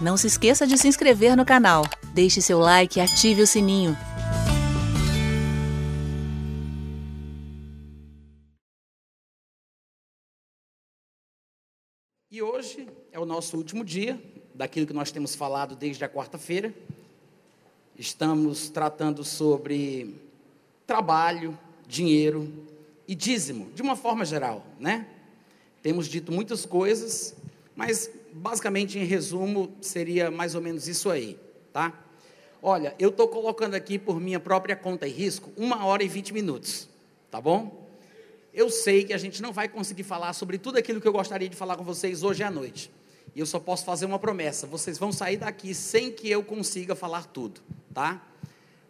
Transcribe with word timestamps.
Não 0.00 0.16
se 0.16 0.28
esqueça 0.28 0.64
de 0.64 0.78
se 0.78 0.86
inscrever 0.86 1.36
no 1.36 1.44
canal, 1.44 1.82
deixe 2.14 2.40
seu 2.40 2.60
like 2.60 3.00
e 3.00 3.02
ative 3.02 3.42
o 3.42 3.46
sininho. 3.48 3.96
E 12.30 12.40
hoje 12.40 12.88
é 13.10 13.18
o 13.18 13.26
nosso 13.26 13.56
último 13.56 13.84
dia 13.84 14.22
daquilo 14.54 14.86
que 14.86 14.92
nós 14.92 15.10
temos 15.10 15.34
falado 15.34 15.74
desde 15.74 16.04
a 16.04 16.08
quarta-feira. 16.08 16.72
Estamos 17.98 18.68
tratando 18.68 19.24
sobre 19.24 20.14
trabalho, 20.86 21.58
dinheiro 21.88 22.64
e 23.08 23.16
dízimo, 23.16 23.68
de 23.72 23.82
uma 23.82 23.96
forma 23.96 24.24
geral, 24.24 24.64
né? 24.78 25.08
Temos 25.82 26.06
dito 26.06 26.30
muitas 26.30 26.64
coisas, 26.64 27.34
mas 27.74 28.08
basicamente, 28.38 28.98
em 28.98 29.04
resumo, 29.04 29.76
seria 29.80 30.30
mais 30.30 30.54
ou 30.54 30.60
menos 30.60 30.86
isso 30.88 31.10
aí, 31.10 31.38
tá? 31.72 31.92
Olha, 32.62 32.94
eu 32.98 33.10
estou 33.10 33.28
colocando 33.28 33.74
aqui 33.74 33.98
por 33.98 34.20
minha 34.20 34.40
própria 34.40 34.74
conta 34.74 35.06
e 35.06 35.10
risco 35.10 35.52
uma 35.56 35.84
hora 35.84 36.02
e 36.02 36.08
vinte 36.08 36.32
minutos, 36.32 36.88
tá 37.30 37.40
bom? 37.40 37.86
Eu 38.52 38.70
sei 38.70 39.04
que 39.04 39.12
a 39.12 39.18
gente 39.18 39.40
não 39.40 39.52
vai 39.52 39.68
conseguir 39.68 40.02
falar 40.02 40.32
sobre 40.32 40.58
tudo 40.58 40.78
aquilo 40.78 41.00
que 41.00 41.06
eu 41.06 41.12
gostaria 41.12 41.48
de 41.48 41.54
falar 41.54 41.76
com 41.76 41.84
vocês 41.84 42.22
hoje 42.22 42.42
à 42.42 42.50
noite. 42.50 42.90
E 43.34 43.40
eu 43.40 43.46
só 43.46 43.60
posso 43.60 43.84
fazer 43.84 44.06
uma 44.06 44.18
promessa: 44.18 44.66
vocês 44.66 44.98
vão 44.98 45.12
sair 45.12 45.36
daqui 45.36 45.74
sem 45.74 46.10
que 46.10 46.28
eu 46.28 46.42
consiga 46.42 46.96
falar 46.96 47.26
tudo, 47.26 47.60
tá? 47.94 48.20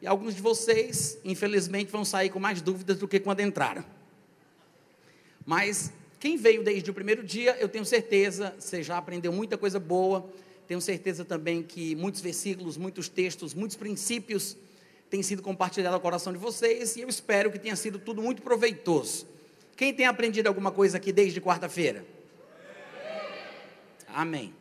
E 0.00 0.06
alguns 0.06 0.34
de 0.34 0.40
vocês, 0.40 1.18
infelizmente, 1.24 1.90
vão 1.90 2.04
sair 2.04 2.30
com 2.30 2.38
mais 2.38 2.62
dúvidas 2.62 2.98
do 2.98 3.08
que 3.08 3.18
quando 3.18 3.40
entraram. 3.40 3.84
Mas 5.44 5.92
quem 6.20 6.36
veio 6.36 6.64
desde 6.64 6.90
o 6.90 6.94
primeiro 6.94 7.22
dia, 7.22 7.56
eu 7.60 7.68
tenho 7.68 7.84
certeza, 7.84 8.54
você 8.58 8.82
já 8.82 8.98
aprendeu 8.98 9.32
muita 9.32 9.56
coisa 9.56 9.78
boa. 9.78 10.28
Tenho 10.66 10.80
certeza 10.80 11.24
também 11.24 11.62
que 11.62 11.94
muitos 11.94 12.20
versículos, 12.20 12.76
muitos 12.76 13.08
textos, 13.08 13.54
muitos 13.54 13.76
princípios 13.76 14.56
têm 15.08 15.22
sido 15.22 15.42
compartilhados 15.42 15.94
ao 15.94 16.00
coração 16.00 16.32
de 16.32 16.38
vocês 16.38 16.96
e 16.96 17.00
eu 17.00 17.08
espero 17.08 17.50
que 17.50 17.58
tenha 17.58 17.76
sido 17.76 17.98
tudo 17.98 18.20
muito 18.20 18.42
proveitoso. 18.42 19.26
Quem 19.76 19.94
tem 19.94 20.06
aprendido 20.06 20.48
alguma 20.48 20.72
coisa 20.72 20.96
aqui 20.96 21.12
desde 21.12 21.40
quarta-feira? 21.40 22.04
Amém. 24.08 24.52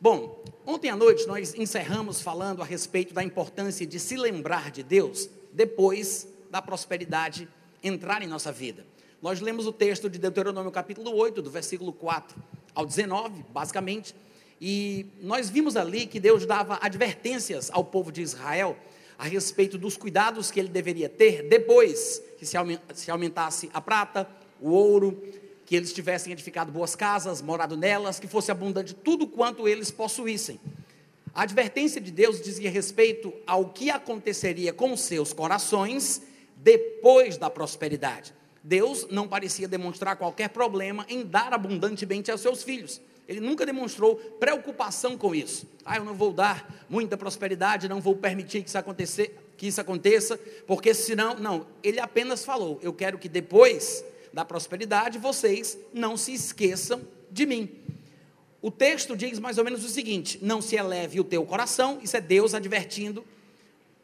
Bom, 0.00 0.42
ontem 0.64 0.88
à 0.88 0.96
noite 0.96 1.26
nós 1.26 1.54
encerramos 1.54 2.22
falando 2.22 2.62
a 2.62 2.64
respeito 2.64 3.12
da 3.12 3.22
importância 3.22 3.86
de 3.86 4.00
se 4.00 4.16
lembrar 4.16 4.70
de 4.70 4.82
Deus 4.82 5.28
depois 5.52 6.26
da 6.50 6.62
prosperidade 6.62 7.46
entrar 7.82 8.22
em 8.22 8.26
nossa 8.26 8.50
vida. 8.50 8.84
Nós 9.22 9.40
lemos 9.40 9.66
o 9.66 9.72
texto 9.72 10.10
de 10.10 10.18
Deuteronômio 10.18 10.70
capítulo 10.70 11.14
8, 11.14 11.40
do 11.40 11.50
versículo 11.50 11.92
4 11.92 12.36
ao 12.74 12.84
19, 12.84 13.44
basicamente, 13.48 14.14
e 14.60 15.06
nós 15.22 15.48
vimos 15.48 15.74
ali 15.76 16.06
que 16.06 16.20
Deus 16.20 16.44
dava 16.44 16.78
advertências 16.82 17.70
ao 17.72 17.82
povo 17.82 18.12
de 18.12 18.20
Israel 18.20 18.76
a 19.18 19.24
respeito 19.24 19.78
dos 19.78 19.96
cuidados 19.96 20.50
que 20.50 20.60
ele 20.60 20.68
deveria 20.68 21.08
ter 21.08 21.48
depois 21.48 22.22
que 22.38 22.44
se 22.44 23.10
aumentasse 23.10 23.70
a 23.72 23.80
prata, 23.80 24.28
o 24.60 24.70
ouro, 24.70 25.22
que 25.64 25.74
eles 25.74 25.92
tivessem 25.92 26.32
edificado 26.32 26.70
boas 26.70 26.94
casas, 26.94 27.40
morado 27.40 27.76
nelas, 27.76 28.20
que 28.20 28.28
fosse 28.28 28.50
abundante 28.50 28.94
tudo 28.94 29.26
quanto 29.26 29.66
eles 29.66 29.90
possuíssem. 29.90 30.60
A 31.34 31.42
advertência 31.42 32.00
de 32.00 32.10
Deus 32.10 32.40
dizia 32.40 32.70
respeito 32.70 33.32
ao 33.46 33.70
que 33.70 33.90
aconteceria 33.90 34.72
com 34.74 34.94
seus 34.96 35.32
corações 35.32 36.22
depois 36.56 37.38
da 37.38 37.48
prosperidade. 37.48 38.34
Deus 38.66 39.06
não 39.12 39.28
parecia 39.28 39.68
demonstrar 39.68 40.16
qualquer 40.16 40.48
problema 40.48 41.06
em 41.08 41.24
dar 41.24 41.52
abundantemente 41.52 42.32
aos 42.32 42.40
seus 42.40 42.64
filhos. 42.64 43.00
Ele 43.28 43.38
nunca 43.38 43.64
demonstrou 43.64 44.16
preocupação 44.16 45.16
com 45.16 45.32
isso. 45.32 45.68
Ah, 45.84 45.98
eu 45.98 46.04
não 46.04 46.14
vou 46.14 46.32
dar 46.32 46.84
muita 46.90 47.16
prosperidade, 47.16 47.88
não 47.88 48.00
vou 48.00 48.16
permitir 48.16 48.64
que 48.64 48.68
isso, 48.68 48.76
acontecer, 48.76 49.38
que 49.56 49.68
isso 49.68 49.80
aconteça, 49.80 50.36
porque 50.66 50.92
senão. 50.94 51.36
Não, 51.36 51.64
ele 51.80 52.00
apenas 52.00 52.44
falou: 52.44 52.80
eu 52.82 52.92
quero 52.92 53.18
que 53.18 53.28
depois 53.28 54.04
da 54.32 54.44
prosperidade 54.44 55.16
vocês 55.16 55.78
não 55.94 56.16
se 56.16 56.34
esqueçam 56.34 57.00
de 57.30 57.46
mim. 57.46 57.70
O 58.60 58.72
texto 58.72 59.16
diz 59.16 59.38
mais 59.38 59.58
ou 59.58 59.64
menos 59.64 59.84
o 59.84 59.88
seguinte: 59.88 60.40
não 60.42 60.60
se 60.60 60.74
eleve 60.74 61.20
o 61.20 61.24
teu 61.24 61.46
coração, 61.46 62.00
isso 62.02 62.16
é 62.16 62.20
Deus 62.20 62.52
advertindo 62.52 63.24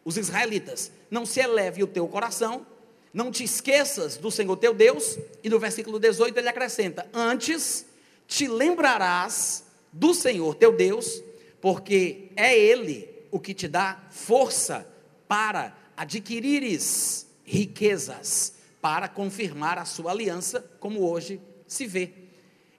os 0.04 0.16
israelitas: 0.16 0.92
não 1.10 1.26
se 1.26 1.40
eleve 1.40 1.82
o 1.82 1.88
teu 1.88 2.06
coração 2.06 2.64
não 3.12 3.30
te 3.30 3.44
esqueças 3.44 4.16
do 4.16 4.30
Senhor 4.30 4.56
teu 4.56 4.72
Deus, 4.72 5.18
e 5.42 5.48
no 5.48 5.58
versículo 5.58 5.98
18 5.98 6.38
ele 6.38 6.48
acrescenta: 6.48 7.06
Antes 7.12 7.84
te 8.26 8.48
lembrarás 8.48 9.64
do 9.92 10.14
Senhor 10.14 10.54
teu 10.54 10.74
Deus, 10.74 11.22
porque 11.60 12.30
é 12.34 12.58
Ele 12.58 13.08
o 13.30 13.38
que 13.38 13.52
te 13.52 13.68
dá 13.68 14.02
força 14.10 14.86
para 15.28 15.76
adquirires 15.96 17.26
riquezas, 17.44 18.54
para 18.80 19.08
confirmar 19.08 19.78
a 19.78 19.84
sua 19.84 20.10
aliança, 20.10 20.60
como 20.80 21.08
hoje 21.08 21.40
se 21.66 21.86
vê. 21.86 22.10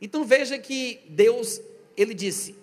Então 0.01 0.25
veja 0.25 0.57
que 0.57 1.01
Deus, 1.09 1.61
ele 1.95 2.13
disse: 2.13 2.55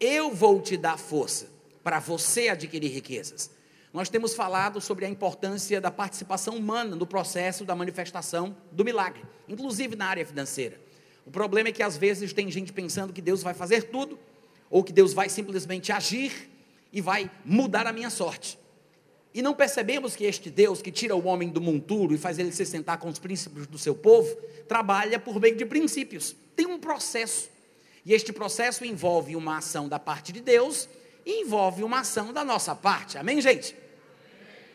Eu 0.00 0.34
vou 0.34 0.60
te 0.60 0.76
dar 0.76 0.98
força 0.98 1.48
para 1.82 2.00
você 2.00 2.48
adquirir 2.48 2.88
riquezas. 2.88 3.50
Nós 3.96 4.10
temos 4.10 4.34
falado 4.34 4.78
sobre 4.78 5.06
a 5.06 5.08
importância 5.08 5.80
da 5.80 5.90
participação 5.90 6.54
humana 6.54 6.94
no 6.94 7.06
processo 7.06 7.64
da 7.64 7.74
manifestação 7.74 8.54
do 8.70 8.84
milagre, 8.84 9.22
inclusive 9.48 9.96
na 9.96 10.04
área 10.04 10.26
financeira. 10.26 10.78
O 11.24 11.30
problema 11.30 11.70
é 11.70 11.72
que 11.72 11.82
às 11.82 11.96
vezes 11.96 12.30
tem 12.34 12.50
gente 12.50 12.74
pensando 12.74 13.10
que 13.10 13.22
Deus 13.22 13.42
vai 13.42 13.54
fazer 13.54 13.84
tudo, 13.84 14.18
ou 14.68 14.84
que 14.84 14.92
Deus 14.92 15.14
vai 15.14 15.30
simplesmente 15.30 15.92
agir 15.92 16.30
e 16.92 17.00
vai 17.00 17.30
mudar 17.42 17.86
a 17.86 17.92
minha 17.92 18.10
sorte. 18.10 18.58
E 19.32 19.40
não 19.40 19.54
percebemos 19.54 20.14
que 20.14 20.24
este 20.24 20.50
Deus 20.50 20.82
que 20.82 20.92
tira 20.92 21.16
o 21.16 21.24
homem 21.24 21.48
do 21.48 21.62
monturo 21.62 22.12
e 22.12 22.18
faz 22.18 22.38
ele 22.38 22.52
se 22.52 22.66
sentar 22.66 22.98
com 22.98 23.08
os 23.08 23.18
príncipes 23.18 23.66
do 23.66 23.78
seu 23.78 23.94
povo, 23.94 24.30
trabalha 24.68 25.18
por 25.18 25.40
meio 25.40 25.56
de 25.56 25.64
princípios. 25.64 26.36
Tem 26.54 26.66
um 26.66 26.78
processo. 26.78 27.48
E 28.04 28.12
este 28.12 28.30
processo 28.30 28.84
envolve 28.84 29.34
uma 29.34 29.56
ação 29.56 29.88
da 29.88 29.98
parte 29.98 30.34
de 30.34 30.42
Deus 30.42 30.86
e 31.24 31.40
envolve 31.40 31.82
uma 31.82 32.00
ação 32.00 32.30
da 32.30 32.44
nossa 32.44 32.74
parte. 32.74 33.16
Amém, 33.16 33.40
gente? 33.40 33.85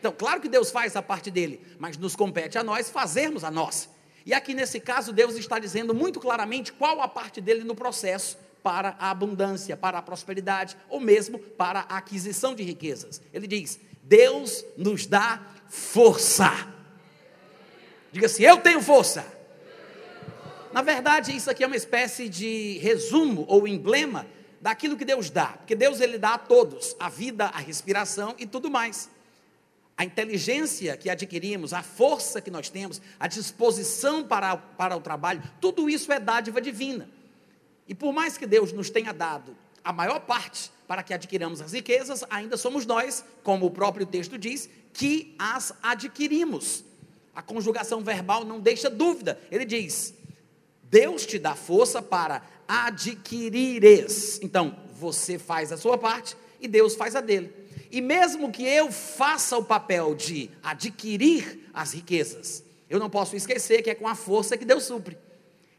Então, 0.02 0.10
claro 0.10 0.40
que 0.40 0.48
Deus 0.48 0.72
faz 0.72 0.96
a 0.96 1.00
parte 1.00 1.30
dele, 1.30 1.60
mas 1.78 1.96
nos 1.96 2.16
compete 2.16 2.58
a 2.58 2.64
nós 2.64 2.90
fazermos 2.90 3.44
a 3.44 3.52
nossa. 3.52 3.88
E 4.26 4.34
aqui 4.34 4.52
nesse 4.52 4.80
caso, 4.80 5.12
Deus 5.12 5.36
está 5.36 5.60
dizendo 5.60 5.94
muito 5.94 6.18
claramente 6.18 6.72
qual 6.72 7.00
a 7.00 7.06
parte 7.06 7.40
dele 7.40 7.62
no 7.62 7.76
processo 7.76 8.36
para 8.64 8.96
a 8.98 9.12
abundância, 9.12 9.76
para 9.76 9.98
a 9.98 10.02
prosperidade, 10.02 10.76
ou 10.88 10.98
mesmo 10.98 11.38
para 11.38 11.86
a 11.88 11.98
aquisição 11.98 12.52
de 12.52 12.64
riquezas. 12.64 13.22
Ele 13.32 13.46
diz: 13.46 13.78
Deus 14.02 14.64
nos 14.76 15.06
dá 15.06 15.40
força. 15.68 16.50
Diga 18.10 18.26
assim: 18.26 18.42
Eu 18.42 18.56
tenho 18.56 18.82
força. 18.82 19.24
Na 20.72 20.82
verdade, 20.82 21.30
isso 21.36 21.48
aqui 21.48 21.62
é 21.62 21.66
uma 21.68 21.76
espécie 21.76 22.28
de 22.28 22.78
resumo 22.78 23.44
ou 23.46 23.68
emblema 23.68 24.26
daquilo 24.60 24.96
que 24.96 25.04
Deus 25.04 25.30
dá, 25.30 25.46
porque 25.58 25.76
Deus 25.76 26.00
ele 26.00 26.18
dá 26.18 26.34
a 26.34 26.38
todos 26.38 26.96
a 26.98 27.08
vida, 27.08 27.44
a 27.46 27.58
respiração 27.58 28.34
e 28.36 28.48
tudo 28.48 28.68
mais 28.68 29.08
a 29.96 30.04
inteligência 30.04 30.96
que 30.96 31.10
adquirimos, 31.10 31.72
a 31.72 31.82
força 31.82 32.40
que 32.40 32.50
nós 32.50 32.68
temos, 32.68 33.00
a 33.20 33.26
disposição 33.26 34.24
para, 34.24 34.56
para 34.56 34.96
o 34.96 35.00
trabalho, 35.00 35.42
tudo 35.60 35.88
isso 35.88 36.12
é 36.12 36.18
dádiva 36.18 36.60
divina. 36.60 37.08
E 37.86 37.94
por 37.94 38.12
mais 38.12 38.38
que 38.38 38.46
Deus 38.46 38.72
nos 38.72 38.90
tenha 38.90 39.12
dado 39.12 39.56
a 39.84 39.92
maior 39.92 40.20
parte 40.20 40.70
para 40.86 41.02
que 41.02 41.12
adquiramos 41.12 41.60
as 41.60 41.72
riquezas, 41.72 42.24
ainda 42.30 42.56
somos 42.56 42.86
nós, 42.86 43.24
como 43.42 43.66
o 43.66 43.70
próprio 43.70 44.06
texto 44.06 44.38
diz, 44.38 44.68
que 44.92 45.34
as 45.38 45.72
adquirimos. 45.82 46.84
A 47.34 47.42
conjugação 47.42 48.02
verbal 48.02 48.44
não 48.44 48.60
deixa 48.60 48.90
dúvida. 48.90 49.40
Ele 49.50 49.64
diz: 49.64 50.14
Deus 50.84 51.24
te 51.24 51.38
dá 51.38 51.54
força 51.54 52.02
para 52.02 52.42
adquirires. 52.68 54.38
Então, 54.42 54.76
você 54.92 55.38
faz 55.38 55.72
a 55.72 55.76
sua 55.76 55.96
parte 55.96 56.36
e 56.60 56.68
Deus 56.68 56.94
faz 56.94 57.16
a 57.16 57.20
dele. 57.20 57.61
E 57.92 58.00
mesmo 58.00 58.50
que 58.50 58.64
eu 58.64 58.90
faça 58.90 59.54
o 59.58 59.62
papel 59.62 60.14
de 60.14 60.50
adquirir 60.62 61.68
as 61.74 61.92
riquezas, 61.92 62.64
eu 62.88 62.98
não 62.98 63.10
posso 63.10 63.36
esquecer 63.36 63.82
que 63.82 63.90
é 63.90 63.94
com 63.94 64.08
a 64.08 64.14
força 64.14 64.56
que 64.56 64.64
Deus 64.64 64.84
supre. 64.84 65.18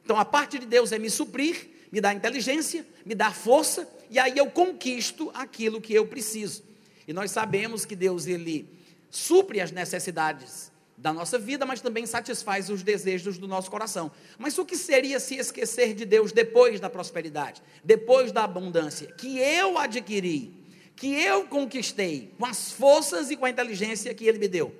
Então 0.05 0.15
a 0.15 0.23
parte 0.23 0.59
de 0.59 0.67
Deus 0.67 0.91
é 0.91 0.99
me 0.99 1.09
suprir, 1.09 1.69
me 1.91 1.99
dar 1.99 2.13
inteligência, 2.13 2.85
me 3.03 3.15
dar 3.15 3.33
força, 3.33 3.89
e 4.11 4.19
aí 4.19 4.37
eu 4.37 4.45
conquisto 4.51 5.31
aquilo 5.33 5.81
que 5.81 5.91
eu 5.91 6.05
preciso. 6.05 6.63
E 7.07 7.13
nós 7.13 7.31
sabemos 7.31 7.83
que 7.83 7.95
Deus 7.95 8.27
ele 8.27 8.69
supre 9.09 9.59
as 9.59 9.71
necessidades 9.71 10.71
da 10.95 11.11
nossa 11.11 11.39
vida, 11.39 11.65
mas 11.65 11.81
também 11.81 12.05
satisfaz 12.05 12.69
os 12.69 12.83
desejos 12.83 13.39
do 13.39 13.47
nosso 13.47 13.71
coração. 13.71 14.11
Mas 14.37 14.55
o 14.59 14.65
que 14.65 14.77
seria 14.77 15.19
se 15.19 15.35
esquecer 15.35 15.95
de 15.95 16.05
Deus 16.05 16.31
depois 16.31 16.79
da 16.79 16.91
prosperidade, 16.91 17.59
depois 17.83 18.31
da 18.31 18.43
abundância 18.43 19.07
que 19.07 19.39
eu 19.39 19.79
adquiri? 19.79 20.62
Que 20.95 21.13
eu 21.13 21.47
conquistei 21.47 22.33
com 22.37 22.45
as 22.45 22.71
forças 22.71 23.31
e 23.31 23.35
com 23.35 23.45
a 23.45 23.49
inteligência 23.49 24.13
que 24.13 24.25
Ele 24.25 24.39
me 24.39 24.47
deu. 24.47 24.73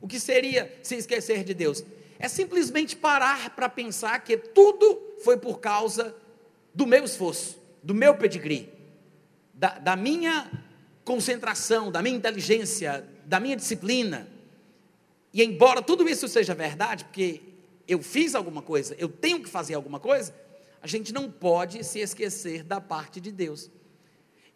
O 0.00 0.06
que 0.06 0.20
seria 0.20 0.72
se 0.82 0.94
esquecer 0.94 1.42
de 1.44 1.54
Deus? 1.54 1.84
É 2.18 2.28
simplesmente 2.28 2.96
parar 2.96 3.50
para 3.54 3.68
pensar 3.68 4.18
que 4.20 4.36
tudo 4.36 5.16
foi 5.24 5.36
por 5.36 5.60
causa 5.60 6.14
do 6.72 6.86
meu 6.86 7.04
esforço, 7.04 7.58
do 7.82 7.94
meu 7.94 8.14
pedigree. 8.14 8.72
da, 9.56 9.78
da 9.78 9.96
minha 9.96 10.50
concentração, 11.04 11.90
da 11.90 12.02
minha 12.02 12.16
inteligência, 12.16 13.08
da 13.24 13.40
minha 13.40 13.56
disciplina. 13.56 14.28
E 15.32 15.42
embora 15.42 15.80
tudo 15.80 16.08
isso 16.08 16.28
seja 16.28 16.54
verdade, 16.54 17.04
porque 17.04 17.40
eu 17.88 18.02
fiz 18.02 18.34
alguma 18.34 18.60
coisa, 18.60 18.94
eu 18.98 19.08
tenho 19.08 19.40
que 19.40 19.48
fazer 19.48 19.74
alguma 19.74 19.98
coisa, 19.98 20.34
a 20.82 20.86
gente 20.86 21.12
não 21.12 21.30
pode 21.30 21.82
se 21.84 22.00
esquecer 22.00 22.62
da 22.62 22.80
parte 22.80 23.20
de 23.20 23.32
Deus. 23.32 23.70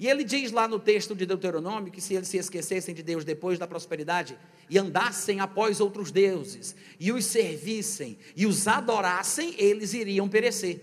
E 0.01 0.09
ele 0.09 0.25
diz 0.25 0.51
lá 0.51 0.67
no 0.67 0.79
texto 0.79 1.15
de 1.15 1.27
Deuteronômio 1.27 1.93
que 1.93 2.01
se 2.01 2.15
eles 2.15 2.27
se 2.27 2.39
esquecessem 2.39 2.95
de 2.95 3.03
Deus 3.03 3.23
depois 3.23 3.59
da 3.59 3.67
prosperidade 3.67 4.35
e 4.71 4.79
andassem 4.79 5.41
após 5.41 5.79
outros 5.79 6.11
deuses 6.11 6.75
e 6.99 7.13
os 7.13 7.27
servissem 7.27 8.17
e 8.35 8.47
os 8.47 8.67
adorassem, 8.67 9.55
eles 9.59 9.93
iriam 9.93 10.27
perecer. 10.27 10.81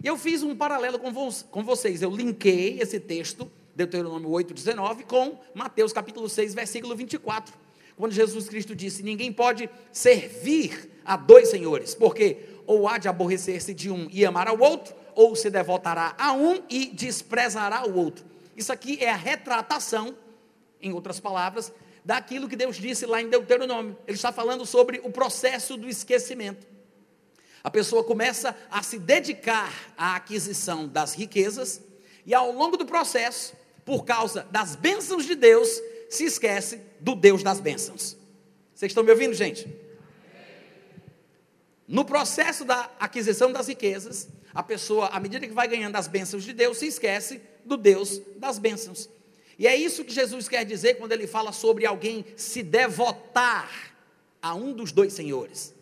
E 0.00 0.06
eu 0.06 0.16
fiz 0.16 0.44
um 0.44 0.54
paralelo 0.54 0.96
com, 1.00 1.12
vo 1.12 1.28
com 1.50 1.64
vocês, 1.64 2.02
eu 2.02 2.10
linkei 2.14 2.78
esse 2.80 3.00
texto, 3.00 3.50
Deuteronômio 3.74 4.30
8, 4.30 4.54
19, 4.54 5.02
com 5.06 5.40
Mateus 5.52 5.92
capítulo 5.92 6.28
6, 6.28 6.54
versículo 6.54 6.94
24, 6.94 7.52
quando 7.96 8.12
Jesus 8.12 8.48
Cristo 8.48 8.76
disse: 8.76 9.02
Ninguém 9.02 9.32
pode 9.32 9.68
servir 9.90 10.88
a 11.04 11.16
dois 11.16 11.48
senhores, 11.48 11.96
porque 11.96 12.36
ou 12.64 12.86
há 12.86 12.98
de 12.98 13.08
aborrecer-se 13.08 13.74
de 13.74 13.90
um 13.90 14.06
e 14.12 14.24
amar 14.24 14.46
ao 14.46 14.60
outro, 14.60 14.94
ou 15.16 15.34
se 15.34 15.50
devotará 15.50 16.14
a 16.16 16.32
um 16.32 16.62
e 16.70 16.86
desprezará 16.86 17.84
o 17.88 17.96
outro. 17.96 18.30
Isso 18.56 18.72
aqui 18.72 18.98
é 19.00 19.10
a 19.10 19.16
retratação, 19.16 20.16
em 20.80 20.92
outras 20.92 21.18
palavras, 21.20 21.72
daquilo 22.04 22.48
que 22.48 22.56
Deus 22.56 22.76
disse 22.76 23.06
lá 23.06 23.20
em 23.20 23.28
Deuteronômio. 23.28 23.96
Ele 24.06 24.16
está 24.16 24.32
falando 24.32 24.66
sobre 24.66 25.00
o 25.04 25.10
processo 25.10 25.76
do 25.76 25.88
esquecimento. 25.88 26.66
A 27.62 27.70
pessoa 27.70 28.02
começa 28.02 28.56
a 28.70 28.82
se 28.82 28.98
dedicar 28.98 29.72
à 29.96 30.16
aquisição 30.16 30.88
das 30.88 31.14
riquezas 31.14 31.80
e 32.26 32.34
ao 32.34 32.50
longo 32.50 32.76
do 32.76 32.84
processo, 32.84 33.54
por 33.84 34.04
causa 34.04 34.46
das 34.50 34.74
bênçãos 34.74 35.24
de 35.24 35.34
Deus, 35.34 35.68
se 36.10 36.24
esquece 36.24 36.80
do 37.00 37.14
Deus 37.14 37.42
das 37.42 37.60
bênçãos. 37.60 38.16
Vocês 38.74 38.90
estão 38.90 39.04
me 39.04 39.10
ouvindo, 39.10 39.34
gente? 39.34 39.72
No 41.86 42.04
processo 42.04 42.64
da 42.64 42.90
aquisição 42.98 43.52
das 43.52 43.68
riquezas, 43.68 44.28
a 44.54 44.62
pessoa, 44.62 45.06
à 45.08 45.20
medida 45.20 45.46
que 45.46 45.52
vai 45.52 45.68
ganhando 45.68 45.96
as 45.96 46.08
bênçãos 46.08 46.42
de 46.42 46.52
Deus, 46.52 46.78
se 46.78 46.86
esquece 46.86 47.40
do 47.64 47.76
Deus 47.76 48.20
das 48.36 48.58
bênçãos. 48.58 49.08
E 49.58 49.66
é 49.66 49.76
isso 49.76 50.04
que 50.04 50.12
Jesus 50.12 50.48
quer 50.48 50.64
dizer 50.64 50.94
quando 50.94 51.12
ele 51.12 51.26
fala 51.26 51.52
sobre 51.52 51.86
alguém 51.86 52.24
se 52.36 52.62
devotar 52.62 53.94
a 54.40 54.54
um 54.54 54.72
dos 54.72 54.92
dois 54.92 55.12
senhores. 55.12 55.74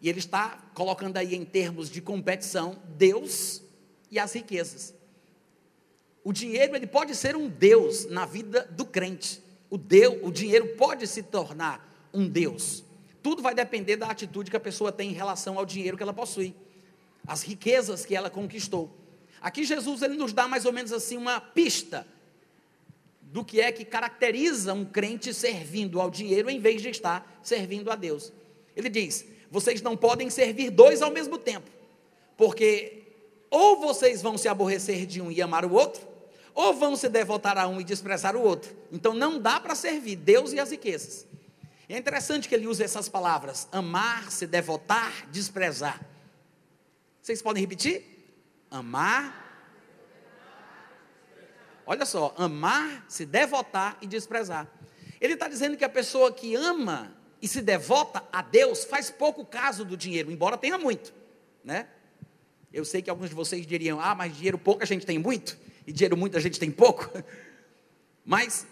E 0.00 0.08
ele 0.08 0.18
está 0.18 0.58
colocando 0.74 1.16
aí 1.16 1.34
em 1.34 1.44
termos 1.44 1.90
de 1.90 2.00
competição 2.00 2.80
Deus 2.96 3.62
e 4.10 4.18
as 4.18 4.32
riquezas. 4.32 4.94
O 6.24 6.32
dinheiro 6.32 6.76
ele 6.76 6.86
pode 6.86 7.14
ser 7.14 7.34
um 7.34 7.48
Deus 7.48 8.06
na 8.06 8.24
vida 8.24 8.68
do 8.70 8.84
crente. 8.84 9.42
O 9.68 9.78
Deus, 9.78 10.18
o 10.22 10.30
dinheiro 10.30 10.76
pode 10.76 11.06
se 11.06 11.22
tornar 11.22 12.08
um 12.12 12.28
Deus. 12.28 12.84
Tudo 13.22 13.42
vai 13.42 13.54
depender 13.54 13.96
da 13.96 14.08
atitude 14.08 14.50
que 14.50 14.56
a 14.56 14.60
pessoa 14.60 14.92
tem 14.92 15.10
em 15.10 15.14
relação 15.14 15.58
ao 15.58 15.64
dinheiro 15.64 15.96
que 15.96 16.02
ela 16.02 16.12
possui, 16.12 16.54
as 17.26 17.42
riquezas 17.42 18.04
que 18.04 18.14
ela 18.14 18.28
conquistou. 18.28 18.90
Aqui 19.42 19.64
Jesus 19.64 20.02
ele 20.02 20.16
nos 20.16 20.32
dá 20.32 20.46
mais 20.46 20.64
ou 20.64 20.72
menos 20.72 20.92
assim 20.92 21.16
uma 21.16 21.40
pista 21.40 22.06
do 23.20 23.44
que 23.44 23.60
é 23.60 23.72
que 23.72 23.84
caracteriza 23.84 24.72
um 24.72 24.84
crente 24.84 25.34
servindo 25.34 26.00
ao 26.00 26.10
dinheiro 26.10 26.48
em 26.48 26.60
vez 26.60 26.80
de 26.80 26.90
estar 26.90 27.40
servindo 27.42 27.90
a 27.90 27.96
Deus. 27.96 28.32
Ele 28.76 28.88
diz: 28.88 29.26
vocês 29.50 29.82
não 29.82 29.96
podem 29.96 30.30
servir 30.30 30.70
dois 30.70 31.02
ao 31.02 31.10
mesmo 31.10 31.38
tempo, 31.38 31.68
porque 32.36 33.02
ou 33.50 33.80
vocês 33.80 34.22
vão 34.22 34.38
se 34.38 34.48
aborrecer 34.48 35.06
de 35.06 35.20
um 35.20 35.30
e 35.30 35.42
amar 35.42 35.64
o 35.64 35.72
outro, 35.72 36.06
ou 36.54 36.72
vão 36.72 36.94
se 36.94 37.08
devotar 37.08 37.58
a 37.58 37.66
um 37.66 37.80
e 37.80 37.84
desprezar 37.84 38.36
o 38.36 38.42
outro. 38.42 38.74
Então 38.92 39.12
não 39.12 39.40
dá 39.40 39.58
para 39.58 39.74
servir 39.74 40.16
Deus 40.16 40.52
e 40.52 40.60
as 40.60 40.70
riquezas. 40.70 41.26
É 41.88 41.98
interessante 41.98 42.48
que 42.48 42.54
ele 42.54 42.66
use 42.66 42.82
essas 42.82 43.08
palavras: 43.08 43.66
amar, 43.72 44.30
se 44.30 44.46
devotar, 44.46 45.26
desprezar. 45.30 46.00
Vocês 47.20 47.42
podem 47.42 47.60
repetir? 47.60 48.11
Amar. 48.72 49.42
Olha 51.84 52.06
só, 52.06 52.34
amar, 52.38 53.04
se 53.06 53.26
devotar 53.26 53.98
e 54.00 54.06
desprezar. 54.06 54.66
Ele 55.20 55.34
está 55.34 55.46
dizendo 55.46 55.76
que 55.76 55.84
a 55.84 55.90
pessoa 55.90 56.32
que 56.32 56.54
ama 56.54 57.14
e 57.40 57.46
se 57.46 57.60
devota 57.60 58.24
a 58.32 58.40
Deus 58.40 58.84
faz 58.84 59.10
pouco 59.10 59.44
caso 59.44 59.84
do 59.84 59.94
dinheiro, 59.94 60.30
embora 60.30 60.56
tenha 60.56 60.78
muito, 60.78 61.12
né? 61.62 61.86
Eu 62.72 62.84
sei 62.84 63.02
que 63.02 63.10
alguns 63.10 63.28
de 63.28 63.34
vocês 63.34 63.66
diriam: 63.66 64.00
"Ah, 64.00 64.14
mas 64.14 64.34
dinheiro 64.34 64.56
pouco 64.56 64.82
a 64.82 64.86
gente 64.86 65.04
tem 65.04 65.18
muito 65.18 65.58
e 65.86 65.92
dinheiro 65.92 66.16
muito 66.16 66.38
a 66.38 66.40
gente 66.40 66.58
tem 66.58 66.70
pouco". 66.70 67.10
Mas 68.24 68.64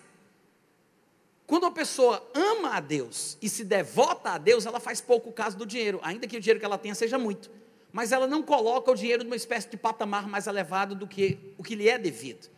quando 1.44 1.66
a 1.66 1.72
pessoa 1.72 2.24
ama 2.32 2.76
a 2.76 2.80
Deus 2.80 3.36
e 3.42 3.48
se 3.48 3.64
devota 3.64 4.30
a 4.30 4.38
Deus, 4.38 4.64
ela 4.64 4.78
faz 4.78 5.00
pouco 5.00 5.32
caso 5.32 5.58
do 5.58 5.66
dinheiro, 5.66 5.98
ainda 6.04 6.28
que 6.28 6.36
o 6.36 6.40
dinheiro 6.40 6.60
que 6.60 6.64
ela 6.64 6.78
tenha 6.78 6.94
seja 6.94 7.18
muito 7.18 7.50
mas 7.92 8.12
ela 8.12 8.26
não 8.26 8.42
coloca 8.42 8.90
o 8.90 8.94
dinheiro 8.94 9.24
numa 9.24 9.36
espécie 9.36 9.68
de 9.68 9.76
patamar 9.76 10.28
mais 10.28 10.46
elevado 10.46 10.94
do 10.94 11.06
que 11.06 11.54
o 11.58 11.62
que 11.62 11.74
lhe 11.74 11.88
é 11.88 11.98
devido. 11.98 12.48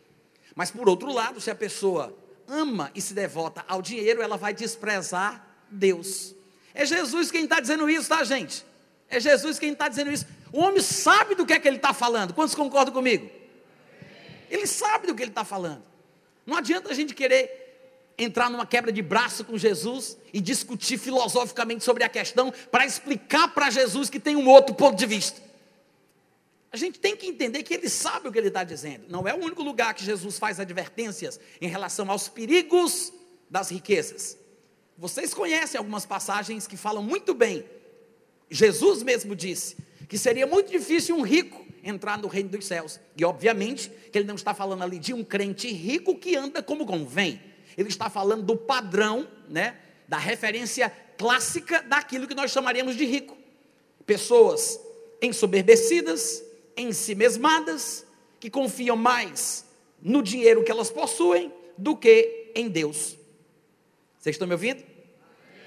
Mas 0.55 0.69
por 0.69 0.87
outro 0.87 1.11
lado, 1.11 1.41
se 1.41 1.49
a 1.49 1.55
pessoa 1.55 2.15
ama 2.47 2.91
e 2.93 3.01
se 3.01 3.13
devota 3.13 3.63
ao 3.67 3.81
dinheiro, 3.81 4.21
ela 4.21 4.37
vai 4.37 4.53
desprezar 4.53 5.47
Deus. 5.69 6.35
É 6.73 6.85
Jesus 6.85 7.31
quem 7.31 7.43
está 7.45 7.59
dizendo 7.59 7.89
isso, 7.89 8.09
tá, 8.09 8.23
gente? 8.23 8.65
É 9.09 9.19
Jesus 9.19 9.59
quem 9.59 9.73
está 9.73 9.87
dizendo 9.87 10.11
isso. 10.11 10.25
O 10.51 10.59
homem 10.59 10.81
sabe 10.81 11.35
do 11.35 11.45
que 11.45 11.53
é 11.53 11.59
que 11.59 11.67
ele 11.67 11.77
está 11.77 11.93
falando. 11.93 12.33
Quantos 12.33 12.55
concordam 12.55 12.93
comigo? 12.93 13.29
Ele 14.49 14.67
sabe 14.67 15.07
do 15.07 15.15
que 15.15 15.23
ele 15.23 15.31
está 15.31 15.43
falando. 15.43 15.83
Não 16.45 16.57
adianta 16.57 16.91
a 16.91 16.93
gente 16.93 17.13
querer 17.13 17.62
entrar 18.17 18.49
numa 18.49 18.65
quebra 18.65 18.91
de 18.91 19.01
braço 19.01 19.43
com 19.43 19.57
Jesus 19.57 20.17
e 20.31 20.39
discutir 20.39 20.97
filosoficamente 20.97 21.83
sobre 21.83 22.03
a 22.03 22.09
questão 22.09 22.53
para 22.71 22.85
explicar 22.85 23.53
para 23.53 23.69
Jesus 23.69 24.09
que 24.09 24.19
tem 24.19 24.35
um 24.35 24.47
outro 24.47 24.75
ponto 24.75 24.97
de 24.97 25.05
vista. 25.05 25.41
A 26.71 26.77
gente 26.77 26.99
tem 26.99 27.15
que 27.15 27.27
entender 27.27 27.61
que 27.63 27.73
ele 27.73 27.87
sabe 27.87 28.27
o 28.27 28.31
que 28.31 28.37
ele 28.37 28.47
está 28.47 28.63
dizendo. 28.63 29.05
Não 29.07 29.27
é 29.27 29.33
o 29.33 29.37
único 29.37 29.61
lugar 29.61 29.93
que 29.93 30.03
Jesus 30.03 30.39
faz 30.39 30.59
advertências 30.59 31.39
em 31.61 31.67
relação 31.67 32.09
aos 32.09 32.27
perigos 32.27 33.13
das 33.49 33.69
riquezas. 33.69 34.37
Vocês 34.97 35.33
conhecem 35.33 35.77
algumas 35.77 36.05
passagens 36.05 36.65
que 36.65 36.77
falam 36.77 37.03
muito 37.03 37.33
bem. 37.33 37.63
Jesus 38.49 39.03
mesmo 39.03 39.35
disse 39.35 39.77
que 40.07 40.17
seria 40.17 40.47
muito 40.47 40.71
difícil 40.71 41.15
um 41.15 41.21
rico 41.21 41.63
entrar 41.83 42.17
no 42.17 42.27
reino 42.27 42.49
dos 42.49 42.65
céus. 42.65 42.99
E 43.15 43.23
obviamente 43.23 43.91
que 44.11 44.17
ele 44.17 44.27
não 44.27 44.35
está 44.35 44.53
falando 44.53 44.83
ali 44.83 44.97
de 44.97 45.13
um 45.13 45.23
crente 45.23 45.71
rico 45.71 46.17
que 46.17 46.35
anda 46.35 46.63
como 46.63 46.85
convém 46.85 47.52
ele 47.77 47.89
está 47.89 48.09
falando 48.09 48.43
do 48.43 48.55
padrão, 48.55 49.27
né, 49.49 49.77
da 50.07 50.17
referência 50.17 50.89
clássica 51.17 51.81
daquilo 51.81 52.27
que 52.27 52.35
nós 52.35 52.51
chamaríamos 52.51 52.95
de 52.95 53.05
rico. 53.05 53.37
Pessoas 54.05 54.79
ensoberbecidas, 55.21 56.43
ensimesmadas, 56.75 58.05
que 58.39 58.49
confiam 58.49 58.97
mais 58.97 59.65
no 60.01 60.21
dinheiro 60.21 60.63
que 60.63 60.71
elas 60.71 60.91
possuem 60.91 61.51
do 61.77 61.95
que 61.95 62.51
em 62.53 62.67
Deus. 62.67 63.17
Vocês 64.19 64.35
estão 64.35 64.47
me 64.47 64.53
ouvindo? 64.53 64.83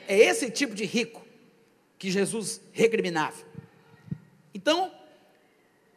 É 0.06 0.18
esse 0.18 0.50
tipo 0.50 0.74
de 0.74 0.84
rico 0.84 1.26
que 1.98 2.10
Jesus 2.10 2.60
recriminava. 2.72 3.36
Então, 4.54 4.92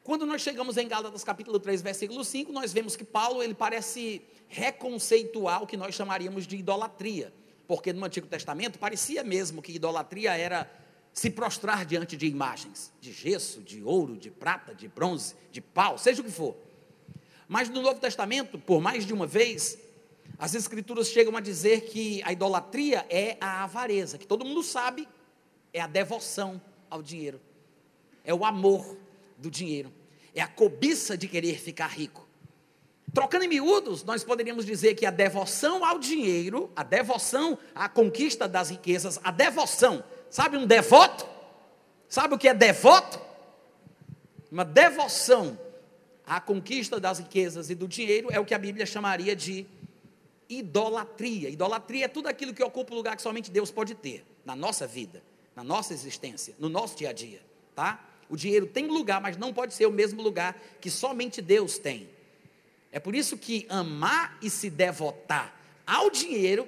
quando 0.03 0.25
nós 0.25 0.41
chegamos 0.41 0.77
em 0.77 0.87
Gálatas 0.87 1.23
capítulo 1.23 1.59
3, 1.59 1.81
versículo 1.81 2.23
5, 2.23 2.51
nós 2.51 2.73
vemos 2.73 2.95
que 2.95 3.03
Paulo, 3.03 3.43
ele 3.43 3.53
parece 3.53 4.21
reconceituar 4.49 5.63
o 5.63 5.67
que 5.67 5.77
nós 5.77 5.95
chamaríamos 5.95 6.45
de 6.45 6.57
idolatria, 6.57 7.31
porque 7.67 7.93
no 7.93 8.03
Antigo 8.03 8.27
Testamento 8.27 8.79
parecia 8.79 9.23
mesmo 9.23 9.61
que 9.61 9.71
idolatria 9.71 10.35
era 10.35 10.69
se 11.13 11.29
prostrar 11.29 11.85
diante 11.85 12.17
de 12.17 12.25
imagens, 12.27 12.91
de 12.99 13.11
gesso, 13.11 13.61
de 13.61 13.83
ouro, 13.83 14.17
de 14.17 14.31
prata, 14.31 14.73
de 14.73 14.87
bronze, 14.87 15.35
de 15.51 15.61
pau, 15.61 15.97
seja 15.97 16.21
o 16.21 16.25
que 16.25 16.31
for. 16.31 16.55
Mas 17.47 17.69
no 17.69 17.81
Novo 17.81 17.99
Testamento, 17.99 18.57
por 18.57 18.81
mais 18.81 19.05
de 19.05 19.13
uma 19.13 19.27
vez, 19.27 19.77
as 20.37 20.55
Escrituras 20.55 21.07
chegam 21.07 21.35
a 21.35 21.41
dizer 21.41 21.81
que 21.81 22.21
a 22.23 22.31
idolatria 22.31 23.05
é 23.09 23.37
a 23.41 23.63
avareza, 23.63 24.17
que 24.17 24.27
todo 24.27 24.45
mundo 24.45 24.63
sabe, 24.63 25.07
é 25.73 25.81
a 25.81 25.87
devoção 25.87 26.61
ao 26.89 27.03
dinheiro, 27.03 27.39
é 28.23 28.33
o 28.33 28.45
amor 28.45 28.97
do 29.37 29.49
dinheiro, 29.49 29.91
é 30.33 30.41
a 30.41 30.47
cobiça 30.47 31.17
de 31.17 31.27
querer 31.27 31.59
ficar 31.59 31.87
rico. 31.87 32.28
Trocando 33.13 33.45
em 33.45 33.47
miúdos, 33.47 34.03
nós 34.03 34.23
poderíamos 34.23 34.65
dizer 34.65 34.93
que 34.95 35.05
a 35.05 35.11
devoção 35.11 35.83
ao 35.83 35.97
dinheiro, 35.97 36.71
a 36.75 36.83
devoção 36.83 37.57
à 37.73 37.89
conquista 37.89 38.47
das 38.47 38.69
riquezas, 38.69 39.19
a 39.23 39.31
devoção, 39.31 40.03
sabe 40.29 40.57
um 40.57 40.65
devoto? 40.65 41.27
Sabe 42.07 42.35
o 42.35 42.37
que 42.37 42.47
é 42.47 42.53
devoto? 42.53 43.19
Uma 44.51 44.65
devoção 44.65 45.57
à 46.25 46.39
conquista 46.39 46.99
das 46.99 47.19
riquezas 47.19 47.69
e 47.69 47.75
do 47.75 47.87
dinheiro 47.87 48.29
é 48.31 48.39
o 48.39 48.45
que 48.45 48.53
a 48.53 48.59
Bíblia 48.59 48.85
chamaria 48.85 49.35
de 49.35 49.65
idolatria. 50.47 51.49
Idolatria 51.49 52.05
é 52.05 52.07
tudo 52.07 52.27
aquilo 52.27 52.53
que 52.53 52.63
ocupa 52.63 52.93
o 52.93 52.97
lugar 52.97 53.15
que 53.15 53.21
somente 53.21 53.49
Deus 53.51 53.71
pode 53.71 53.95
ter 53.95 54.25
na 54.43 54.55
nossa 54.55 54.85
vida, 54.87 55.23
na 55.55 55.63
nossa 55.63 55.93
existência, 55.93 56.55
no 56.59 56.69
nosso 56.69 56.97
dia 56.97 57.09
a 57.09 57.13
dia, 57.13 57.41
tá? 57.75 58.03
O 58.29 58.35
dinheiro 58.35 58.67
tem 58.67 58.87
lugar, 58.87 59.19
mas 59.19 59.37
não 59.37 59.53
pode 59.53 59.73
ser 59.73 59.87
o 59.87 59.91
mesmo 59.91 60.21
lugar 60.21 60.59
que 60.79 60.89
somente 60.89 61.41
Deus 61.41 61.77
tem. 61.79 62.09
É 62.91 62.99
por 62.99 63.15
isso 63.15 63.37
que 63.37 63.65
amar 63.69 64.37
e 64.41 64.49
se 64.49 64.69
devotar 64.69 65.55
ao 65.85 66.09
dinheiro 66.09 66.67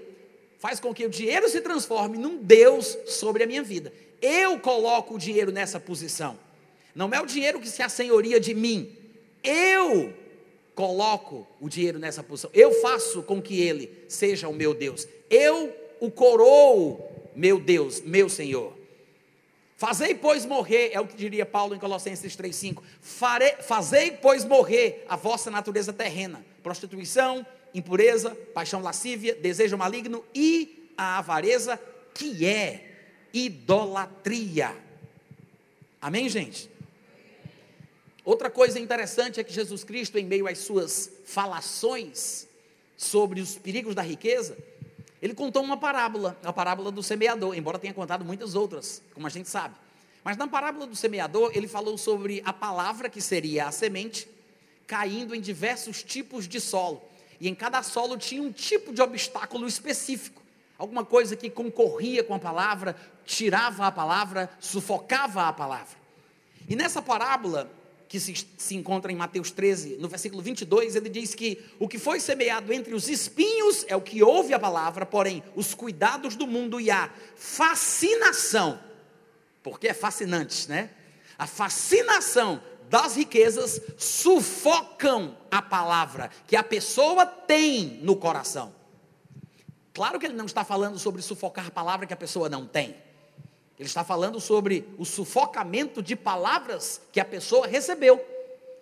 faz 0.60 0.80
com 0.80 0.94
que 0.94 1.06
o 1.06 1.10
dinheiro 1.10 1.50
se 1.50 1.62
transforme 1.62 2.18
num 2.18 2.38
Deus 2.38 2.98
sobre 3.08 3.44
a 3.44 3.48
minha 3.48 3.64
vida. 3.64 3.92
Eu 4.22 4.60
coloco 4.60 5.16
o 5.16 5.18
dinheiro 5.18 5.52
nessa 5.52 5.80
posição. 5.80 6.38
Não 6.94 7.10
é 7.12 7.20
o 7.20 7.26
dinheiro 7.26 7.60
que 7.60 7.68
se 7.68 7.82
assenhoria 7.82 8.40
de 8.40 8.54
mim. 8.54 8.96
Eu 9.44 10.14
coloco 10.76 11.48
o 11.60 11.68
dinheiro 11.68 11.98
nessa 11.98 12.22
posição. 12.22 12.52
Eu 12.54 12.72
faço 12.82 13.24
com 13.24 13.42
que 13.42 13.60
ele 13.60 14.06
seja 14.08 14.48
o 14.48 14.54
meu 14.54 14.74
Deus. 14.74 15.08
Eu 15.30 15.76
o 16.00 16.12
coroo 16.12 17.12
meu 17.36 17.60
Deus, 17.60 18.02
meu 18.02 18.30
Senhor. 18.30 18.74
Fazei, 19.82 20.14
pois, 20.14 20.46
morrer, 20.46 20.92
é 20.94 21.00
o 21.00 21.08
que 21.08 21.16
diria 21.16 21.44
Paulo 21.44 21.74
em 21.74 21.80
Colossenses 21.80 22.38
3,5. 22.38 22.84
Fazei, 23.64 24.12
pois, 24.12 24.46
morrer 24.46 25.04
a 25.10 25.16
vossa 25.16 25.50
natureza 25.50 25.92
terrena: 25.92 26.46
prostituição, 26.62 27.44
impureza, 27.74 28.36
paixão 28.54 28.80
lascívia, 28.80 29.34
desejo 29.34 29.76
maligno 29.80 30.24
e 30.36 30.92
a 30.96 31.18
avareza, 31.18 31.82
que 32.14 32.46
é 32.46 32.92
idolatria. 33.34 34.78
Amém, 36.00 36.30
gente? 36.30 36.70
Outra 38.24 38.52
coisa 38.52 38.80
interessante 38.80 39.40
é 39.40 39.44
que 39.44 39.52
Jesus 39.52 39.84
Cristo, 39.84 40.20
em 40.20 40.26
meio 40.26 40.48
às 40.48 40.60
suas 40.60 41.12
falações 41.26 42.48
sobre 42.96 43.42
os 43.42 43.56
perigos 43.56 43.96
da 43.96 44.04
riqueza, 44.04 44.56
ele 45.22 45.34
contou 45.36 45.64
uma 45.64 45.78
parábola, 45.78 46.38
a 46.44 46.52
parábola 46.52 46.92
do 46.92 47.04
semeador, 47.04 47.56
embora 47.56 47.78
tenha 47.78 47.94
contado 47.94 48.26
muitas 48.26 48.56
outras, 48.56 49.04
como 49.14 49.28
a 49.28 49.30
gente 49.30 49.48
sabe. 49.48 49.76
Mas 50.24 50.36
na 50.36 50.48
parábola 50.48 50.88
do 50.88 50.96
semeador, 50.96 51.52
ele 51.54 51.68
falou 51.68 51.98
sobre 51.98 52.42
a 52.46 52.52
palavra 52.52 53.10
que 53.10 53.22
seria 53.22 53.68
a 53.68 53.72
semente, 53.72 54.28
caindo 54.88 55.36
em 55.36 55.42
diversos 55.42 56.04
tipos 56.04 56.48
de 56.48 56.60
solo. 56.60 57.02
E 57.40 57.48
em 57.48 57.56
cada 57.56 57.82
solo 57.84 58.18
tinha 58.18 58.42
um 58.42 58.52
tipo 58.52 58.94
de 58.94 59.02
obstáculo 59.02 59.68
específico. 59.68 60.42
Alguma 60.78 61.06
coisa 61.06 61.36
que 61.36 61.50
concorria 61.50 62.24
com 62.24 62.34
a 62.34 62.40
palavra, 62.40 62.96
tirava 63.26 63.86
a 63.86 63.92
palavra, 63.92 64.50
sufocava 64.60 65.48
a 65.48 65.54
palavra. 65.54 65.98
E 66.68 66.76
nessa 66.76 67.02
parábola, 67.02 67.72
que 68.12 68.20
se, 68.20 68.46
se, 68.58 68.76
encontra 68.76 69.10
em 69.10 69.16
Mateus 69.16 69.52
13, 69.52 69.96
no 69.96 70.10
versículo 70.10 70.42
22, 70.42 70.98
ele 70.98 71.08
diz 71.08 71.34
que 71.34 71.64
o 71.80 71.88
que 71.88 71.98
foi 71.98 72.20
semeado 72.20 72.74
entre 72.74 72.94
os 72.94 73.08
espinhos 73.08 73.86
é 73.88 73.96
o 73.96 74.02
que 74.02 74.22
ouve 74.22 74.54
a 74.54 74.60
palavra, 74.60 75.06
porém, 75.06 75.42
os 75.56 75.74
cuidados 75.74 76.36
do 76.36 76.46
mundo 76.46 76.78
e 76.78 76.92
a 76.92 77.10
fascinação, 77.38 78.78
porque 79.64 79.88
é 79.88 79.94
fascinante, 79.94 80.68
né? 80.68 80.90
A 81.40 81.48
fascinação 81.48 82.62
das 82.90 83.16
riquezas 83.16 83.80
sufocam 83.98 85.38
a 85.50 85.62
palavra 85.62 86.30
que 86.46 86.58
a 86.58 86.64
pessoa 86.64 87.26
tem 87.26 88.02
no 88.04 88.18
coração. 88.18 88.76
Claro 89.94 90.20
que 90.20 90.26
ele 90.26 90.36
não 90.36 90.48
está 90.48 90.66
falando 90.66 91.00
sobre 91.00 91.22
sufocar 91.22 91.68
a 91.68 91.72
palavra 91.72 92.06
que 92.06 92.14
a 92.14 92.18
pessoa 92.18 92.50
não 92.50 92.68
tem. 92.68 92.94
Ele 93.82 93.88
está 93.88 94.04
falando 94.04 94.40
sobre 94.40 94.88
o 94.96 95.04
sufocamento 95.04 96.04
de 96.04 96.16
palavras 96.16 97.02
que 97.12 97.20
a 97.20 97.26
pessoa 97.26 97.66
recebeu. 97.66 98.24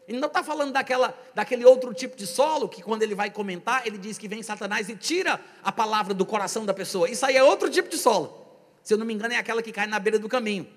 Ele 0.05 0.19
não 0.19 0.27
está 0.27 0.43
falando 0.43 0.73
daquela, 0.73 1.17
daquele 1.33 1.63
outro 1.63 1.93
tipo 1.93 2.17
de 2.17 2.27
solo 2.27 2.67
que, 2.67 2.81
quando 2.81 3.01
ele 3.01 3.15
vai 3.15 3.31
comentar, 3.31 3.87
ele 3.87 3.97
diz 3.97 4.17
que 4.17 4.27
vem 4.27 4.43
Satanás 4.43 4.89
e 4.89 4.97
tira 4.97 5.39
a 5.63 5.71
palavra 5.71 6.13
do 6.13 6.25
coração 6.25 6.65
da 6.65 6.73
pessoa. 6.73 7.09
Isso 7.09 7.25
aí 7.25 7.37
é 7.37 7.41
outro 7.41 7.69
tipo 7.69 7.87
de 7.87 7.97
solo. 7.97 8.45
Se 8.83 8.93
eu 8.93 8.97
não 8.97 9.05
me 9.05 9.13
engano, 9.13 9.33
é 9.33 9.37
aquela 9.37 9.63
que 9.63 9.71
cai 9.71 9.87
na 9.87 9.99
beira 9.99 10.19
do 10.19 10.27
caminho. 10.27 10.67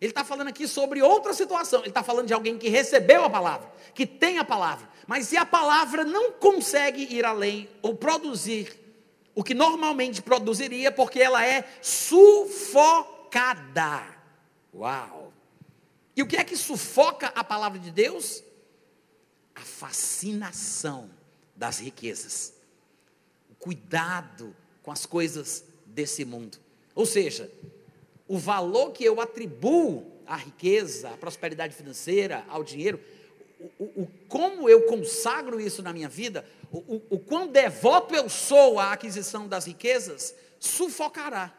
Ele 0.00 0.12
está 0.12 0.22
falando 0.22 0.46
aqui 0.46 0.68
sobre 0.68 1.02
outra 1.02 1.32
situação. 1.32 1.80
Ele 1.80 1.88
está 1.88 2.04
falando 2.04 2.28
de 2.28 2.32
alguém 2.32 2.58
que 2.58 2.68
recebeu 2.68 3.24
a 3.24 3.28
palavra, 3.28 3.68
que 3.92 4.06
tem 4.06 4.38
a 4.38 4.44
palavra, 4.44 4.88
mas 5.08 5.26
se 5.26 5.36
a 5.36 5.44
palavra 5.44 6.04
não 6.04 6.30
consegue 6.30 7.12
ir 7.12 7.24
além 7.26 7.68
ou 7.82 7.92
produzir 7.92 8.79
o 9.40 9.42
que 9.42 9.54
normalmente 9.54 10.20
produziria, 10.20 10.92
porque 10.92 11.18
ela 11.18 11.42
é 11.42 11.66
sufocada. 11.80 13.24
Uau! 14.74 15.32
E 16.14 16.22
o 16.22 16.26
que 16.26 16.36
é 16.36 16.44
que 16.44 16.54
sufoca 16.54 17.28
a 17.28 17.42
palavra 17.42 17.78
de 17.78 17.90
Deus? 17.90 18.44
A 19.54 19.62
fascinação 19.62 21.08
das 21.56 21.78
riquezas, 21.78 22.52
o 23.50 23.54
cuidado 23.54 24.54
com 24.82 24.92
as 24.92 25.06
coisas 25.06 25.64
desse 25.86 26.22
mundo. 26.22 26.58
Ou 26.94 27.06
seja, 27.06 27.50
o 28.28 28.36
valor 28.36 28.92
que 28.92 29.02
eu 29.04 29.22
atribuo 29.22 30.20
à 30.26 30.36
riqueza, 30.36 31.08
à 31.08 31.16
prosperidade 31.16 31.74
financeira, 31.74 32.44
ao 32.46 32.62
dinheiro, 32.62 33.00
o, 33.78 34.02
o, 34.02 34.08
como 34.28 34.68
eu 34.68 34.82
consagro 34.82 35.58
isso 35.58 35.82
na 35.82 35.94
minha 35.94 36.10
vida, 36.10 36.44
o, 36.72 37.02
o, 37.10 37.18
quão 37.18 37.48
devoto 37.48 38.14
eu 38.14 38.28
sou 38.28 38.78
à 38.78 38.92
aquisição 38.92 39.48
das 39.48 39.66
riquezas, 39.66 40.34
sufocará, 40.58 41.52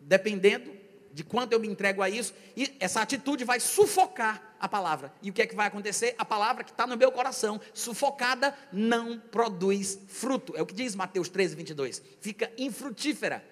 dependendo 0.00 0.70
de 1.12 1.24
quanto 1.24 1.52
eu 1.52 1.60
me 1.60 1.68
entrego 1.68 2.00
a 2.00 2.08
isso, 2.08 2.32
e 2.56 2.74
essa 2.80 3.02
atitude 3.02 3.44
vai 3.44 3.60
sufocar 3.60 4.54
a 4.58 4.68
palavra. 4.68 5.12
E 5.20 5.28
o 5.28 5.32
que 5.32 5.42
é 5.42 5.46
que 5.46 5.54
vai 5.54 5.66
acontecer? 5.66 6.14
A 6.16 6.24
palavra 6.24 6.64
que 6.64 6.70
está 6.70 6.86
no 6.86 6.96
meu 6.96 7.12
coração, 7.12 7.60
sufocada, 7.74 8.56
não 8.72 9.18
produz 9.18 9.98
fruto. 10.08 10.54
É 10.56 10.62
o 10.62 10.66
que 10.66 10.74
diz 10.74 10.94
Mateus 10.94 11.28
13, 11.28 11.54
22. 11.56 12.02
Fica 12.20 12.50
infrutífera. 12.56 13.44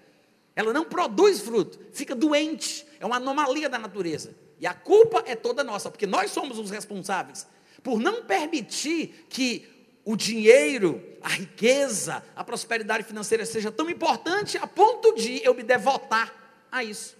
Ela 0.56 0.72
não 0.72 0.84
produz 0.84 1.40
fruto, 1.40 1.78
fica 1.92 2.14
doente, 2.14 2.86
é 2.98 3.06
uma 3.06 3.16
anomalia 3.16 3.68
da 3.68 3.78
natureza. 3.78 4.34
E 4.58 4.66
a 4.66 4.74
culpa 4.74 5.22
é 5.26 5.34
toda 5.34 5.64
nossa, 5.64 5.90
porque 5.90 6.06
nós 6.06 6.30
somos 6.30 6.58
os 6.58 6.70
responsáveis 6.70 7.46
por 7.82 7.98
não 7.98 8.24
permitir 8.24 9.26
que 9.28 9.79
o 10.10 10.16
dinheiro, 10.16 11.00
a 11.22 11.28
riqueza, 11.28 12.20
a 12.34 12.42
prosperidade 12.42 13.04
financeira 13.04 13.46
seja 13.46 13.70
tão 13.70 13.88
importante 13.88 14.58
a 14.58 14.66
ponto 14.66 15.14
de 15.14 15.40
eu 15.44 15.54
me 15.54 15.62
devotar 15.62 16.34
a 16.70 16.82
isso. 16.82 17.16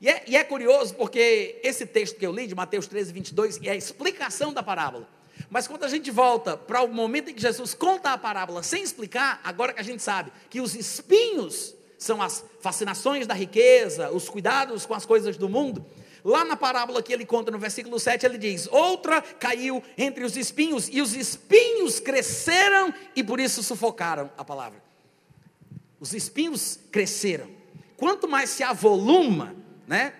E 0.00 0.08
é, 0.08 0.22
e 0.28 0.36
é 0.36 0.44
curioso 0.44 0.94
porque 0.94 1.58
esse 1.60 1.84
texto 1.84 2.16
que 2.16 2.24
eu 2.24 2.30
li, 2.30 2.46
de 2.46 2.54
Mateus 2.54 2.86
13, 2.86 3.12
22, 3.12 3.60
é 3.64 3.70
a 3.70 3.74
explicação 3.74 4.52
da 4.52 4.62
parábola. 4.62 5.08
Mas 5.50 5.66
quando 5.66 5.82
a 5.82 5.88
gente 5.88 6.08
volta 6.08 6.56
para 6.56 6.82
o 6.82 6.88
momento 6.88 7.30
em 7.30 7.34
que 7.34 7.42
Jesus 7.42 7.74
conta 7.74 8.12
a 8.12 8.18
parábola 8.18 8.62
sem 8.62 8.84
explicar, 8.84 9.40
agora 9.42 9.72
que 9.72 9.80
a 9.80 9.84
gente 9.84 10.04
sabe 10.04 10.32
que 10.48 10.60
os 10.60 10.76
espinhos 10.76 11.74
são 11.98 12.22
as 12.22 12.44
fascinações 12.60 13.26
da 13.26 13.34
riqueza, 13.34 14.08
os 14.12 14.28
cuidados 14.28 14.86
com 14.86 14.94
as 14.94 15.04
coisas 15.04 15.36
do 15.36 15.48
mundo. 15.48 15.84
Lá 16.24 16.44
na 16.44 16.56
parábola 16.56 17.02
que 17.02 17.12
ele 17.12 17.26
conta 17.26 17.50
no 17.50 17.58
versículo 17.58 17.98
7, 17.98 18.24
ele 18.24 18.38
diz: 18.38 18.68
Outra 18.68 19.20
caiu 19.20 19.82
entre 19.98 20.24
os 20.24 20.36
espinhos, 20.36 20.88
e 20.88 21.00
os 21.00 21.14
espinhos 21.14 21.98
cresceram 21.98 22.94
e 23.16 23.24
por 23.24 23.40
isso 23.40 23.62
sufocaram 23.62 24.30
a 24.36 24.44
palavra. 24.44 24.82
Os 25.98 26.12
espinhos 26.12 26.78
cresceram. 26.90 27.48
Quanto 27.96 28.28
mais 28.28 28.50
se 28.50 28.62
avoluma, 28.62 29.54
né? 29.86 30.14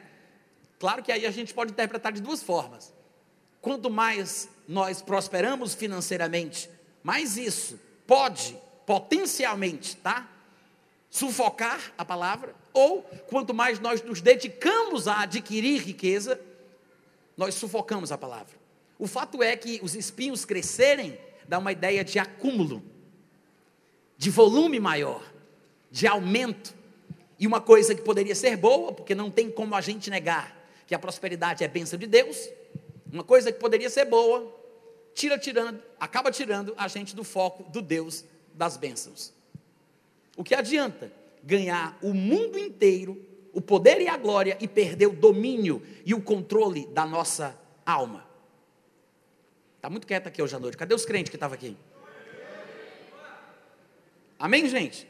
Claro 0.78 1.02
que 1.02 1.12
aí 1.12 1.25
a 1.25 1.30
gente 1.30 1.54
pode 1.54 1.73
interpretar 1.73 2.12
de 2.12 2.21
duas 2.21 2.42
formas. 2.42 2.92
Quanto 3.61 3.88
mais 3.88 4.49
nós 4.66 5.00
prosperamos 5.00 5.75
financeiramente, 5.75 6.68
mais 7.02 7.37
isso 7.37 7.78
pode 8.06 8.56
potencialmente, 8.85 9.97
tá? 9.97 10.28
Sufocar 11.12 11.92
a 11.99 12.07
palavra, 12.07 12.54
ou 12.73 13.02
quanto 13.28 13.52
mais 13.52 13.78
nós 13.78 14.02
nos 14.02 14.23
dedicamos 14.23 15.07
a 15.07 15.21
adquirir 15.21 15.83
riqueza, 15.83 16.40
nós 17.37 17.54
sufocamos 17.54 18.11
a 18.11 18.16
palavra. 18.16 18.57
O 18.99 19.07
fato 19.07 19.42
é 19.42 19.54
que 19.54 19.78
os 19.83 19.95
espinhos 19.95 20.47
crescerem 20.47 21.19
dá 21.47 21.59
uma 21.59 21.71
ideia 21.71 22.02
de 22.02 22.19
acúmulo, 22.19 22.83
de 24.16 24.31
volume 24.31 24.81
maior, 24.81 25.23
de 25.90 26.07
aumento. 26.07 26.75
E 27.38 27.47
uma 27.47 27.61
coisa 27.61 27.95
que 27.95 28.00
poderia 28.00 28.35
ser 28.35 28.57
boa, 28.57 28.90
porque 28.90 29.14
não 29.14 29.31
tem 29.31 29.50
como 29.50 29.75
a 29.75 29.83
gente 29.83 30.09
negar 30.09 30.57
que 30.87 30.95
a 30.95 30.99
prosperidade 30.99 31.62
é 31.62 31.69
bênção 31.69 31.99
de 31.99 32.07
Deus, 32.07 32.49
uma 33.12 33.23
coisa 33.23 33.52
que 33.52 33.59
poderia 33.59 33.90
ser 33.90 34.07
boa, 34.07 34.50
tira 35.14 35.38
tirando, 35.38 35.83
acaba 36.00 36.33
tirando 36.33 36.73
a 36.78 36.88
gente 36.88 37.14
do 37.14 37.23
foco 37.23 37.71
do 37.71 37.83
Deus 37.83 38.25
das 38.54 38.78
bênçãos. 38.78 39.42
O 40.37 40.45
que 40.45 40.55
adianta 40.55 41.12
ganhar 41.43 41.99
o 42.03 42.15
mundo 42.15 42.59
inteiro, 42.59 43.21
o 43.53 43.61
poder 43.61 44.01
e 44.01 44.09
a 44.09 44.17
glória 44.17 44.57
e 44.61 44.67
perder 44.67 45.07
o 45.07 45.12
domínio 45.12 45.83
e 46.05 46.15
o 46.15 46.23
controle 46.23 46.87
da 46.87 47.05
nossa 47.05 47.59
alma? 47.85 48.27
Está 49.77 49.91
muito 49.91 50.07
quieto 50.07 50.29
aqui 50.29 50.41
hoje 50.41 50.55
à 50.55 50.59
noite. 50.59 50.77
Cadê 50.77 50.95
os 50.95 51.05
crentes 51.05 51.31
que 51.31 51.37
estavam 51.37 51.55
aqui? 51.55 51.77
Amém, 54.39 54.69
gente? 54.69 55.07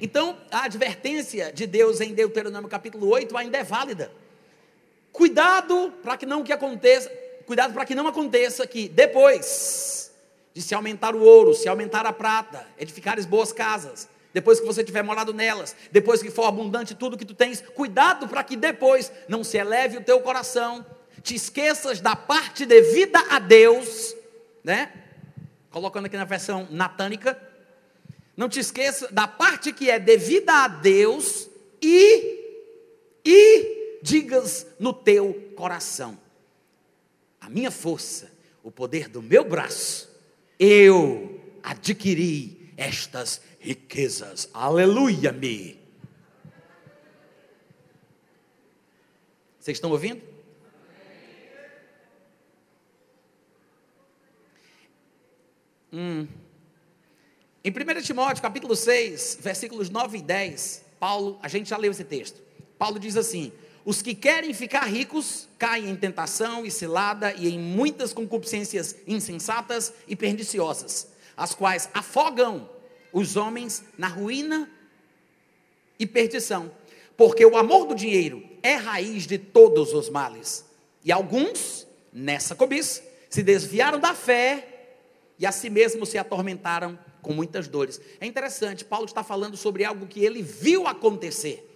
Então, 0.00 0.36
a 0.50 0.64
advertência 0.64 1.52
de 1.52 1.66
Deus 1.66 2.00
em 2.00 2.12
Deuteronômio 2.14 2.68
capítulo 2.68 3.08
8 3.08 3.36
ainda 3.36 3.58
é 3.58 3.64
válida. 3.64 4.10
Cuidado 5.12 5.92
para 6.02 6.16
que 6.16 6.26
não 6.26 6.42
que 6.42 6.52
aconteça, 6.52 7.10
cuidado 7.46 7.72
para 7.72 7.84
que 7.84 7.94
não 7.94 8.06
aconteça 8.06 8.66
que 8.66 8.88
depois 8.88 10.15
de 10.56 10.62
se 10.62 10.74
aumentar 10.74 11.14
o 11.14 11.20
ouro, 11.20 11.52
se 11.52 11.68
aumentar 11.68 12.06
a 12.06 12.12
prata, 12.14 12.66
edificares 12.78 13.26
boas 13.26 13.52
casas, 13.52 14.08
depois 14.32 14.58
que 14.58 14.64
você 14.64 14.82
tiver 14.82 15.02
morado 15.02 15.34
nelas, 15.34 15.76
depois 15.92 16.22
que 16.22 16.30
for 16.30 16.44
abundante 16.44 16.94
tudo 16.94 17.18
que 17.18 17.26
tu 17.26 17.34
tens, 17.34 17.62
cuidado 17.74 18.26
para 18.26 18.42
que 18.42 18.56
depois 18.56 19.12
não 19.28 19.44
se 19.44 19.58
eleve 19.58 19.98
o 19.98 20.02
teu 20.02 20.18
coração, 20.20 20.82
te 21.22 21.34
esqueças 21.34 22.00
da 22.00 22.16
parte 22.16 22.64
devida 22.64 23.18
a 23.28 23.38
Deus, 23.38 24.16
né? 24.64 24.90
Colocando 25.70 26.06
aqui 26.06 26.16
na 26.16 26.24
versão 26.24 26.66
natânica. 26.70 27.38
Não 28.34 28.48
te 28.48 28.58
esqueça 28.58 29.12
da 29.12 29.28
parte 29.28 29.74
que 29.74 29.90
é 29.90 29.98
devida 29.98 30.64
a 30.64 30.68
Deus 30.68 31.50
e 31.82 32.40
e 33.22 33.98
digas 34.02 34.66
no 34.78 34.94
teu 34.94 35.34
coração: 35.54 36.18
a 37.38 37.50
minha 37.50 37.70
força, 37.70 38.32
o 38.62 38.70
poder 38.70 39.10
do 39.10 39.20
meu 39.20 39.44
braço, 39.44 40.15
eu 40.58 41.40
adquiri 41.62 42.72
estas 42.76 43.40
riquezas. 43.58 44.48
Aleluia-me. 44.52 45.78
Vocês 49.58 49.76
estão 49.76 49.90
ouvindo? 49.90 50.22
Hum. 55.92 56.28
Em 57.64 57.70
1 57.70 58.02
Timóteo, 58.02 58.42
capítulo 58.42 58.76
6, 58.76 59.38
versículos 59.40 59.90
9 59.90 60.18
e 60.18 60.22
10, 60.22 60.84
Paulo, 61.00 61.38
a 61.42 61.48
gente 61.48 61.68
já 61.68 61.76
leu 61.76 61.90
esse 61.90 62.04
texto. 62.04 62.40
Paulo 62.78 62.98
diz 63.00 63.16
assim: 63.16 63.52
Os 63.86 64.02
que 64.02 64.16
querem 64.16 64.52
ficar 64.52 64.82
ricos 64.86 65.48
caem 65.56 65.88
em 65.88 65.94
tentação 65.94 66.66
e 66.66 66.72
cilada 66.72 67.32
e 67.34 67.48
em 67.48 67.56
muitas 67.56 68.12
concupiscências 68.12 68.96
insensatas 69.06 69.92
e 70.08 70.16
perniciosas, 70.16 71.06
as 71.36 71.54
quais 71.54 71.88
afogam 71.94 72.68
os 73.12 73.36
homens 73.36 73.84
na 73.96 74.08
ruína 74.08 74.68
e 76.00 76.04
perdição. 76.04 76.68
Porque 77.16 77.46
o 77.46 77.56
amor 77.56 77.86
do 77.86 77.94
dinheiro 77.94 78.42
é 78.60 78.74
raiz 78.74 79.24
de 79.24 79.38
todos 79.38 79.94
os 79.94 80.10
males. 80.10 80.64
E 81.04 81.12
alguns, 81.12 81.86
nessa 82.12 82.56
cobiça, 82.56 83.04
se 83.30 83.40
desviaram 83.40 84.00
da 84.00 84.14
fé 84.14 84.96
e 85.38 85.46
a 85.46 85.52
si 85.52 85.70
mesmos 85.70 86.08
se 86.08 86.18
atormentaram 86.18 86.98
com 87.22 87.32
muitas 87.32 87.68
dores. 87.68 88.00
É 88.20 88.26
interessante, 88.26 88.84
Paulo 88.84 89.06
está 89.06 89.22
falando 89.22 89.56
sobre 89.56 89.84
algo 89.84 90.08
que 90.08 90.24
ele 90.24 90.42
viu 90.42 90.88
acontecer. 90.88 91.75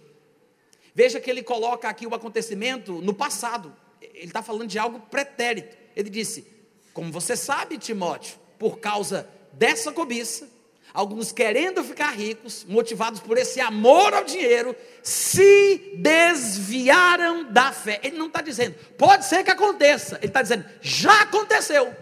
Veja 0.93 1.19
que 1.19 1.29
ele 1.29 1.43
coloca 1.43 1.87
aqui 1.87 2.05
o 2.05 2.13
acontecimento 2.13 2.93
no 3.01 3.13
passado. 3.13 3.73
Ele 4.01 4.25
está 4.25 4.41
falando 4.41 4.67
de 4.67 4.77
algo 4.77 4.99
pretérito. 4.99 5.77
Ele 5.95 6.09
disse: 6.09 6.45
Como 6.93 7.11
você 7.11 7.35
sabe, 7.35 7.77
Timóteo, 7.77 8.37
por 8.59 8.79
causa 8.79 9.27
dessa 9.53 9.91
cobiça, 9.91 10.47
alguns 10.93 11.31
querendo 11.31 11.83
ficar 11.83 12.11
ricos, 12.11 12.65
motivados 12.67 13.19
por 13.19 13.37
esse 13.37 13.59
amor 13.59 14.13
ao 14.13 14.23
dinheiro, 14.23 14.75
se 15.01 15.93
desviaram 15.97 17.51
da 17.51 17.71
fé. 17.71 17.99
Ele 18.03 18.17
não 18.17 18.27
está 18.27 18.41
dizendo, 18.41 18.75
pode 18.97 19.25
ser 19.25 19.43
que 19.43 19.51
aconteça, 19.51 20.17
ele 20.17 20.27
está 20.27 20.41
dizendo, 20.41 20.65
já 20.81 21.21
aconteceu. 21.21 21.95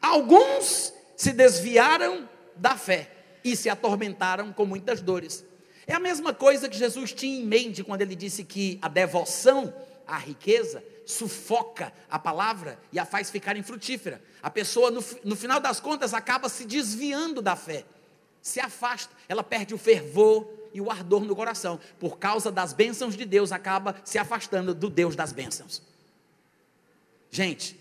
Alguns 0.00 0.92
se 1.16 1.32
desviaram 1.32 2.28
da 2.54 2.76
fé 2.76 3.10
e 3.42 3.56
se 3.56 3.68
atormentaram 3.68 4.52
com 4.52 4.64
muitas 4.64 5.00
dores. 5.00 5.44
É 5.86 5.94
a 5.94 6.00
mesma 6.00 6.34
coisa 6.34 6.68
que 6.68 6.76
Jesus 6.76 7.12
tinha 7.12 7.40
em 7.40 7.46
mente 7.46 7.84
quando 7.84 8.02
ele 8.02 8.16
disse 8.16 8.42
que 8.42 8.78
a 8.82 8.88
devoção 8.88 9.72
à 10.06 10.18
riqueza 10.18 10.82
sufoca 11.04 11.92
a 12.10 12.18
palavra 12.18 12.78
e 12.92 12.98
a 12.98 13.04
faz 13.04 13.30
ficar 13.30 13.56
infrutífera. 13.56 14.20
A 14.42 14.50
pessoa, 14.50 14.90
no, 14.90 15.04
no 15.22 15.36
final 15.36 15.60
das 15.60 15.78
contas, 15.78 16.12
acaba 16.12 16.48
se 16.48 16.64
desviando 16.64 17.40
da 17.40 17.54
fé, 17.54 17.84
se 18.42 18.58
afasta, 18.58 19.14
ela 19.28 19.44
perde 19.44 19.74
o 19.74 19.78
fervor 19.78 20.48
e 20.74 20.80
o 20.80 20.90
ardor 20.90 21.24
no 21.24 21.34
coração, 21.34 21.80
por 21.98 22.18
causa 22.18 22.50
das 22.50 22.72
bênçãos 22.72 23.16
de 23.16 23.24
Deus, 23.24 23.52
acaba 23.52 23.96
se 24.04 24.18
afastando 24.18 24.74
do 24.74 24.90
Deus 24.90 25.14
das 25.14 25.32
bênçãos. 25.32 25.80
Gente, 27.30 27.78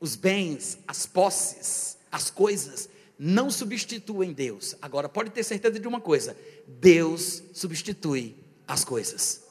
os 0.00 0.16
bens, 0.16 0.78
as 0.86 1.06
posses, 1.06 1.96
as 2.10 2.30
coisas 2.30 2.88
não 3.18 3.50
substituem 3.50 4.32
Deus. 4.32 4.76
Agora, 4.80 5.08
pode 5.08 5.30
ter 5.30 5.42
certeza 5.42 5.80
de 5.80 5.88
uma 5.88 6.00
coisa: 6.00 6.36
Deus 6.66 7.42
substitui 7.52 8.36
as 8.66 8.84
coisas. 8.84 9.42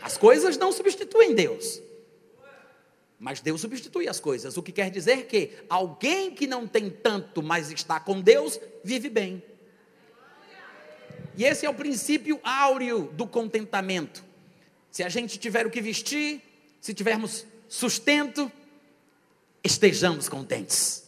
As 0.00 0.16
coisas 0.16 0.56
não 0.56 0.72
substituem 0.72 1.34
Deus. 1.34 1.80
Mas 3.18 3.40
Deus 3.40 3.60
substitui 3.60 4.08
as 4.08 4.18
coisas. 4.18 4.56
O 4.56 4.62
que 4.62 4.72
quer 4.72 4.90
dizer 4.90 5.26
que 5.26 5.52
alguém 5.68 6.34
que 6.34 6.46
não 6.46 6.66
tem 6.66 6.90
tanto, 6.90 7.40
mas 7.40 7.70
está 7.70 8.00
com 8.00 8.20
Deus, 8.20 8.58
vive 8.82 9.08
bem. 9.08 9.40
E 11.36 11.44
esse 11.44 11.64
é 11.64 11.70
o 11.70 11.74
princípio 11.74 12.40
áureo 12.42 13.12
do 13.12 13.26
contentamento. 13.26 14.24
Se 14.90 15.04
a 15.04 15.08
gente 15.08 15.38
tiver 15.38 15.66
o 15.66 15.70
que 15.70 15.80
vestir, 15.80 16.42
se 16.80 16.92
tivermos 16.92 17.46
sustento, 17.68 18.50
estejamos 19.62 20.28
contentes. 20.28 21.01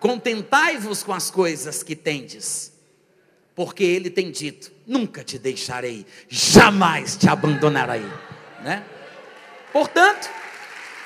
Contentai-vos 0.00 1.02
com 1.02 1.12
as 1.12 1.30
coisas 1.30 1.82
que 1.82 1.96
tendes 1.96 2.78
porque 3.58 3.82
ele 3.82 4.08
tem 4.08 4.30
dito: 4.30 4.70
nunca 4.86 5.24
te 5.24 5.36
deixarei, 5.36 6.06
jamais 6.28 7.16
te 7.16 7.28
abandonarei, 7.28 8.04
né? 8.62 8.84
Portanto, 9.72 10.30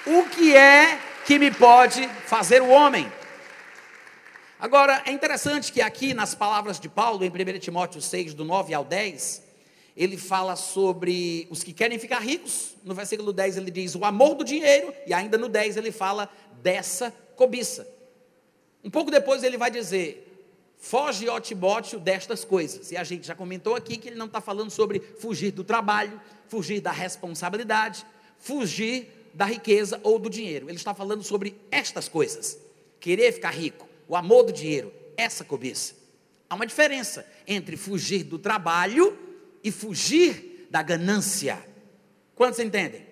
o 0.06 0.24
que 0.24 0.54
é 0.54 1.00
que 1.24 1.38
me 1.38 1.50
pode 1.50 2.06
fazer 2.26 2.60
o 2.60 2.68
homem? 2.68 3.10
Agora, 4.60 5.02
é 5.06 5.12
interessante 5.12 5.72
que 5.72 5.80
aqui 5.80 6.12
nas 6.12 6.34
palavras 6.34 6.78
de 6.78 6.90
Paulo, 6.90 7.24
em 7.24 7.30
1 7.30 7.58
Timóteo 7.58 8.02
6, 8.02 8.34
do 8.34 8.44
9 8.44 8.74
ao 8.74 8.84
10, 8.84 9.42
ele 9.96 10.18
fala 10.18 10.54
sobre 10.54 11.48
os 11.48 11.64
que 11.64 11.72
querem 11.72 11.98
ficar 11.98 12.20
ricos. 12.20 12.76
No 12.84 12.94
versículo 12.94 13.32
10 13.32 13.56
ele 13.56 13.70
diz 13.70 13.94
o 13.94 14.04
amor 14.04 14.34
do 14.34 14.44
dinheiro, 14.44 14.92
e 15.06 15.14
ainda 15.14 15.38
no 15.38 15.48
10 15.48 15.78
ele 15.78 15.90
fala 15.90 16.28
dessa 16.62 17.10
cobiça. 17.34 17.88
Um 18.84 18.90
pouco 18.90 19.10
depois 19.10 19.42
ele 19.42 19.56
vai 19.56 19.70
dizer: 19.70 20.32
Foge, 20.78 21.28
ó 21.28 21.38
Timóteo, 21.38 22.00
destas 22.00 22.44
coisas. 22.44 22.90
E 22.90 22.96
a 22.96 23.04
gente 23.04 23.26
já 23.26 23.34
comentou 23.34 23.76
aqui 23.76 23.96
que 23.96 24.08
ele 24.08 24.16
não 24.16 24.26
está 24.26 24.40
falando 24.40 24.70
sobre 24.70 24.98
fugir 24.98 25.52
do 25.52 25.62
trabalho, 25.62 26.20
fugir 26.48 26.80
da 26.80 26.90
responsabilidade, 26.90 28.04
fugir 28.38 29.30
da 29.32 29.44
riqueza 29.44 30.00
ou 30.02 30.18
do 30.18 30.28
dinheiro. 30.28 30.68
Ele 30.68 30.76
está 30.76 30.92
falando 30.92 31.22
sobre 31.22 31.56
estas 31.70 32.08
coisas. 32.08 32.58
Querer 32.98 33.32
ficar 33.32 33.50
rico, 33.50 33.88
o 34.08 34.16
amor 34.16 34.42
do 34.42 34.52
dinheiro, 34.52 34.92
essa 35.16 35.44
cobiça. 35.44 35.94
Há 36.50 36.54
uma 36.54 36.66
diferença 36.66 37.26
entre 37.46 37.76
fugir 37.76 38.24
do 38.24 38.38
trabalho 38.38 39.16
e 39.62 39.70
fugir 39.70 40.66
da 40.68 40.82
ganância. 40.82 41.64
Quantos 42.34 42.58
entendem? 42.58 43.11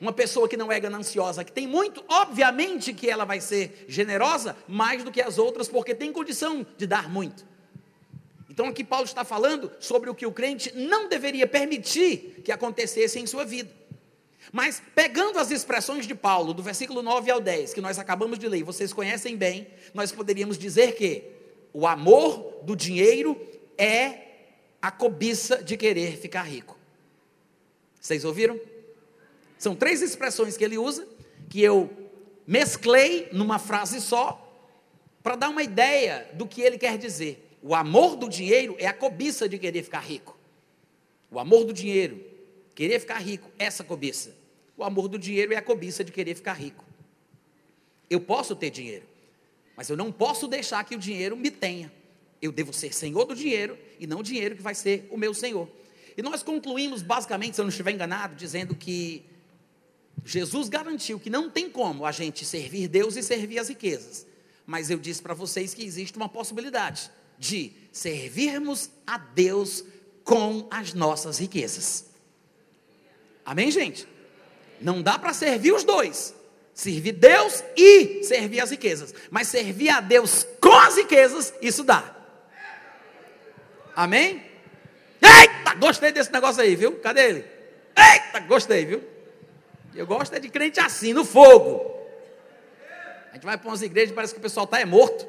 Uma 0.00 0.12
pessoa 0.12 0.48
que 0.48 0.56
não 0.56 0.70
é 0.70 0.78
gananciosa, 0.78 1.42
que 1.42 1.52
tem 1.52 1.66
muito, 1.66 2.04
obviamente 2.08 2.92
que 2.92 3.10
ela 3.10 3.24
vai 3.24 3.40
ser 3.40 3.84
generosa 3.88 4.56
mais 4.68 5.02
do 5.02 5.10
que 5.10 5.20
as 5.20 5.38
outras, 5.38 5.68
porque 5.68 5.94
tem 5.94 6.12
condição 6.12 6.64
de 6.76 6.86
dar 6.86 7.08
muito. 7.08 7.44
Então 8.48 8.66
aqui 8.66 8.84
Paulo 8.84 9.04
está 9.04 9.24
falando 9.24 9.70
sobre 9.80 10.08
o 10.10 10.14
que 10.14 10.26
o 10.26 10.32
crente 10.32 10.72
não 10.74 11.08
deveria 11.08 11.46
permitir 11.46 12.42
que 12.44 12.52
acontecesse 12.52 13.18
em 13.18 13.26
sua 13.26 13.44
vida. 13.44 13.70
Mas 14.52 14.82
pegando 14.94 15.38
as 15.38 15.50
expressões 15.50 16.06
de 16.06 16.14
Paulo, 16.14 16.54
do 16.54 16.62
versículo 16.62 17.02
9 17.02 17.30
ao 17.30 17.40
10, 17.40 17.74
que 17.74 17.80
nós 17.80 17.98
acabamos 17.98 18.38
de 18.38 18.48
ler, 18.48 18.62
vocês 18.62 18.92
conhecem 18.92 19.36
bem, 19.36 19.66
nós 19.92 20.10
poderíamos 20.10 20.56
dizer 20.56 20.94
que 20.94 21.24
o 21.72 21.86
amor 21.86 22.60
do 22.62 22.74
dinheiro 22.74 23.40
é 23.76 24.26
a 24.80 24.90
cobiça 24.90 25.62
de 25.62 25.76
querer 25.76 26.16
ficar 26.16 26.42
rico. 26.42 26.78
Vocês 28.00 28.24
ouviram? 28.24 28.58
São 29.58 29.74
três 29.74 30.00
expressões 30.00 30.56
que 30.56 30.64
ele 30.64 30.78
usa, 30.78 31.06
que 31.50 31.60
eu 31.60 31.90
mesclei 32.46 33.28
numa 33.32 33.58
frase 33.58 34.00
só, 34.00 34.44
para 35.22 35.36
dar 35.36 35.48
uma 35.48 35.62
ideia 35.62 36.30
do 36.34 36.46
que 36.46 36.62
ele 36.62 36.78
quer 36.78 36.96
dizer. 36.96 37.58
O 37.60 37.74
amor 37.74 38.16
do 38.16 38.28
dinheiro 38.28 38.76
é 38.78 38.86
a 38.86 38.92
cobiça 38.92 39.48
de 39.48 39.58
querer 39.58 39.82
ficar 39.82 40.00
rico. 40.00 40.38
O 41.30 41.38
amor 41.38 41.64
do 41.64 41.72
dinheiro, 41.72 42.24
querer 42.74 43.00
ficar 43.00 43.18
rico, 43.18 43.50
essa 43.58 43.82
cobiça. 43.82 44.34
O 44.76 44.84
amor 44.84 45.08
do 45.08 45.18
dinheiro 45.18 45.52
é 45.52 45.56
a 45.56 45.62
cobiça 45.62 46.04
de 46.04 46.12
querer 46.12 46.34
ficar 46.36 46.54
rico. 46.54 46.84
Eu 48.08 48.20
posso 48.20 48.54
ter 48.54 48.70
dinheiro, 48.70 49.04
mas 49.76 49.90
eu 49.90 49.96
não 49.96 50.10
posso 50.10 50.46
deixar 50.48 50.84
que 50.84 50.94
o 50.94 50.98
dinheiro 50.98 51.36
me 51.36 51.50
tenha. 51.50 51.92
Eu 52.40 52.52
devo 52.52 52.72
ser 52.72 52.94
senhor 52.94 53.24
do 53.24 53.34
dinheiro 53.34 53.76
e 53.98 54.06
não 54.06 54.20
o 54.20 54.22
dinheiro 54.22 54.54
que 54.54 54.62
vai 54.62 54.74
ser 54.74 55.06
o 55.10 55.16
meu 55.16 55.34
senhor. 55.34 55.68
E 56.16 56.22
nós 56.22 56.42
concluímos, 56.42 57.02
basicamente, 57.02 57.56
se 57.56 57.60
eu 57.60 57.64
não 57.64 57.70
estiver 57.70 57.90
enganado, 57.90 58.34
dizendo 58.34 58.74
que 58.74 59.24
Jesus 60.28 60.68
garantiu 60.68 61.18
que 61.18 61.30
não 61.30 61.48
tem 61.48 61.70
como 61.70 62.04
a 62.04 62.12
gente 62.12 62.44
servir 62.44 62.86
Deus 62.86 63.16
e 63.16 63.22
servir 63.22 63.58
as 63.58 63.70
riquezas. 63.70 64.26
Mas 64.66 64.90
eu 64.90 64.98
disse 64.98 65.22
para 65.22 65.32
vocês 65.32 65.72
que 65.72 65.82
existe 65.82 66.18
uma 66.18 66.28
possibilidade 66.28 67.10
de 67.38 67.72
servirmos 67.90 68.90
a 69.06 69.16
Deus 69.16 69.82
com 70.22 70.68
as 70.70 70.92
nossas 70.92 71.38
riquezas. 71.38 72.10
Amém, 73.42 73.70
gente? 73.70 74.06
Não 74.78 75.00
dá 75.00 75.18
para 75.18 75.32
servir 75.32 75.72
os 75.72 75.82
dois. 75.82 76.34
Servir 76.74 77.12
Deus 77.12 77.64
e 77.74 78.22
servir 78.22 78.60
as 78.60 78.70
riquezas. 78.70 79.14
Mas 79.30 79.48
servir 79.48 79.88
a 79.88 80.02
Deus 80.02 80.46
com 80.60 80.74
as 80.74 80.94
riquezas, 80.94 81.54
isso 81.62 81.82
dá. 81.82 82.14
Amém? 83.96 84.42
Eita, 85.22 85.72
gostei 85.76 86.12
desse 86.12 86.30
negócio 86.30 86.60
aí, 86.60 86.76
viu? 86.76 86.96
Cadê 86.96 87.30
ele? 87.30 87.44
Eita, 87.96 88.40
gostei, 88.40 88.84
viu? 88.84 89.17
Eu 89.98 90.06
gosto 90.06 90.32
é 90.32 90.38
de 90.38 90.48
crente 90.48 90.78
assim, 90.78 91.12
no 91.12 91.24
fogo. 91.24 91.92
A 93.32 93.34
gente 93.34 93.44
vai 93.44 93.58
para 93.58 93.68
umas 93.68 93.82
igrejas 93.82 94.12
e 94.12 94.14
parece 94.14 94.32
que 94.32 94.38
o 94.38 94.42
pessoal 94.42 94.62
está 94.62 94.78
é 94.78 94.84
morto. 94.84 95.26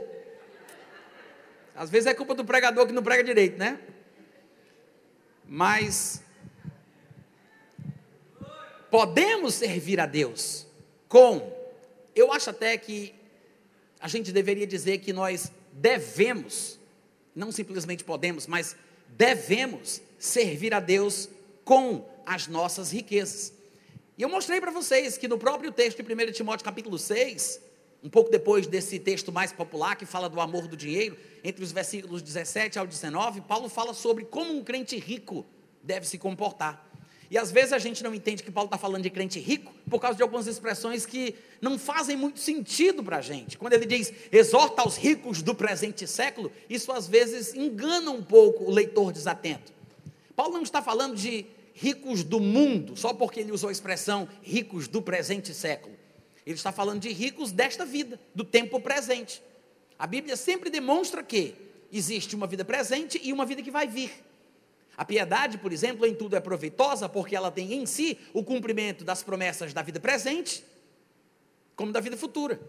Às 1.76 1.90
vezes 1.90 2.06
é 2.06 2.14
culpa 2.14 2.36
do 2.36 2.46
pregador 2.46 2.86
que 2.86 2.94
não 2.94 3.02
prega 3.02 3.24
direito, 3.24 3.58
né? 3.58 3.80
Mas 5.44 6.22
podemos 8.92 9.56
servir 9.56 10.00
a 10.00 10.06
Deus 10.06 10.68
com, 11.08 11.52
eu 12.16 12.32
acho 12.32 12.52
até 12.52 12.78
que 12.78 13.16
a 14.00 14.08
gente 14.08 14.32
deveria 14.32 14.68
dizer 14.68 15.00
que 15.00 15.12
nós 15.12 15.52
devemos, 15.74 16.80
não 17.36 17.52
simplesmente 17.52 18.04
podemos, 18.04 18.46
mas 18.46 18.76
devemos 19.08 20.00
servir 20.20 20.76
a 20.76 20.80
Deus 20.80 21.28
com 21.66 22.08
as 22.24 22.46
nossas 22.46 22.92
riquezas. 22.92 23.58
E 24.20 24.22
eu 24.22 24.28
mostrei 24.28 24.60
para 24.60 24.70
vocês 24.70 25.18
que 25.18 25.30
no 25.30 25.38
próprio 25.38 25.72
texto 25.72 26.04
de 26.04 26.14
1 26.14 26.34
Timóteo 26.34 26.66
capítulo 26.66 27.00
6, 27.00 27.62
um 28.04 28.10
pouco 28.10 28.30
depois 28.30 28.68
desse 28.68 29.00
texto 29.00 29.32
mais 29.32 29.54
popular 29.54 29.96
que 29.96 30.06
fala 30.06 30.28
do 30.28 30.42
amor 30.42 30.68
do 30.68 30.76
dinheiro, 30.76 31.18
entre 31.42 31.64
os 31.64 31.72
versículos 31.72 32.22
17 32.22 32.78
ao 32.78 32.86
19, 32.86 33.40
Paulo 33.40 33.70
fala 33.70 33.94
sobre 33.94 34.26
como 34.26 34.54
um 34.54 34.62
crente 34.62 34.98
rico 34.98 35.46
deve 35.82 36.06
se 36.06 36.18
comportar. 36.18 36.86
E 37.32 37.38
às 37.38 37.50
vezes 37.50 37.72
a 37.72 37.80
gente 37.80 38.04
não 38.04 38.14
entende 38.14 38.44
que 38.44 38.52
Paulo 38.52 38.68
está 38.68 38.78
falando 38.78 39.04
de 39.04 39.10
crente 39.10 39.40
rico 39.40 39.74
por 39.90 40.02
causa 40.02 40.18
de 40.18 40.22
algumas 40.22 40.48
expressões 40.48 41.06
que 41.06 41.34
não 41.62 41.80
fazem 41.80 42.18
muito 42.18 42.42
sentido 42.42 43.02
para 43.02 43.20
a 43.20 43.22
gente. 43.22 43.58
Quando 43.58 43.72
ele 43.72 43.86
diz 43.86 44.12
exorta 44.34 44.82
aos 44.82 44.98
ricos 44.98 45.42
do 45.42 45.56
presente 45.56 46.06
século, 46.06 46.52
isso 46.70 46.92
às 46.92 47.08
vezes 47.08 47.54
engana 47.54 48.12
um 48.12 48.22
pouco 48.22 48.66
o 48.66 48.70
leitor 48.70 49.14
desatento. 49.14 49.72
Paulo 50.36 50.56
não 50.56 50.64
está 50.64 50.82
falando 50.82 51.16
de 51.16 51.46
ricos 51.80 52.26
do 52.26 52.42
mundo, 52.42 52.98
só 52.98 53.14
porque 53.14 53.40
ele 53.40 53.54
usou 53.54 53.70
a 53.70 53.72
expressão 53.72 54.28
ricos 54.44 54.88
do 54.90 55.02
presente 55.02 55.54
século. 55.54 55.96
Ele 56.46 56.56
está 56.56 56.74
falando 56.74 57.00
de 57.00 57.10
ricos 57.10 57.54
desta 57.54 57.86
vida, 57.86 58.20
do 58.36 58.44
tempo 58.44 58.82
presente. 58.82 59.42
A 59.98 60.06
Bíblia 60.06 60.36
sempre 60.36 60.70
demonstra 60.70 61.24
que 61.24 61.56
existe 61.90 62.36
uma 62.36 62.48
vida 62.48 62.66
presente 62.66 63.20
e 63.24 63.32
uma 63.32 63.46
vida 63.46 63.62
que 63.62 63.72
vai 63.72 63.88
vir. 63.88 64.12
A 64.98 65.06
piedade, 65.06 65.58
por 65.58 65.72
exemplo, 65.72 66.06
em 66.06 66.14
tudo 66.14 66.36
é 66.36 66.42
proveitosa 66.42 67.08
porque 67.08 67.34
ela 67.34 67.50
tem 67.50 67.74
em 67.74 67.86
si 67.86 68.18
o 68.34 68.44
cumprimento 68.44 69.06
das 69.06 69.24
promessas 69.24 69.74
da 69.74 69.82
vida 69.82 70.02
presente, 70.02 70.66
como 71.78 71.94
da 71.94 72.02
vida 72.02 72.18
futura. 72.18 72.60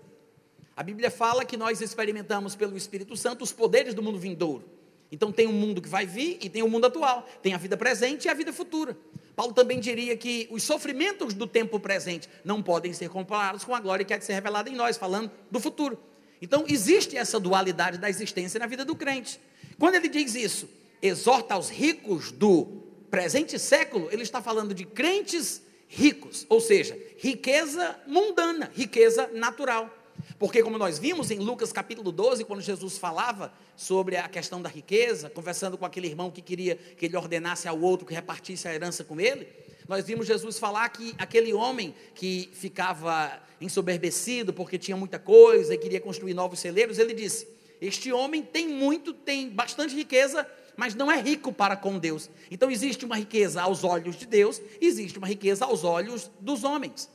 A 0.76 0.84
Bíblia 0.84 1.10
fala 1.10 1.44
que 1.44 1.56
nós 1.56 1.80
experimentamos 1.80 2.54
pelo 2.54 2.76
Espírito 2.76 3.16
Santo 3.16 3.42
os 3.42 3.50
poderes 3.50 3.92
do 3.92 4.02
mundo 4.02 4.20
vindouro. 4.20 4.79
Então 5.10 5.32
tem 5.32 5.46
um 5.46 5.52
mundo 5.52 5.82
que 5.82 5.88
vai 5.88 6.06
vir 6.06 6.38
e 6.40 6.48
tem 6.48 6.62
o 6.62 6.66
um 6.66 6.68
mundo 6.68 6.86
atual, 6.86 7.26
tem 7.42 7.52
a 7.52 7.58
vida 7.58 7.76
presente 7.76 8.26
e 8.26 8.28
a 8.28 8.34
vida 8.34 8.52
futura. 8.52 8.96
Paulo 9.34 9.52
também 9.52 9.80
diria 9.80 10.16
que 10.16 10.46
os 10.50 10.62
sofrimentos 10.62 11.34
do 11.34 11.46
tempo 11.46 11.80
presente 11.80 12.28
não 12.44 12.62
podem 12.62 12.92
ser 12.92 13.08
comparados 13.08 13.64
com 13.64 13.74
a 13.74 13.80
glória 13.80 14.04
que 14.04 14.12
há 14.12 14.18
de 14.18 14.24
ser 14.24 14.34
revelada 14.34 14.68
em 14.68 14.74
nós, 14.74 14.96
falando 14.96 15.30
do 15.50 15.58
futuro. 15.58 15.98
Então 16.42 16.64
existe 16.68 17.16
essa 17.16 17.40
dualidade 17.40 17.98
da 17.98 18.08
existência 18.08 18.60
na 18.60 18.66
vida 18.66 18.84
do 18.84 18.94
crente. 18.94 19.40
Quando 19.78 19.94
ele 19.94 20.08
diz 20.08 20.34
isso, 20.34 20.68
exorta 21.02 21.54
aos 21.54 21.70
ricos 21.70 22.30
do 22.30 22.82
presente 23.10 23.58
século, 23.58 24.08
ele 24.12 24.22
está 24.22 24.40
falando 24.40 24.74
de 24.74 24.84
crentes 24.84 25.62
ricos, 25.88 26.46
ou 26.48 26.60
seja, 26.60 26.96
riqueza 27.18 27.98
mundana, 28.06 28.70
riqueza 28.74 29.28
natural. 29.32 29.92
Porque, 30.38 30.62
como 30.62 30.78
nós 30.78 30.98
vimos 30.98 31.30
em 31.30 31.38
Lucas 31.38 31.72
capítulo 31.72 32.10
12, 32.12 32.44
quando 32.44 32.60
Jesus 32.60 32.98
falava 32.98 33.52
sobre 33.76 34.16
a 34.16 34.28
questão 34.28 34.60
da 34.60 34.68
riqueza, 34.68 35.30
conversando 35.30 35.76
com 35.76 35.84
aquele 35.84 36.06
irmão 36.06 36.30
que 36.30 36.42
queria 36.42 36.76
que 36.76 37.06
ele 37.06 37.16
ordenasse 37.16 37.68
ao 37.68 37.80
outro 37.80 38.06
que 38.06 38.14
repartisse 38.14 38.68
a 38.68 38.74
herança 38.74 39.04
com 39.04 39.20
ele, 39.20 39.48
nós 39.88 40.04
vimos 40.04 40.26
Jesus 40.26 40.58
falar 40.58 40.88
que 40.90 41.14
aquele 41.18 41.52
homem 41.52 41.94
que 42.14 42.48
ficava 42.52 43.40
ensoberbecido 43.60 44.52
porque 44.52 44.78
tinha 44.78 44.96
muita 44.96 45.18
coisa 45.18 45.74
e 45.74 45.78
queria 45.78 46.00
construir 46.00 46.32
novos 46.32 46.60
celeiros, 46.60 46.98
ele 46.98 47.12
disse: 47.12 47.48
Este 47.80 48.12
homem 48.12 48.42
tem 48.42 48.68
muito, 48.68 49.12
tem 49.12 49.48
bastante 49.48 49.94
riqueza, 49.94 50.46
mas 50.76 50.94
não 50.94 51.10
é 51.10 51.20
rico 51.20 51.52
para 51.52 51.76
com 51.76 51.98
Deus. 51.98 52.30
Então 52.50 52.70
existe 52.70 53.04
uma 53.04 53.16
riqueza 53.16 53.60
aos 53.62 53.82
olhos 53.82 54.16
de 54.16 54.26
Deus, 54.26 54.62
existe 54.80 55.18
uma 55.18 55.26
riqueza 55.26 55.64
aos 55.64 55.82
olhos 55.82 56.30
dos 56.40 56.62
homens. 56.64 57.10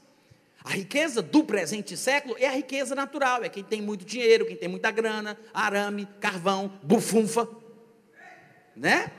A 0.66 0.72
riqueza 0.72 1.22
do 1.22 1.44
presente 1.44 1.96
século 1.96 2.36
é 2.40 2.48
a 2.48 2.52
riqueza 2.52 2.96
natural, 2.96 3.44
é 3.44 3.50
quem 3.50 3.64
tem 3.64 3.84
muito 3.84 4.04
dinheiro, 4.04 4.48
quem 4.48 4.56
tem 4.56 4.68
muita 4.68 4.90
grana, 4.90 5.38
arame, 5.54 6.08
carvão, 6.20 6.80
bufunfa, 6.82 7.48
né? 8.76 9.12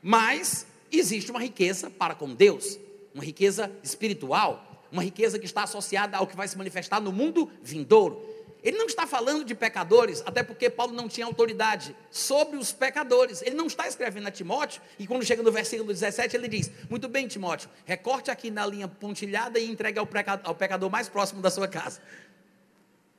Mas 0.00 0.64
existe 0.92 1.32
uma 1.32 1.40
riqueza 1.40 1.90
para 1.90 2.14
com 2.14 2.32
Deus, 2.32 2.78
uma 3.12 3.24
riqueza 3.24 3.68
espiritual, 3.82 4.86
uma 4.92 5.02
riqueza 5.02 5.40
que 5.40 5.44
está 5.44 5.64
associada 5.64 6.16
ao 6.16 6.28
que 6.28 6.36
vai 6.36 6.46
se 6.46 6.56
manifestar 6.56 7.00
no 7.00 7.10
mundo 7.10 7.50
vindouro. 7.60 8.24
Ele 8.62 8.78
não 8.78 8.86
está 8.86 9.06
falando 9.08 9.44
de 9.44 9.56
pecadores, 9.56 10.22
até 10.24 10.42
porque 10.42 10.70
Paulo 10.70 10.92
não 10.92 11.08
tinha 11.08 11.26
autoridade 11.26 11.96
sobre 12.10 12.56
os 12.56 12.70
pecadores. 12.70 13.42
Ele 13.42 13.56
não 13.56 13.66
está 13.66 13.88
escrevendo 13.88 14.28
a 14.28 14.30
Timóteo, 14.30 14.80
e 14.98 15.06
quando 15.06 15.24
chega 15.24 15.42
no 15.42 15.50
versículo 15.50 15.92
17, 15.92 16.36
ele 16.36 16.46
diz: 16.46 16.70
Muito 16.88 17.08
bem, 17.08 17.26
Timóteo, 17.26 17.68
recorte 17.84 18.30
aqui 18.30 18.50
na 18.52 18.64
linha 18.64 18.86
pontilhada 18.86 19.58
e 19.58 19.68
entregue 19.68 19.98
ao 19.98 20.06
pecador, 20.06 20.90
mais 20.90 21.08
próximo 21.08 21.42
da 21.42 21.50
sua 21.50 21.66
casa. 21.66 22.00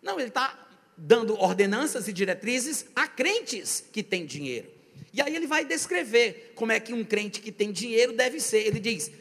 Não, 0.01 0.17
ele 0.17 0.29
está 0.29 0.67
dando 0.97 1.37
ordenanças 1.37 2.07
e 2.07 2.13
diretrizes 2.13 2.85
a 2.95 3.05
crentes 3.07 3.83
que 3.91 4.01
têm 4.01 4.25
dinheiro. 4.25 4.69
E 5.11 5.21
aí 5.21 5.35
ele 5.35 5.45
vai 5.45 5.65
descrever 5.65 6.53
como 6.55 6.71
é 6.71 6.79
que 6.79 6.93
um 6.93 7.03
crente 7.03 7.41
que 7.41 7.51
tem 7.51 7.71
dinheiro 7.71 8.13
deve 8.13 8.39
ser. 8.39 8.65
Ele 8.65 8.79
diz: 8.79 9.11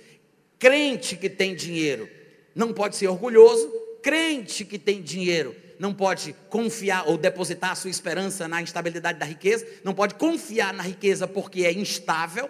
crente 0.56 1.16
que 1.16 1.28
tem 1.28 1.52
dinheiro 1.52 2.08
não 2.54 2.72
pode 2.72 2.94
ser 2.94 3.08
orgulhoso, 3.08 3.68
crente 4.02 4.64
que 4.64 4.78
tem 4.78 5.02
dinheiro 5.02 5.62
não 5.83 5.92
pode 5.92 6.33
confiar 6.49 7.09
ou 7.09 7.18
depositar 7.18 7.73
a 7.73 7.75
sua 7.75 7.90
esperança 7.90 8.47
na 8.47 8.62
instabilidade 8.62 9.18
da 9.18 9.27
riqueza, 9.27 9.66
não 9.83 9.92
pode 9.92 10.14
confiar 10.14 10.73
na 10.73 10.85
riqueza 10.85 11.27
porque 11.27 11.64
é 11.66 11.73
instável. 11.73 12.49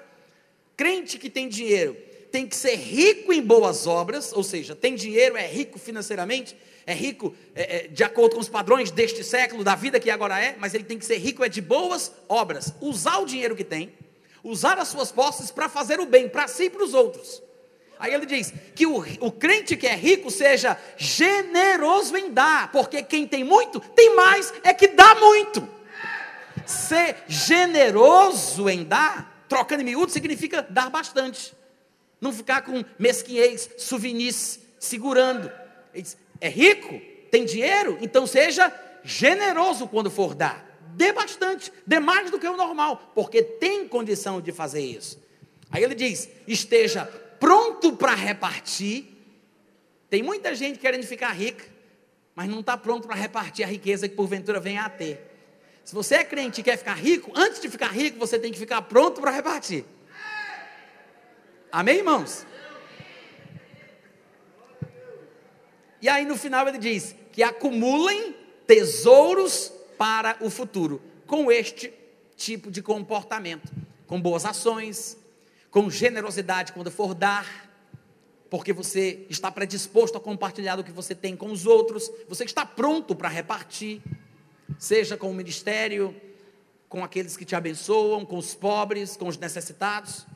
Crente 0.76 1.18
que 1.18 1.30
tem 1.30 1.48
dinheiro 1.48 1.96
tem 2.30 2.46
que 2.46 2.56
ser 2.56 2.76
rico 2.76 3.30
em 3.30 3.42
boas 3.42 3.86
obras, 3.86 4.32
ou 4.32 4.42
seja, 4.42 4.74
tem 4.74 4.94
dinheiro, 4.94 5.36
é 5.36 5.46
rico 5.46 5.78
financeiramente, 5.78 6.56
é 6.86 6.94
rico 6.94 7.34
é, 7.54 7.76
é, 7.76 7.88
de 7.88 8.02
acordo 8.02 8.34
com 8.34 8.40
os 8.40 8.48
padrões 8.48 8.90
deste 8.90 9.22
século, 9.22 9.62
da 9.62 9.74
vida 9.74 10.00
que 10.00 10.10
agora 10.10 10.38
é, 10.42 10.56
mas 10.58 10.72
ele 10.72 10.84
tem 10.84 10.98
que 10.98 11.04
ser 11.04 11.18
rico 11.18 11.44
é 11.44 11.48
de 11.48 11.60
boas 11.60 12.10
obras, 12.28 12.72
usar 12.80 13.18
o 13.18 13.26
dinheiro 13.26 13.54
que 13.54 13.64
tem, 13.64 13.92
usar 14.42 14.78
as 14.78 14.88
suas 14.88 15.12
posses 15.12 15.50
para 15.50 15.68
fazer 15.68 16.00
o 16.00 16.06
bem 16.06 16.26
para 16.26 16.48
si 16.48 16.64
e 16.64 16.70
para 16.70 16.82
os 16.82 16.94
outros. 16.94 17.42
Aí 18.02 18.12
ele 18.12 18.26
diz 18.26 18.52
que 18.74 18.84
o, 18.84 18.96
o 19.20 19.30
crente 19.30 19.76
que 19.76 19.86
é 19.86 19.94
rico 19.94 20.28
seja 20.28 20.76
generoso 20.96 22.16
em 22.16 22.32
dar, 22.32 22.72
porque 22.72 23.00
quem 23.00 23.28
tem 23.28 23.44
muito, 23.44 23.78
tem 23.78 24.16
mais, 24.16 24.52
é 24.64 24.74
que 24.74 24.88
dá 24.88 25.14
muito. 25.14 25.68
Ser 26.66 27.22
generoso 27.28 28.68
em 28.68 28.82
dar, 28.82 29.46
trocando 29.48 29.82
em 29.82 29.84
miúdo, 29.84 30.10
significa 30.10 30.66
dar 30.68 30.90
bastante. 30.90 31.54
Não 32.20 32.32
ficar 32.32 32.62
com 32.62 32.84
mesquinhez, 32.98 33.70
souvenirs, 33.78 34.58
segurando. 34.80 35.48
Ele 35.94 36.02
diz, 36.02 36.16
é 36.40 36.48
rico, 36.48 37.00
tem 37.30 37.44
dinheiro, 37.44 37.98
então 38.00 38.26
seja 38.26 38.74
generoso 39.04 39.86
quando 39.86 40.10
for 40.10 40.34
dar. 40.34 40.76
Dê 40.96 41.12
bastante, 41.12 41.72
dê 41.86 42.00
mais 42.00 42.32
do 42.32 42.40
que 42.40 42.48
o 42.48 42.56
normal, 42.56 43.12
porque 43.14 43.44
tem 43.44 43.86
condição 43.86 44.40
de 44.40 44.50
fazer 44.50 44.80
isso. 44.80 45.22
Aí 45.70 45.84
ele 45.84 45.94
diz: 45.94 46.28
esteja 46.48 47.08
pronto 47.42 47.96
para 47.96 48.14
repartir. 48.14 49.08
Tem 50.08 50.22
muita 50.22 50.54
gente 50.54 50.78
querendo 50.78 51.04
ficar 51.04 51.32
rica, 51.32 51.64
mas 52.36 52.48
não 52.48 52.60
está 52.60 52.76
pronto 52.76 53.08
para 53.08 53.16
repartir 53.16 53.64
a 53.64 53.68
riqueza 53.68 54.08
que 54.08 54.14
porventura 54.14 54.60
venha 54.60 54.84
a 54.84 54.88
ter. 54.88 55.28
Se 55.84 55.92
você 55.92 56.14
é 56.16 56.24
crente 56.24 56.60
e 56.60 56.64
quer 56.64 56.76
ficar 56.76 56.94
rico, 56.94 57.32
antes 57.34 57.60
de 57.60 57.68
ficar 57.68 57.88
rico, 57.88 58.16
você 58.16 58.38
tem 58.38 58.52
que 58.52 58.58
ficar 58.60 58.80
pronto 58.82 59.20
para 59.20 59.32
repartir. 59.32 59.84
Amém, 61.72 61.96
irmãos? 61.96 62.46
E 66.00 66.08
aí 66.08 66.24
no 66.24 66.36
final 66.36 66.68
ele 66.68 66.78
diz 66.78 67.16
que 67.32 67.42
acumulem 67.42 68.36
tesouros 68.68 69.72
para 69.98 70.36
o 70.40 70.48
futuro, 70.48 71.02
com 71.26 71.50
este 71.50 71.92
tipo 72.36 72.70
de 72.70 72.82
comportamento, 72.82 73.72
com 74.06 74.20
boas 74.20 74.44
ações, 74.44 75.16
com 75.72 75.88
generosidade 75.88 76.72
quando 76.72 76.90
for 76.90 77.14
dar, 77.14 77.70
porque 78.50 78.74
você 78.74 79.26
está 79.30 79.50
predisposto 79.50 80.18
a 80.18 80.20
compartilhar 80.20 80.78
o 80.78 80.84
que 80.84 80.92
você 80.92 81.14
tem 81.14 81.34
com 81.34 81.50
os 81.50 81.64
outros, 81.64 82.12
você 82.28 82.44
está 82.44 82.66
pronto 82.66 83.16
para 83.16 83.30
repartir, 83.30 84.02
seja 84.78 85.16
com 85.16 85.30
o 85.30 85.34
ministério, 85.34 86.14
com 86.90 87.02
aqueles 87.02 87.38
que 87.38 87.46
te 87.46 87.56
abençoam, 87.56 88.26
com 88.26 88.36
os 88.36 88.54
pobres, 88.54 89.16
com 89.16 89.26
os 89.26 89.38
necessitados. 89.38 90.26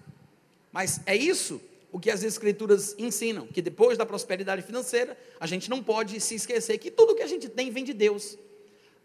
Mas 0.72 1.03
é 1.05 1.14
isso 1.14 1.61
o 1.92 2.01
que 2.01 2.11
as 2.11 2.22
Escrituras 2.22 2.94
ensinam: 2.99 3.46
que 3.46 3.61
depois 3.61 3.99
da 3.99 4.07
prosperidade 4.07 4.62
financeira, 4.62 5.18
a 5.38 5.46
gente 5.46 5.68
não 5.68 5.83
pode 5.83 6.18
se 6.18 6.35
esquecer 6.35 6.79
que 6.79 6.90
tudo 6.90 7.14
que 7.14 7.22
a 7.22 7.27
gente 7.27 7.46
tem 7.46 7.70
vem 7.70 7.85
de 7.85 7.92
Deus. 7.92 8.38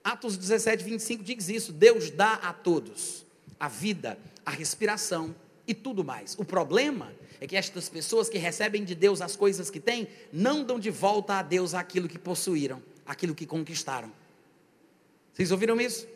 Atos 0.01 0.37
17, 0.37 0.81
25 0.81 1.23
diz 1.25 1.49
isso: 1.49 1.73
Deus 1.73 2.09
dá 2.09 2.35
a 2.35 2.53
todos 2.53 3.25
a 3.59 3.67
vida, 3.67 4.17
a 4.45 4.51
respiração, 4.51 5.35
e 5.67 5.74
tudo 5.74 6.04
mais. 6.04 6.36
O 6.38 6.45
problema 6.45 7.13
é 7.39 7.47
que 7.47 7.56
estas 7.56 7.89
pessoas 7.89 8.30
que 8.30 8.38
recebem 8.38 8.84
de 8.84 8.95
Deus 8.95 9.21
as 9.21 9.36
coisas 9.36 9.69
que 9.69 9.80
têm, 9.80 10.08
não 10.32 10.63
dão 10.63 10.80
de 10.80 10.89
volta 10.89 11.36
a 11.36 11.41
Deus 11.41 11.74
aquilo 11.74 12.08
que 12.08 12.19
possuíram, 12.19 12.82
aquilo 13.06 13.34
que 13.34 13.45
conquistaram. 13.45 14.12
Vocês 15.34 15.52
ouviram 15.52 15.80
isso? 15.80 16.08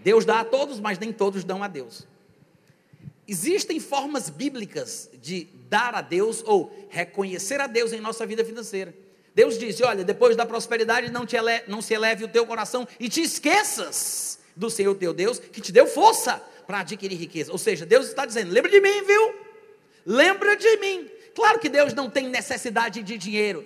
Deus 0.00 0.24
dá 0.24 0.40
a 0.40 0.44
todos, 0.44 0.80
mas 0.80 0.98
nem 0.98 1.12
todos 1.12 1.44
dão 1.44 1.62
a 1.62 1.68
Deus. 1.68 2.06
Existem 3.26 3.78
formas 3.78 4.28
bíblicas 4.28 5.08
de 5.22 5.46
dar 5.68 5.94
a 5.94 6.00
Deus 6.00 6.42
ou 6.44 6.74
reconhecer 6.90 7.60
a 7.60 7.66
Deus 7.66 7.92
em 7.92 8.00
nossa 8.00 8.26
vida 8.26 8.44
financeira. 8.44 8.94
Deus 9.34 9.58
disse: 9.58 9.84
Olha, 9.84 10.04
depois 10.04 10.36
da 10.36 10.44
prosperidade, 10.44 11.10
não, 11.10 11.24
não 11.68 11.80
se 11.80 11.94
eleve 11.94 12.24
o 12.24 12.28
teu 12.28 12.44
coração 12.44 12.88
e 12.98 13.08
te 13.08 13.22
esqueças 13.22 14.38
do 14.56 14.68
Senhor 14.68 14.94
teu 14.96 15.14
Deus, 15.14 15.38
que 15.38 15.60
te 15.60 15.70
deu 15.72 15.86
força 15.86 16.42
para 16.70 16.82
adquirir 16.82 17.16
riqueza. 17.16 17.50
Ou 17.50 17.58
seja, 17.58 17.84
Deus 17.84 18.06
está 18.06 18.24
dizendo: 18.24 18.52
Lembra 18.52 18.70
de 18.70 18.80
mim, 18.80 19.02
viu? 19.04 19.34
Lembra 20.06 20.56
de 20.56 20.76
mim. 20.76 21.10
Claro 21.34 21.58
que 21.58 21.68
Deus 21.68 21.92
não 21.92 22.08
tem 22.08 22.28
necessidade 22.28 23.02
de 23.02 23.18
dinheiro. 23.18 23.64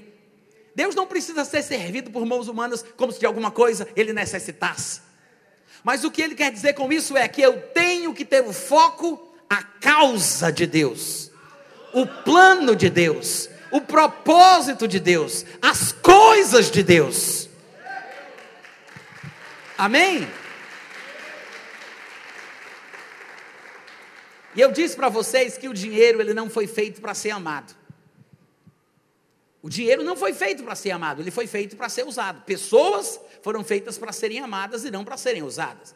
Deus 0.75 0.95
não 0.95 1.07
precisa 1.07 1.45
ser 1.45 1.63
servido 1.63 2.11
por 2.11 2.25
mãos 2.25 2.49
humanas 2.49 2.83
como 2.97 3.13
se 3.13 3.21
de 3.21 3.27
alguma 3.27 3.51
coisa 3.51 3.87
ele 3.95 4.15
necessitasse. 4.15 5.03
Mas 5.83 6.03
o 6.03 6.11
que 6.11 6.23
ele 6.23 6.35
quer 6.35 6.51
dizer 6.51 6.73
com 6.73 6.91
isso 6.91 7.15
é 7.15 7.29
que 7.29 7.43
eu 7.43 7.61
tenho 7.75 8.15
que 8.15 8.25
ter 8.25 8.43
o 8.43 8.55
foco, 8.55 9.37
a 9.51 9.63
causa 9.63 10.51
de 10.51 10.67
Deus, 10.67 11.31
o 11.93 12.07
plano 12.07 12.75
de 12.75 12.89
Deus, 12.89 13.51
o 13.71 13.83
propósito 13.83 14.89
de 14.89 14.99
Deus, 14.99 15.45
as 15.61 15.93
coisas 15.93 16.71
de 16.71 16.83
Deus. 16.83 17.51
Amém? 19.77 20.27
E 24.55 24.61
eu 24.61 24.71
disse 24.71 24.95
para 24.95 25.09
vocês 25.09 25.59
que 25.59 25.69
o 25.69 25.75
dinheiro 25.75 26.21
ele 26.21 26.33
não 26.33 26.49
foi 26.49 26.67
feito 26.67 27.01
para 27.01 27.15
ser 27.15 27.31
amado. 27.31 27.75
O 29.63 29.69
dinheiro 29.69 30.05
não 30.05 30.15
foi 30.15 30.35
feito 30.35 30.63
para 30.63 30.75
ser 30.75 30.91
amado, 30.91 31.23
ele 31.23 31.31
foi 31.31 31.47
feito 31.47 31.75
para 31.75 31.89
ser 31.89 32.07
usado. 32.07 32.43
Pessoas 32.43 33.19
foram 33.43 33.65
feitas 33.65 33.97
para 33.97 34.13
serem 34.13 34.41
amadas 34.41 34.85
e 34.85 34.91
não 34.91 35.05
para 35.05 35.17
serem 35.17 35.43
usadas. 35.43 35.95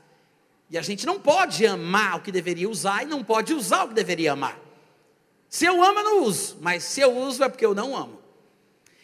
E 0.71 0.79
a 0.79 0.83
gente 0.83 1.07
não 1.07 1.21
pode 1.21 1.67
amar 1.67 2.17
o 2.17 2.21
que 2.23 2.33
deveria 2.33 2.69
usar 2.69 3.03
e 3.03 3.07
não 3.07 3.23
pode 3.23 3.55
usar 3.55 3.85
o 3.85 3.89
que 3.89 3.95
deveria 3.95 4.33
amar. 4.33 4.59
Se 5.49 5.65
eu 5.65 5.83
amo, 5.83 6.01
eu 6.01 6.05
não 6.05 6.23
uso, 6.25 6.59
mas 6.61 6.85
se 6.85 7.01
eu 7.01 7.17
uso 7.17 7.43
é 7.43 7.49
porque 7.49 7.65
eu 7.65 7.75
não 7.75 7.97
amo. 7.97 8.19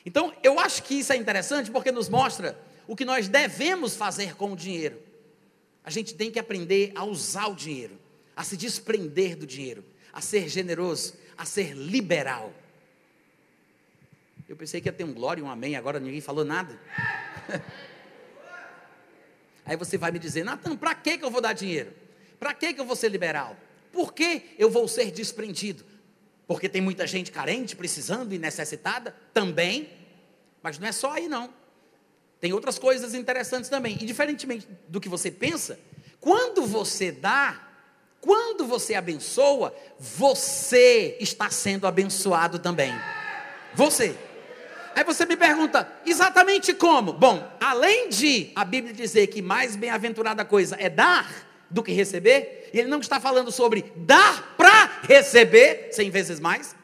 Então, 0.04 0.32
eu 0.42 0.60
acho 0.60 0.82
que 0.82 0.94
isso 0.94 1.12
é 1.12 1.16
interessante 1.16 1.70
porque 1.70 1.90
nos 1.90 2.08
mostra 2.08 2.58
o 2.86 2.94
que 2.94 3.04
nós 3.04 3.28
devemos 3.28 3.96
fazer 3.96 4.36
com 4.36 4.52
o 4.52 4.56
dinheiro. 4.56 5.00
A 5.82 5.90
gente 5.90 6.14
tem 6.14 6.30
que 6.30 6.38
aprender 6.38 6.92
a 6.94 7.04
usar 7.04 7.46
o 7.46 7.54
dinheiro, 7.54 7.98
a 8.36 8.42
se 8.42 8.56
desprender 8.56 9.36
do 9.36 9.46
dinheiro, 9.46 9.84
a 10.12 10.20
ser 10.20 10.48
generoso, 10.48 11.14
a 11.36 11.44
ser 11.44 11.74
liberal. 11.74 12.52
Eu 14.48 14.56
pensei 14.56 14.80
que 14.80 14.88
ia 14.88 14.92
ter 14.92 15.04
um 15.04 15.12
glória 15.12 15.40
e 15.40 15.44
um 15.44 15.50
amém, 15.50 15.76
agora 15.76 15.98
ninguém 15.98 16.20
falou 16.20 16.44
nada. 16.44 16.78
Aí 19.66 19.76
você 19.76 19.96
vai 19.96 20.10
me 20.10 20.18
dizer, 20.18 20.44
Natan, 20.44 20.76
para 20.76 20.94
que 20.94 21.18
eu 21.22 21.30
vou 21.30 21.40
dar 21.40 21.54
dinheiro? 21.54 21.92
Para 22.38 22.52
que 22.52 22.74
eu 22.78 22.84
vou 22.84 22.94
ser 22.94 23.08
liberal? 23.08 23.56
Por 23.90 24.12
que 24.12 24.54
eu 24.58 24.68
vou 24.68 24.86
ser 24.86 25.10
desprendido? 25.10 25.84
Porque 26.46 26.68
tem 26.68 26.82
muita 26.82 27.06
gente 27.06 27.32
carente, 27.32 27.74
precisando 27.74 28.34
e 28.34 28.38
necessitada? 28.38 29.16
Também. 29.32 29.88
Mas 30.62 30.78
não 30.78 30.86
é 30.86 30.92
só 30.92 31.12
aí, 31.12 31.26
não. 31.28 31.52
Tem 32.40 32.52
outras 32.52 32.78
coisas 32.78 33.14
interessantes 33.14 33.70
também. 33.70 33.96
E 34.00 34.04
diferentemente 34.04 34.68
do 34.86 35.00
que 35.00 35.08
você 35.08 35.30
pensa, 35.30 35.80
quando 36.20 36.66
você 36.66 37.10
dá, 37.10 37.63
quando 38.24 38.66
você 38.66 38.94
abençoa, 38.94 39.74
você 39.98 41.14
está 41.20 41.50
sendo 41.50 41.86
abençoado 41.86 42.58
também. 42.58 42.90
Você. 43.74 44.16
Aí 44.96 45.04
você 45.04 45.26
me 45.26 45.36
pergunta, 45.36 45.86
exatamente 46.06 46.72
como? 46.72 47.12
Bom, 47.12 47.46
além 47.60 48.08
de 48.08 48.50
a 48.56 48.64
Bíblia 48.64 48.94
dizer 48.94 49.26
que 49.26 49.42
mais 49.42 49.76
bem-aventurada 49.76 50.42
coisa 50.42 50.74
é 50.80 50.88
dar 50.88 51.30
do 51.68 51.82
que 51.82 51.92
receber, 51.92 52.70
ele 52.72 52.88
não 52.88 53.00
está 53.00 53.20
falando 53.20 53.52
sobre 53.52 53.92
dar 53.94 54.54
para 54.56 55.00
receber 55.02 55.88
cem 55.92 56.08
vezes 56.08 56.40
mais. 56.40 56.74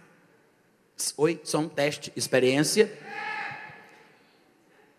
Oi, 1.16 1.40
som, 1.42 1.68
teste, 1.68 2.12
experiência. 2.14 2.92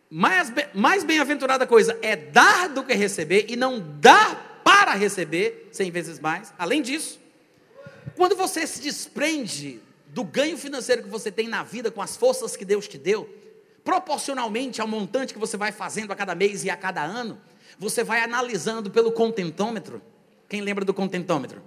Mais, 0.09 0.51
mais 0.73 1.03
bem-aventurada 1.03 1.67
coisa 1.67 1.99
é 2.01 2.15
dar 2.15 2.67
do 2.69 2.83
que 2.83 2.95
receber 2.95 3.45
e 3.47 3.55
não 3.55 3.79
dar 3.79 4.50
para 4.63 4.93
receber 4.93 5.69
cem 5.71 5.91
vezes 5.91 6.19
mais. 6.19 6.53
Além 6.57 6.81
disso, 6.81 7.19
quando 8.15 8.35
você 8.35 8.65
se 8.65 8.81
desprende 8.81 9.81
do 10.07 10.23
ganho 10.23 10.57
financeiro 10.57 11.03
que 11.03 11.09
você 11.09 11.31
tem 11.31 11.47
na 11.47 11.63
vida 11.63 11.89
com 11.89 12.01
as 12.01 12.17
forças 12.17 12.55
que 12.55 12.65
Deus 12.65 12.87
te 12.87 12.97
deu, 12.97 13.29
proporcionalmente 13.83 14.81
ao 14.81 14.87
montante 14.87 15.33
que 15.33 15.39
você 15.39 15.57
vai 15.57 15.71
fazendo 15.71 16.11
a 16.11 16.15
cada 16.15 16.35
mês 16.35 16.63
e 16.63 16.69
a 16.69 16.77
cada 16.77 17.01
ano, 17.03 17.41
você 17.79 18.03
vai 18.03 18.21
analisando 18.21 18.91
pelo 18.91 19.11
contentômetro. 19.11 20.01
Quem 20.47 20.61
lembra 20.61 20.83
do 20.83 20.93
contentômetro? 20.93 21.63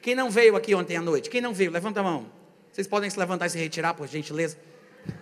Quem 0.00 0.14
não 0.14 0.30
veio 0.30 0.56
aqui 0.56 0.74
ontem 0.74 0.96
à 0.96 1.02
noite? 1.02 1.30
Quem 1.30 1.40
não 1.40 1.54
veio? 1.54 1.70
Levanta 1.70 2.00
a 2.00 2.02
mão. 2.02 2.26
Vocês 2.72 2.86
podem 2.86 3.08
se 3.08 3.18
levantar 3.18 3.46
e 3.46 3.50
se 3.50 3.58
retirar, 3.58 3.94
por 3.94 4.08
gentileza. 4.08 4.56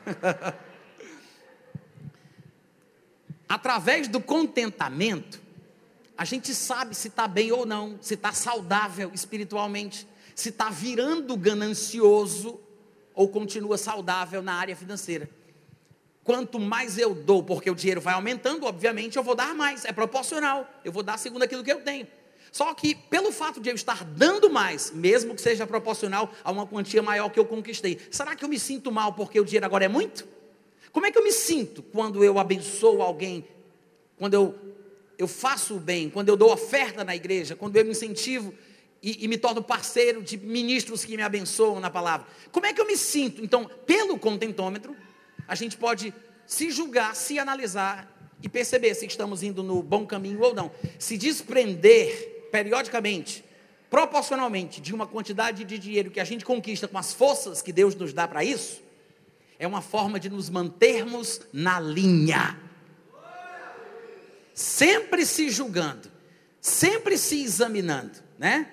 Através 3.49 4.07
do 4.07 4.21
contentamento, 4.21 5.43
a 6.21 6.25
gente 6.27 6.55
sabe 6.55 6.95
se 6.95 7.09
está 7.09 7.27
bem 7.27 7.51
ou 7.51 7.65
não, 7.65 7.97
se 8.03 8.13
está 8.13 8.31
saudável 8.31 9.11
espiritualmente 9.15 10.07
se 10.35 10.49
está 10.49 10.71
virando 10.71 11.37
ganancioso 11.37 12.61
ou 13.15 13.29
continua 13.29 13.77
saudável 13.77 14.43
na 14.43 14.55
área 14.55 14.75
financeira. 14.75 15.29
Quanto 16.25 16.59
mais 16.59 16.99
eu 16.99 17.15
dou, 17.15 17.43
porque 17.43 17.71
o 17.71 17.75
dinheiro 17.75 18.01
vai 18.01 18.15
aumentando, 18.15 18.67
obviamente 18.67 19.17
eu 19.17 19.23
vou 19.23 19.35
dar 19.35 19.55
mais, 19.55 19.85
é 19.85 19.93
proporcional, 19.93 20.69
eu 20.85 20.93
vou 20.93 21.03
dar 21.03 21.19
segundo 21.19 21.43
aquilo 21.43 21.65
que 21.65 21.73
eu 21.73 21.81
tenho. 21.81 22.07
Só 22.53 22.75
que, 22.75 22.95
pelo 22.95 23.31
fato 23.31 23.61
de 23.61 23.71
eu 23.71 23.75
estar 23.75 24.05
dando 24.05 24.51
mais, 24.51 24.91
mesmo 24.91 25.35
que 25.35 25.41
seja 25.41 25.67
proporcional 25.67 26.33
a 26.43 26.51
uma 26.51 26.67
quantia 26.67 27.03
maior 27.03 27.29
que 27.31 27.39
eu 27.39 27.45
conquistei, 27.45 27.99
será 28.11 28.35
que 28.35 28.45
eu 28.45 28.49
me 28.49 28.59
sinto 28.59 28.91
mal 28.91 29.13
porque 29.13 29.41
o 29.41 29.45
dinheiro 29.45 29.67
agora 29.67 29.85
é 29.85 29.89
muito? 29.89 30.27
Como 30.93 31.07
é 31.07 31.13
que 31.13 31.19
eu 31.19 31.23
me 31.23 31.33
sinto 31.33 31.83
quando 31.83 32.25
eu 32.25 32.39
abençoo 32.39 33.03
alguém, 33.03 33.47
quando 34.19 34.35
eu, 34.35 34.55
eu 35.21 35.29
faço 35.29 35.77
o 35.77 35.79
bem, 35.79 36.09
quando 36.09 36.31
eu 36.31 36.37
dou 36.37 36.51
oferta 36.51 37.05
na 37.05 37.15
igreja, 37.15 37.55
quando 37.55 37.77
eu 37.77 37.85
me 37.85 37.91
incentivo 37.91 38.55
e, 39.03 39.23
e, 39.25 39.29
me 39.29 39.37
torno 39.37 39.63
parceiro 39.63 40.23
de 40.23 40.39
ministros 40.39 41.05
que 41.05 41.15
me 41.15 41.23
abençoam 41.23 41.79
na 41.79 41.91
palavra. 41.91 42.27
Como 42.51 42.65
é 42.65 42.73
que 42.73 42.81
eu 42.81 42.87
me 42.87 42.97
sinto? 42.97 43.45
Então, 43.45 43.71
pelo 43.85 44.19
contentômetro, 44.19 44.97
a 45.47 45.55
gente 45.55 45.77
pode 45.77 46.15
se 46.47 46.71
julgar, 46.71 47.15
se 47.15 47.39
analisar 47.39 48.11
e 48.43 48.49
perceber 48.49 48.95
se 48.95 49.05
estamos 49.05 49.43
indo 49.43 49.63
no 49.63 49.83
bom 49.83 50.07
caminho 50.07 50.41
ou 50.41 50.55
não. 50.55 50.71
Se 50.99 51.19
desprender 51.19 52.49
periodicamente, 52.51 53.45
proporcionalmente, 53.91 54.81
de 54.81 54.95
uma 54.95 55.07
quantidade 55.07 55.65
de 55.65 55.79
dinheiro 55.79 56.11
que 56.11 56.21
a 56.21 56.25
gente 56.25 56.47
conquista 56.47 56.89
com 56.89 56.97
as 56.97 57.13
forças 57.13 57.61
que 57.61 57.75
Deus 57.75 57.95
nos 57.95 58.15
dá 58.15 58.27
para 58.27 58.43
isso, 58.43 58.83
é 59.59 59.67
uma 59.67 59.83
forma 59.83 60.19
de 60.19 60.31
nos 60.31 60.49
mantermos 60.49 61.43
na 61.53 61.79
linha. 61.79 62.70
Sempre 64.55 65.25
se 65.25 65.51
julgando, 65.51 66.11
sempre 66.61 67.17
se 67.17 67.43
examinando, 67.43 68.19
né? 68.39 68.71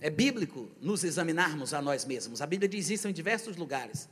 É 0.00 0.10
bíblico 0.10 0.68
nos 0.80 1.02
examinarmos 1.02 1.72
a 1.72 1.80
nós 1.80 2.04
mesmos. 2.04 2.42
A 2.42 2.46
Bíblia 2.46 2.68
diz 2.68 2.90
isso 2.90 3.08
em 3.08 3.12
diversos 3.12 3.56
lugares. 3.56 4.08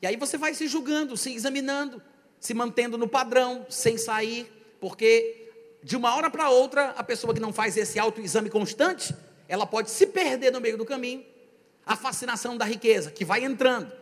E 0.00 0.06
aí 0.06 0.16
você 0.16 0.38
vai 0.38 0.54
se 0.54 0.66
julgando, 0.66 1.16
se 1.16 1.32
examinando, 1.34 2.02
se 2.40 2.54
mantendo 2.54 2.96
no 2.96 3.08
padrão, 3.08 3.66
sem 3.68 3.98
sair, 3.98 4.50
porque 4.80 5.50
de 5.82 5.96
uma 5.96 6.14
hora 6.14 6.30
para 6.30 6.48
outra, 6.50 6.90
a 6.90 7.02
pessoa 7.02 7.34
que 7.34 7.40
não 7.40 7.52
faz 7.52 7.76
esse 7.76 7.98
autoexame 7.98 8.50
constante, 8.50 9.14
ela 9.48 9.66
pode 9.66 9.90
se 9.90 10.06
perder 10.06 10.52
no 10.52 10.60
meio 10.60 10.76
do 10.76 10.84
caminho. 10.84 11.24
A 11.84 11.96
fascinação 11.96 12.56
da 12.56 12.64
riqueza, 12.64 13.10
que 13.10 13.24
vai 13.24 13.44
entrando 13.44 13.92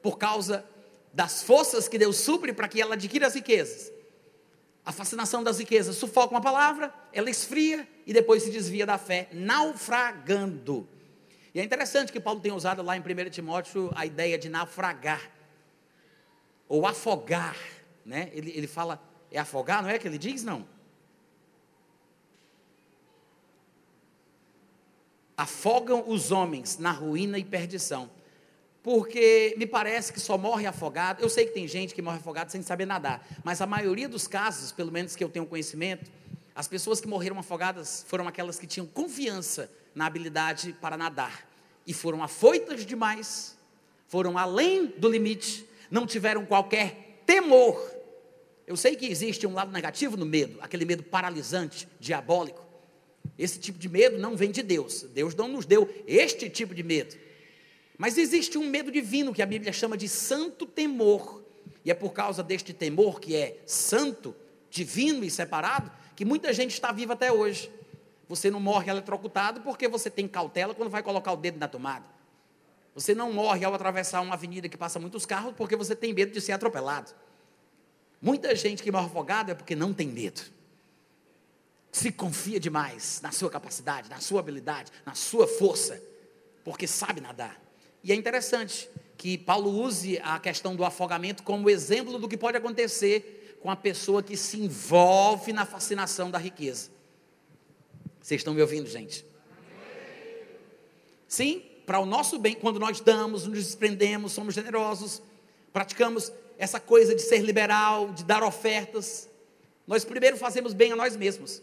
por 0.00 0.18
causa 0.18 0.64
das 1.12 1.42
forças 1.42 1.88
que 1.88 1.98
Deus 1.98 2.16
supre 2.16 2.52
para 2.52 2.68
que 2.68 2.80
ela 2.80 2.94
adquira 2.94 3.26
as 3.26 3.34
riquezas. 3.34 3.91
A 4.84 4.90
fascinação 4.90 5.44
das 5.44 5.58
riquezas 5.58 5.96
sufoca 5.96 6.34
uma 6.34 6.40
palavra, 6.40 6.92
ela 7.12 7.30
esfria 7.30 7.88
e 8.04 8.12
depois 8.12 8.42
se 8.42 8.50
desvia 8.50 8.84
da 8.84 8.98
fé, 8.98 9.28
naufragando. 9.32 10.88
E 11.54 11.60
é 11.60 11.62
interessante 11.62 12.10
que 12.10 12.18
Paulo 12.18 12.40
tenha 12.40 12.54
usado 12.54 12.82
lá 12.82 12.96
em 12.96 13.00
1 13.00 13.30
Timóteo 13.30 13.92
a 13.94 14.04
ideia 14.04 14.36
de 14.36 14.48
naufragar, 14.48 15.30
ou 16.68 16.86
afogar, 16.86 17.56
né? 18.04 18.30
Ele, 18.32 18.50
ele 18.56 18.66
fala, 18.66 19.00
é 19.30 19.38
afogar, 19.38 19.82
não 19.82 19.90
é 19.90 19.98
que 19.98 20.08
ele 20.08 20.18
diz? 20.18 20.42
Não. 20.42 20.66
Afogam 25.36 26.04
os 26.08 26.32
homens 26.32 26.78
na 26.78 26.90
ruína 26.90 27.38
e 27.38 27.44
perdição 27.44 28.10
porque 28.82 29.54
me 29.56 29.66
parece 29.66 30.12
que 30.12 30.18
só 30.18 30.36
morre 30.36 30.66
afogado. 30.66 31.22
Eu 31.22 31.28
sei 31.28 31.46
que 31.46 31.52
tem 31.52 31.68
gente 31.68 31.94
que 31.94 32.02
morre 32.02 32.16
afogado 32.18 32.50
sem 32.50 32.62
saber 32.62 32.86
nadar, 32.86 33.26
mas 33.44 33.60
a 33.60 33.66
maioria 33.66 34.08
dos 34.08 34.26
casos, 34.26 34.72
pelo 34.72 34.90
menos 34.90 35.14
que 35.14 35.22
eu 35.22 35.28
tenho 35.28 35.46
conhecimento, 35.46 36.10
as 36.54 36.68
pessoas 36.68 37.00
que 37.00 37.08
morreram 37.08 37.38
afogadas 37.38 38.04
foram 38.08 38.26
aquelas 38.26 38.58
que 38.58 38.66
tinham 38.66 38.86
confiança 38.86 39.70
na 39.94 40.06
habilidade 40.06 40.76
para 40.80 40.96
nadar. 40.96 41.50
e 41.84 41.92
foram 41.92 42.22
afoitas 42.22 42.86
demais, 42.86 43.58
foram 44.06 44.38
além 44.38 44.86
do 44.86 45.08
limite, 45.08 45.66
não 45.90 46.06
tiveram 46.06 46.46
qualquer 46.46 47.22
temor. 47.26 47.76
Eu 48.68 48.76
sei 48.76 48.94
que 48.94 49.06
existe 49.06 49.48
um 49.48 49.54
lado 49.54 49.72
negativo 49.72 50.16
no 50.16 50.24
medo, 50.24 50.58
aquele 50.60 50.84
medo 50.84 51.02
paralisante, 51.02 51.88
diabólico. 51.98 52.64
Esse 53.36 53.58
tipo 53.58 53.80
de 53.80 53.88
medo 53.88 54.16
não 54.16 54.36
vem 54.36 54.52
de 54.52 54.62
Deus. 54.62 55.02
Deus 55.02 55.34
não 55.34 55.48
nos 55.48 55.66
deu 55.66 55.92
este 56.06 56.48
tipo 56.48 56.72
de 56.72 56.84
medo. 56.84 57.16
Mas 58.02 58.18
existe 58.18 58.58
um 58.58 58.68
medo 58.68 58.90
divino 58.90 59.32
que 59.32 59.40
a 59.40 59.46
Bíblia 59.46 59.72
chama 59.72 59.96
de 59.96 60.08
santo 60.08 60.66
temor. 60.66 61.40
E 61.84 61.90
é 61.92 61.94
por 61.94 62.12
causa 62.12 62.42
deste 62.42 62.72
temor 62.72 63.20
que 63.20 63.36
é 63.36 63.62
santo, 63.64 64.34
divino 64.68 65.24
e 65.24 65.30
separado, 65.30 65.88
que 66.16 66.24
muita 66.24 66.52
gente 66.52 66.72
está 66.72 66.90
viva 66.90 67.12
até 67.12 67.30
hoje. 67.30 67.70
Você 68.28 68.50
não 68.50 68.58
morre 68.58 68.90
eletrocutado 68.90 69.60
porque 69.60 69.86
você 69.86 70.10
tem 70.10 70.26
cautela 70.26 70.74
quando 70.74 70.90
vai 70.90 71.00
colocar 71.00 71.30
o 71.30 71.36
dedo 71.36 71.60
na 71.60 71.68
tomada. 71.68 72.04
Você 72.92 73.14
não 73.14 73.32
morre 73.32 73.64
ao 73.64 73.72
atravessar 73.72 74.20
uma 74.20 74.34
avenida 74.34 74.68
que 74.68 74.76
passa 74.76 74.98
muitos 74.98 75.24
carros 75.24 75.54
porque 75.56 75.76
você 75.76 75.94
tem 75.94 76.12
medo 76.12 76.32
de 76.32 76.40
ser 76.40 76.50
atropelado. 76.50 77.12
Muita 78.20 78.56
gente 78.56 78.82
que 78.82 78.90
morre 78.90 79.06
afogada 79.06 79.52
é 79.52 79.54
porque 79.54 79.76
não 79.76 79.94
tem 79.94 80.08
medo. 80.08 80.42
Se 81.92 82.10
confia 82.10 82.58
demais 82.58 83.20
na 83.22 83.30
sua 83.30 83.48
capacidade, 83.48 84.10
na 84.10 84.18
sua 84.18 84.40
habilidade, 84.40 84.90
na 85.06 85.14
sua 85.14 85.46
força, 85.46 86.02
porque 86.64 86.88
sabe 86.88 87.20
nadar. 87.20 87.62
E 88.02 88.12
é 88.12 88.14
interessante 88.14 88.88
que 89.16 89.38
Paulo 89.38 89.70
use 89.70 90.18
a 90.22 90.38
questão 90.40 90.74
do 90.74 90.84
afogamento 90.84 91.42
como 91.42 91.70
exemplo 91.70 92.18
do 92.18 92.28
que 92.28 92.36
pode 92.36 92.56
acontecer 92.56 93.58
com 93.60 93.70
a 93.70 93.76
pessoa 93.76 94.22
que 94.22 94.36
se 94.36 94.58
envolve 94.58 95.52
na 95.52 95.64
fascinação 95.64 96.30
da 96.30 96.38
riqueza. 96.38 96.90
Vocês 98.20 98.40
estão 98.40 98.54
me 98.54 98.60
ouvindo, 98.60 98.88
gente? 98.88 99.24
Sim, 101.28 101.62
para 101.86 101.98
o 101.98 102.06
nosso 102.06 102.38
bem, 102.38 102.54
quando 102.54 102.78
nós 102.78 103.00
damos, 103.00 103.46
nos 103.46 103.64
desprendemos, 103.64 104.32
somos 104.32 104.54
generosos, 104.54 105.22
praticamos 105.72 106.32
essa 106.58 106.78
coisa 106.78 107.14
de 107.14 107.22
ser 107.22 107.38
liberal, 107.38 108.12
de 108.12 108.24
dar 108.24 108.42
ofertas, 108.42 109.28
nós 109.86 110.04
primeiro 110.04 110.36
fazemos 110.36 110.72
bem 110.72 110.92
a 110.92 110.96
nós 110.96 111.16
mesmos. 111.16 111.62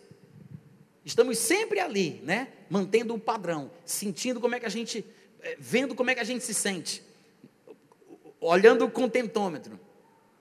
Estamos 1.06 1.38
sempre 1.38 1.80
ali, 1.80 2.22
né? 2.24 2.50
Mantendo 2.70 3.14
o 3.14 3.20
padrão, 3.20 3.72
sentindo 3.86 4.40
como 4.40 4.56
é 4.56 4.60
que 4.60 4.66
a 4.66 4.70
gente, 4.70 5.06
vendo 5.58 5.96
como 5.96 6.10
é 6.10 6.16
que 6.16 6.22
a 6.22 6.26
gente 6.26 6.44
se 6.44 6.54
sente, 6.54 7.04
olhando 8.40 8.86
o 8.86 8.92
contentômetro. 8.92 9.80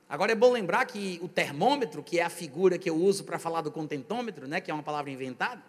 Agora 0.08 0.32
é 0.32 0.34
bom 0.34 0.50
lembrar 0.50 0.86
que 0.86 1.18
o 1.22 1.28
termômetro, 1.28 2.02
que 2.02 2.18
é 2.18 2.22
a 2.22 2.30
figura 2.30 2.78
que 2.78 2.88
eu 2.88 2.96
uso 2.96 3.24
para 3.24 3.38
falar 3.38 3.60
do 3.60 3.70
contentômetro, 3.70 4.48
né, 4.48 4.60
que 4.60 4.70
é 4.70 4.74
uma 4.74 4.82
palavra 4.82 5.10
inventada, 5.10 5.62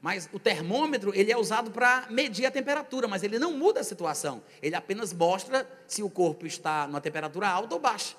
mas 0.00 0.28
o 0.32 0.38
termômetro, 0.38 1.14
ele 1.14 1.30
é 1.30 1.36
usado 1.36 1.70
para 1.70 2.08
medir 2.10 2.44
a 2.44 2.50
temperatura, 2.50 3.06
mas 3.06 3.22
ele 3.22 3.38
não 3.38 3.56
muda 3.56 3.80
a 3.80 3.84
situação. 3.84 4.42
Ele 4.60 4.74
apenas 4.74 5.12
mostra 5.12 5.68
se 5.86 6.02
o 6.02 6.10
corpo 6.10 6.44
está 6.44 6.88
numa 6.88 7.00
temperatura 7.00 7.48
alta 7.48 7.74
ou 7.74 7.80
baixa. 7.80 8.16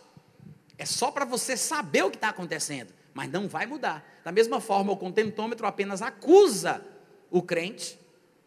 É 0.77 0.85
só 0.85 1.11
para 1.11 1.25
você 1.25 1.57
saber 1.57 2.03
o 2.03 2.09
que 2.09 2.15
está 2.15 2.29
acontecendo, 2.29 2.93
mas 3.13 3.29
não 3.29 3.49
vai 3.49 3.65
mudar. 3.65 4.01
Da 4.23 4.31
mesma 4.31 4.61
forma, 4.61 4.93
o 4.93 4.97
contentômetro 4.97 5.67
apenas 5.67 6.01
acusa 6.01 6.81
o 7.29 7.41
crente, 7.41 7.99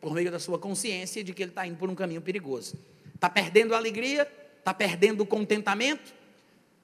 por 0.06 0.14
meio 0.14 0.30
da 0.30 0.38
sua 0.38 0.56
consciência, 0.56 1.24
de 1.24 1.34
que 1.34 1.42
ele 1.42 1.50
está 1.50 1.66
indo 1.66 1.76
por 1.76 1.90
um 1.90 1.94
caminho 1.96 2.22
perigoso. 2.22 2.78
Está 3.12 3.28
perdendo 3.28 3.74
a 3.74 3.76
alegria, 3.76 4.22
está 4.56 4.72
perdendo 4.72 5.22
o 5.22 5.26
contentamento, 5.26 6.14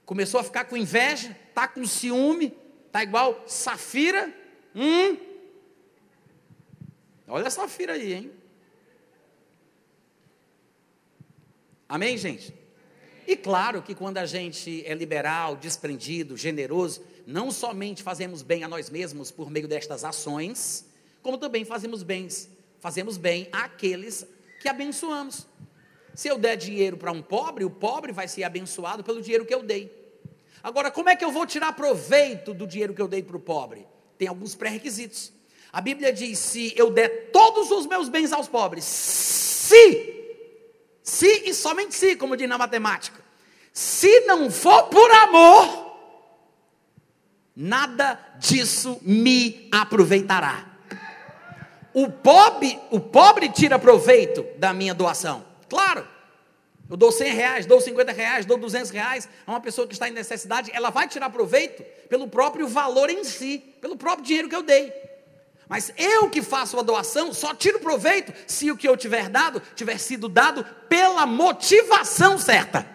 começou 0.04 0.40
a 0.40 0.42
ficar 0.42 0.64
com 0.64 0.76
inveja, 0.76 1.30
está 1.48 1.68
com 1.68 1.86
ciúme, 1.86 2.52
está 2.88 3.00
igual 3.04 3.44
Safira, 3.46 4.34
hum, 4.74 5.16
Olha 7.28 7.46
essa 7.46 7.68
fira 7.68 7.92
aí, 7.92 8.12
hein? 8.12 8.32
Amém, 11.88 12.18
gente? 12.18 12.52
E 13.24 13.36
claro 13.36 13.82
que 13.82 13.94
quando 13.94 14.18
a 14.18 14.26
gente 14.26 14.84
é 14.84 14.94
liberal, 14.94 15.54
desprendido, 15.54 16.36
generoso, 16.36 17.04
não 17.24 17.52
somente 17.52 18.02
fazemos 18.02 18.42
bem 18.42 18.64
a 18.64 18.68
nós 18.68 18.90
mesmos 18.90 19.30
por 19.30 19.48
meio 19.48 19.68
destas 19.68 20.02
ações, 20.02 20.84
como 21.22 21.38
também 21.38 21.64
fazemos 21.64 22.02
bens, 22.02 22.50
fazemos 22.82 23.16
bem 23.16 23.48
àqueles 23.52 24.26
que 24.60 24.68
abençoamos. 24.68 25.46
Se 26.16 26.26
eu 26.26 26.36
der 26.36 26.56
dinheiro 26.56 26.96
para 26.96 27.12
um 27.12 27.22
pobre, 27.22 27.64
o 27.64 27.70
pobre 27.70 28.10
vai 28.10 28.26
ser 28.26 28.42
abençoado 28.42 29.04
pelo 29.04 29.22
dinheiro 29.22 29.46
que 29.46 29.54
eu 29.54 29.62
dei. 29.62 29.90
Agora, 30.60 30.90
como 30.90 31.08
é 31.08 31.14
que 31.14 31.24
eu 31.24 31.30
vou 31.30 31.46
tirar 31.46 31.74
proveito 31.74 32.52
do 32.52 32.66
dinheiro 32.66 32.92
que 32.92 33.00
eu 33.00 33.06
dei 33.06 33.22
para 33.22 33.36
o 33.36 33.40
pobre? 33.40 33.86
Tem 34.18 34.26
alguns 34.26 34.56
pré-requisitos. 34.56 35.32
A 35.72 35.80
Bíblia 35.80 36.12
diz: 36.12 36.40
se 36.40 36.74
eu 36.76 36.90
der 36.90 37.30
todos 37.30 37.70
os 37.70 37.86
meus 37.86 38.08
bens 38.08 38.32
aos 38.32 38.48
pobres, 38.48 38.84
se, 38.84 40.34
se 41.04 41.48
e 41.48 41.54
somente 41.54 41.94
se, 41.94 42.16
como 42.16 42.36
diz 42.36 42.48
na 42.48 42.58
matemática, 42.58 43.22
se 43.72 44.22
não 44.22 44.50
for 44.50 44.88
por 44.88 45.08
amor, 45.08 45.96
nada 47.54 48.18
disso 48.40 48.98
me 49.02 49.68
aproveitará. 49.70 50.71
O 51.94 52.10
pobre, 52.10 52.78
o 52.90 52.98
pobre 52.98 53.48
tira 53.50 53.78
proveito 53.78 54.46
da 54.58 54.72
minha 54.72 54.94
doação, 54.94 55.44
claro. 55.68 56.06
Eu 56.88 56.96
dou 56.96 57.10
100 57.10 57.32
reais, 57.32 57.66
dou 57.66 57.80
50 57.80 58.12
reais, 58.12 58.44
dou 58.44 58.58
200 58.58 58.90
reais 58.90 59.28
a 59.46 59.50
uma 59.50 59.60
pessoa 59.60 59.86
que 59.86 59.94
está 59.94 60.08
em 60.08 60.12
necessidade, 60.12 60.70
ela 60.74 60.90
vai 60.90 61.08
tirar 61.08 61.30
proveito 61.30 61.82
pelo 62.08 62.28
próprio 62.28 62.68
valor 62.68 63.08
em 63.08 63.24
si, 63.24 63.58
pelo 63.80 63.96
próprio 63.96 64.26
dinheiro 64.26 64.48
que 64.48 64.56
eu 64.56 64.62
dei. 64.62 64.92
Mas 65.68 65.90
eu 65.96 66.28
que 66.28 66.42
faço 66.42 66.78
a 66.78 66.82
doação, 66.82 67.32
só 67.32 67.54
tiro 67.54 67.80
proveito 67.80 68.30
se 68.46 68.70
o 68.70 68.76
que 68.76 68.86
eu 68.86 68.94
tiver 68.94 69.30
dado 69.30 69.62
tiver 69.74 69.96
sido 69.96 70.28
dado 70.28 70.64
pela 70.86 71.24
motivação 71.24 72.36
certa. 72.36 72.86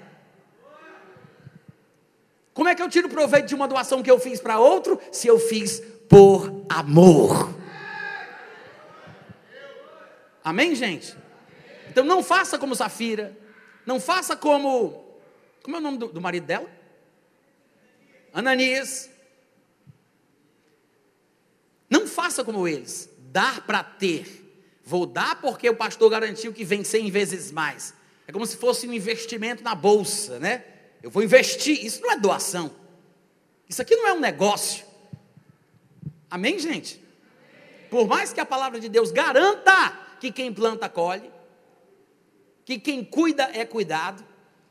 Como 2.53 2.69
é 2.69 2.75
que 2.75 2.81
eu 2.83 2.89
tiro 2.89 3.09
proveito 3.09 3.47
de 3.47 3.55
uma 3.55 3.67
doação 3.67 4.03
que 4.03 4.11
eu 4.11 4.19
fiz 4.19 4.39
para 4.39 4.59
outro 4.59 4.99
se 5.11 5.27
eu 5.27 5.39
fiz 5.39 5.79
por 6.07 6.65
amor? 6.69 7.56
Amém, 10.47 10.73
gente? 10.75 11.13
Então 11.89 12.05
não 12.05 12.23
faça 12.23 12.57
como 12.57 12.73
Safira, 12.73 13.37
não 13.85 13.99
faça 13.99 14.33
como. 14.33 15.05
Como 15.61 15.75
é 15.75 15.79
o 15.79 15.81
nome 15.81 15.97
do, 15.97 16.07
do 16.07 16.21
marido 16.21 16.45
dela? 16.45 16.71
Ananias. 18.33 19.09
Não 21.89 22.07
faça 22.07 22.45
como 22.45 22.65
eles, 22.65 23.09
dar 23.19 23.65
para 23.65 23.83
ter. 23.83 24.79
Vou 24.85 25.05
dar 25.05 25.41
porque 25.41 25.69
o 25.69 25.75
pastor 25.75 26.09
garantiu 26.09 26.53
que 26.53 26.63
vem 26.63 26.81
100 26.81 27.11
vezes 27.11 27.51
mais. 27.51 27.93
É 28.25 28.31
como 28.31 28.45
se 28.45 28.55
fosse 28.55 28.87
um 28.87 28.93
investimento 28.93 29.61
na 29.61 29.75
bolsa, 29.75 30.39
né? 30.39 30.63
Eu 31.03 31.11
vou 31.11 31.21
investir. 31.21 31.85
Isso 31.85 32.01
não 32.01 32.13
é 32.13 32.17
doação. 32.17 32.73
Isso 33.67 33.81
aqui 33.81 33.97
não 33.97 34.07
é 34.07 34.13
um 34.13 34.21
negócio. 34.21 34.85
Amém, 36.31 36.57
gente? 36.57 37.03
Por 37.89 38.07
mais 38.07 38.31
que 38.31 38.39
a 38.39 38.45
palavra 38.45 38.79
de 38.79 38.87
Deus 38.87 39.11
garanta 39.11 40.06
que 40.19 40.31
quem 40.31 40.53
planta 40.53 40.89
colhe, 40.89 41.31
que 42.65 42.79
quem 42.79 43.03
cuida 43.03 43.49
é 43.53 43.65
cuidado, 43.65 44.23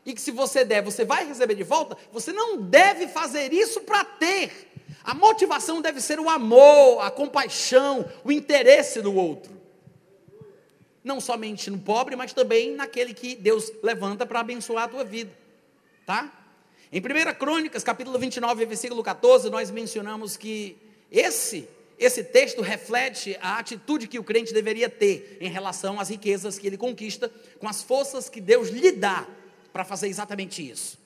e 0.06 0.14
que 0.14 0.20
se 0.20 0.30
você 0.30 0.64
der, 0.64 0.82
você 0.82 1.04
vai 1.04 1.26
receber 1.26 1.56
de 1.56 1.64
volta, 1.64 1.96
você 2.12 2.32
não 2.32 2.62
deve 2.62 3.08
fazer 3.08 3.52
isso 3.52 3.80
para 3.80 4.04
ter. 4.04 4.72
A 5.02 5.12
motivação 5.14 5.82
deve 5.82 6.00
ser 6.00 6.20
o 6.20 6.28
amor, 6.28 7.00
a 7.00 7.10
compaixão, 7.10 8.08
o 8.22 8.30
interesse 8.30 9.02
no 9.02 9.16
outro. 9.16 9.60
Não 11.02 11.20
somente 11.20 11.70
no 11.70 11.78
pobre, 11.78 12.14
mas 12.14 12.32
também 12.32 12.74
naquele 12.76 13.14
que 13.14 13.34
Deus 13.34 13.72
levanta 13.82 14.24
para 14.24 14.40
abençoar 14.40 14.84
a 14.84 14.88
tua 14.88 15.04
vida. 15.04 15.36
Tá? 16.04 16.32
Em 16.92 17.00
1 17.00 17.34
Crônicas, 17.36 17.82
capítulo 17.82 18.16
29, 18.16 18.64
versículo 18.64 19.02
14, 19.02 19.50
nós 19.50 19.72
mencionamos 19.72 20.36
que 20.36 20.76
esse 21.10 21.68
esse 21.98 22.22
texto 22.22 22.60
reflete 22.60 23.38
a 23.40 23.58
atitude 23.58 24.06
que 24.06 24.18
o 24.18 24.24
crente 24.24 24.52
deveria 24.52 24.88
ter 24.88 25.38
em 25.40 25.48
relação 25.48 25.98
às 25.98 26.10
riquezas 26.10 26.58
que 26.58 26.66
ele 26.66 26.76
conquista, 26.76 27.30
com 27.58 27.68
as 27.68 27.82
forças 27.82 28.28
que 28.28 28.40
Deus 28.40 28.68
lhe 28.68 28.92
dá 28.92 29.26
para 29.72 29.84
fazer 29.84 30.08
exatamente 30.08 30.68
isso. 30.68 30.98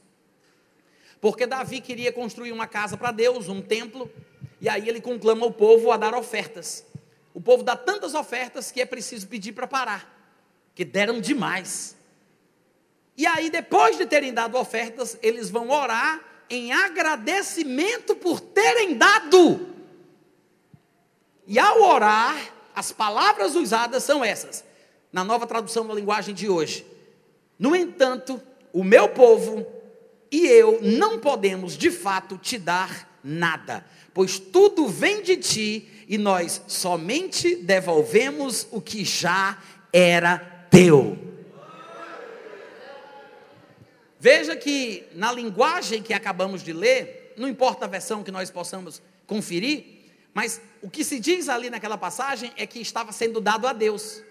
Porque 1.20 1.46
Davi 1.46 1.80
queria 1.80 2.12
construir 2.12 2.50
uma 2.50 2.66
casa 2.66 2.96
para 2.96 3.12
Deus, 3.12 3.48
um 3.48 3.62
templo, 3.62 4.10
e 4.60 4.68
aí 4.68 4.88
ele 4.88 5.00
conclama 5.00 5.46
o 5.46 5.52
povo 5.52 5.92
a 5.92 5.96
dar 5.96 6.14
ofertas. 6.14 6.84
O 7.32 7.40
povo 7.40 7.62
dá 7.62 7.76
tantas 7.76 8.14
ofertas 8.14 8.72
que 8.72 8.80
é 8.80 8.86
preciso 8.86 9.28
pedir 9.28 9.52
para 9.52 9.66
parar, 9.66 10.34
que 10.74 10.84
deram 10.84 11.20
demais. 11.20 11.96
E 13.16 13.26
aí, 13.26 13.50
depois 13.50 13.96
de 13.96 14.06
terem 14.06 14.32
dado 14.32 14.56
ofertas, 14.56 15.16
eles 15.22 15.50
vão 15.50 15.70
orar 15.70 16.20
em 16.48 16.72
agradecimento 16.72 18.16
por 18.16 18.40
terem 18.40 18.96
dado. 18.96 19.68
E 21.50 21.58
ao 21.58 21.82
orar, 21.82 22.54
as 22.72 22.92
palavras 22.92 23.56
usadas 23.56 24.04
são 24.04 24.24
essas, 24.24 24.64
na 25.12 25.24
nova 25.24 25.48
tradução 25.48 25.84
da 25.84 25.92
linguagem 25.92 26.32
de 26.32 26.48
hoje. 26.48 26.86
No 27.58 27.74
entanto, 27.74 28.40
o 28.72 28.84
meu 28.84 29.08
povo 29.08 29.66
e 30.30 30.46
eu 30.46 30.78
não 30.80 31.18
podemos 31.18 31.76
de 31.76 31.90
fato 31.90 32.38
te 32.38 32.56
dar 32.56 33.18
nada, 33.24 33.84
pois 34.14 34.38
tudo 34.38 34.86
vem 34.86 35.22
de 35.22 35.38
ti 35.38 36.04
e 36.06 36.16
nós 36.16 36.62
somente 36.68 37.56
devolvemos 37.56 38.68
o 38.70 38.80
que 38.80 39.04
já 39.04 39.58
era 39.92 40.38
teu. 40.70 41.18
Veja 44.20 44.54
que 44.54 45.02
na 45.16 45.32
linguagem 45.32 46.00
que 46.00 46.14
acabamos 46.14 46.62
de 46.62 46.72
ler, 46.72 47.34
não 47.36 47.48
importa 47.48 47.86
a 47.86 47.88
versão 47.88 48.22
que 48.22 48.30
nós 48.30 48.52
possamos 48.52 49.02
conferir, 49.26 49.99
mas 50.32 50.60
o 50.82 50.88
que 50.88 51.04
se 51.04 51.18
diz 51.18 51.48
ali 51.48 51.70
naquela 51.70 51.98
passagem 51.98 52.52
é 52.56 52.66
que 52.66 52.80
estava 52.80 53.12
sendo 53.12 53.40
dado 53.40 53.66
a 53.66 53.72
Deus. 53.72 54.22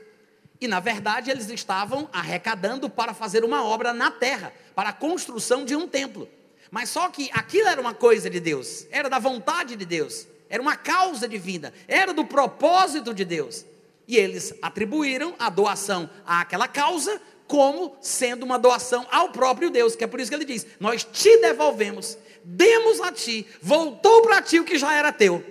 E 0.62 0.68
na 0.68 0.80
verdade 0.80 1.32
eles 1.32 1.50
estavam 1.50 2.10
arrecadando 2.12 2.90
para 2.90 3.14
fazer 3.14 3.44
uma 3.44 3.64
obra 3.64 3.94
na 3.94 4.12
terra, 4.12 4.54
para 4.76 4.90
a 4.90 4.94
construção 4.94 5.66
de 5.66 5.76
um 5.76 5.88
templo. 5.88 6.28
Mas 6.72 6.90
só 6.90 7.10
que 7.10 7.30
aquilo 7.34 7.68
era 7.68 7.82
uma 7.82 7.94
coisa 7.94 8.30
de 8.30 8.40
Deus, 8.40 8.86
era 8.92 9.10
da 9.10 9.20
vontade 9.20 9.76
de 9.76 9.86
Deus, 9.86 10.28
era 10.50 10.62
uma 10.62 10.76
causa 10.76 11.28
divina, 11.28 11.74
era 11.88 12.14
do 12.14 12.26
propósito 12.26 13.14
de 13.14 13.26
Deus. 13.26 13.66
E 14.08 14.18
eles 14.18 14.54
atribuíram 14.62 15.36
a 15.38 15.50
doação 15.50 16.10
àquela 16.26 16.68
causa 16.68 17.22
como 17.48 17.96
sendo 18.02 18.44
uma 18.44 18.60
doação 18.60 19.08
ao 19.12 19.30
próprio 19.30 19.72
Deus, 19.72 19.96
que 19.96 20.04
é 20.04 20.08
por 20.08 20.20
isso 20.20 20.30
que 20.30 20.36
ele 20.36 20.46
diz: 20.46 20.66
Nós 20.80 21.04
te 21.04 21.38
devolvemos, 21.38 22.18
demos 22.44 23.02
a 23.02 23.12
ti, 23.12 23.46
voltou 23.62 24.22
para 24.22 24.42
ti 24.42 24.60
o 24.60 24.64
que 24.64 24.78
já 24.78 24.94
era 24.94 25.12
teu. 25.12 25.44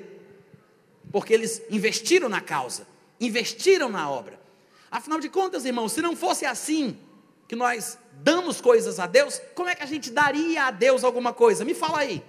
Porque 1.11 1.33
eles 1.33 1.63
investiram 1.71 2.29
na 2.29 2.41
causa, 2.41 2.87
investiram 3.21 3.89
na 3.89 4.11
obra. 4.11 4.39
Afinal 4.91 5.21
de 5.21 5.29
contas, 5.29 5.65
irmãos, 5.65 5.93
se 5.93 6.03
não 6.03 6.17
fosse 6.17 6.45
assim 6.45 6.99
que 7.47 7.57
nós 7.57 7.99
damos 8.13 8.61
coisas 8.61 8.99
a 8.99 9.07
Deus, 9.07 9.41
como 9.55 9.69
é 9.69 9.75
que 9.75 9.83
a 9.83 9.87
gente 9.87 10.11
daria 10.11 10.65
a 10.65 10.71
Deus 10.71 11.05
alguma 11.05 11.33
coisa? 11.33 11.65
Me 11.65 11.75
fala 11.75 12.01
aí. 12.01 12.23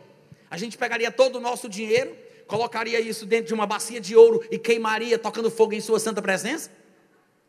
A 0.49 0.57
gente 0.57 0.77
pegaria 0.77 1.11
todo 1.11 1.37
o 1.37 1.39
nosso 1.39 1.69
dinheiro, 1.69 2.15
colocaria 2.47 2.99
isso 2.99 3.25
dentro 3.25 3.47
de 3.47 3.53
uma 3.53 3.67
bacia 3.67 3.99
de 3.99 4.15
ouro 4.15 4.43
e 4.49 4.57
queimaria 4.57 5.19
tocando 5.19 5.51
fogo 5.51 5.73
em 5.73 5.81
sua 5.81 5.99
santa 5.99 6.21
presença? 6.21 6.71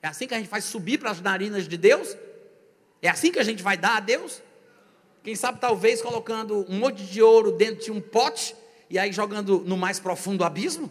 É 0.02 0.08
assim 0.08 0.26
que 0.26 0.34
a 0.34 0.38
gente 0.38 0.48
faz 0.48 0.64
subir 0.64 0.98
para 0.98 1.10
as 1.10 1.20
narinas 1.20 1.66
de 1.66 1.76
Deus? 1.76 2.16
É 3.02 3.08
assim 3.08 3.32
que 3.32 3.38
a 3.38 3.44
gente 3.44 3.62
vai 3.62 3.76
dar 3.76 3.96
a 3.96 4.00
Deus? 4.00 4.42
Quem 5.22 5.34
sabe, 5.34 5.60
talvez, 5.60 6.00
colocando 6.00 6.64
um 6.68 6.78
monte 6.78 7.02
de 7.02 7.22
ouro 7.22 7.52
dentro 7.52 7.84
de 7.84 7.92
um 7.92 8.00
pote 8.00 8.54
e 8.88 8.98
aí 8.98 9.12
jogando 9.12 9.60
no 9.60 9.76
mais 9.76 10.00
profundo 10.00 10.44
abismo? 10.44 10.90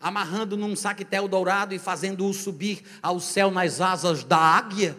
Amarrando 0.00 0.56
num 0.56 0.76
saquetel 0.76 1.26
dourado 1.26 1.74
e 1.74 1.78
fazendo-o 1.78 2.32
subir 2.32 2.82
ao 3.02 3.18
céu 3.18 3.50
nas 3.50 3.80
asas 3.80 4.22
da 4.22 4.36
águia? 4.36 4.96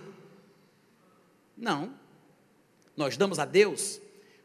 Não. 1.56 1.93
Nós 2.95 3.16
damos 3.16 3.39
a 3.39 3.45
Deus 3.45 4.02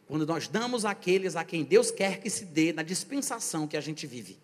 quando 0.06 0.26
nós 0.26 0.46
damos 0.46 0.84
àqueles 0.84 1.36
a 1.36 1.44
quem 1.44 1.64
Deus 1.64 1.90
quer 1.90 2.20
que 2.20 2.28
se 2.28 2.44
dê 2.44 2.72
na 2.72 2.82
dispensação 2.82 3.66
que 3.66 3.76
a 3.76 3.80
gente 3.80 4.06
vive. 4.06 4.38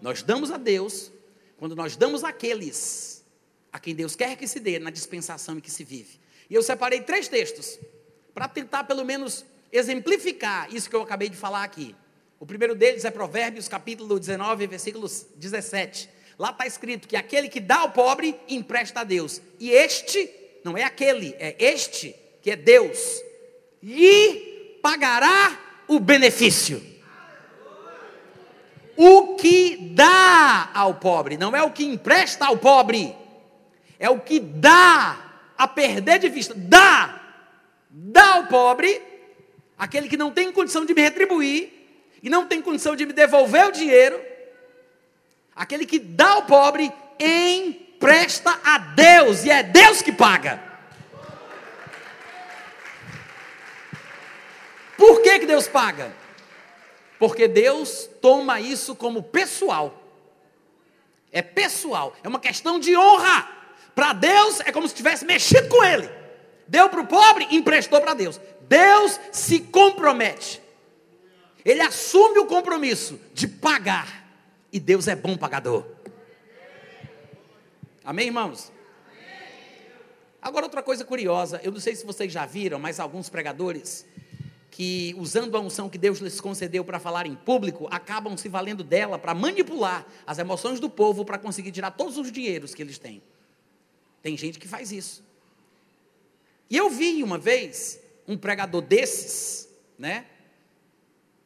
Nós 0.00 0.22
damos 0.22 0.50
a 0.50 0.58
Deus 0.58 1.10
quando 1.56 1.76
nós 1.76 1.96
damos 1.96 2.24
àqueles 2.24 3.24
a 3.72 3.78
quem 3.78 3.94
Deus 3.94 4.14
quer 4.14 4.36
que 4.36 4.46
se 4.46 4.60
dê 4.60 4.78
na 4.78 4.90
dispensação 4.90 5.56
em 5.56 5.60
que 5.60 5.70
se 5.70 5.84
vive. 5.84 6.20
E 6.50 6.54
eu 6.54 6.62
separei 6.62 7.00
três 7.00 7.28
textos 7.28 7.78
para 8.34 8.46
tentar 8.46 8.84
pelo 8.84 9.04
menos 9.04 9.44
exemplificar 9.72 10.72
isso 10.74 10.90
que 10.90 10.96
eu 10.96 11.00
acabei 11.00 11.30
de 11.30 11.36
falar 11.36 11.64
aqui. 11.64 11.94
O 12.42 12.44
primeiro 12.44 12.74
deles 12.74 13.04
é 13.04 13.10
Provérbios 13.12 13.68
capítulo 13.68 14.18
19, 14.18 14.66
versículos 14.66 15.24
17. 15.36 16.10
Lá 16.36 16.50
está 16.50 16.66
escrito 16.66 17.06
que 17.06 17.14
aquele 17.14 17.48
que 17.48 17.60
dá 17.60 17.76
ao 17.76 17.92
pobre 17.92 18.34
empresta 18.48 19.02
a 19.02 19.04
Deus. 19.04 19.40
E 19.60 19.70
este, 19.70 20.28
não 20.64 20.76
é 20.76 20.82
aquele, 20.82 21.36
é 21.38 21.54
este, 21.60 22.12
que 22.42 22.50
é 22.50 22.56
Deus, 22.56 22.98
lhe 23.80 24.78
pagará 24.82 25.56
o 25.86 26.00
benefício 26.00 26.82
o 28.96 29.36
que 29.36 29.76
dá 29.94 30.68
ao 30.74 30.94
pobre, 30.96 31.36
não 31.36 31.54
é 31.54 31.62
o 31.62 31.70
que 31.70 31.84
empresta 31.84 32.46
ao 32.46 32.58
pobre, 32.58 33.14
é 34.00 34.10
o 34.10 34.18
que 34.18 34.40
dá 34.40 35.32
a 35.56 35.68
perder 35.68 36.18
de 36.18 36.28
vista, 36.28 36.54
dá, 36.56 37.38
dá 37.88 38.34
ao 38.34 38.46
pobre, 38.48 39.00
aquele 39.78 40.08
que 40.08 40.16
não 40.16 40.32
tem 40.32 40.50
condição 40.50 40.84
de 40.84 40.92
me 40.92 41.02
retribuir, 41.02 41.81
e 42.22 42.30
não 42.30 42.46
tem 42.46 42.62
condição 42.62 42.94
de 42.94 43.04
me 43.04 43.12
devolver 43.12 43.66
o 43.66 43.72
dinheiro, 43.72 44.22
aquele 45.54 45.84
que 45.84 45.98
dá 45.98 46.30
ao 46.30 46.42
pobre, 46.42 46.92
empresta 47.18 48.60
a 48.64 48.78
Deus, 48.78 49.44
e 49.44 49.50
é 49.50 49.62
Deus 49.62 50.00
que 50.00 50.12
paga. 50.12 50.62
Por 54.96 55.20
que, 55.20 55.40
que 55.40 55.46
Deus 55.46 55.66
paga? 55.66 56.14
Porque 57.18 57.48
Deus 57.48 58.08
toma 58.20 58.60
isso 58.60 58.94
como 58.94 59.22
pessoal. 59.22 60.00
É 61.32 61.42
pessoal, 61.42 62.14
é 62.22 62.28
uma 62.28 62.38
questão 62.38 62.78
de 62.78 62.96
honra. 62.96 63.48
Para 63.96 64.12
Deus 64.12 64.60
é 64.60 64.70
como 64.70 64.86
se 64.86 64.94
tivesse 64.94 65.24
mexido 65.24 65.68
com 65.68 65.82
ele. 65.82 66.08
Deu 66.68 66.88
para 66.88 67.00
o 67.00 67.06
pobre, 67.06 67.48
emprestou 67.50 68.00
para 68.00 68.14
Deus. 68.14 68.40
Deus 68.62 69.18
se 69.32 69.60
compromete. 69.60 70.61
Ele 71.64 71.80
assume 71.80 72.38
o 72.38 72.46
compromisso 72.46 73.20
de 73.32 73.46
pagar. 73.46 74.22
E 74.72 74.80
Deus 74.80 75.06
é 75.06 75.14
bom 75.14 75.36
pagador. 75.36 75.86
Amém, 78.04 78.26
irmãos? 78.26 78.72
Agora, 80.40 80.66
outra 80.66 80.82
coisa 80.82 81.04
curiosa, 81.04 81.60
eu 81.62 81.70
não 81.70 81.78
sei 81.78 81.94
se 81.94 82.04
vocês 82.04 82.32
já 82.32 82.44
viram, 82.44 82.78
mas 82.78 82.98
alguns 82.98 83.28
pregadores 83.28 84.04
que, 84.72 85.14
usando 85.16 85.56
a 85.56 85.60
unção 85.60 85.88
que 85.88 85.98
Deus 85.98 86.18
lhes 86.18 86.40
concedeu 86.40 86.84
para 86.84 86.98
falar 86.98 87.26
em 87.26 87.34
público, 87.36 87.86
acabam 87.90 88.36
se 88.36 88.48
valendo 88.48 88.82
dela 88.82 89.18
para 89.18 89.34
manipular 89.34 90.04
as 90.26 90.38
emoções 90.38 90.80
do 90.80 90.90
povo 90.90 91.24
para 91.24 91.38
conseguir 91.38 91.70
tirar 91.70 91.92
todos 91.92 92.18
os 92.18 92.32
dinheiros 92.32 92.74
que 92.74 92.82
eles 92.82 92.98
têm. 92.98 93.22
Tem 94.20 94.36
gente 94.36 94.58
que 94.58 94.66
faz 94.66 94.90
isso. 94.90 95.22
E 96.68 96.76
eu 96.76 96.90
vi 96.90 97.22
uma 97.22 97.38
vez 97.38 98.00
um 98.26 98.36
pregador 98.36 98.80
desses, 98.80 99.68
né, 99.98 100.26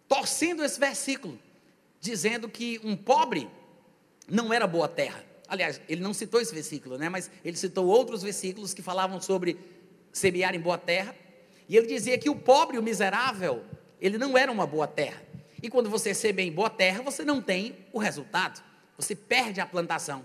torcendo 0.09 0.65
esse 0.65 0.79
versículo, 0.79 1.39
dizendo 2.01 2.49
que 2.49 2.81
um 2.85 2.97
pobre 2.97 3.49
não 4.29 4.53
era 4.53 4.67
boa 4.67 4.89
terra. 4.89 5.25
Aliás, 5.49 5.81
ele 5.89 6.01
não 6.01 6.13
citou 6.13 6.41
esse 6.41 6.55
versículo, 6.55 6.99
né, 6.99 7.09
mas 7.09 7.31
ele 7.45 7.57
citou 7.57 7.87
outros 7.87 8.23
versículos 8.23 8.75
que 8.75 8.83
falavam 8.83 9.21
sobre 9.21 9.57
semear 10.13 10.55
em 10.55 10.61
boa 10.61 10.79
terra 10.79 11.15
e 11.69 11.77
ele 11.77 11.87
dizia 11.87 12.17
que 12.17 12.31
o 12.31 12.37
pobre, 12.37 12.79
o 12.79 12.83
miserável, 12.83 13.65
ele 14.01 14.19
não 14.19 14.37
era 14.39 14.51
uma 14.51 14.67
boa 14.67 14.87
terra. 14.87 15.23
E 15.63 15.69
quando 15.69 15.91
você 15.91 16.15
semeia 16.15 16.49
em 16.49 16.53
boa 16.53 16.71
terra, 16.71 17.03
você 17.03 17.25
não 17.25 17.43
tem 17.43 17.77
o 17.93 17.99
resultado. 17.99 18.63
Você 18.97 19.15
perde 19.15 19.61
a 19.61 19.67
plantação. 19.67 20.25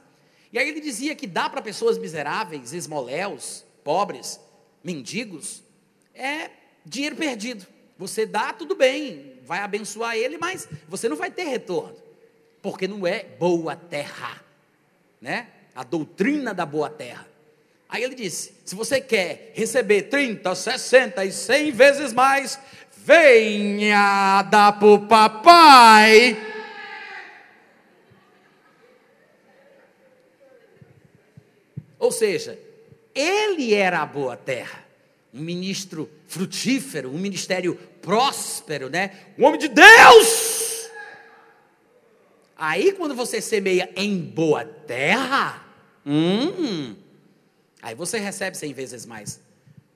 E 0.54 0.60
aí 0.60 0.68
ele 0.68 0.82
dizia 0.82 1.16
que 1.16 1.26
dá 1.26 1.50
para 1.50 1.62
pessoas 1.62 1.98
miseráveis, 1.98 2.74
esmoléus, 2.74 3.66
pobres, 3.84 4.40
mendigos, 4.84 5.64
é 6.14 6.52
dinheiro 6.86 7.16
perdido. 7.16 7.66
Você 8.02 8.26
dá, 8.26 8.52
tudo 8.52 8.74
bem, 8.74 9.36
vai 9.44 9.60
abençoar 9.60 10.16
ele, 10.16 10.36
mas 10.36 10.68
você 10.88 11.08
não 11.08 11.16
vai 11.16 11.30
ter 11.30 11.44
retorno, 11.44 11.96
porque 12.60 12.88
não 12.88 13.06
é 13.06 13.24
boa 13.24 13.76
terra, 13.76 14.44
né? 15.22 15.50
A 15.76 15.84
doutrina 15.84 16.52
da 16.52 16.66
boa 16.66 16.90
terra. 16.90 17.28
Aí 17.88 18.02
ele 18.02 18.16
disse: 18.16 18.56
se 18.66 18.74
você 18.74 19.00
quer 19.00 19.52
receber 19.54 20.10
30, 20.10 20.56
60 20.56 21.26
e 21.26 21.32
100 21.32 21.72
vezes 21.74 22.12
mais, 22.12 22.58
venha 22.98 24.42
dar 24.50 24.80
para 24.80 24.88
o 24.88 25.06
papai. 25.06 26.36
Ou 32.00 32.12
seja, 32.12 32.58
ele 33.14 33.76
era 33.76 34.02
a 34.02 34.08
boa 34.08 34.36
terra, 34.36 34.84
um 35.32 35.42
ministro 35.42 36.10
frutífero, 36.26 37.14
um 37.14 37.20
ministério 37.20 37.78
próspero, 38.02 38.90
né? 38.90 39.12
Um 39.38 39.46
homem 39.46 39.60
de 39.60 39.68
Deus. 39.68 40.90
Aí 42.58 42.92
quando 42.94 43.16
você 43.16 43.42
semeia 43.42 43.90
em 43.96 44.18
boa 44.20 44.66
terra, 44.66 45.66
hum, 46.06 46.96
Aí 47.82 47.96
você 47.96 48.20
recebe 48.20 48.56
cem 48.56 48.74
vezes 48.74 49.06
mais. 49.06 49.42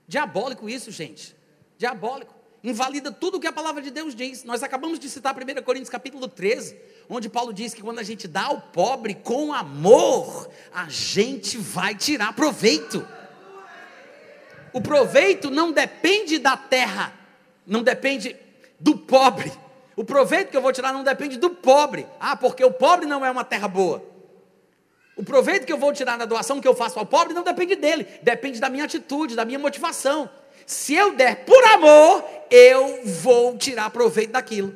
Diabólico 0.07 0.67
isso, 0.67 0.91
gente. 0.91 1.35
Diabólico. 1.77 2.33
Invalida 2.63 3.11
tudo 3.11 3.37
o 3.37 3.39
que 3.39 3.45
a 3.45 3.53
palavra 3.53 3.81
de 3.81 3.91
Deus 3.91 4.15
diz. 4.15 4.43
Nós 4.43 4.63
acabamos 4.63 4.97
de 4.97 5.07
citar 5.07 5.35
1 5.35 5.61
Coríntios 5.61 5.89
capítulo 5.89 6.27
13, 6.27 6.75
onde 7.07 7.29
Paulo 7.29 7.53
diz 7.53 7.75
que 7.75 7.81
quando 7.83 7.99
a 7.99 8.03
gente 8.03 8.27
dá 8.27 8.45
ao 8.45 8.59
pobre 8.59 9.13
com 9.13 9.53
amor, 9.53 10.49
a 10.73 10.89
gente 10.89 11.59
vai 11.59 11.93
tirar 11.93 12.33
proveito. 12.33 13.07
O 14.73 14.81
proveito 14.81 15.51
não 15.51 15.71
depende 15.71 16.39
da 16.39 16.57
terra, 16.57 17.13
não 17.65 17.83
depende 17.83 18.35
do 18.79 18.97
pobre. 18.97 19.51
O 19.95 20.03
proveito 20.03 20.49
que 20.49 20.57
eu 20.57 20.61
vou 20.61 20.73
tirar 20.73 20.91
não 20.93 21.03
depende 21.03 21.37
do 21.37 21.49
pobre. 21.49 22.05
Ah, 22.19 22.35
porque 22.35 22.63
o 22.63 22.71
pobre 22.71 23.05
não 23.05 23.25
é 23.25 23.31
uma 23.31 23.43
terra 23.43 23.67
boa. 23.67 24.03
O 25.15 25.23
proveito 25.23 25.65
que 25.65 25.71
eu 25.71 25.77
vou 25.77 25.93
tirar 25.93 26.17
da 26.17 26.25
doação 26.25 26.59
que 26.59 26.67
eu 26.67 26.75
faço 26.75 26.99
ao 26.99 27.05
pobre 27.05 27.33
não 27.33 27.43
depende 27.43 27.75
dele, 27.75 28.05
depende 28.21 28.59
da 28.59 28.69
minha 28.69 28.83
atitude, 28.83 29.35
da 29.35 29.45
minha 29.45 29.57
motivação. 29.57 30.29
Se 30.65 30.93
eu 30.93 31.15
der 31.15 31.45
por 31.45 31.63
amor, 31.65 32.23
eu 32.49 33.01
vou 33.05 33.57
tirar 33.57 33.89
proveito 33.91 34.31
daquilo. 34.31 34.73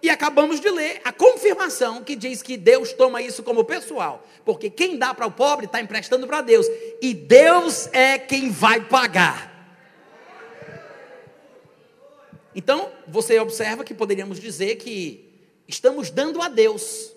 E 0.00 0.10
acabamos 0.10 0.60
de 0.60 0.68
ler 0.68 1.00
a 1.04 1.12
confirmação 1.12 2.02
que 2.02 2.16
diz 2.16 2.42
que 2.42 2.56
Deus 2.56 2.92
toma 2.92 3.22
isso 3.22 3.42
como 3.42 3.64
pessoal. 3.64 4.26
Porque 4.44 4.68
quem 4.68 4.98
dá 4.98 5.14
para 5.14 5.26
o 5.26 5.30
pobre 5.30 5.66
está 5.66 5.80
emprestando 5.80 6.26
para 6.26 6.40
Deus. 6.40 6.66
E 7.00 7.14
Deus 7.14 7.88
é 7.92 8.18
quem 8.18 8.50
vai 8.50 8.80
pagar. 8.80 9.51
Então, 12.54 12.90
você 13.06 13.38
observa 13.38 13.84
que 13.84 13.94
poderíamos 13.94 14.38
dizer 14.38 14.76
que 14.76 15.32
estamos 15.66 16.10
dando 16.10 16.40
a 16.42 16.48
Deus. 16.48 17.12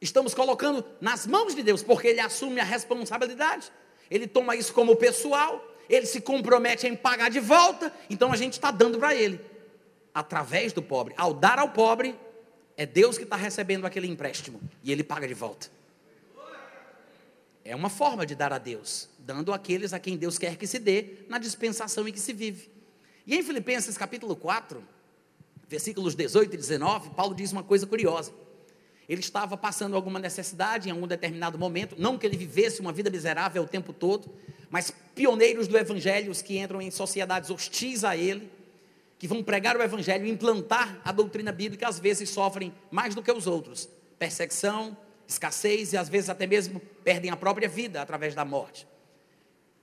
Estamos 0.00 0.34
colocando 0.34 0.84
nas 1.00 1.26
mãos 1.26 1.54
de 1.54 1.62
Deus, 1.62 1.82
porque 1.82 2.08
Ele 2.08 2.20
assume 2.20 2.60
a 2.60 2.64
responsabilidade. 2.64 3.70
Ele 4.10 4.26
toma 4.26 4.56
isso 4.56 4.72
como 4.72 4.96
pessoal. 4.96 5.64
Ele 5.88 6.06
se 6.06 6.20
compromete 6.20 6.86
em 6.86 6.96
pagar 6.96 7.30
de 7.30 7.40
volta. 7.40 7.92
Então 8.08 8.32
a 8.32 8.36
gente 8.36 8.54
está 8.54 8.70
dando 8.70 8.98
para 8.98 9.14
Ele 9.14 9.40
através 10.14 10.72
do 10.72 10.82
pobre. 10.82 11.14
Ao 11.16 11.32
dar 11.32 11.58
ao 11.58 11.70
pobre, 11.70 12.14
é 12.76 12.86
Deus 12.86 13.16
que 13.16 13.24
está 13.24 13.36
recebendo 13.36 13.86
aquele 13.86 14.06
empréstimo 14.06 14.60
e 14.82 14.90
ele 14.90 15.04
paga 15.04 15.28
de 15.28 15.34
volta. 15.34 15.68
É 17.64 17.74
uma 17.76 17.90
forma 17.90 18.24
de 18.24 18.34
dar 18.34 18.52
a 18.52 18.58
Deus, 18.58 19.08
dando 19.18 19.52
àqueles 19.52 19.92
a 19.92 19.98
quem 19.98 20.16
Deus 20.16 20.38
quer 20.38 20.56
que 20.56 20.66
se 20.66 20.78
dê 20.78 21.18
na 21.28 21.38
dispensação 21.38 22.08
em 22.08 22.12
que 22.12 22.20
se 22.20 22.32
vive. 22.32 22.70
E 23.28 23.36
em 23.36 23.42
Filipenses 23.42 23.98
capítulo 23.98 24.34
4, 24.34 24.82
versículos 25.68 26.14
18 26.14 26.54
e 26.54 26.56
19, 26.56 27.10
Paulo 27.10 27.34
diz 27.34 27.52
uma 27.52 27.62
coisa 27.62 27.86
curiosa. 27.86 28.32
Ele 29.06 29.20
estava 29.20 29.54
passando 29.54 29.94
alguma 29.94 30.18
necessidade 30.18 30.88
em 30.88 30.92
algum 30.92 31.06
determinado 31.06 31.58
momento, 31.58 31.94
não 31.98 32.16
que 32.16 32.24
ele 32.24 32.38
vivesse 32.38 32.80
uma 32.80 32.90
vida 32.90 33.10
miserável 33.10 33.62
o 33.62 33.68
tempo 33.68 33.92
todo, 33.92 34.34
mas 34.70 34.90
pioneiros 35.14 35.68
do 35.68 35.76
evangelho 35.76 36.32
que 36.42 36.58
entram 36.58 36.80
em 36.80 36.90
sociedades 36.90 37.50
hostis 37.50 38.02
a 38.02 38.16
ele, 38.16 38.50
que 39.18 39.28
vão 39.28 39.42
pregar 39.42 39.76
o 39.76 39.82
evangelho 39.82 40.26
implantar 40.26 40.98
a 41.04 41.12
doutrina 41.12 41.52
bíblica, 41.52 41.86
às 41.86 41.98
vezes 41.98 42.30
sofrem 42.30 42.72
mais 42.90 43.14
do 43.14 43.22
que 43.22 43.30
os 43.30 43.46
outros. 43.46 43.90
Perseguição, 44.18 44.96
escassez 45.26 45.92
e 45.92 45.98
às 45.98 46.08
vezes 46.08 46.30
até 46.30 46.46
mesmo 46.46 46.80
perdem 47.04 47.30
a 47.30 47.36
própria 47.36 47.68
vida 47.68 48.00
através 48.00 48.34
da 48.34 48.46
morte. 48.46 48.88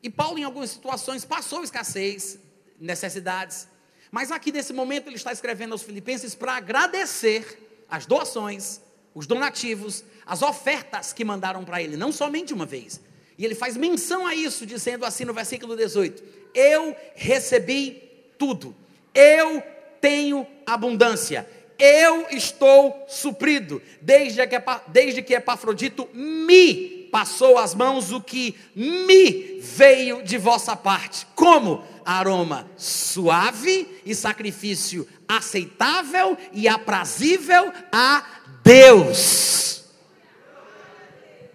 E 0.01 0.09
Paulo, 0.09 0.39
em 0.39 0.43
algumas 0.43 0.71
situações, 0.71 1.23
passou 1.23 1.63
escassez, 1.63 2.39
necessidades, 2.79 3.67
mas 4.11 4.31
aqui 4.31 4.51
nesse 4.51 4.73
momento 4.73 5.07
ele 5.07 5.15
está 5.15 5.31
escrevendo 5.31 5.73
aos 5.73 5.83
Filipenses 5.83 6.35
para 6.35 6.53
agradecer 6.53 7.85
as 7.89 8.05
doações, 8.05 8.81
os 9.13 9.27
donativos, 9.27 10.03
as 10.25 10.41
ofertas 10.41 11.13
que 11.13 11.25
mandaram 11.25 11.63
para 11.63 11.81
ele, 11.81 11.97
não 11.97 12.11
somente 12.11 12.53
uma 12.53 12.65
vez. 12.65 12.99
E 13.37 13.43
ele 13.43 13.55
faz 13.55 13.75
menção 13.75 14.25
a 14.25 14.33
isso, 14.33 14.65
dizendo 14.65 15.05
assim 15.05 15.25
no 15.25 15.33
versículo 15.33 15.75
18: 15.75 16.23
Eu 16.53 16.95
recebi 17.15 18.01
tudo 18.37 18.75
eu 19.15 19.63
tenho 20.01 20.45
abundância. 20.65 21.47
Eu 21.79 22.27
estou 22.29 23.05
suprido. 23.07 23.81
Desde 24.01 24.45
que, 24.45 24.55
desde 24.87 25.21
que 25.21 25.33
Epafrodito 25.33 26.07
me 26.13 27.07
passou 27.11 27.57
as 27.57 27.73
mãos 27.73 28.11
o 28.11 28.19
que 28.19 28.55
me 28.75 29.59
veio 29.61 30.21
de 30.21 30.37
vossa 30.37 30.75
parte. 30.75 31.25
Como? 31.33 31.83
Aroma 32.05 32.69
suave 32.77 34.01
e 34.05 34.13
sacrifício 34.13 35.07
aceitável 35.27 36.37
e 36.53 36.67
aprazível 36.67 37.73
a 37.91 38.23
Deus. 38.63 39.83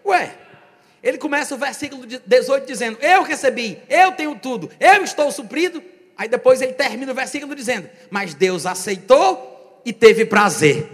Ué, 0.05 0.34
ele 1.03 1.18
começa 1.18 1.55
o 1.55 1.59
versículo 1.59 2.05
18 2.07 2.66
dizendo: 2.66 2.98
Eu 3.01 3.22
recebi, 3.22 3.78
eu 3.88 4.12
tenho 4.12 4.34
tudo, 4.36 4.70
eu 4.78 5.03
estou 5.03 5.30
suprido. 5.30 5.82
Aí 6.16 6.28
depois 6.28 6.61
ele 6.61 6.72
termina 6.72 7.12
o 7.12 7.14
versículo 7.14 7.55
dizendo: 7.55 7.88
Mas 8.11 8.34
Deus 8.34 8.66
aceitou 8.66 9.80
e 9.84 9.92
teve 9.92 10.26
prazer. 10.26 10.88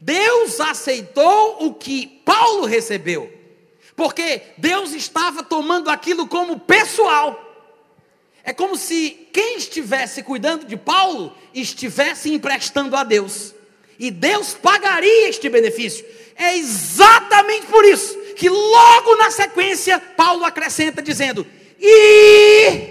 Deus 0.00 0.58
aceitou 0.60 1.66
o 1.66 1.74
que 1.74 2.06
Paulo 2.24 2.64
recebeu, 2.64 3.30
porque 3.94 4.42
Deus 4.56 4.92
estava 4.92 5.42
tomando 5.42 5.90
aquilo 5.90 6.26
como 6.26 6.58
pessoal. 6.58 7.49
É 8.50 8.52
como 8.52 8.76
se 8.76 9.28
quem 9.32 9.58
estivesse 9.58 10.24
cuidando 10.24 10.66
de 10.66 10.76
Paulo 10.76 11.32
estivesse 11.54 12.34
emprestando 12.34 12.96
a 12.96 13.04
Deus, 13.04 13.54
e 13.96 14.10
Deus 14.10 14.54
pagaria 14.54 15.28
este 15.28 15.48
benefício. 15.48 16.04
É 16.34 16.56
exatamente 16.56 17.66
por 17.66 17.84
isso 17.84 18.18
que 18.34 18.48
logo 18.48 19.14
na 19.14 19.30
sequência 19.30 20.00
Paulo 20.00 20.44
acrescenta 20.44 21.00
dizendo: 21.00 21.46
E 21.78 22.88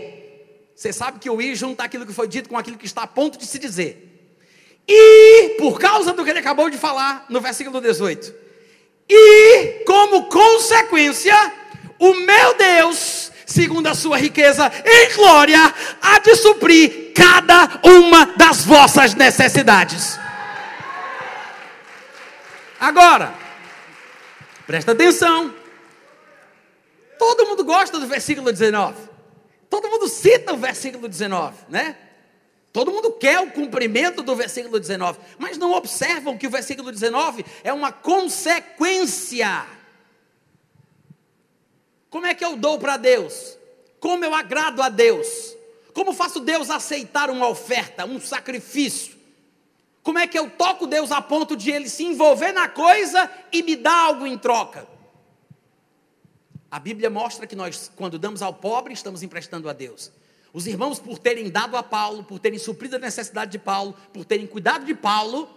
você 0.73 0.93
sabe 0.93 1.19
que 1.19 1.29
o 1.29 1.41
I 1.41 1.53
junta 1.55 1.83
aquilo 1.83 2.05
que 2.05 2.13
foi 2.13 2.29
dito 2.29 2.47
com 2.47 2.57
aquilo 2.57 2.77
que 2.77 2.85
está 2.85 3.01
a 3.01 3.07
ponto 3.07 3.37
de 3.37 3.45
se 3.45 3.59
dizer. 3.59 4.31
E, 4.87 5.55
por 5.57 5.77
causa 5.77 6.13
do 6.13 6.23
que 6.23 6.29
ele 6.29 6.39
acabou 6.39 6.69
de 6.69 6.77
falar 6.77 7.25
no 7.27 7.41
versículo 7.41 7.81
18, 7.81 8.33
e, 9.09 9.83
como 9.85 10.27
consequência, 10.29 11.35
o 11.99 12.13
meu 12.13 12.55
Deus, 12.55 13.29
segundo 13.49 13.87
a 13.87 13.95
sua 13.95 14.17
riqueza 14.17 14.71
em 14.85 15.15
glória, 15.15 15.59
há 16.01 16.19
de 16.19 16.35
suprir 16.35 17.11
cada 17.15 17.79
uma 17.83 18.27
das 18.37 18.63
vossas 18.63 19.15
necessidades. 19.15 20.19
Agora, 22.79 23.33
presta 24.67 24.91
atenção. 24.91 25.53
Todo 27.17 27.47
mundo 27.47 27.65
gosta 27.65 27.99
do 27.99 28.07
versículo 28.07 28.51
19. 28.51 29.09
Todo 29.67 29.89
mundo 29.89 30.07
cita 30.07 30.53
o 30.53 30.57
versículo 30.57 31.07
19, 31.07 31.55
né? 31.69 31.97
Todo 32.71 32.91
mundo 32.91 33.11
quer 33.13 33.39
o 33.39 33.51
cumprimento 33.51 34.21
do 34.21 34.35
versículo 34.35 34.79
19, 34.79 35.19
mas 35.39 35.57
não 35.57 35.73
observam 35.73 36.37
que 36.37 36.45
o 36.45 36.51
versículo 36.51 36.91
19 36.91 37.43
é 37.63 37.73
uma 37.73 37.91
consequência. 37.91 39.65
Como 42.09 42.25
é 42.25 42.33
que 42.33 42.43
eu 42.43 42.55
dou 42.55 42.79
para 42.79 42.97
Deus? 42.97 43.57
Como 43.99 44.23
eu 44.23 44.33
agrado 44.33 44.81
a 44.81 44.89
Deus? 44.89 45.55
Como 45.93 46.13
faço 46.13 46.39
Deus 46.39 46.69
aceitar 46.69 47.29
uma 47.29 47.47
oferta, 47.47 48.05
um 48.05 48.19
sacrifício? 48.19 49.17
Como 50.01 50.17
é 50.17 50.25
que 50.25 50.39
eu 50.39 50.49
toco 50.49 50.87
Deus 50.87 51.11
a 51.11 51.21
ponto 51.21 51.55
de 51.55 51.71
ele 51.71 51.89
se 51.89 52.03
envolver 52.03 52.51
na 52.51 52.67
coisa 52.67 53.29
e 53.51 53.61
me 53.61 53.75
dar 53.75 54.05
algo 54.05 54.25
em 54.25 54.37
troca? 54.37 54.87
A 56.71 56.79
Bíblia 56.79 57.09
mostra 57.09 57.47
que 57.47 57.55
nós, 57.55 57.91
quando 57.95 58.17
damos 58.17 58.41
ao 58.41 58.53
pobre, 58.53 58.93
estamos 58.93 59.23
emprestando 59.23 59.67
a 59.69 59.73
Deus. 59.73 60.11
Os 60.53 60.65
irmãos, 60.67 60.99
por 60.99 61.19
terem 61.19 61.49
dado 61.49 61.75
a 61.75 61.83
Paulo, 61.83 62.23
por 62.23 62.39
terem 62.39 62.57
suprido 62.57 62.95
a 62.95 62.99
necessidade 62.99 63.51
de 63.51 63.59
Paulo, 63.59 63.95
por 64.13 64.25
terem 64.25 64.47
cuidado 64.47 64.85
de 64.85 64.95
Paulo, 64.95 65.49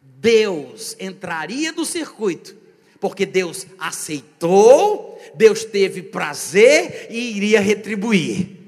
Deus 0.00 0.96
entraria 0.98 1.72
do 1.72 1.84
circuito, 1.84 2.56
porque 3.00 3.24
Deus 3.24 3.66
aceitou, 3.78 5.20
Deus 5.34 5.64
teve 5.64 6.02
prazer 6.02 7.06
e 7.10 7.36
iria 7.36 7.60
retribuir. 7.60 8.58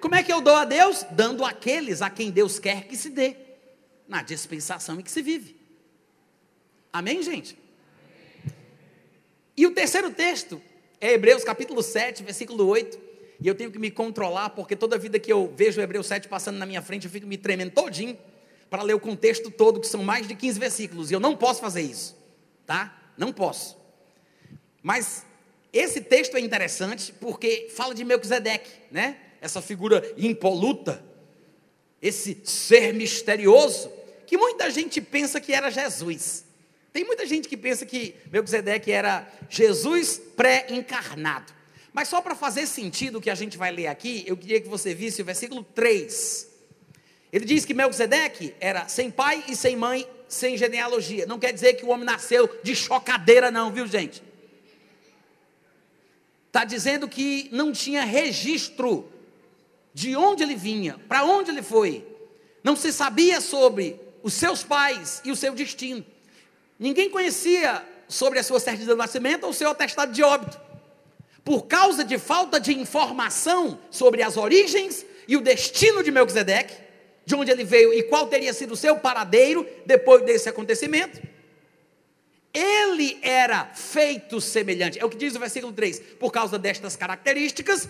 Como 0.00 0.14
é 0.14 0.22
que 0.22 0.32
eu 0.32 0.40
dou 0.40 0.54
a 0.54 0.64
Deus? 0.64 1.04
Dando 1.10 1.44
àqueles 1.44 2.02
a 2.02 2.08
quem 2.08 2.30
Deus 2.30 2.58
quer 2.58 2.84
que 2.84 2.96
se 2.96 3.10
dê, 3.10 3.36
na 4.08 4.22
dispensação 4.22 4.98
em 4.98 5.02
que 5.02 5.10
se 5.10 5.22
vive. 5.22 5.56
Amém, 6.92 7.22
gente? 7.22 7.56
E 9.56 9.66
o 9.66 9.72
terceiro 9.72 10.10
texto 10.10 10.60
é 11.00 11.12
Hebreus 11.12 11.44
capítulo 11.44 11.82
7, 11.82 12.22
versículo 12.22 12.66
8. 12.66 12.98
E 13.40 13.48
eu 13.48 13.54
tenho 13.54 13.72
que 13.72 13.78
me 13.78 13.90
controlar, 13.90 14.50
porque 14.50 14.76
toda 14.76 14.96
vida 14.96 15.18
que 15.18 15.32
eu 15.32 15.52
vejo 15.56 15.80
Hebreus 15.80 16.06
7 16.06 16.28
passando 16.28 16.58
na 16.58 16.66
minha 16.66 16.80
frente, 16.80 17.06
eu 17.06 17.10
fico 17.10 17.26
me 17.26 17.36
tremendo 17.36 17.72
todinho 17.72 18.16
para 18.70 18.82
ler 18.82 18.94
o 18.94 19.00
contexto 19.00 19.50
todo, 19.50 19.80
que 19.80 19.86
são 19.86 20.02
mais 20.02 20.26
de 20.28 20.34
15 20.34 20.58
versículos. 20.58 21.10
E 21.10 21.14
eu 21.14 21.20
não 21.20 21.36
posso 21.36 21.60
fazer 21.60 21.82
isso, 21.82 22.16
tá? 22.66 23.12
Não 23.16 23.32
posso. 23.32 23.76
Mas 24.82 25.24
esse 25.72 26.00
texto 26.00 26.36
é 26.36 26.40
interessante 26.40 27.12
porque 27.20 27.68
fala 27.74 27.94
de 27.94 28.04
Melquisedeque, 28.04 28.70
né? 28.90 29.16
Essa 29.40 29.62
figura 29.62 30.12
impoluta, 30.16 31.04
esse 32.00 32.40
ser 32.44 32.92
misterioso, 32.92 33.90
que 34.26 34.36
muita 34.36 34.70
gente 34.70 35.00
pensa 35.00 35.40
que 35.40 35.52
era 35.52 35.70
Jesus. 35.70 36.44
Tem 36.92 37.04
muita 37.04 37.26
gente 37.26 37.48
que 37.48 37.56
pensa 37.56 37.86
que 37.86 38.14
Melquisedeque 38.30 38.92
era 38.92 39.26
Jesus 39.48 40.20
pré-encarnado. 40.36 41.52
Mas 41.92 42.08
só 42.08 42.20
para 42.20 42.34
fazer 42.34 42.66
sentido 42.66 43.18
o 43.18 43.20
que 43.20 43.30
a 43.30 43.34
gente 43.34 43.56
vai 43.56 43.70
ler 43.70 43.86
aqui, 43.86 44.24
eu 44.26 44.36
queria 44.36 44.60
que 44.60 44.68
você 44.68 44.94
visse 44.94 45.22
o 45.22 45.24
versículo 45.24 45.62
3. 45.62 46.48
Ele 47.32 47.44
diz 47.44 47.64
que 47.64 47.72
Melquisedeque 47.72 48.54
era 48.60 48.88
sem 48.88 49.10
pai 49.10 49.44
e 49.48 49.56
sem 49.56 49.74
mãe, 49.74 50.06
sem 50.34 50.56
genealogia. 50.56 51.26
Não 51.26 51.38
quer 51.38 51.52
dizer 51.52 51.74
que 51.74 51.84
o 51.84 51.88
homem 51.88 52.04
nasceu 52.04 52.48
de 52.62 52.74
chocadeira, 52.74 53.50
não, 53.50 53.70
viu 53.70 53.86
gente? 53.86 54.22
Está 56.46 56.64
dizendo 56.64 57.08
que 57.08 57.48
não 57.52 57.72
tinha 57.72 58.04
registro 58.04 59.10
de 59.94 60.16
onde 60.16 60.42
ele 60.42 60.54
vinha, 60.54 60.98
para 61.08 61.24
onde 61.24 61.50
ele 61.50 61.62
foi. 61.62 62.06
Não 62.64 62.76
se 62.76 62.92
sabia 62.92 63.40
sobre 63.40 64.00
os 64.22 64.34
seus 64.34 64.62
pais 64.62 65.20
e 65.24 65.30
o 65.30 65.36
seu 65.36 65.54
destino. 65.54 66.04
Ninguém 66.78 67.10
conhecia 67.10 67.86
sobre 68.08 68.38
a 68.38 68.42
sua 68.42 68.60
certidão 68.60 68.94
de 68.94 68.98
nascimento 68.98 69.44
ou 69.44 69.50
o 69.50 69.54
seu 69.54 69.70
atestado 69.70 70.12
de 70.12 70.22
óbito. 70.22 70.60
Por 71.44 71.66
causa 71.66 72.04
de 72.04 72.18
falta 72.18 72.60
de 72.60 72.78
informação 72.78 73.78
sobre 73.90 74.22
as 74.22 74.36
origens 74.36 75.04
e 75.26 75.36
o 75.36 75.40
destino 75.40 76.02
de 76.02 76.10
Melquisedeque, 76.10 76.81
de 77.24 77.34
onde 77.34 77.50
ele 77.50 77.64
veio 77.64 77.92
e 77.92 78.02
qual 78.02 78.26
teria 78.26 78.52
sido 78.52 78.72
o 78.72 78.76
seu 78.76 78.96
paradeiro 78.96 79.66
depois 79.86 80.24
desse 80.24 80.48
acontecimento. 80.48 81.20
Ele 82.52 83.18
era 83.22 83.66
feito 83.74 84.40
semelhante, 84.40 84.98
é 84.98 85.04
o 85.04 85.08
que 85.08 85.16
diz 85.16 85.34
o 85.34 85.38
versículo 85.40 85.72
3. 85.72 86.00
Por 86.18 86.30
causa 86.30 86.58
destas 86.58 86.96
características, 86.96 87.88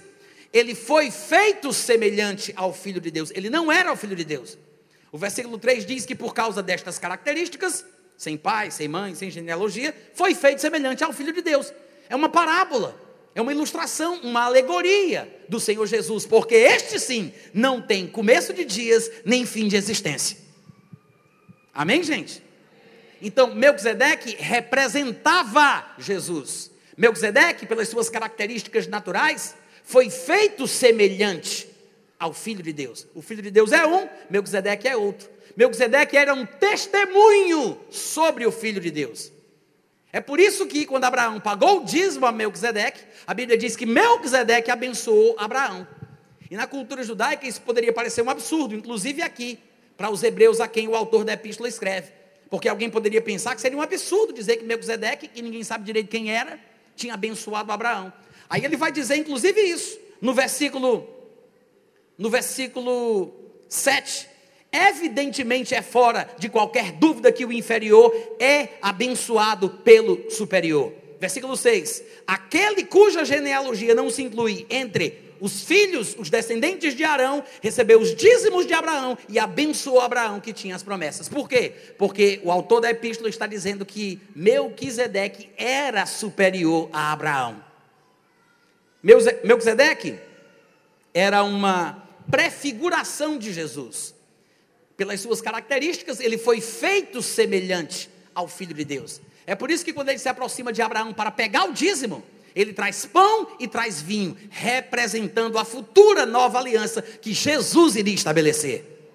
ele 0.52 0.74
foi 0.74 1.10
feito 1.10 1.72
semelhante 1.72 2.52
ao 2.54 2.72
Filho 2.72 3.00
de 3.00 3.10
Deus. 3.10 3.32
Ele 3.34 3.50
não 3.50 3.72
era 3.72 3.92
o 3.92 3.96
Filho 3.96 4.14
de 4.14 4.24
Deus. 4.24 4.56
O 5.10 5.18
versículo 5.18 5.58
3 5.58 5.84
diz 5.84 6.06
que 6.06 6.14
por 6.14 6.32
causa 6.32 6.62
destas 6.62 6.98
características, 6.98 7.84
sem 8.16 8.36
pai, 8.36 8.70
sem 8.70 8.86
mãe, 8.86 9.14
sem 9.14 9.30
genealogia, 9.30 9.94
foi 10.14 10.34
feito 10.34 10.60
semelhante 10.60 11.02
ao 11.02 11.12
Filho 11.12 11.32
de 11.32 11.42
Deus. 11.42 11.72
É 12.08 12.14
uma 12.14 12.28
parábola, 12.28 12.96
é 13.34 13.40
uma 13.40 13.52
ilustração, 13.52 14.20
uma 14.22 14.42
alegoria 14.42 15.42
do 15.48 15.58
Senhor 15.58 15.86
Jesus, 15.86 16.26
porque 16.26 16.54
este 16.54 16.98
sim 16.98 17.32
não 17.54 17.80
tem 17.80 18.06
começo 18.06 18.52
de 18.52 18.64
dias 18.64 19.10
nem 19.24 19.46
fim 19.46 19.68
de 19.68 19.76
existência. 19.76 20.36
Amém, 21.72 22.02
gente? 22.02 22.42
Então, 23.20 23.54
Melquisedeque 23.54 24.36
representava 24.38 25.94
Jesus. 25.98 26.70
Melquisedeque, 26.96 27.64
pelas 27.66 27.88
suas 27.88 28.10
características 28.10 28.86
naturais, 28.86 29.54
foi 29.82 30.10
feito 30.10 30.66
semelhante 30.66 31.68
ao 32.18 32.34
Filho 32.34 32.62
de 32.62 32.72
Deus. 32.72 33.06
O 33.14 33.22
Filho 33.22 33.42
de 33.42 33.50
Deus 33.50 33.72
é 33.72 33.86
um, 33.86 34.08
Melquisedeque 34.28 34.86
é 34.86 34.96
outro. 34.96 35.30
Melquisedeque 35.56 36.16
era 36.16 36.34
um 36.34 36.44
testemunho 36.44 37.80
sobre 37.90 38.46
o 38.46 38.52
Filho 38.52 38.80
de 38.80 38.90
Deus. 38.90 39.31
É 40.12 40.20
por 40.20 40.38
isso 40.38 40.66
que 40.66 40.84
quando 40.84 41.04
Abraão 41.04 41.40
pagou 41.40 41.80
o 41.80 41.84
dízimo 41.84 42.26
a 42.26 42.32
Melquisedeque, 42.32 43.00
a 43.26 43.32
Bíblia 43.32 43.56
diz 43.56 43.74
que 43.74 43.86
Melquisedeque 43.86 44.70
abençoou 44.70 45.34
Abraão. 45.38 45.88
E 46.50 46.54
na 46.54 46.66
cultura 46.66 47.02
judaica 47.02 47.46
isso 47.46 47.62
poderia 47.62 47.92
parecer 47.94 48.20
um 48.20 48.28
absurdo, 48.28 48.74
inclusive 48.74 49.22
aqui, 49.22 49.58
para 49.96 50.10
os 50.10 50.22
hebreus 50.22 50.60
a 50.60 50.68
quem 50.68 50.86
o 50.86 50.94
autor 50.94 51.24
da 51.24 51.32
epístola 51.32 51.66
escreve. 51.66 52.12
Porque 52.50 52.68
alguém 52.68 52.90
poderia 52.90 53.22
pensar 53.22 53.54
que 53.54 53.62
seria 53.62 53.78
um 53.78 53.80
absurdo 53.80 54.34
dizer 54.34 54.58
que 54.58 54.64
Melquisedeque, 54.64 55.28
que 55.28 55.40
ninguém 55.40 55.64
sabe 55.64 55.84
direito 55.84 56.08
quem 56.10 56.30
era, 56.30 56.60
tinha 56.94 57.14
abençoado 57.14 57.72
Abraão. 57.72 58.12
Aí 58.50 58.62
ele 58.62 58.76
vai 58.76 58.92
dizer 58.92 59.16
inclusive 59.16 59.58
isso, 59.62 59.98
no 60.20 60.34
versículo 60.34 61.08
no 62.18 62.28
versículo 62.28 63.34
7, 63.68 64.28
Evidentemente 64.72 65.74
é 65.74 65.82
fora 65.82 66.26
de 66.38 66.48
qualquer 66.48 66.92
dúvida 66.92 67.30
que 67.30 67.44
o 67.44 67.52
inferior 67.52 68.10
é 68.40 68.70
abençoado 68.80 69.68
pelo 69.68 70.30
superior. 70.30 70.94
Versículo 71.20 71.58
6: 71.58 72.02
Aquele 72.26 72.84
cuja 72.84 73.22
genealogia 73.22 73.94
não 73.94 74.08
se 74.08 74.22
inclui 74.22 74.66
entre 74.70 75.32
os 75.38 75.62
filhos, 75.64 76.16
os 76.18 76.30
descendentes 76.30 76.94
de 76.94 77.04
Arão, 77.04 77.44
recebeu 77.60 78.00
os 78.00 78.14
dízimos 78.14 78.66
de 78.66 78.72
Abraão 78.72 79.18
e 79.28 79.38
abençoou 79.38 80.00
Abraão 80.00 80.40
que 80.40 80.52
tinha 80.52 80.74
as 80.74 80.82
promessas. 80.82 81.28
Por 81.28 81.48
quê? 81.48 81.72
Porque 81.98 82.40
o 82.42 82.50
autor 82.50 82.80
da 82.80 82.90
epístola 82.90 83.28
está 83.28 83.46
dizendo 83.46 83.84
que 83.84 84.20
Melquisedeque 84.34 85.50
era 85.58 86.06
superior 86.06 86.88
a 86.92 87.12
Abraão. 87.12 87.62
Melquisedeque 89.02 90.16
era 91.12 91.42
uma 91.42 92.08
prefiguração 92.30 93.36
de 93.36 93.52
Jesus 93.52 94.14
pelas 95.02 95.20
suas 95.20 95.40
características, 95.40 96.20
ele 96.20 96.38
foi 96.38 96.60
feito 96.60 97.20
semelhante 97.20 98.08
ao 98.32 98.46
Filho 98.46 98.72
de 98.72 98.84
Deus. 98.84 99.20
É 99.44 99.52
por 99.52 99.68
isso 99.68 99.84
que 99.84 99.92
quando 99.92 100.10
ele 100.10 100.18
se 100.20 100.28
aproxima 100.28 100.72
de 100.72 100.80
Abraão 100.80 101.12
para 101.12 101.28
pegar 101.28 101.64
o 101.64 101.72
dízimo, 101.72 102.22
ele 102.54 102.72
traz 102.72 103.04
pão 103.04 103.48
e 103.58 103.66
traz 103.66 104.00
vinho, 104.00 104.36
representando 104.48 105.58
a 105.58 105.64
futura 105.64 106.24
nova 106.24 106.60
aliança 106.60 107.02
que 107.02 107.32
Jesus 107.32 107.96
iria 107.96 108.14
estabelecer. 108.14 109.10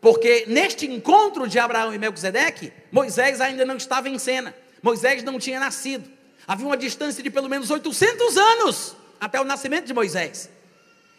Porque 0.00 0.46
neste 0.46 0.86
encontro 0.86 1.46
de 1.46 1.58
Abraão 1.58 1.92
e 1.92 1.98
Melquisedeque, 1.98 2.72
Moisés 2.90 3.42
ainda 3.42 3.66
não 3.66 3.76
estava 3.76 4.08
em 4.08 4.18
cena. 4.18 4.56
Moisés 4.82 5.22
não 5.22 5.38
tinha 5.38 5.60
nascido. 5.60 6.10
Havia 6.46 6.66
uma 6.66 6.76
distância 6.78 7.22
de 7.22 7.28
pelo 7.28 7.50
menos 7.50 7.68
800 7.68 8.38
anos 8.38 8.96
até 9.20 9.38
o 9.38 9.44
nascimento 9.44 9.84
de 9.84 9.92
Moisés. 9.92 10.48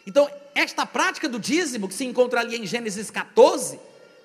Então, 0.06 0.30
esta 0.54 0.84
prática 0.86 1.28
do 1.28 1.38
dízimo, 1.38 1.88
que 1.88 1.94
se 1.94 2.04
encontra 2.04 2.40
ali 2.40 2.56
em 2.56 2.66
Gênesis 2.66 3.10
14, 3.10 3.78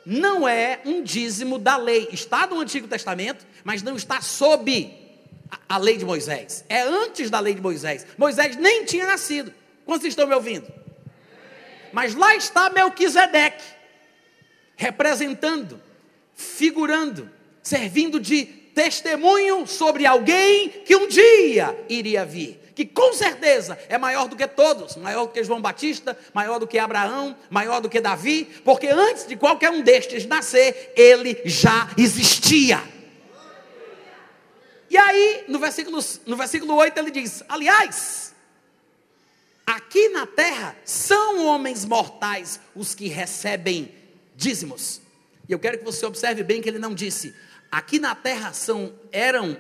não 0.06 0.48
é 0.48 0.80
um 0.86 1.02
dízimo 1.02 1.58
da 1.58 1.78
lei. 1.78 2.08
Está 2.12 2.46
no 2.48 2.60
Antigo 2.60 2.88
Testamento, 2.88 3.46
mas 3.64 3.82
não 3.82 3.96
está 3.96 4.22
sob 4.22 4.94
a, 5.68 5.78
lei 5.78 5.98
de 5.98 6.06
Moisés. 6.06 6.64
É 6.70 6.82
antes 6.82 7.30
da 7.30 7.40
lei 7.40 7.54
de 7.54 7.62
Moisés. 7.62 8.06
Moisés 8.18 8.56
nem 8.56 8.86
tinha 8.86 9.06
nascido. 9.06 9.54
Quantos 9.86 10.08
estão 10.08 10.28
me 10.28 10.36
ouvindo? 10.36 10.68
Mas 11.92 12.14
lá 12.14 12.36
está 12.36 12.70
Melquisedeque, 12.70 13.64
representando, 14.76 15.82
figurando, 16.34 17.30
servindo 17.64 18.20
de 18.20 18.46
testemunho 18.46 19.66
sobre 19.66 20.06
alguém 20.06 20.70
que 20.70 20.96
um 20.96 21.08
dia 21.08 21.86
iria 21.88 22.26
vir 22.26 22.65
que 22.76 22.86
com 22.86 23.14
certeza 23.14 23.80
é 23.88 23.98
maior 23.98 24.28
do 24.28 24.36
que 24.36 24.46
todos, 24.46 24.98
maior 24.98 25.28
do 25.28 25.32
que 25.32 25.44
João 25.44 25.62
Batista, 25.62 26.18
maior 26.34 26.60
do 26.60 26.68
que 26.68 26.78
Abraão, 26.78 27.36
maior 27.50 27.80
do 27.80 27.90
que 27.90 28.02
Davi, 28.02 28.46
porque 28.66 28.88
antes 28.88 29.26
de 29.26 29.38
qualquer 29.38 29.72
um 29.72 29.82
destes 29.82 30.26
nascer, 30.26 30.92
ele 30.96 31.42
já 31.46 31.90
existia. 31.98 32.84
E 34.90 34.98
aí, 34.98 35.46
no 35.48 35.58
versículo, 35.58 36.04
no 36.26 36.36
versículo 36.36 36.76
8, 36.76 36.98
ele 36.98 37.12
diz: 37.12 37.44
Aliás, 37.48 38.36
aqui 39.66 40.10
na 40.10 40.28
terra 40.28 40.76
são 40.84 41.46
homens 41.46 41.86
mortais 41.86 42.60
os 42.76 42.94
que 42.94 43.08
recebem 43.08 43.94
dízimos. 44.36 45.02
E 45.48 45.54
eu 45.54 45.60
quero 45.60 45.78
que 45.78 45.84
você 45.86 46.06
observe 46.06 46.44
bem 46.44 46.62
que 46.62 46.70
ele 46.70 46.80
não 46.80 46.94
disse: 46.94 47.34
aqui 47.72 48.00
na 48.00 48.16
terra 48.16 48.54
são, 48.54 48.94
eram, 49.12 49.58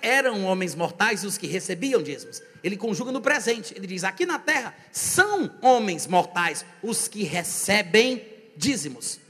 eram 0.00 0.44
homens 0.44 0.74
mortais 0.74 1.24
os 1.24 1.36
que 1.36 1.46
recebiam 1.46 2.02
dízimos. 2.02 2.42
Ele 2.62 2.76
conjuga 2.76 3.12
no 3.12 3.20
presente. 3.20 3.74
Ele 3.76 3.86
diz: 3.86 4.04
aqui 4.04 4.26
na 4.26 4.38
terra 4.38 4.74
são 4.92 5.50
homens 5.62 6.06
mortais 6.06 6.64
os 6.82 7.08
que 7.08 7.22
recebem 7.22 8.22
dízimos. 8.56 9.20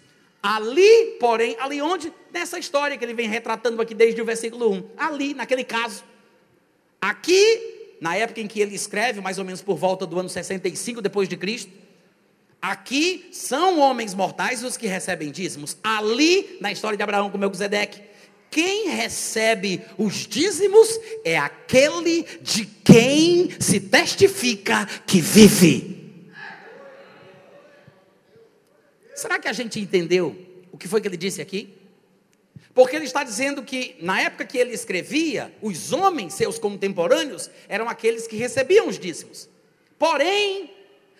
Ali, 0.42 1.16
porém, 1.18 1.56
ali 1.58 1.82
onde? 1.82 2.12
Nessa 2.32 2.58
história 2.58 2.96
que 2.96 3.04
ele 3.04 3.14
vem 3.14 3.28
retratando 3.28 3.80
aqui 3.82 3.94
desde 3.94 4.20
o 4.22 4.24
versículo 4.24 4.72
1. 4.72 4.90
Ali, 4.96 5.34
naquele 5.34 5.64
caso. 5.64 6.04
Aqui, 7.00 7.96
na 8.00 8.16
época 8.16 8.40
em 8.40 8.46
que 8.46 8.60
ele 8.60 8.74
escreve, 8.74 9.20
mais 9.20 9.38
ou 9.38 9.44
menos 9.44 9.62
por 9.62 9.76
volta 9.76 10.06
do 10.06 10.18
ano 10.18 10.28
65 10.28 11.02
depois 11.02 11.28
de 11.28 11.36
Cristo, 11.36 11.70
aqui 12.62 13.28
são 13.32 13.78
homens 13.80 14.14
mortais 14.14 14.62
os 14.62 14.76
que 14.76 14.86
recebem 14.86 15.30
dízimos. 15.30 15.76
Ali, 15.82 16.58
na 16.60 16.70
história 16.70 16.96
de 16.96 17.02
Abraão 17.02 17.30
com 17.30 17.38
Melquisedeque, 17.38 18.07
quem 18.50 18.88
recebe 18.88 19.82
os 19.96 20.26
dízimos 20.26 20.88
é 21.24 21.38
aquele 21.38 22.24
de 22.40 22.64
quem 22.64 23.50
se 23.60 23.80
testifica 23.80 24.86
que 25.06 25.20
vive. 25.20 25.98
Será 29.14 29.38
que 29.38 29.48
a 29.48 29.52
gente 29.52 29.80
entendeu 29.80 30.36
o 30.70 30.78
que 30.78 30.88
foi 30.88 31.00
que 31.00 31.08
ele 31.08 31.16
disse 31.16 31.40
aqui? 31.42 31.74
Porque 32.72 32.94
ele 32.94 33.06
está 33.06 33.24
dizendo 33.24 33.62
que 33.62 33.96
na 34.00 34.20
época 34.20 34.44
que 34.44 34.56
ele 34.56 34.72
escrevia, 34.72 35.52
os 35.60 35.92
homens, 35.92 36.34
seus 36.34 36.58
contemporâneos, 36.58 37.50
eram 37.68 37.88
aqueles 37.88 38.28
que 38.28 38.36
recebiam 38.36 38.86
os 38.86 38.98
dízimos. 38.98 39.48
Porém, 39.98 40.70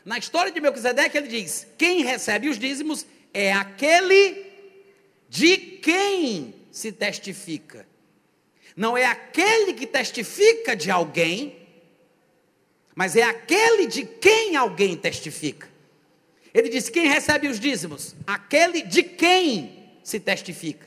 na 0.04 0.16
história 0.16 0.52
de 0.52 0.60
Melquisedeque, 0.60 1.18
ele 1.18 1.26
diz: 1.26 1.66
quem 1.76 2.04
recebe 2.04 2.48
os 2.48 2.58
dízimos 2.58 3.04
é 3.34 3.52
aquele 3.52 4.46
de 5.28 5.56
quem 5.56 6.54
se 6.78 6.92
testifica. 6.92 7.84
Não 8.76 8.96
é 8.96 9.04
aquele 9.04 9.72
que 9.72 9.84
testifica 9.84 10.76
de 10.76 10.92
alguém, 10.92 11.58
mas 12.94 13.16
é 13.16 13.24
aquele 13.24 13.86
de 13.86 14.04
quem 14.04 14.54
alguém 14.54 14.96
testifica. 14.96 15.68
Ele 16.54 16.68
diz: 16.68 16.88
quem 16.88 17.08
recebe 17.08 17.48
os 17.48 17.58
dízimos? 17.58 18.14
Aquele 18.24 18.82
de 18.82 19.02
quem 19.02 19.90
se 20.04 20.20
testifica. 20.20 20.86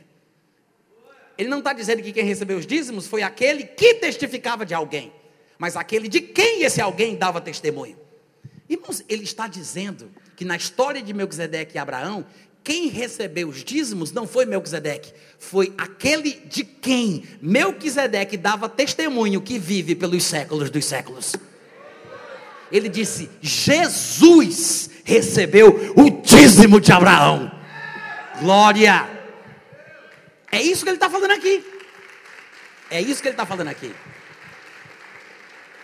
Ele 1.38 1.50
não 1.50 1.60
está 1.60 1.74
dizendo 1.74 2.02
que 2.02 2.14
quem 2.14 2.24
recebeu 2.24 2.58
os 2.58 2.66
dízimos 2.66 3.06
foi 3.06 3.22
aquele 3.22 3.66
que 3.66 3.96
testificava 3.96 4.66
de 4.66 4.74
alguém, 4.74 5.12
mas 5.58 5.76
aquele 5.76 6.08
de 6.08 6.22
quem 6.22 6.64
esse 6.64 6.80
alguém 6.80 7.18
dava 7.18 7.42
testemunho. 7.42 8.00
Irmãos, 8.70 9.04
ele 9.10 9.26
está 9.26 9.46
dizendo 9.46 10.10
que 10.38 10.46
na 10.46 10.56
história 10.56 11.02
de 11.02 11.14
Melquisedeque 11.14 11.76
e 11.76 11.78
Abraão, 11.78 12.26
quem 12.64 12.88
recebeu 12.88 13.50
os 13.50 13.64
dízimos 13.64 14.12
não 14.12 14.28
foi 14.28 14.46
Melquisedeque, 14.46 15.14
foi 15.40 15.74
aquele 15.78 16.32
de 16.46 16.64
quem 16.64 17.24
Melquisedeque 17.42 18.38
dava 18.38 18.70
testemunho 18.70 19.42
que 19.42 19.58
vive 19.58 19.96
pelos 19.96 20.24
séculos 20.24 20.70
dos 20.70 20.86
séculos. 20.86 21.36
Ele 22.72 22.88
disse: 22.88 23.30
Jesus 23.42 24.90
recebeu 25.04 25.94
o 25.96 26.10
dízimo 26.22 26.80
de 26.80 26.92
Abraão. 26.92 27.52
Glória! 28.40 29.10
É 30.52 30.62
isso 30.62 30.84
que 30.84 30.90
ele 30.90 30.98
está 30.98 31.10
falando 31.10 31.32
aqui. 31.32 31.66
É 32.90 33.02
isso 33.02 33.22
que 33.22 33.28
ele 33.28 33.34
está 33.34 33.46
falando 33.46 33.70
aqui. 33.70 33.92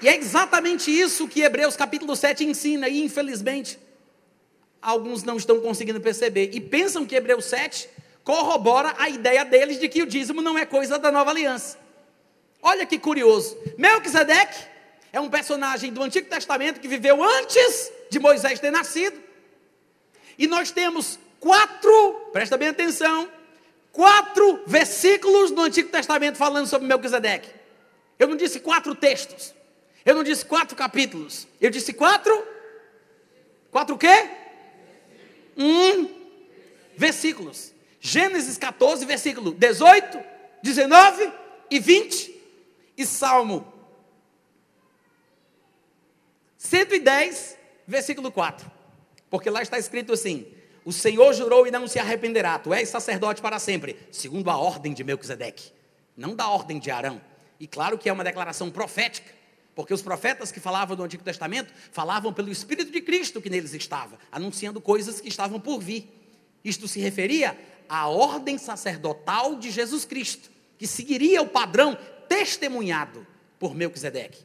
E 0.01 0.07
é 0.07 0.15
exatamente 0.15 0.91
isso 0.91 1.27
que 1.27 1.41
Hebreus 1.41 1.75
capítulo 1.75 2.15
7 2.15 2.45
ensina, 2.45 2.87
e 2.87 3.01
infelizmente 3.03 3.79
alguns 4.87 5.21
não 5.21 5.35
estão 5.35 5.59
conseguindo 5.59 5.99
perceber 5.99 6.49
e 6.53 6.61
pensam 6.61 7.05
que 7.05 7.13
Hebreus 7.13 7.43
7 7.43 7.89
corrobora 8.23 8.95
a 8.97 9.09
ideia 9.09 9.43
deles 9.43 9.77
de 9.81 9.89
que 9.89 10.01
o 10.01 10.05
dízimo 10.05 10.41
não 10.41 10.57
é 10.57 10.65
coisa 10.65 10.97
da 10.97 11.11
nova 11.11 11.29
aliança. 11.29 11.77
Olha 12.61 12.85
que 12.85 12.97
curioso. 12.97 13.57
Melquisedeque 13.77 14.57
é 15.11 15.19
um 15.19 15.29
personagem 15.29 15.91
do 15.91 16.01
Antigo 16.01 16.29
Testamento 16.29 16.79
que 16.79 16.87
viveu 16.87 17.21
antes 17.21 17.91
de 18.09 18.17
Moisés 18.17 18.61
ter 18.61 18.71
nascido. 18.71 19.21
E 20.39 20.47
nós 20.47 20.71
temos 20.71 21.19
quatro, 21.37 22.29
presta 22.31 22.55
bem 22.55 22.69
atenção, 22.69 23.29
quatro 23.91 24.61
versículos 24.65 25.51
no 25.51 25.63
Antigo 25.63 25.89
Testamento 25.89 26.37
falando 26.37 26.65
sobre 26.65 26.87
Melquisedeque. 26.87 27.49
Eu 28.17 28.29
não 28.29 28.37
disse 28.37 28.61
quatro 28.61 28.95
textos. 28.95 29.53
Eu 30.05 30.15
não 30.15 30.23
disse 30.23 30.45
quatro 30.45 30.77
capítulos. 30.77 31.45
Eu 31.59 31.69
disse 31.69 31.91
quatro. 31.91 32.41
Quatro 33.69 33.95
o 33.95 33.97
quê? 33.97 34.46
Um. 35.57 36.09
Versículos. 36.95 37.73
Gênesis 37.99 38.57
14, 38.57 39.05
versículo 39.05 39.51
18, 39.51 40.19
19 40.61 41.31
e 41.69 41.79
20. 41.79 42.35
E 42.97 43.05
Salmo 43.05 43.73
110, 46.57 47.57
versículo 47.87 48.31
4. 48.31 48.69
Porque 49.29 49.49
lá 49.49 49.61
está 49.61 49.77
escrito 49.77 50.13
assim: 50.13 50.47
O 50.83 50.91
Senhor 50.91 51.33
jurou 51.33 51.65
e 51.65 51.71
não 51.71 51.87
se 51.87 51.99
arrependerá, 51.99 52.59
tu 52.59 52.73
és 52.73 52.89
sacerdote 52.89 53.41
para 53.41 53.59
sempre, 53.59 53.97
segundo 54.11 54.49
a 54.49 54.57
ordem 54.57 54.93
de 54.93 55.03
Melquisedeque, 55.03 55.71
não 56.15 56.35
da 56.35 56.49
ordem 56.49 56.79
de 56.79 56.91
Arão. 56.91 57.21
E 57.59 57.67
claro 57.67 57.97
que 57.97 58.09
é 58.09 58.13
uma 58.13 58.23
declaração 58.23 58.69
profética, 58.69 59.31
porque 59.77 59.93
os 59.93 60.01
profetas 60.01 60.51
que 60.51 60.59
falavam 60.59 60.97
do 60.97 61.03
Antigo 61.03 61.23
Testamento 61.23 61.71
falavam 61.91 62.33
pelo 62.33 62.51
Espírito 62.51 62.91
de 62.91 62.99
Cristo 62.99 63.39
que 63.39 63.47
neles 63.47 63.75
estava, 63.75 64.17
anunciando 64.31 64.81
coisas 64.81 65.21
que 65.21 65.27
estavam 65.27 65.59
por 65.59 65.79
vir. 65.79 66.09
Isto 66.65 66.87
se 66.87 66.99
referia 66.99 67.55
à 67.87 68.07
ordem 68.07 68.57
sacerdotal 68.57 69.55
de 69.55 69.69
Jesus 69.69 70.03
Cristo, 70.03 70.49
que 70.79 70.87
seguiria 70.87 71.43
o 71.43 71.47
padrão 71.47 71.95
testemunhado 72.27 73.27
por 73.59 73.75
Melquisedeque. 73.75 74.43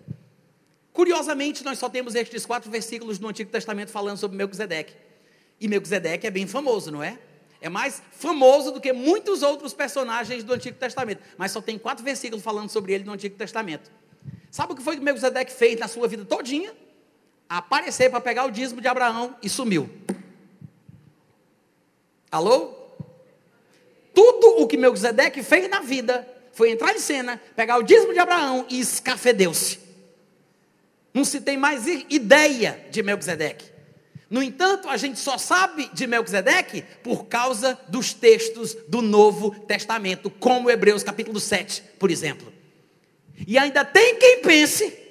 Curiosamente, 0.93 1.65
nós 1.65 1.79
só 1.79 1.89
temos 1.89 2.15
estes 2.15 2.45
quatro 2.45 2.71
versículos 2.71 3.19
no 3.19 3.29
Antigo 3.29 3.51
Testamento 3.51 3.91
falando 3.91 4.19
sobre 4.19 4.37
Melquisedeque. 4.37 4.95
E 5.59 5.67
Melquisedeque 5.67 6.27
é 6.27 6.31
bem 6.31 6.47
famoso, 6.47 6.91
não 6.91 7.03
é? 7.03 7.19
É 7.59 7.71
mais 7.71 8.03
famoso 8.13 8.71
do 8.71 8.83
que 8.83 8.93
muitos 8.93 9.43
outros 9.43 9.73
personagens 9.73 10.45
do 10.45 10.53
Antigo 10.53 10.77
Testamento. 10.77 11.23
Mas 11.39 11.53
só 11.53 11.63
tem 11.63 11.79
quatro 11.79 12.05
versículos 12.05 12.45
falando 12.45 12.69
sobre 12.69 12.93
ele 12.93 13.05
no 13.05 13.13
Antigo 13.13 13.35
Testamento. 13.35 13.91
Sabe 14.53 14.75
o 14.75 14.77
que 14.77 14.83
foi 14.83 14.97
que 14.97 15.03
Melquisedeque 15.03 15.51
fez 15.51 15.81
na 15.81 15.89
sua 15.89 16.07
vida 16.07 16.27
todinha? 16.27 16.75
Aparecer 17.49 18.11
para 18.11 18.21
pegar 18.21 18.45
o 18.45 18.51
dízimo 18.51 18.83
de 18.83 18.87
Abraão 18.87 19.35
e 19.43 19.49
sumiu. 19.49 19.89
Alô? 22.31 22.75
Tudo 24.15 24.63
o 24.63 24.67
que 24.67 24.77
Melquisedeque 24.77 25.43
fez 25.43 25.71
na 25.71 25.81
vida 25.81 26.29
foi 26.53 26.71
entrar 26.71 26.95
em 26.95 26.99
cena, 26.99 27.41
pegar 27.57 27.79
o 27.79 27.83
dízimo 27.83 28.13
de 28.13 28.19
Abraão 28.19 28.67
e 28.69 28.79
escafedeu-se. 28.79 29.79
Não 31.15 31.25
se 31.25 31.41
tem 31.41 31.57
mais 31.57 31.87
ideia 31.87 32.87
de 32.91 33.03
Melquisedeque. 33.03 33.73
No 34.29 34.43
entanto, 34.43 34.87
a 34.87 34.99
gente 34.99 35.19
só 35.19 35.39
sabe 35.39 35.89
de 35.95 36.07
Melquisedeque 36.07 36.83
por 37.03 37.25
causa 37.25 37.81
dos 37.89 38.13
textos 38.13 38.77
do 38.87 39.01
Novo 39.01 39.51
Testamento, 39.61 40.29
como 40.29 40.71
Hebreus 40.71 41.03
capítulo 41.03 41.41
7, 41.41 41.83
por 41.99 42.11
exemplo. 42.11 42.52
E 43.47 43.59
ainda 43.59 43.85
tem 43.85 44.17
quem 44.17 44.41
pense 44.41 45.03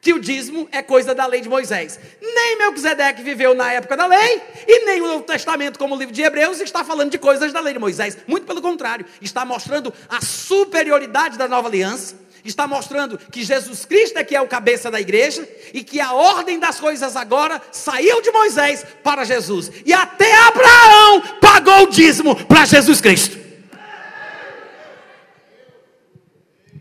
que 0.00 0.12
o 0.14 0.18
dízimo 0.18 0.68
é 0.72 0.82
coisa 0.82 1.14
da 1.14 1.26
lei 1.26 1.40
de 1.40 1.48
Moisés. 1.48 2.00
Nem 2.20 2.58
Melquisedeque 2.58 3.22
viveu 3.22 3.54
na 3.54 3.72
época 3.72 3.96
da 3.96 4.06
lei, 4.06 4.42
e 4.66 4.84
nem 4.86 5.00
o 5.02 5.06
Novo 5.06 5.24
Testamento, 5.24 5.78
como 5.78 5.94
o 5.94 5.98
livro 5.98 6.14
de 6.14 6.22
Hebreus, 6.22 6.60
está 6.60 6.82
falando 6.82 7.10
de 7.10 7.18
coisas 7.18 7.52
da 7.52 7.60
lei 7.60 7.74
de 7.74 7.78
Moisés. 7.78 8.16
Muito 8.26 8.46
pelo 8.46 8.62
contrário, 8.62 9.04
está 9.20 9.44
mostrando 9.44 9.92
a 10.08 10.20
superioridade 10.24 11.36
da 11.36 11.46
nova 11.46 11.68
aliança 11.68 12.30
está 12.44 12.66
mostrando 12.66 13.18
que 13.30 13.42
Jesus 13.42 13.84
Cristo 13.84 14.18
é 14.18 14.24
que 14.24 14.34
é 14.34 14.40
o 14.40 14.48
cabeça 14.48 14.90
da 14.90 15.00
igreja 15.00 15.46
e 15.72 15.82
que 15.82 16.00
a 16.00 16.12
ordem 16.12 16.58
das 16.58 16.80
coisas 16.80 17.16
agora 17.16 17.60
saiu 17.70 18.22
de 18.22 18.30
Moisés 18.30 18.84
para 19.02 19.24
Jesus. 19.24 19.70
E 19.84 19.92
até 19.92 20.34
Abraão 20.34 21.20
pagou 21.40 21.82
o 21.82 21.90
dízimo 21.90 22.34
para 22.46 22.64
Jesus 22.64 23.00
Cristo. 23.00 23.39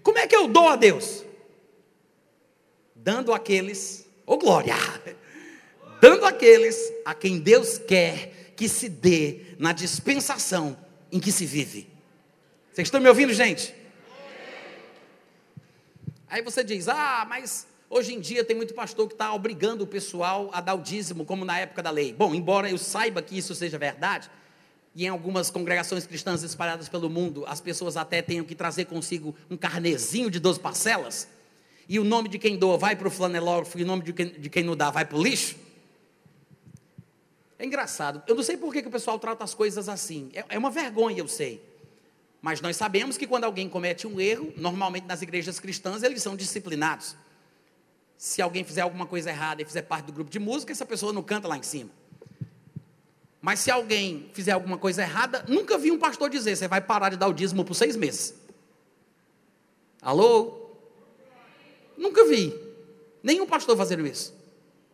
Como 0.10 0.18
é 0.18 0.26
que 0.26 0.36
eu 0.36 0.48
dou 0.48 0.68
a 0.68 0.76
Deus? 0.76 1.24
Dando 2.96 3.32
àqueles, 3.32 4.10
ô 4.26 4.34
oh 4.34 4.38
glória, 4.40 4.74
dando 6.02 6.26
àqueles 6.26 6.92
a 7.06 7.14
quem 7.14 7.38
Deus 7.38 7.78
quer 7.78 8.54
que 8.56 8.68
se 8.68 8.90
dê 8.90 9.56
na 9.60 9.72
dispensação 9.72 10.76
em 11.12 11.20
que 11.20 11.32
se 11.32 11.46
vive. 11.46 11.88
Vocês 12.74 12.88
estão 12.88 13.00
me 13.00 13.08
ouvindo, 13.08 13.32
gente? 13.36 13.72
Aí 16.28 16.42
você 16.42 16.64
diz: 16.64 16.88
ah, 16.88 17.24
mas 17.30 17.68
hoje 17.88 18.16
em 18.16 18.20
dia 18.20 18.44
tem 18.44 18.56
muito 18.56 18.74
pastor 18.74 19.08
que 19.08 19.14
está 19.14 19.32
obrigando 19.32 19.84
o 19.84 19.88
pessoal 19.88 20.50
a 20.52 20.60
dar 20.60 20.74
o 20.74 20.82
dízimo, 20.82 21.24
como 21.24 21.46
na 21.46 21.60
época 21.60 21.84
da 21.84 21.92
lei. 21.92 22.14
Bom, 22.14 22.34
embora 22.34 22.68
eu 22.68 22.80
saiba 22.80 23.22
que 23.22 23.38
isso 23.38 23.54
seja 23.54 23.78
verdade, 23.78 24.28
e 25.00 25.06
em 25.06 25.08
algumas 25.08 25.50
congregações 25.50 26.06
cristãs 26.06 26.44
espalhadas 26.44 26.90
pelo 26.90 27.10
mundo, 27.10 27.46
as 27.48 27.62
pessoas 27.62 27.96
até 27.96 28.22
tenham 28.22 28.44
que 28.44 28.54
trazer 28.54 28.84
consigo 28.84 29.34
um 29.50 29.56
carnezinho 29.56 30.30
de 30.30 30.42
12 30.42 30.60
parcelas, 30.60 31.26
e 31.88 31.98
o 31.98 32.04
nome 32.04 32.28
de 32.28 32.38
quem 32.38 32.58
doa 32.58 32.78
vai 32.78 32.98
para 32.98 33.08
o 33.08 33.12
flanelógrafo 33.12 33.80
e 33.80 33.84
o 33.84 33.86
nome 33.86 34.04
de 34.04 34.12
quem, 34.12 34.28
de 34.28 34.50
quem 34.50 34.62
não 34.62 34.76
dá 34.76 34.92
vai 34.92 35.06
para 35.06 35.18
o 35.18 35.24
lixo. 35.24 35.56
É 37.58 37.66
engraçado. 37.66 38.22
Eu 38.28 38.36
não 38.36 38.44
sei 38.44 38.58
por 38.58 38.74
que, 38.74 38.82
que 38.82 38.90
o 38.90 38.92
pessoal 38.92 39.18
trata 39.18 39.42
as 39.42 39.54
coisas 39.54 39.88
assim. 39.88 40.30
É, 40.34 40.44
é 40.50 40.58
uma 40.58 40.70
vergonha, 40.70 41.20
eu 41.20 41.30
sei. 41.30 41.64
Mas 42.42 42.60
nós 42.60 42.76
sabemos 42.76 43.18
que 43.18 43.26
quando 43.26 43.46
alguém 43.46 43.70
comete 43.70 44.06
um 44.06 44.20
erro, 44.20 44.52
normalmente 44.58 45.08
nas 45.08 45.22
igrejas 45.22 45.62
cristãs 45.62 46.04
eles 46.04 46.22
são 46.22 46.36
disciplinados. 46.36 47.16
Se 48.18 48.42
alguém 48.42 48.66
fizer 48.66 48.82
alguma 48.82 49.06
coisa 49.06 49.30
errada 49.30 49.62
e 49.62 49.66
fizer 49.66 49.84
parte 49.84 50.08
do 50.08 50.12
grupo 50.12 50.30
de 50.30 50.40
música, 50.40 50.74
essa 50.74 50.86
pessoa 50.86 51.14
não 51.14 51.24
canta 51.24 51.48
lá 51.48 51.58
em 51.58 51.64
cima. 51.64 51.90
Mas 53.42 53.60
se 53.60 53.72
alguém 53.72 54.30
fizer 54.34 54.52
alguma 54.52 54.78
coisa 54.78 55.02
errada, 55.02 55.46
nunca 55.48 55.78
vi 55.78 55.92
um 55.92 56.00
pastor 56.00 56.30
dizer: 56.30 56.56
você 56.56 56.68
vai 56.68 56.82
parar 56.82 57.10
de 57.10 57.18
dar 57.18 57.28
o 57.28 57.34
dízimo 57.34 57.64
por 57.64 57.74
seis 57.74 57.96
meses. 57.96 58.36
Alô? 60.02 60.70
Nunca 61.98 62.26
vi. 62.26 62.54
Nenhum 63.22 63.46
pastor 63.46 63.76
fazendo 63.78 64.06
isso. 64.06 64.34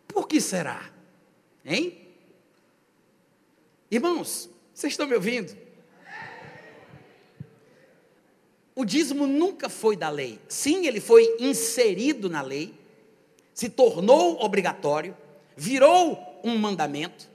Por 0.07 0.27
que 0.27 0.39
será? 0.39 0.91
Hein? 1.63 2.05
Irmãos, 3.89 4.49
vocês 4.73 4.93
estão 4.93 5.07
me 5.07 5.15
ouvindo? 5.15 5.55
O 8.75 8.83
dízimo 8.83 9.25
nunca 9.25 9.69
foi 9.69 9.95
da 9.95 10.09
lei. 10.09 10.39
Sim, 10.49 10.85
ele 10.85 10.99
foi 10.99 11.37
inserido 11.39 12.29
na 12.29 12.41
lei, 12.41 12.73
se 13.53 13.69
tornou 13.69 14.43
obrigatório, 14.43 15.15
virou 15.55 16.41
um 16.43 16.57
mandamento. 16.57 17.29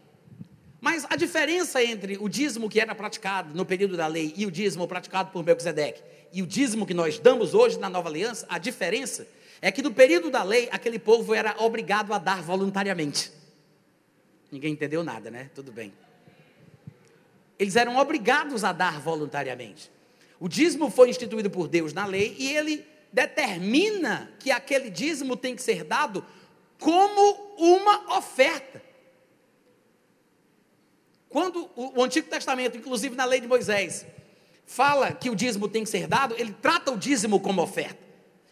Mas 0.80 1.06
a 1.10 1.16
diferença 1.16 1.82
entre 1.84 2.16
o 2.18 2.28
dízimo 2.28 2.68
que 2.68 2.80
era 2.80 2.94
praticado 2.94 3.54
no 3.54 3.66
período 3.66 3.96
da 3.96 4.06
lei 4.06 4.32
e 4.36 4.46
o 4.46 4.50
dízimo 4.50 4.88
praticado 4.88 5.30
por 5.30 5.44
Melquisedeque 5.44 6.02
e 6.32 6.42
o 6.42 6.46
dízimo 6.46 6.86
que 6.86 6.94
nós 6.94 7.18
damos 7.18 7.54
hoje 7.54 7.78
na 7.78 7.90
nova 7.90 8.08
aliança, 8.08 8.46
a 8.48 8.58
diferença 8.58 9.26
é 9.60 9.70
que 9.70 9.82
no 9.82 9.92
período 9.92 10.30
da 10.30 10.42
lei 10.42 10.68
aquele 10.72 10.98
povo 10.98 11.34
era 11.34 11.54
obrigado 11.58 12.14
a 12.14 12.18
dar 12.18 12.42
voluntariamente. 12.42 13.30
Ninguém 14.50 14.72
entendeu 14.72 15.04
nada, 15.04 15.30
né? 15.30 15.50
Tudo 15.54 15.70
bem. 15.70 15.92
Eles 17.58 17.76
eram 17.76 17.98
obrigados 17.98 18.64
a 18.64 18.72
dar 18.72 18.98
voluntariamente. 19.00 19.90
O 20.38 20.48
dízimo 20.48 20.90
foi 20.90 21.10
instituído 21.10 21.50
por 21.50 21.68
Deus 21.68 21.92
na 21.92 22.06
lei 22.06 22.34
e 22.38 22.56
ele 22.56 22.86
determina 23.12 24.32
que 24.38 24.50
aquele 24.50 24.88
dízimo 24.88 25.36
tem 25.36 25.54
que 25.54 25.62
ser 25.62 25.84
dado 25.84 26.24
como 26.78 27.54
uma 27.58 28.16
oferta. 28.16 28.89
Quando 31.30 31.70
o, 31.76 32.02
Antigo 32.02 32.28
Testamento, 32.28 32.76
inclusive 32.76 33.14
na 33.14 33.24
lei 33.24 33.40
de 33.40 33.46
Moisés, 33.46 34.04
fala 34.66 35.12
que 35.12 35.30
o 35.30 35.36
dízimo 35.36 35.68
tem 35.68 35.84
que 35.84 35.88
ser 35.88 36.08
dado, 36.08 36.34
ele 36.36 36.52
trata 36.60 36.90
o 36.90 36.98
dízimo 36.98 37.38
como 37.38 37.62
oferta. 37.62 37.98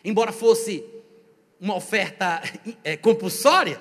Embora 0.04 0.30
fosse 0.30 0.84
uma 1.60 1.74
oferta 1.74 2.40
é, 2.84 2.96
compulsória, 2.96 3.80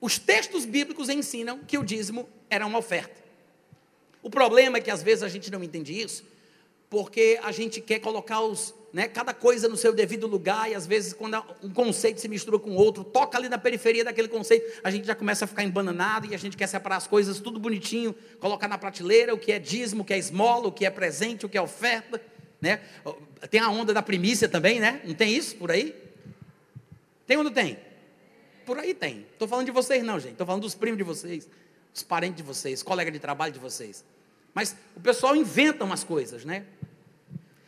os 0.00 0.18
textos 0.18 0.64
bíblicos 0.64 1.08
ensinam 1.08 1.60
que 1.60 1.78
o 1.78 1.84
dízimo 1.84 2.28
era 2.50 2.66
uma 2.66 2.78
oferta. 2.78 3.22
O 4.20 4.28
problema 4.28 4.78
é 4.78 4.80
que 4.80 4.90
às 4.90 5.02
vezes 5.02 5.22
a 5.22 5.28
gente 5.28 5.48
não 5.48 5.62
entende 5.62 5.98
isso, 5.98 6.24
porque 6.90 7.38
a 7.40 7.52
gente 7.52 7.80
quer 7.80 8.00
colocar 8.00 8.40
os, 8.40 8.74
né, 8.94 9.08
cada 9.08 9.34
coisa 9.34 9.68
no 9.68 9.76
seu 9.76 9.92
devido 9.92 10.24
lugar, 10.28 10.70
e 10.70 10.74
às 10.76 10.86
vezes, 10.86 11.12
quando 11.12 11.44
um 11.60 11.70
conceito 11.70 12.20
se 12.20 12.28
mistura 12.28 12.60
com 12.60 12.76
outro, 12.76 13.02
toca 13.02 13.36
ali 13.36 13.48
na 13.48 13.58
periferia 13.58 14.04
daquele 14.04 14.28
conceito, 14.28 14.80
a 14.84 14.90
gente 14.90 15.04
já 15.04 15.16
começa 15.16 15.44
a 15.44 15.48
ficar 15.48 15.64
embananado 15.64 16.28
e 16.28 16.34
a 16.34 16.38
gente 16.38 16.56
quer 16.56 16.68
separar 16.68 16.98
as 16.98 17.06
coisas 17.08 17.40
tudo 17.40 17.58
bonitinho, 17.58 18.14
colocar 18.38 18.68
na 18.68 18.78
prateleira 18.78 19.34
o 19.34 19.38
que 19.38 19.50
é 19.50 19.58
dízimo, 19.58 20.02
o 20.02 20.04
que 20.04 20.14
é 20.14 20.18
esmola, 20.18 20.68
o 20.68 20.72
que 20.72 20.86
é 20.86 20.90
presente, 20.90 21.44
o 21.44 21.48
que 21.48 21.58
é 21.58 21.60
oferta. 21.60 22.22
Né? 22.60 22.80
Tem 23.50 23.58
a 23.58 23.68
onda 23.68 23.92
da 23.92 24.00
primícia 24.00 24.48
também, 24.48 24.78
né? 24.78 25.02
Não 25.04 25.14
tem 25.14 25.34
isso 25.34 25.56
por 25.56 25.72
aí? 25.72 25.92
Tem 27.26 27.36
ou 27.36 27.42
não 27.42 27.50
tem? 27.50 27.76
Por 28.64 28.78
aí 28.78 28.94
tem. 28.94 29.26
Estou 29.32 29.48
falando 29.48 29.66
de 29.66 29.72
vocês, 29.72 30.04
não, 30.04 30.20
gente. 30.20 30.32
Estou 30.32 30.46
falando 30.46 30.62
dos 30.62 30.76
primos 30.76 30.98
de 30.98 31.04
vocês. 31.04 31.48
os 31.92 32.04
parentes 32.04 32.36
de 32.36 32.44
vocês, 32.44 32.80
colega 32.80 33.10
de 33.10 33.18
trabalho 33.18 33.52
de 33.52 33.58
vocês. 33.58 34.04
Mas 34.54 34.76
o 34.94 35.00
pessoal 35.00 35.34
inventa 35.34 35.82
umas 35.82 36.04
coisas, 36.04 36.44
né? 36.44 36.64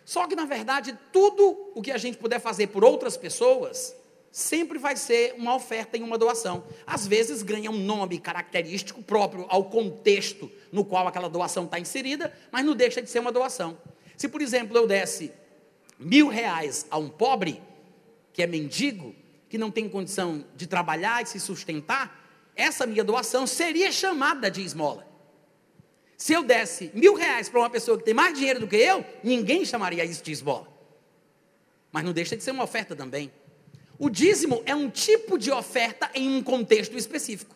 Só 0.07 0.29
que, 0.29 0.37
na 0.37 0.45
verdade, 0.45 0.97
tudo 1.13 1.73
o 1.75 1.83
que 1.83 1.91
a 1.91 1.99
gente 1.99 2.17
puder 2.17 2.39
fazer 2.39 2.69
por 2.69 2.85
outras 2.85 3.17
pessoas, 3.17 3.93
sempre 4.31 4.79
vai 4.79 4.95
ser 4.95 5.35
uma 5.37 5.53
oferta 5.57 5.99
em 5.99 6.03
uma 6.05 6.17
doação. 6.17 6.63
Às 6.87 7.09
vezes 7.09 7.43
ganha 7.43 7.73
um 7.73 7.77
nome 7.77 8.21
característico 8.21 9.03
próprio 9.03 9.47
ao 9.49 9.65
contexto 9.65 10.49
no 10.71 10.85
qual 10.85 11.09
aquela 11.09 11.29
doação 11.29 11.65
está 11.65 11.81
inserida, 11.81 12.33
mas 12.53 12.65
não 12.65 12.77
deixa 12.77 13.03
de 13.03 13.11
ser 13.11 13.19
uma 13.19 13.33
doação. 13.33 13.77
Se, 14.17 14.29
por 14.29 14.41
exemplo, 14.41 14.77
eu 14.77 14.87
desse 14.87 15.33
mil 15.99 16.29
reais 16.29 16.87
a 16.89 16.99
um 16.99 17.09
pobre, 17.09 17.61
que 18.33 18.45
é 18.45 18.47
mendigo, 18.47 19.13
que 19.49 19.59
não 19.59 19.73
tem 19.73 19.89
condição 19.89 20.45
de 20.55 20.69
trabalhar 20.69 21.21
e 21.21 21.27
se 21.27 21.41
sustentar, 21.41 22.53
essa 22.55 22.87
minha 22.87 23.03
doação 23.03 23.45
seria 23.45 23.91
chamada 23.91 24.49
de 24.49 24.63
esmola. 24.63 25.05
Se 26.17 26.33
eu 26.33 26.43
desse 26.43 26.91
mil 26.95 27.15
reais 27.15 27.49
para 27.49 27.61
uma 27.61 27.71
pessoa 27.71 27.99
que 27.99 28.05
tem 28.05 28.15
mais 28.15 28.37
dinheiro 28.37 28.61
do 28.61 28.67
que 28.67 28.77
eu, 28.77 29.05
ninguém 29.23 29.65
chamaria 29.65 30.05
isso 30.05 30.23
de 30.23 30.33
esmola. 30.33 30.67
Mas 31.93 32.05
não 32.05 32.13
deixa 32.13 32.37
de 32.37 32.43
ser 32.43 32.51
uma 32.51 32.65
oferta 32.65 32.97
também. 32.97 33.31
O 33.99 34.11
dízimo 34.11 34.63
é 34.67 34.75
um 34.75 34.91
tipo 34.91 35.39
de 35.39 35.51
oferta 35.51 36.11
em 36.15 36.37
um 36.37 36.43
contexto 36.43 36.97
específico. 36.97 37.55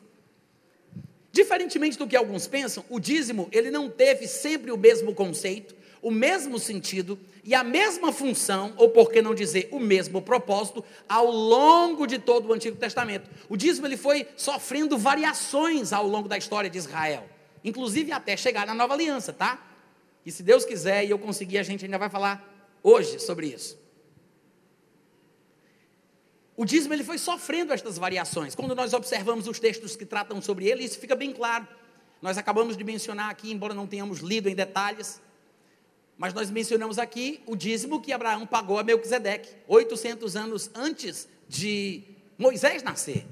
Diferentemente 1.33 1.97
do 1.97 2.07
que 2.07 2.17
alguns 2.17 2.47
pensam, 2.47 2.85
o 2.89 2.99
dízimo 2.99 3.49
ele 3.53 3.71
não 3.71 3.89
teve 3.89 4.27
sempre 4.27 4.71
o 4.71 4.77
mesmo 4.77 5.15
conceito, 5.15 5.75
o 6.03 6.11
mesmo 6.11 6.59
sentido 6.59 7.19
e 7.45 7.55
a 7.55 7.63
mesma 7.63 8.13
função, 8.13 8.73
ou 8.77 8.89
por 8.91 9.11
que 9.11 9.23
não 9.23 9.35
dizer 9.35 9.69
o 9.71 9.79
mesmo 9.79 10.21
propósito, 10.21 10.85
ao 11.09 11.31
longo 11.31 12.07
de 12.07 12.19
todo 12.19 12.49
o 12.49 12.53
Antigo 12.53 12.77
Testamento. 12.77 13.31
O 13.49 13.57
dízimo 13.57 13.87
ele 13.87 13.97
foi 13.97 14.27
sofrendo 14.37 14.99
variações 14.99 15.93
ao 15.93 16.07
longo 16.07 16.29
da 16.29 16.37
história 16.37 16.69
de 16.69 16.79
Israel, 16.79 17.29
inclusive 17.65 18.13
até 18.13 18.37
chegar 18.37 18.67
na 18.67 18.75
Nova 18.75 18.95
Aliança, 18.95 19.33
tá? 19.33 19.67
E 20.25 20.31
se 20.31 20.43
Deus 20.43 20.65
quiser 20.65 21.05
e 21.05 21.11
eu 21.11 21.19
conseguir, 21.19 21.59
a 21.59 21.63
gente 21.63 21.85
ainda 21.85 21.99
vai 21.99 22.11
falar 22.11 22.47
hoje 22.83 23.19
sobre 23.19 23.47
isso. 23.47 23.79
O 26.57 26.65
dízimo 26.65 26.93
ele 26.93 27.03
foi 27.03 27.17
sofrendo 27.17 27.73
estas 27.73 27.97
variações. 27.97 28.55
Quando 28.55 28.75
nós 28.75 28.93
observamos 28.93 29.49
os 29.49 29.59
textos 29.59 29.97
que 29.97 30.05
tratam 30.05 30.43
sobre 30.43 30.67
ele, 30.67 30.85
isso 30.85 30.99
fica 30.99 31.17
bem 31.17 31.33
claro. 31.33 31.67
Nós 32.21 32.37
acabamos 32.37 32.77
de 32.77 32.85
mencionar 32.85 33.31
aqui, 33.31 33.51
embora 33.51 33.73
não 33.73 33.87
tenhamos 33.87 34.19
lido 34.19 34.47
em 34.47 34.55
detalhes, 34.55 35.23
mas 36.19 36.35
nós 36.35 36.51
mencionamos 36.51 36.99
aqui 36.99 37.43
o 37.47 37.57
dízimo 37.57 37.99
que 37.99 38.13
Abraão 38.13 38.47
pagou 38.47 38.79
a 38.79 38.85
Melquisedeque, 38.85 39.49
800 39.67 40.37
anos 40.37 40.71
antes 40.75 41.27
de 41.49 42.03
Moisés 42.37 42.83
nascer. 42.83 43.27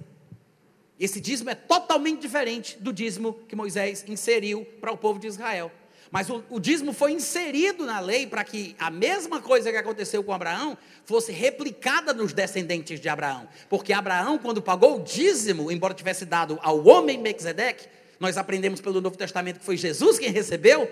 Esse 0.99 1.21
dízimo 1.21 1.51
é 1.51 1.55
totalmente 1.55 2.21
diferente 2.21 2.77
do 2.81 2.93
dízimo 2.93 3.35
que 3.47 3.55
Moisés 3.55 4.05
inseriu 4.09 4.65
para 4.81 4.93
o 4.93 4.97
povo 4.97 5.19
de 5.19 5.27
Israel. 5.29 5.71
Mas 6.11 6.29
o, 6.31 6.43
o 6.49 6.59
dízimo 6.59 6.93
foi 6.93 7.13
inserido 7.13 7.85
na 7.85 8.01
lei 8.01 8.27
para 8.27 8.43
que 8.43 8.75
a 8.79 8.91
mesma 8.91 9.41
coisa 9.41 9.71
que 9.71 9.77
aconteceu 9.77 10.25
com 10.25 10.33
Abraão 10.33 10.77
fosse 11.05 11.31
replicada 11.31 12.13
nos 12.13 12.33
descendentes 12.33 12.99
de 12.99 13.09
Abraão. 13.09 13.47
Porque 13.69 13.93
Abraão, 13.93 14.39
quando 14.39 14.63
pagou 14.63 14.97
o 14.97 15.05
dízimo, 15.05 15.71
embora 15.71 15.95
tivesse 15.95 16.25
dado 16.25 16.59
ao 16.63 16.85
homem 16.87 17.19
Melquisedeque, 17.19 17.87
nós 18.19 18.37
aprendemos 18.37 18.81
pelo 18.81 19.01
Novo 19.01 19.17
Testamento 19.17 19.61
que 19.61 19.65
foi 19.65 19.77
Jesus 19.77 20.19
quem 20.19 20.31
recebeu, 20.31 20.91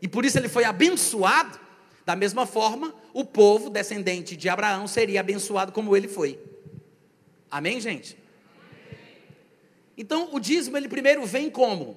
e 0.00 0.06
por 0.06 0.24
isso 0.24 0.38
ele 0.38 0.48
foi 0.48 0.64
abençoado. 0.64 1.58
Da 2.04 2.14
mesma 2.14 2.44
forma, 2.44 2.94
o 3.14 3.24
povo 3.24 3.70
descendente 3.70 4.36
de 4.36 4.48
Abraão 4.48 4.86
seria 4.86 5.20
abençoado 5.20 5.72
como 5.72 5.96
ele 5.96 6.06
foi. 6.06 6.38
Amém, 7.50 7.80
gente? 7.80 8.23
Então, 9.96 10.28
o 10.32 10.40
dízimo, 10.40 10.76
ele 10.76 10.88
primeiro 10.88 11.24
vem 11.24 11.50
como? 11.50 11.96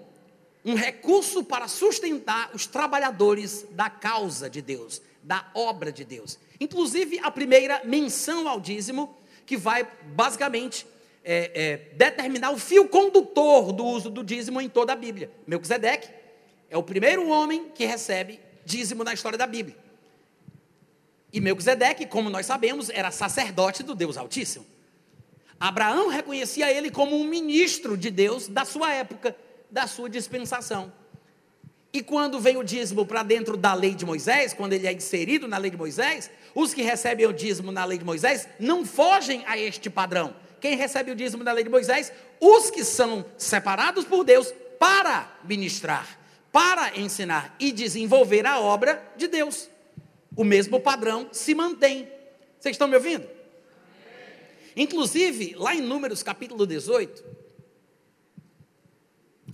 Um 0.64 0.76
recurso 0.76 1.44
para 1.44 1.68
sustentar 1.68 2.52
os 2.54 2.68
trabalhadores 2.68 3.66
da 3.72 3.90
causa 3.90 4.50
de 4.50 4.62
Deus, 4.62 5.02
da 5.24 5.50
obra 5.54 5.92
de 5.92 6.04
Deus. 6.04 6.38
Inclusive, 6.60 7.20
a 7.24 7.32
primeira 7.32 7.82
menção 7.86 8.48
ao 8.48 8.60
dízimo, 8.60 9.16
que 9.46 9.56
vai 9.56 9.88
basicamente 10.14 10.86
é, 11.24 11.52
é, 11.54 11.78
determinar 11.96 12.52
o 12.52 12.58
fio 12.58 12.88
condutor 12.88 13.72
do 13.72 13.86
uso 13.86 14.10
do 14.10 14.24
dízimo 14.24 14.62
em 14.62 14.70
toda 14.70 14.94
a 14.94 14.96
Bíblia. 14.96 15.32
Melquisedeque 15.46 16.10
é 16.70 16.78
o 16.78 16.84
primeiro 16.84 17.28
homem 17.30 17.70
que 17.74 17.86
recebe 17.86 18.40
dízimo 18.66 19.04
na 19.04 19.14
história 19.14 19.38
da 19.38 19.48
Bíblia. 19.48 19.78
E 21.32 21.40
Melquisedeque, 21.40 22.06
como 22.06 22.30
nós 22.30 22.46
sabemos, 22.46 22.90
era 22.90 23.12
sacerdote 23.12 23.84
do 23.84 23.94
Deus 23.94 24.18
Altíssimo. 24.18 24.66
Abraão 25.60 26.08
reconhecia 26.08 26.72
ele 26.72 26.92
como 26.92 27.20
um 27.20 27.26
ministro 27.26 27.98
de 27.98 28.12
Deus 28.12 28.48
da 28.48 28.66
sua 28.66 28.94
época, 28.94 29.36
da 29.70 29.88
sua 29.88 30.10
dispensação. 30.10 30.92
E 31.92 32.02
quando 32.02 32.40
vem 32.40 32.58
o 32.58 32.64
dízimo 32.64 33.06
para 33.06 33.24
dentro 33.24 33.58
da 33.58 33.74
lei 33.74 33.96
de 33.96 34.06
Moisés, 34.06 34.54
quando 34.54 34.74
ele 34.74 34.86
é 34.86 34.94
inserido 34.94 35.48
na 35.48 35.58
lei 35.58 35.72
de 35.72 35.78
Moisés, 35.78 36.30
os 36.54 36.74
que 36.74 36.82
recebem 36.82 37.26
o 37.26 37.34
dízimo 37.34 37.72
na 37.72 37.86
lei 37.86 37.98
de 37.98 38.06
Moisés 38.06 38.48
não 38.60 38.86
fogem 38.86 39.44
a 39.48 39.58
este 39.58 39.90
padrão. 39.90 40.36
Quem 40.60 40.76
recebe 40.76 41.12
o 41.12 41.16
dízimo 41.16 41.44
na 41.44 41.52
lei 41.52 41.64
de 41.64 41.70
Moisés? 41.70 42.12
Os 42.40 42.70
que 42.70 42.84
são 42.84 43.26
separados 43.38 44.06
por 44.06 44.24
Deus 44.24 44.54
para 44.80 45.40
ministrar 45.44 46.18
para 46.58 46.98
ensinar 46.98 47.56
e 47.60 47.72
desenvolver 47.72 48.48
a 48.48 48.60
obra 48.60 49.00
de 49.16 49.28
Deus. 49.28 49.70
O 50.36 50.44
mesmo 50.44 50.80
padrão 50.80 51.30
se 51.32 51.54
mantém. 51.54 52.08
Vocês 52.60 52.74
estão 52.74 52.88
me 52.88 52.96
ouvindo? 52.96 53.28
Inclusive, 54.78 55.56
lá 55.56 55.74
em 55.74 55.82
Números 55.82 56.22
capítulo 56.22 56.68
18, 56.68 57.26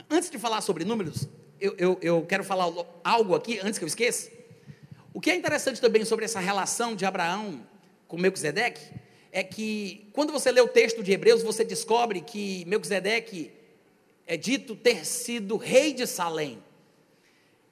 antes 0.10 0.30
de 0.30 0.38
falar 0.38 0.60
sobre 0.60 0.84
números, 0.84 1.30
eu, 1.62 1.74
eu, 1.78 1.98
eu 2.02 2.26
quero 2.26 2.44
falar 2.44 2.70
algo 3.06 3.34
aqui, 3.34 3.58
antes 3.64 3.80
que 3.80 3.86
eu 3.86 3.88
esqueça. 3.88 4.30
O 5.14 5.22
que 5.22 5.32
é 5.32 5.36
interessante 5.36 5.80
também 5.80 6.04
sobre 6.04 6.26
essa 6.26 6.42
relação 6.42 6.94
de 6.94 7.06
Abraão 7.06 7.66
com 8.06 8.18
Melquisedeque, 8.18 8.82
é 9.32 9.42
que 9.44 10.10
quando 10.12 10.34
você 10.34 10.52
lê 10.52 10.60
o 10.60 10.68
texto 10.68 11.02
de 11.02 11.14
Hebreus, 11.14 11.42
você 11.42 11.64
descobre 11.64 12.20
que 12.20 12.66
Melquisedeque 12.66 13.54
é 14.28 14.36
dito 14.36 14.76
ter 14.76 15.06
sido 15.06 15.56
rei 15.56 15.94
de 15.94 16.06
Salém. 16.06 16.62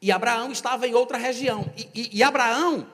E 0.01 0.09
Abraão 0.09 0.53
estava 0.53 0.87
em 0.87 0.95
outra 0.95 1.17
região. 1.17 1.69
E, 1.75 1.89
e, 1.93 2.17
e 2.17 2.23
Abraão, 2.23 2.87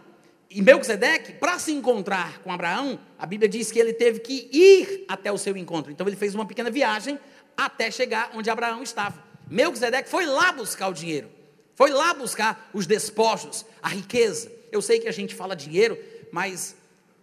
e 0.50 0.62
Melquisedeque, 0.62 1.34
para 1.34 1.60
se 1.60 1.72
encontrar 1.74 2.40
com 2.40 2.52
Abraão, 2.52 3.00
a 3.20 3.26
Bíblia 3.26 3.50
diz 3.50 3.72
que 3.72 3.80
ele 3.80 3.94
teve 3.94 4.20
que 4.20 4.50
ir 4.52 5.06
até 5.08 5.32
o 5.32 5.38
seu 5.38 5.58
encontro. 5.58 5.92
Então 5.92 6.08
ele 6.08 6.16
fez 6.16 6.34
uma 6.34 6.46
pequena 6.46 6.72
viagem 6.72 7.20
até 7.56 7.92
chegar 7.92 8.32
onde 8.34 8.50
Abraão 8.50 8.82
estava. 8.82 9.22
Melquisedeque 9.50 10.10
foi 10.10 10.26
lá 10.26 10.52
buscar 10.52 10.88
o 10.88 10.94
dinheiro. 10.94 11.30
Foi 11.76 11.92
lá 11.92 12.14
buscar 12.14 12.70
os 12.74 12.88
despojos, 12.88 13.66
a 13.82 13.90
riqueza. 13.90 14.52
Eu 14.72 14.82
sei 14.82 15.00
que 15.00 15.08
a 15.08 15.12
gente 15.12 15.36
fala 15.36 15.56
dinheiro, 15.56 15.98
mas 16.32 16.76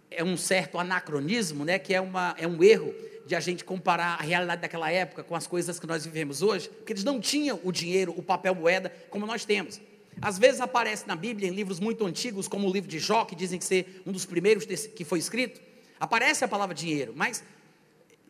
é 0.09 0.23
um 0.23 0.37
certo 0.37 0.77
anacronismo, 0.77 1.65
né, 1.65 1.77
que 1.79 1.93
é, 1.93 1.99
uma, 1.99 2.35
é 2.37 2.47
um 2.47 2.63
erro 2.63 2.93
de 3.25 3.35
a 3.35 3.39
gente 3.39 3.65
comparar 3.65 4.19
a 4.19 4.23
realidade 4.23 4.61
daquela 4.61 4.89
época 4.91 5.23
com 5.23 5.35
as 5.35 5.47
coisas 5.47 5.79
que 5.79 5.87
nós 5.87 6.05
vivemos 6.05 6.41
hoje, 6.41 6.69
porque 6.69 6.93
eles 6.93 7.03
não 7.03 7.19
tinham 7.19 7.59
o 7.63 7.71
dinheiro, 7.71 8.13
o 8.15 8.21
papel 8.21 8.53
moeda, 8.53 8.93
como 9.09 9.25
nós 9.25 9.43
temos. 9.43 9.81
Às 10.21 10.37
vezes 10.37 10.61
aparece 10.61 11.07
na 11.07 11.15
Bíblia, 11.15 11.49
em 11.49 11.51
livros 11.51 11.79
muito 11.79 12.05
antigos, 12.05 12.47
como 12.47 12.67
o 12.67 12.71
livro 12.71 12.89
de 12.89 12.99
Jó, 12.99 13.25
que 13.25 13.35
dizem 13.35 13.59
que 13.59 13.65
ser 13.65 14.01
um 14.05 14.11
dos 14.11 14.25
primeiros 14.25 14.65
que 14.65 15.03
foi 15.03 15.19
escrito, 15.19 15.61
aparece 15.99 16.43
a 16.43 16.47
palavra 16.47 16.73
dinheiro, 16.73 17.13
mas 17.15 17.43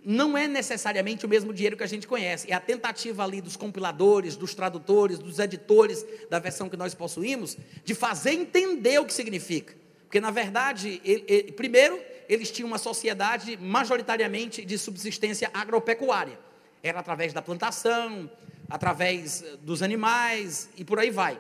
não 0.06 0.38
é 0.38 0.48
necessariamente 0.48 1.26
o 1.26 1.30
mesmo 1.30 1.52
dinheiro 1.52 1.76
que 1.76 1.84
a 1.84 1.88
gente 1.88 2.08
conhece. 2.08 2.52
É 2.52 2.54
a 2.54 2.60
tentativa 2.60 3.24
ali 3.24 3.42
dos 3.42 3.56
compiladores, 3.56 4.36
dos 4.36 4.54
tradutores, 4.54 5.18
dos 5.18 5.40
editores 5.40 6.06
da 6.30 6.38
versão 6.38 6.70
que 6.70 6.78
nós 6.78 6.94
possuímos, 6.94 7.58
de 7.84 7.96
fazer 7.96 8.34
entender 8.34 9.00
o 9.00 9.06
que 9.06 9.14
significa. 9.14 9.74
Porque, 10.04 10.20
na 10.20 10.30
verdade, 10.30 11.02
ele, 11.04 11.24
ele, 11.28 11.52
primeiro, 11.52 12.00
eles 12.30 12.52
tinham 12.52 12.68
uma 12.68 12.78
sociedade 12.78 13.58
majoritariamente 13.58 14.64
de 14.64 14.78
subsistência 14.78 15.50
agropecuária. 15.52 16.38
Era 16.84 17.00
através 17.00 17.34
da 17.34 17.42
plantação, 17.42 18.30
através 18.70 19.42
eh, 19.42 19.58
dos 19.62 19.82
animais 19.82 20.70
e 20.78 20.86
por 20.86 21.00
aí 21.00 21.10
vai. 21.10 21.40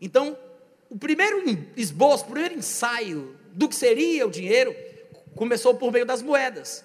Então, 0.00 0.36
o 0.90 0.98
primeiro 0.98 1.42
esboço, 1.76 2.24
o 2.24 2.28
primeiro 2.28 2.54
ensaio 2.54 3.36
do 3.52 3.68
que 3.68 3.74
seria 3.74 4.26
o 4.26 4.30
dinheiro 4.30 4.74
começou 5.34 5.74
por 5.74 5.92
meio 5.92 6.06
das 6.06 6.22
moedas. 6.22 6.84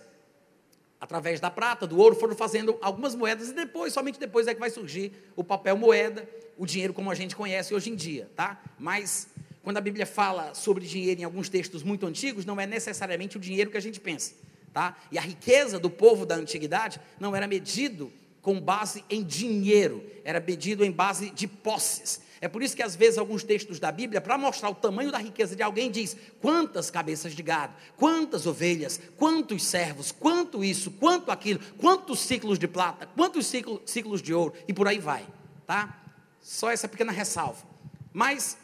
Através 0.99 1.39
da 1.39 1.49
prata, 1.49 1.87
do 1.87 1.97
ouro, 1.97 2.15
foram 2.15 2.35
fazendo 2.35 2.77
algumas 2.81 3.15
moedas 3.15 3.49
e 3.49 3.53
depois, 3.53 3.91
somente 3.91 4.19
depois 4.19 4.47
é 4.47 4.53
que 4.53 4.59
vai 4.59 4.69
surgir 4.69 5.11
o 5.35 5.43
papel 5.43 5.75
moeda, 5.75 6.27
o 6.57 6.65
dinheiro 6.65 6.93
como 6.93 7.09
a 7.09 7.15
gente 7.15 7.35
conhece 7.35 7.73
hoje 7.73 7.89
em 7.89 7.95
dia, 7.95 8.29
tá? 8.35 8.61
Mas 8.77 9.27
quando 9.63 9.77
a 9.77 9.81
Bíblia 9.81 10.05
fala 10.05 10.53
sobre 10.53 10.85
dinheiro 10.85 11.21
em 11.21 11.23
alguns 11.23 11.49
textos 11.49 11.81
muito 11.83 12.05
antigos, 12.05 12.45
não 12.45 12.59
é 12.59 12.67
necessariamente 12.67 13.37
o 13.37 13.39
dinheiro 13.39 13.71
que 13.71 13.77
a 13.77 13.81
gente 13.81 13.99
pensa, 13.99 14.33
tá? 14.73 14.95
E 15.11 15.17
a 15.17 15.21
riqueza 15.21 15.79
do 15.79 15.89
povo 15.89 16.25
da 16.25 16.35
antiguidade 16.35 16.99
não 17.19 17.35
era 17.35 17.47
medido 17.47 18.11
com 18.41 18.59
base 18.59 19.03
em 19.09 19.23
dinheiro, 19.23 20.03
era 20.23 20.39
medido 20.39 20.83
em 20.83 20.91
base 20.91 21.29
de 21.31 21.47
posses, 21.47 22.21
É 22.41 22.47
por 22.47 22.63
isso 22.63 22.75
que 22.75 22.81
às 22.81 22.95
vezes 22.95 23.19
alguns 23.19 23.43
textos 23.43 23.79
da 23.79 23.91
Bíblia, 23.91 24.19
para 24.19 24.35
mostrar 24.35 24.71
o 24.71 24.73
tamanho 24.73 25.11
da 25.11 25.19
riqueza 25.19 25.55
de 25.55 25.61
alguém, 25.61 25.91
diz 25.91 26.17
quantas 26.41 26.89
cabeças 26.89 27.35
de 27.35 27.43
gado, 27.43 27.75
quantas 27.95 28.47
ovelhas, 28.47 28.99
quantos 29.15 29.63
servos, 29.63 30.11
quanto 30.11 30.63
isso, 30.63 30.89
quanto 30.89 31.29
aquilo, 31.29 31.59
quantos 31.77 32.19
ciclos 32.19 32.57
de 32.57 32.67
prata, 32.67 33.05
quantos 33.15 33.45
ciclos, 33.45 33.81
ciclos 33.85 34.23
de 34.23 34.33
ouro 34.33 34.55
e 34.67 34.73
por 34.73 34.87
aí 34.87 34.97
vai, 34.97 35.23
tá? 35.67 36.03
Só 36.41 36.71
essa 36.71 36.87
pequena 36.87 37.11
ressalva. 37.11 37.63
Mas 38.11 38.57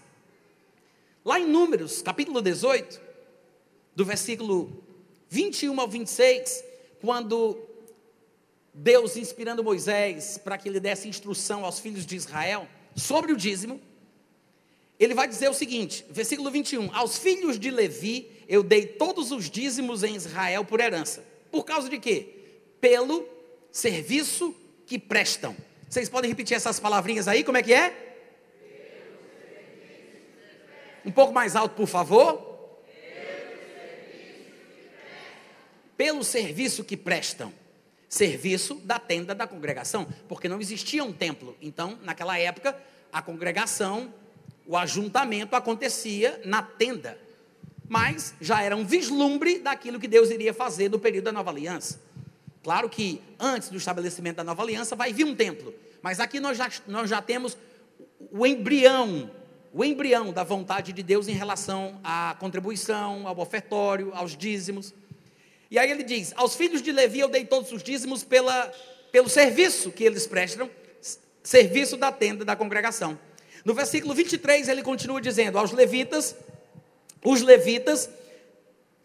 lá 1.23 1.39
em 1.39 1.45
Números, 1.45 2.01
capítulo 2.01 2.41
18, 2.41 2.99
do 3.95 4.03
versículo 4.03 4.83
21 5.29 5.79
ao 5.79 5.87
26, 5.87 6.63
quando 6.99 7.59
Deus 8.73 9.15
inspirando 9.17 9.63
Moisés 9.63 10.39
para 10.39 10.57
que 10.57 10.67
ele 10.67 10.79
desse 10.79 11.07
instrução 11.07 11.63
aos 11.63 11.77
filhos 11.79 12.07
de 12.07 12.15
Israel, 12.15 12.67
sobre 12.97 13.31
o 13.31 13.37
dízimo, 13.37 13.79
ele 14.99 15.13
vai 15.13 15.27
dizer 15.27 15.49
o 15.49 15.53
seguinte, 15.53 16.03
versículo 16.09 16.49
21, 16.49 16.93
aos 16.95 17.19
filhos 17.19 17.59
de 17.59 17.69
Levi 17.69 18.31
eu 18.47 18.63
dei 18.63 18.85
todos 18.85 19.31
os 19.31 19.49
dízimos 19.49 20.03
em 20.03 20.15
Israel 20.15 20.65
por 20.65 20.79
herança. 20.79 21.23
Por 21.51 21.63
causa 21.63 21.87
de 21.87 21.99
quê? 21.99 22.29
Pelo 22.81 23.27
serviço 23.71 24.55
que 24.85 24.97
prestam. 24.97 25.55
Vocês 25.87 26.09
podem 26.09 26.29
repetir 26.29 26.57
essas 26.57 26.79
palavrinhas 26.79 27.27
aí, 27.27 27.43
como 27.43 27.57
é 27.57 27.63
que 27.63 27.73
é? 27.73 28.05
Um 31.05 31.11
pouco 31.11 31.31
mais 31.31 31.55
alto, 31.55 31.75
por 31.75 31.87
favor. 31.87 32.45
Pelo 35.95 36.23
serviço 36.23 36.83
que 36.83 36.97
prestam 36.97 37.53
serviço 38.07 38.75
da 38.75 38.99
tenda 38.99 39.35
da 39.35 39.45
congregação, 39.45 40.07
porque 40.27 40.47
não 40.47 40.61
existia 40.61 41.03
um 41.03 41.11
templo. 41.11 41.55
Então, 41.61 41.97
naquela 42.03 42.37
época, 42.37 42.77
a 43.11 43.21
congregação, 43.21 44.13
o 44.65 44.77
ajuntamento 44.77 45.55
acontecia 45.55 46.41
na 46.45 46.61
tenda. 46.61 47.17
Mas 47.87 48.33
já 48.41 48.61
era 48.61 48.75
um 48.75 48.85
vislumbre 48.85 49.59
daquilo 49.59 49.99
que 49.99 50.07
Deus 50.07 50.29
iria 50.29 50.53
fazer 50.53 50.89
no 50.89 50.99
período 50.99 51.25
da 51.25 51.31
nova 51.31 51.49
aliança. 51.49 52.01
Claro 52.63 52.89
que 52.89 53.21
antes 53.39 53.69
do 53.69 53.77
estabelecimento 53.77 54.37
da 54.37 54.43
nova 54.43 54.61
aliança 54.61 54.95
vai 54.95 55.13
vir 55.13 55.25
um 55.25 55.33
templo, 55.33 55.73
mas 56.01 56.19
aqui 56.19 56.39
nós 56.39 56.57
já, 56.57 56.69
nós 56.85 57.09
já 57.09 57.21
temos 57.21 57.57
o 58.29 58.45
embrião, 58.45 59.31
o 59.73 59.85
embrião 59.85 60.33
da 60.33 60.43
vontade 60.43 60.91
de 60.91 61.01
Deus 61.01 61.29
em 61.29 61.33
relação 61.33 61.99
à 62.03 62.35
contribuição, 62.39 63.25
ao 63.25 63.39
ofertório, 63.39 64.11
aos 64.13 64.35
dízimos. 64.35 64.93
E 65.69 65.77
aí 65.77 65.89
ele 65.91 66.03
diz: 66.03 66.33
Aos 66.35 66.55
filhos 66.55 66.81
de 66.81 66.91
Levi 66.91 67.19
eu 67.19 67.27
dei 67.27 67.45
todos 67.45 67.71
os 67.71 67.83
dízimos 67.83 68.23
pela, 68.23 68.71
pelo 69.11 69.29
serviço 69.29 69.91
que 69.91 70.03
eles 70.03 70.25
prestam, 70.25 70.69
serviço 71.43 71.97
da 71.97 72.11
tenda 72.11 72.43
da 72.43 72.55
congregação. 72.55 73.17
No 73.63 73.73
versículo 73.73 74.13
23 74.13 74.67
ele 74.69 74.81
continua 74.81 75.21
dizendo: 75.21 75.57
Aos 75.57 75.71
levitas, 75.71 76.35
os 77.23 77.41
levitas 77.41 78.09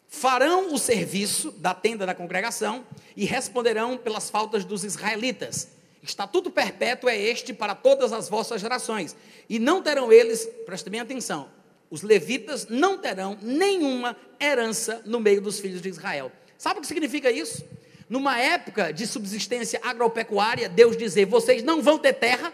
farão 0.09 0.75
o 0.75 0.79
serviço 0.79 1.51
da 1.53 1.73
tenda 1.73 2.05
da 2.05 2.15
congregação 2.15 2.87
e 3.17 3.25
responderão 3.25 3.97
pelas 3.97 4.29
faltas 4.31 4.65
dos 4.65 4.85
israelitas. 4.85 5.69
Estatuto 6.03 6.51
perpétuo 6.51 7.09
é 7.09 7.17
este 7.17 7.53
para 7.55 7.75
todas 7.75 8.13
as 8.13 8.29
vossas 8.29 8.61
gerações. 8.61 9.17
E 9.49 9.59
não 9.59 9.83
terão 9.83 10.13
eles, 10.13 10.47
prestem 10.67 10.91
bem 10.91 11.01
atenção, 11.01 11.49
os 11.89 12.03
levitas 12.03 12.67
não 12.69 12.99
terão 12.99 13.39
nenhuma 13.41 14.17
herança 14.41 15.03
no 15.05 15.21
meio 15.21 15.41
dos 15.41 15.61
filhos 15.61 15.81
de 15.81 15.89
Israel. 15.89 16.31
Sabe 16.63 16.79
o 16.79 16.81
que 16.81 16.87
significa 16.87 17.29
isso? 17.29 17.65
Numa 18.09 18.39
época 18.39 18.93
de 18.93 19.05
subsistência 19.05 19.81
agropecuária, 19.83 20.69
Deus 20.69 20.97
dizer: 20.97 21.25
vocês 21.25 21.61
não 21.61 21.83
vão 21.83 21.99
ter 21.99 22.13
terra, 22.13 22.53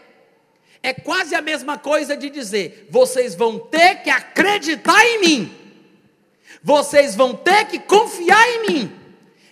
é 0.82 0.94
quase 0.94 1.34
a 1.34 1.42
mesma 1.42 1.76
coisa 1.76 2.16
de 2.16 2.30
dizer: 2.30 2.88
vocês 2.88 3.34
vão 3.34 3.58
ter 3.58 3.96
que 3.96 4.08
acreditar 4.08 5.04
em 5.04 5.20
mim, 5.20 5.56
vocês 6.62 7.14
vão 7.14 7.34
ter 7.34 7.66
que 7.66 7.78
confiar 7.78 8.48
em 8.48 8.66
mim. 8.66 8.92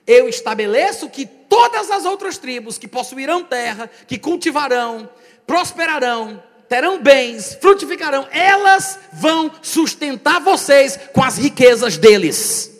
Eu 0.06 0.26
estabeleço 0.26 1.10
que 1.10 1.26
todas 1.26 1.90
as 1.90 2.06
outras 2.06 2.38
tribos 2.38 2.78
que 2.78 2.88
possuirão 2.88 3.44
terra, 3.44 3.90
que 4.06 4.18
cultivarão, 4.18 5.06
prosperarão, 5.46 6.42
terão 6.66 6.98
bens, 6.98 7.58
frutificarão, 7.60 8.26
elas 8.30 8.98
vão 9.12 9.52
sustentar 9.60 10.40
vocês 10.40 10.98
com 11.12 11.22
as 11.22 11.36
riquezas 11.36 11.98
deles. 11.98 12.74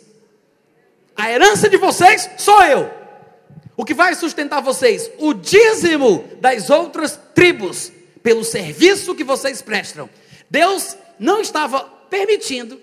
A 1.17 1.31
herança 1.31 1.67
de 1.67 1.77
vocês 1.77 2.29
sou 2.37 2.61
eu. 2.63 2.91
O 3.75 3.83
que 3.83 3.95
vai 3.95 4.13
sustentar 4.13 4.61
vocês? 4.61 5.09
O 5.17 5.33
dízimo 5.33 6.23
das 6.39 6.69
outras 6.69 7.19
tribos, 7.33 7.91
pelo 8.21 8.43
serviço 8.43 9.15
que 9.15 9.23
vocês 9.23 9.59
prestam. 9.59 10.07
Deus 10.47 10.95
não 11.17 11.41
estava 11.41 11.79
permitindo 12.07 12.79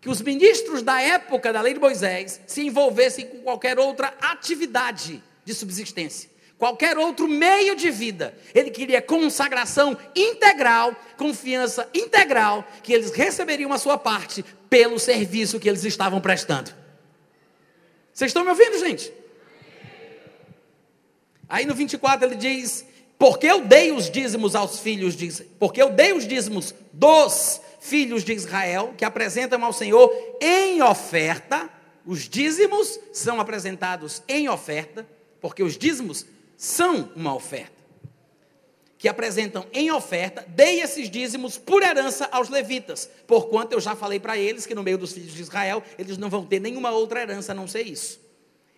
que 0.00 0.08
os 0.08 0.20
ministros 0.20 0.82
da 0.82 1.00
época 1.00 1.52
da 1.52 1.60
lei 1.60 1.74
de 1.74 1.78
Moisés 1.78 2.40
se 2.48 2.66
envolvessem 2.66 3.26
com 3.26 3.38
qualquer 3.38 3.78
outra 3.78 4.12
atividade 4.20 5.22
de 5.44 5.54
subsistência, 5.54 6.28
qualquer 6.58 6.98
outro 6.98 7.28
meio 7.28 7.76
de 7.76 7.90
vida. 7.90 8.36
Ele 8.52 8.70
queria 8.70 9.00
consagração 9.00 9.96
integral, 10.16 10.96
confiança 11.16 11.88
integral, 11.94 12.66
que 12.82 12.92
eles 12.92 13.12
receberiam 13.12 13.72
a 13.72 13.78
sua 13.78 13.96
parte 13.96 14.44
pelo 14.68 14.98
serviço 14.98 15.60
que 15.60 15.68
eles 15.68 15.84
estavam 15.84 16.20
prestando. 16.20 16.81
Vocês 18.12 18.28
estão 18.28 18.44
me 18.44 18.50
ouvindo, 18.50 18.78
gente? 18.78 19.12
Aí 21.48 21.66
no 21.66 21.74
24 21.74 22.26
ele 22.26 22.36
diz: 22.36 22.84
Porque 23.18 23.46
eu 23.46 23.64
dei 23.64 23.92
os 23.92 24.10
dízimos 24.10 24.54
aos 24.54 24.80
filhos 24.80 25.16
de 25.16 25.30
porque 25.58 25.82
eu 25.82 25.90
dei 25.90 26.12
os 26.12 26.26
dízimos 26.26 26.74
dos 26.92 27.60
filhos 27.80 28.22
de 28.24 28.32
Israel, 28.32 28.94
que 28.96 29.04
apresentam 29.04 29.64
ao 29.64 29.72
Senhor 29.72 30.10
em 30.40 30.82
oferta. 30.82 31.68
Os 32.04 32.28
dízimos 32.28 32.98
são 33.12 33.40
apresentados 33.40 34.22
em 34.26 34.48
oferta, 34.48 35.06
porque 35.40 35.62
os 35.62 35.76
dízimos 35.78 36.26
são 36.56 37.12
uma 37.14 37.34
oferta. 37.34 37.81
Que 39.02 39.08
apresentam 39.08 39.66
em 39.72 39.90
oferta, 39.90 40.46
dei 40.46 40.80
esses 40.80 41.10
dízimos 41.10 41.58
por 41.58 41.82
herança 41.82 42.28
aos 42.30 42.48
levitas, 42.48 43.10
porquanto 43.26 43.72
eu 43.72 43.80
já 43.80 43.96
falei 43.96 44.20
para 44.20 44.38
eles 44.38 44.64
que 44.64 44.76
no 44.76 44.82
meio 44.84 44.96
dos 44.96 45.12
filhos 45.12 45.34
de 45.34 45.42
Israel 45.42 45.82
eles 45.98 46.16
não 46.16 46.30
vão 46.30 46.46
ter 46.46 46.60
nenhuma 46.60 46.92
outra 46.92 47.20
herança 47.20 47.50
a 47.50 47.54
não 47.54 47.66
ser 47.66 47.82
isso. 47.82 48.20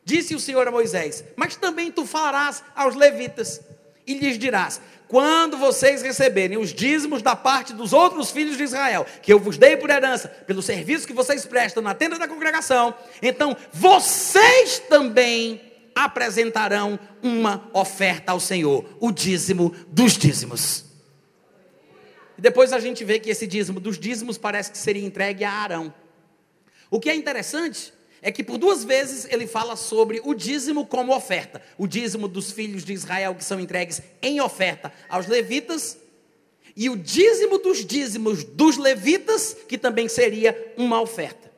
Disse 0.02 0.34
o 0.34 0.40
Senhor 0.40 0.66
a 0.66 0.70
Moisés: 0.70 1.22
Mas 1.36 1.56
também 1.56 1.92
tu 1.92 2.06
falarás 2.06 2.64
aos 2.74 2.94
levitas 2.94 3.60
e 4.06 4.14
lhes 4.14 4.38
dirás: 4.38 4.80
Quando 5.08 5.58
vocês 5.58 6.00
receberem 6.00 6.56
os 6.56 6.72
dízimos 6.72 7.20
da 7.20 7.36
parte 7.36 7.74
dos 7.74 7.92
outros 7.92 8.30
filhos 8.30 8.56
de 8.56 8.62
Israel, 8.62 9.04
que 9.20 9.30
eu 9.30 9.38
vos 9.38 9.58
dei 9.58 9.76
por 9.76 9.90
herança, 9.90 10.28
pelo 10.28 10.62
serviço 10.62 11.06
que 11.06 11.12
vocês 11.12 11.44
prestam 11.44 11.82
na 11.82 11.92
tenda 11.92 12.18
da 12.18 12.26
congregação, 12.26 12.94
então 13.20 13.54
vocês 13.74 14.78
também 14.88 15.60
apresentarão 15.94 16.98
uma 17.22 17.70
oferta 17.72 18.32
ao 18.32 18.40
Senhor, 18.40 18.84
o 19.00 19.12
dízimo 19.12 19.74
dos 19.88 20.18
dízimos. 20.18 20.84
E 22.36 22.40
depois 22.40 22.72
a 22.72 22.80
gente 22.80 23.04
vê 23.04 23.18
que 23.20 23.30
esse 23.30 23.46
dízimo 23.46 23.78
dos 23.78 23.98
dízimos 23.98 24.36
parece 24.36 24.70
que 24.70 24.78
seria 24.78 25.06
entregue 25.06 25.44
a 25.44 25.52
Arão. 25.52 25.94
O 26.90 26.98
que 26.98 27.08
é 27.08 27.14
interessante 27.14 27.92
é 28.20 28.32
que 28.32 28.42
por 28.42 28.58
duas 28.58 28.82
vezes 28.82 29.26
ele 29.30 29.46
fala 29.46 29.76
sobre 29.76 30.20
o 30.24 30.34
dízimo 30.34 30.86
como 30.86 31.14
oferta. 31.14 31.60
O 31.76 31.86
dízimo 31.86 32.26
dos 32.26 32.50
filhos 32.50 32.84
de 32.84 32.92
Israel 32.92 33.34
que 33.34 33.44
são 33.44 33.60
entregues 33.60 34.00
em 34.22 34.40
oferta 34.40 34.92
aos 35.08 35.26
levitas, 35.26 35.98
e 36.76 36.90
o 36.90 36.96
dízimo 36.96 37.58
dos 37.58 37.84
dízimos 37.84 38.42
dos 38.42 38.76
levitas, 38.76 39.56
que 39.68 39.78
também 39.78 40.08
seria 40.08 40.74
uma 40.76 41.00
oferta. 41.00 41.52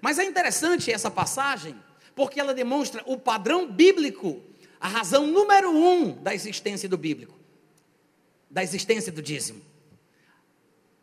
Mas 0.00 0.18
é 0.18 0.24
interessante 0.24 0.92
essa 0.92 1.10
passagem, 1.10 1.74
porque 2.18 2.40
ela 2.40 2.52
demonstra 2.52 3.00
o 3.06 3.16
padrão 3.16 3.70
bíblico, 3.70 4.42
a 4.80 4.88
razão 4.88 5.24
número 5.24 5.70
um 5.70 6.20
da 6.20 6.34
existência 6.34 6.88
do 6.88 6.98
bíblico, 6.98 7.38
da 8.50 8.60
existência 8.60 9.12
do 9.12 9.22
dízimo. 9.22 9.62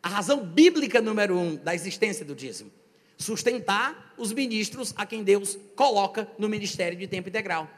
A 0.04 0.10
razão 0.10 0.46
bíblica 0.46 1.00
número 1.00 1.38
um 1.38 1.56
da 1.56 1.74
existência 1.74 2.26
do 2.26 2.36
dízimo 2.36 2.70
sustentar 3.18 4.14
os 4.18 4.34
ministros 4.34 4.94
a 4.98 5.06
quem 5.06 5.24
Deus 5.24 5.58
coloca 5.74 6.30
no 6.38 6.50
ministério 6.50 6.98
de 6.98 7.08
tempo 7.08 7.30
integral. 7.30 7.70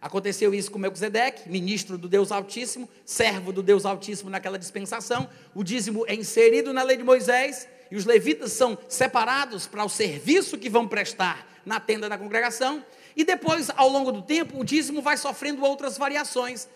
Aconteceu 0.00 0.54
isso 0.54 0.70
com 0.70 0.78
Melquisedeque, 0.78 1.46
ministro 1.46 1.98
do 1.98 2.08
Deus 2.08 2.32
Altíssimo, 2.32 2.88
servo 3.04 3.52
do 3.52 3.62
Deus 3.62 3.84
Altíssimo 3.84 4.30
naquela 4.30 4.58
dispensação. 4.58 5.28
O 5.54 5.62
dízimo 5.62 6.06
é 6.06 6.14
inserido 6.14 6.72
na 6.72 6.82
lei 6.82 6.96
de 6.96 7.04
Moisés 7.04 7.68
e 7.90 7.96
os 7.96 8.04
levitas 8.04 8.52
são 8.52 8.76
separados 8.88 9.66
para 9.66 9.84
o 9.84 9.88
serviço 9.88 10.58
que 10.58 10.68
vão 10.68 10.86
prestar 10.86 11.46
na 11.64 11.80
tenda 11.80 12.08
da 12.08 12.18
congregação. 12.18 12.84
E 13.16 13.24
depois, 13.24 13.70
ao 13.76 13.88
longo 13.88 14.12
do 14.12 14.22
tempo, 14.22 14.60
o 14.60 14.64
dízimo 14.64 15.02
vai 15.02 15.16
sofrendo 15.16 15.64
outras 15.64 15.98
variações. 15.98 16.68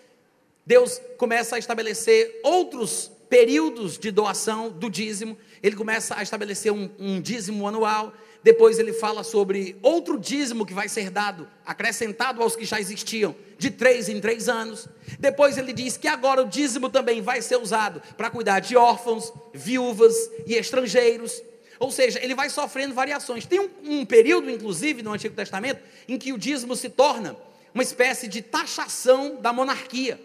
Deus 0.65 0.99
começa 1.17 1.55
a 1.55 1.59
estabelecer 1.59 2.39
outros 2.43 3.11
períodos 3.29 3.97
de 3.97 4.11
doação 4.11 4.69
do 4.69 4.89
dízimo. 4.89 5.37
Ele 5.61 5.75
começa 5.75 6.15
a 6.17 6.23
estabelecer 6.23 6.71
um, 6.71 6.89
um 6.99 7.21
dízimo 7.21 7.67
anual. 7.67 8.13
Depois 8.43 8.77
ele 8.77 8.91
fala 8.91 9.23
sobre 9.23 9.77
outro 9.81 10.19
dízimo 10.19 10.65
que 10.65 10.73
vai 10.73 10.89
ser 10.89 11.09
dado, 11.09 11.47
acrescentado 11.65 12.43
aos 12.43 12.57
que 12.57 12.65
já 12.65 12.79
existiam, 12.79 13.33
de 13.57 13.71
três 13.71 14.09
em 14.09 14.19
três 14.19 14.49
anos. 14.49 14.87
Depois 15.17 15.57
ele 15.57 15.71
diz 15.71 15.95
que 15.95 16.09
agora 16.09 16.41
o 16.41 16.49
dízimo 16.49 16.89
também 16.89 17.21
vai 17.21 17.41
ser 17.41 17.55
usado 17.55 18.01
para 18.17 18.29
cuidar 18.29 18.59
de 18.59 18.75
órfãos, 18.75 19.31
viúvas 19.53 20.13
e 20.45 20.55
estrangeiros. 20.55 21.41
Ou 21.79 21.89
seja, 21.89 22.19
ele 22.21 22.35
vai 22.35 22.49
sofrendo 22.49 22.93
variações. 22.93 23.45
Tem 23.45 23.61
um, 23.61 23.69
um 23.85 24.05
período, 24.05 24.49
inclusive, 24.49 25.01
no 25.01 25.13
Antigo 25.13 25.35
Testamento, 25.35 25.81
em 26.07 26.17
que 26.17 26.33
o 26.33 26.37
dízimo 26.37 26.75
se 26.75 26.89
torna 26.89 27.37
uma 27.73 27.83
espécie 27.83 28.27
de 28.27 28.41
taxação 28.41 29.37
da 29.41 29.53
monarquia. 29.53 30.19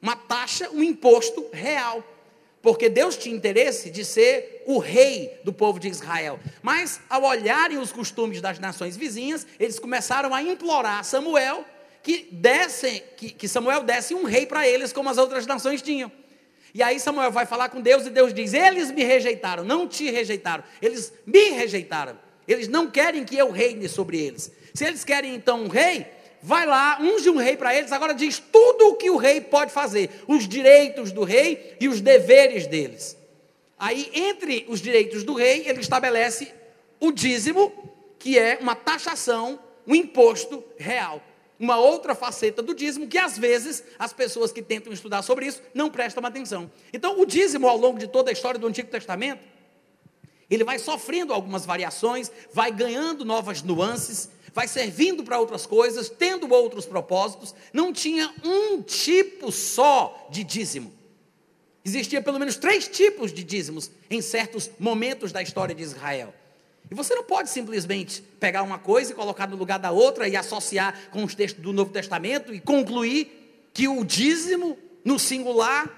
Uma 0.00 0.16
taxa, 0.16 0.70
um 0.70 0.82
imposto 0.82 1.46
real 1.52 2.02
porque 2.62 2.88
Deus 2.88 3.16
tinha 3.16 3.34
interesse 3.34 3.90
de 3.90 4.04
ser 4.04 4.62
o 4.66 4.78
rei 4.78 5.40
do 5.42 5.52
povo 5.52 5.80
de 5.80 5.88
Israel. 5.88 6.38
Mas, 6.62 7.00
ao 7.10 7.24
olharem 7.24 7.76
os 7.76 7.92
costumes 7.92 8.40
das 8.40 8.60
nações 8.60 8.96
vizinhas, 8.96 9.46
eles 9.58 9.80
começaram 9.80 10.32
a 10.32 10.40
implorar 10.40 11.04
Samuel 11.04 11.64
que, 12.02 12.28
desse, 12.30 13.02
que, 13.16 13.30
que 13.30 13.48
Samuel 13.48 13.82
desse 13.82 14.14
um 14.14 14.24
rei 14.24 14.46
para 14.46 14.66
eles, 14.66 14.92
como 14.92 15.08
as 15.08 15.18
outras 15.18 15.44
nações 15.44 15.82
tinham. 15.82 16.10
E 16.72 16.82
aí 16.82 16.98
Samuel 16.98 17.30
vai 17.30 17.44
falar 17.44 17.68
com 17.68 17.80
Deus 17.80 18.06
e 18.06 18.10
Deus 18.10 18.32
diz: 18.32 18.54
Eles 18.54 18.90
me 18.90 19.04
rejeitaram, 19.04 19.64
não 19.64 19.86
te 19.86 20.10
rejeitaram, 20.10 20.64
eles 20.80 21.12
me 21.26 21.50
rejeitaram. 21.50 22.18
Eles 22.46 22.66
não 22.68 22.90
querem 22.90 23.24
que 23.24 23.36
eu 23.36 23.50
reine 23.50 23.88
sobre 23.88 24.18
eles. 24.18 24.50
Se 24.74 24.84
eles 24.84 25.04
querem 25.04 25.34
então 25.34 25.64
um 25.64 25.68
rei, 25.68 26.06
vai 26.42 26.66
lá, 26.66 26.98
unge 27.00 27.30
um 27.30 27.36
rei 27.36 27.56
para 27.56 27.74
eles, 27.74 27.92
agora 27.92 28.12
diz 28.12 28.38
tudo 28.38 28.88
o 28.88 28.96
que 28.96 29.08
o 29.08 29.16
rei 29.16 29.40
pode 29.40 29.72
fazer, 29.72 30.10
os 30.26 30.48
direitos 30.48 31.12
do 31.12 31.22
rei 31.22 31.76
e 31.80 31.88
os 31.88 32.00
deveres 32.00 32.66
deles. 32.66 33.16
Aí, 33.78 34.10
entre 34.12 34.66
os 34.68 34.80
direitos 34.80 35.24
do 35.24 35.34
rei, 35.34 35.64
ele 35.66 35.80
estabelece 35.80 36.52
o 37.00 37.10
dízimo, 37.10 37.72
que 38.18 38.38
é 38.38 38.58
uma 38.60 38.74
taxação, 38.74 39.58
um 39.86 39.94
imposto 39.94 40.62
real. 40.76 41.22
Uma 41.58 41.78
outra 41.78 42.14
faceta 42.14 42.60
do 42.60 42.74
dízimo 42.74 43.06
que 43.06 43.18
às 43.18 43.38
vezes 43.38 43.84
as 43.98 44.12
pessoas 44.12 44.50
que 44.50 44.62
tentam 44.62 44.92
estudar 44.92 45.22
sobre 45.22 45.46
isso 45.46 45.62
não 45.72 45.90
prestam 45.90 46.24
atenção. 46.24 46.70
Então, 46.92 47.20
o 47.20 47.26
dízimo, 47.26 47.68
ao 47.68 47.76
longo 47.76 47.98
de 47.98 48.08
toda 48.08 48.30
a 48.30 48.32
história 48.32 48.58
do 48.58 48.66
Antigo 48.66 48.88
Testamento, 48.88 49.42
ele 50.50 50.64
vai 50.64 50.78
sofrendo 50.78 51.32
algumas 51.32 51.64
variações, 51.64 52.30
vai 52.52 52.70
ganhando 52.70 53.24
novas 53.24 53.62
nuances, 53.62 54.28
vai 54.54 54.68
servindo 54.68 55.24
para 55.24 55.38
outras 55.38 55.66
coisas, 55.66 56.08
tendo 56.08 56.52
outros 56.52 56.86
propósitos, 56.86 57.54
não 57.72 57.92
tinha 57.92 58.32
um 58.44 58.82
tipo 58.82 59.50
só 59.50 60.28
de 60.30 60.44
dízimo. 60.44 60.92
Existia 61.84 62.22
pelo 62.22 62.38
menos 62.38 62.56
três 62.56 62.86
tipos 62.86 63.32
de 63.32 63.42
dízimos 63.42 63.90
em 64.08 64.20
certos 64.20 64.70
momentos 64.78 65.32
da 65.32 65.42
história 65.42 65.74
de 65.74 65.82
Israel. 65.82 66.32
E 66.90 66.94
você 66.94 67.14
não 67.14 67.24
pode 67.24 67.48
simplesmente 67.48 68.22
pegar 68.38 68.62
uma 68.62 68.78
coisa 68.78 69.12
e 69.12 69.14
colocar 69.14 69.48
no 69.48 69.56
lugar 69.56 69.78
da 69.78 69.90
outra 69.90 70.28
e 70.28 70.36
associar 70.36 71.10
com 71.10 71.24
os 71.24 71.34
textos 71.34 71.62
do 71.62 71.72
Novo 71.72 71.90
Testamento 71.90 72.54
e 72.54 72.60
concluir 72.60 73.68
que 73.72 73.88
o 73.88 74.04
dízimo 74.04 74.78
no 75.04 75.18
singular 75.18 75.90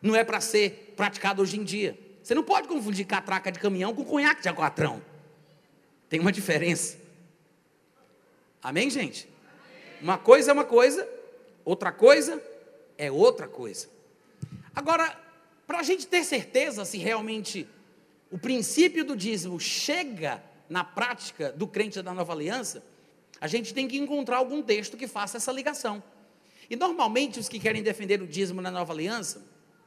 não 0.00 0.14
é 0.14 0.22
para 0.22 0.40
ser 0.40 0.94
praticado 0.96 1.42
hoje 1.42 1.58
em 1.58 1.64
dia. 1.64 1.98
Você 2.22 2.34
não 2.34 2.42
pode 2.42 2.68
confundir 2.68 3.04
catraca 3.04 3.50
de 3.50 3.58
caminhão 3.58 3.94
com 3.94 4.04
conhaque 4.04 4.42
de 4.42 4.48
aquatrão. 4.48 5.02
Tem 6.08 6.20
uma 6.20 6.32
diferença. 6.32 7.05
Amém, 8.66 8.90
gente? 8.90 9.28
Uma 10.02 10.18
coisa 10.18 10.50
é 10.50 10.52
uma 10.52 10.64
coisa, 10.64 11.08
outra 11.64 11.92
coisa 11.92 12.42
é 12.98 13.08
outra 13.12 13.46
coisa. 13.46 13.86
Agora, 14.74 15.16
para 15.68 15.78
a 15.78 15.82
gente 15.84 16.04
ter 16.04 16.24
certeza 16.24 16.84
se 16.84 16.98
realmente 16.98 17.68
o 18.28 18.36
princípio 18.36 19.04
do 19.04 19.14
dízimo 19.14 19.60
chega 19.60 20.42
na 20.68 20.82
prática 20.82 21.52
do 21.52 21.68
crente 21.68 22.02
da 22.02 22.12
nova 22.12 22.32
aliança, 22.32 22.82
a 23.40 23.46
gente 23.46 23.72
tem 23.72 23.86
que 23.86 23.98
encontrar 23.98 24.38
algum 24.38 24.60
texto 24.60 24.96
que 24.96 25.06
faça 25.06 25.36
essa 25.36 25.52
ligação. 25.52 26.02
E 26.68 26.74
normalmente 26.74 27.38
os 27.38 27.48
que 27.48 27.60
querem 27.60 27.84
defender 27.84 28.20
o 28.20 28.26
dízimo 28.26 28.60
na 28.60 28.72
nova 28.72 28.92
aliança 28.92 29.46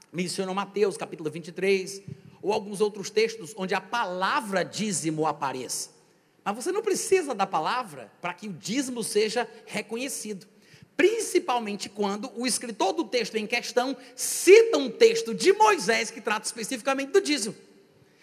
mencionam 0.09 0.53
Mateus 0.53 0.95
capítulo 0.95 1.29
23 1.29 2.01
ou 2.41 2.53
alguns 2.53 2.79
outros 2.79 3.09
textos 3.09 3.53
onde 3.57 3.75
a 3.75 3.81
palavra 3.81 4.63
dízimo 4.63 5.27
apareça. 5.27 5.98
Mas 6.43 6.55
você 6.55 6.71
não 6.71 6.81
precisa 6.81 7.35
da 7.35 7.45
palavra 7.45 8.11
para 8.21 8.33
que 8.33 8.47
o 8.47 8.53
dízimo 8.53 9.03
seja 9.03 9.47
reconhecido. 9.65 10.47
Principalmente 10.95 11.89
quando 11.89 12.31
o 12.35 12.45
escritor 12.45 12.93
do 12.93 13.05
texto 13.05 13.35
em 13.35 13.47
questão 13.47 13.95
cita 14.15 14.77
um 14.77 14.89
texto 14.89 15.33
de 15.33 15.53
Moisés 15.53 16.11
que 16.11 16.19
trata 16.19 16.45
especificamente 16.45 17.11
do 17.11 17.21
dízimo. 17.21 17.55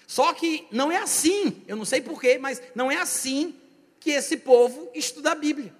Só 0.06 0.32
que 0.32 0.66
não 0.70 0.92
é 0.92 0.98
assim, 0.98 1.62
eu 1.66 1.76
não 1.76 1.84
sei 1.84 2.00
porquê, 2.00 2.38
mas 2.38 2.62
não 2.74 2.90
é 2.90 2.96
assim 2.98 3.56
que 3.98 4.10
esse 4.10 4.36
povo 4.36 4.90
estuda 4.94 5.32
a 5.32 5.34
Bíblia. 5.34 5.74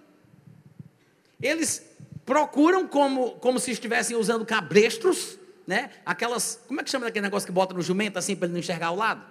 Eles 1.40 1.82
procuram 2.24 2.88
como, 2.88 3.32
como 3.36 3.60
se 3.60 3.70
estivessem 3.70 4.16
usando 4.16 4.44
cabrestros, 4.44 5.38
né? 5.66 5.90
Aquelas, 6.04 6.60
como 6.66 6.80
é 6.80 6.84
que 6.84 6.90
chama 6.90 7.04
daquele 7.04 7.24
negócio 7.24 7.46
que 7.46 7.52
bota 7.52 7.72
no 7.72 7.82
jumento 7.82 8.18
assim 8.18 8.34
para 8.34 8.46
ele 8.46 8.54
não 8.54 8.60
enxergar 8.60 8.90
o 8.90 8.96
lado? 8.96 9.24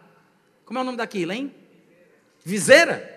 Como 0.64 0.80
é 0.80 0.82
o 0.82 0.86
nome 0.86 0.98
daquilo, 0.98 1.34
hein? 1.34 1.54
Viseira. 2.46 3.12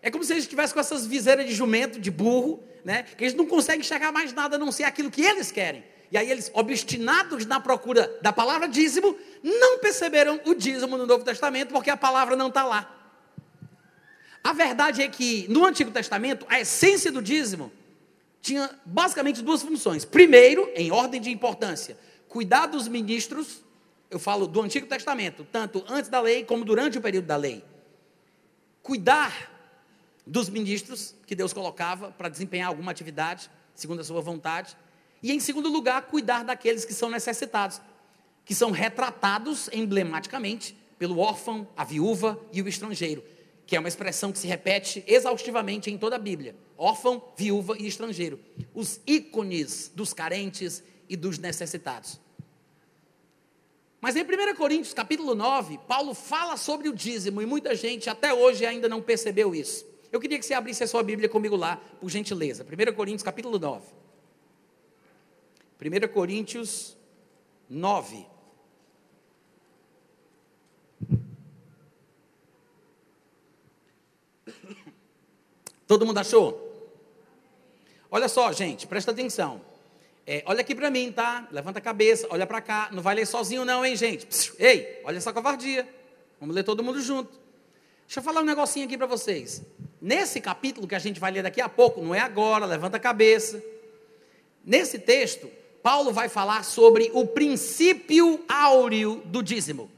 É 0.00 0.08
como 0.08 0.22
se 0.22 0.32
eles 0.32 0.44
estivessem 0.44 0.72
com 0.72 0.78
essas 0.78 1.04
viseiras 1.04 1.44
de 1.46 1.52
jumento, 1.52 1.98
de 1.98 2.12
burro, 2.12 2.62
né? 2.84 3.02
Que 3.02 3.24
eles 3.24 3.34
não 3.34 3.44
conseguem 3.44 3.80
enxergar 3.80 4.12
mais 4.12 4.32
nada 4.32 4.54
a 4.54 4.58
não 4.58 4.70
ser 4.70 4.84
aquilo 4.84 5.10
que 5.10 5.20
eles 5.20 5.50
querem. 5.50 5.84
E 6.12 6.16
aí 6.16 6.30
eles, 6.30 6.50
obstinados 6.54 7.44
na 7.44 7.58
procura 7.58 8.18
da 8.22 8.32
palavra 8.32 8.68
dízimo, 8.68 9.16
não 9.42 9.78
perceberam 9.80 10.40
o 10.44 10.54
dízimo 10.54 10.96
no 10.96 11.06
Novo 11.06 11.24
Testamento, 11.24 11.72
porque 11.72 11.90
a 11.90 11.96
palavra 11.96 12.36
não 12.36 12.48
está 12.48 12.64
lá. 12.64 12.98
A 14.44 14.52
verdade 14.52 15.02
é 15.02 15.08
que 15.08 15.46
no 15.48 15.64
Antigo 15.64 15.90
Testamento, 15.90 16.46
a 16.48 16.60
essência 16.60 17.10
do 17.10 17.20
dízimo 17.20 17.72
tinha 18.40 18.70
basicamente 18.84 19.42
duas 19.42 19.62
funções. 19.62 20.04
Primeiro, 20.04 20.70
em 20.74 20.92
ordem 20.92 21.20
de 21.20 21.30
importância, 21.30 21.96
cuidar 22.28 22.66
dos 22.66 22.86
ministros, 22.86 23.62
eu 24.10 24.18
falo 24.18 24.46
do 24.46 24.60
Antigo 24.60 24.86
Testamento, 24.86 25.46
tanto 25.50 25.84
antes 25.88 26.10
da 26.10 26.20
lei 26.20 26.44
como 26.44 26.64
durante 26.64 26.98
o 26.98 27.00
período 27.00 27.26
da 27.26 27.36
lei 27.36 27.64
cuidar 28.82 29.50
dos 30.26 30.48
ministros 30.48 31.14
que 31.26 31.34
Deus 31.34 31.52
colocava 31.52 32.10
para 32.12 32.28
desempenhar 32.28 32.68
alguma 32.68 32.90
atividade, 32.90 33.50
segundo 33.74 34.00
a 34.00 34.04
sua 34.04 34.20
vontade. 34.20 34.76
E, 35.22 35.32
em 35.32 35.40
segundo 35.40 35.68
lugar, 35.68 36.02
cuidar 36.02 36.44
daqueles 36.44 36.84
que 36.84 36.94
são 36.94 37.08
necessitados, 37.08 37.80
que 38.44 38.54
são 38.54 38.70
retratados 38.70 39.68
emblematicamente 39.72 40.76
pelo 40.98 41.18
órfão, 41.18 41.66
a 41.76 41.84
viúva 41.84 42.40
e 42.52 42.62
o 42.62 42.68
estrangeiro, 42.68 43.24
que 43.66 43.76
é 43.76 43.78
uma 43.78 43.88
expressão 43.88 44.32
que 44.32 44.38
se 44.38 44.46
repete 44.46 45.02
exaustivamente 45.06 45.90
em 45.90 45.98
toda 45.98 46.16
a 46.16 46.18
Bíblia: 46.18 46.54
órfão, 46.76 47.22
viúva 47.36 47.76
e 47.78 47.86
estrangeiro. 47.86 48.38
Os 48.74 49.00
ícones 49.06 49.90
dos 49.94 50.12
carentes 50.12 50.82
e 51.08 51.16
dos 51.16 51.38
necessitados. 51.38 52.20
Mas 54.02 54.16
em 54.16 54.22
1 54.22 54.56
Coríntios, 54.56 54.92
capítulo 54.92 55.32
9, 55.32 55.78
Paulo 55.86 56.12
fala 56.12 56.56
sobre 56.56 56.88
o 56.88 56.92
dízimo 56.92 57.40
e 57.40 57.46
muita 57.46 57.72
gente 57.76 58.10
até 58.10 58.34
hoje 58.34 58.66
ainda 58.66 58.88
não 58.88 59.00
percebeu 59.00 59.54
isso. 59.54 59.86
Eu 60.10 60.18
queria 60.18 60.40
que 60.40 60.44
você 60.44 60.54
abrisse 60.54 60.82
a 60.82 60.88
sua 60.88 61.04
Bíblia 61.04 61.28
comigo 61.28 61.54
lá, 61.54 61.76
por 62.00 62.10
gentileza. 62.10 62.64
1 62.64 62.92
Coríntios, 62.94 63.22
capítulo 63.22 63.60
9. 63.60 63.86
1 65.80 66.08
Coríntios 66.12 66.96
9. 67.70 68.26
Todo 75.86 76.04
mundo 76.04 76.18
achou? 76.18 76.92
Olha 78.10 78.28
só, 78.28 78.50
gente, 78.50 78.84
presta 78.84 79.12
atenção. 79.12 79.60
É, 80.26 80.42
olha 80.46 80.60
aqui 80.60 80.74
para 80.74 80.90
mim, 80.90 81.10
tá? 81.10 81.48
Levanta 81.50 81.78
a 81.78 81.82
cabeça, 81.82 82.26
olha 82.30 82.46
para 82.46 82.60
cá. 82.60 82.88
Não 82.92 83.02
vai 83.02 83.14
ler 83.14 83.26
sozinho, 83.26 83.64
não, 83.64 83.84
hein, 83.84 83.96
gente? 83.96 84.52
Ei, 84.58 85.00
olha 85.04 85.16
essa 85.16 85.32
covardia. 85.32 85.88
Vamos 86.38 86.54
ler 86.54 86.62
todo 86.62 86.82
mundo 86.82 87.00
junto. 87.00 87.32
Deixa 88.06 88.20
eu 88.20 88.24
falar 88.24 88.40
um 88.40 88.44
negocinho 88.44 88.86
aqui 88.86 88.96
para 88.96 89.06
vocês. 89.06 89.62
Nesse 90.00 90.40
capítulo 90.40 90.86
que 90.86 90.94
a 90.94 90.98
gente 90.98 91.18
vai 91.18 91.32
ler 91.32 91.42
daqui 91.42 91.60
a 91.60 91.68
pouco, 91.68 92.02
não 92.02 92.14
é 92.14 92.20
agora, 92.20 92.66
levanta 92.66 92.96
a 92.96 93.00
cabeça. 93.00 93.62
Nesse 94.64 94.98
texto, 94.98 95.50
Paulo 95.82 96.12
vai 96.12 96.28
falar 96.28 96.64
sobre 96.64 97.10
o 97.14 97.26
princípio 97.26 98.44
áureo 98.48 99.22
do 99.24 99.42
dízimo. 99.42 99.90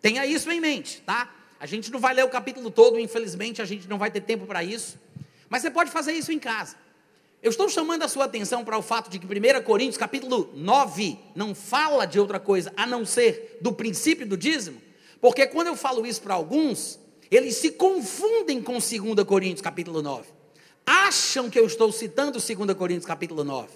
Tenha 0.00 0.26
isso 0.26 0.50
em 0.50 0.60
mente, 0.60 1.02
tá? 1.02 1.32
A 1.60 1.66
gente 1.66 1.92
não 1.92 2.00
vai 2.00 2.14
ler 2.14 2.24
o 2.24 2.28
capítulo 2.28 2.70
todo, 2.70 2.98
infelizmente, 2.98 3.60
a 3.60 3.64
gente 3.64 3.86
não 3.86 3.98
vai 3.98 4.10
ter 4.10 4.22
tempo 4.22 4.46
para 4.46 4.64
isso. 4.64 4.98
Mas 5.48 5.62
você 5.62 5.70
pode 5.70 5.90
fazer 5.90 6.12
isso 6.12 6.32
em 6.32 6.38
casa. 6.38 6.76
Eu 7.42 7.48
estou 7.50 7.70
chamando 7.70 8.02
a 8.02 8.08
sua 8.08 8.26
atenção 8.26 8.62
para 8.62 8.76
o 8.76 8.82
fato 8.82 9.08
de 9.08 9.18
que 9.18 9.26
1 9.26 9.62
Coríntios 9.62 9.96
capítulo 9.96 10.50
9 10.54 11.18
não 11.34 11.54
fala 11.54 12.04
de 12.04 12.20
outra 12.20 12.38
coisa 12.38 12.70
a 12.76 12.86
não 12.86 13.06
ser 13.06 13.58
do 13.62 13.72
princípio 13.72 14.26
do 14.26 14.36
dízimo, 14.36 14.80
porque 15.22 15.46
quando 15.46 15.68
eu 15.68 15.76
falo 15.76 16.06
isso 16.06 16.20
para 16.20 16.34
alguns, 16.34 17.00
eles 17.30 17.56
se 17.56 17.70
confundem 17.70 18.60
com 18.60 18.72
2 18.72 19.26
Coríntios 19.26 19.62
capítulo 19.62 20.02
9. 20.02 20.26
Acham 20.84 21.48
que 21.48 21.58
eu 21.58 21.64
estou 21.64 21.90
citando 21.90 22.32
2 22.32 22.74
Coríntios 22.76 23.06
capítulo 23.06 23.42
9, 23.42 23.70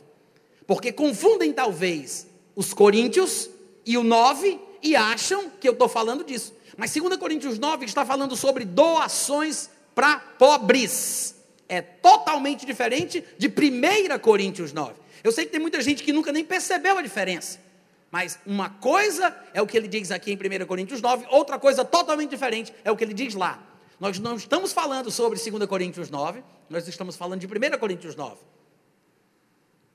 porque 0.67 0.93
confundem 0.93 1.51
talvez 1.51 2.27
os 2.55 2.75
coríntios 2.75 3.49
e 3.87 3.97
o 3.97 4.05
9 4.05 4.61
e 4.83 4.95
acham 4.95 5.49
que 5.59 5.67
eu 5.67 5.73
estou 5.73 5.89
falando 5.89 6.23
disso. 6.23 6.53
Mas 6.77 6.93
2 6.93 7.17
Coríntios 7.17 7.59
9 7.59 7.87
está 7.87 8.05
falando 8.05 8.37
sobre 8.37 8.67
doações 8.67 9.71
para 9.95 10.19
pobres. 10.19 11.35
É 11.69 11.81
totalmente 11.81 12.67
diferente 12.67 13.25
de 13.39 13.49
1 13.49 14.19
Coríntios 14.19 14.73
9. 14.73 14.95
Eu 15.23 15.33
sei 15.33 15.47
que 15.47 15.53
tem 15.53 15.61
muita 15.61 15.81
gente 15.81 16.03
que 16.03 16.13
nunca 16.13 16.31
nem 16.31 16.45
percebeu 16.45 16.99
a 16.99 17.03
diferença. 17.03 17.59
Mas 18.11 18.39
uma 18.47 18.71
coisa 18.71 19.37
é 19.53 19.61
o 19.61 19.67
que 19.67 19.77
ele 19.77 19.89
diz 19.89 20.11
aqui 20.11 20.33
em 20.33 20.37
1 20.37 20.67
Coríntios 20.67 21.01
9, 21.01 21.27
outra 21.31 21.59
coisa 21.59 21.85
totalmente 21.85 22.31
diferente 22.31 22.73
é 22.85 22.91
o 22.93 22.97
que 22.97 23.03
ele 23.03 23.15
diz 23.15 23.35
lá. 23.35 23.61
Nós 23.99 24.19
não 24.19 24.37
estamos 24.37 24.73
falando 24.73 25.11
sobre 25.11 25.39
2 25.39 25.67
Coríntios 25.67 26.11
9, 26.11 26.43
nós 26.71 26.87
estamos 26.87 27.17
falando 27.17 27.41
de 27.41 27.47
1 27.47 27.79
Coríntios 27.79 28.15
9. 28.15 28.37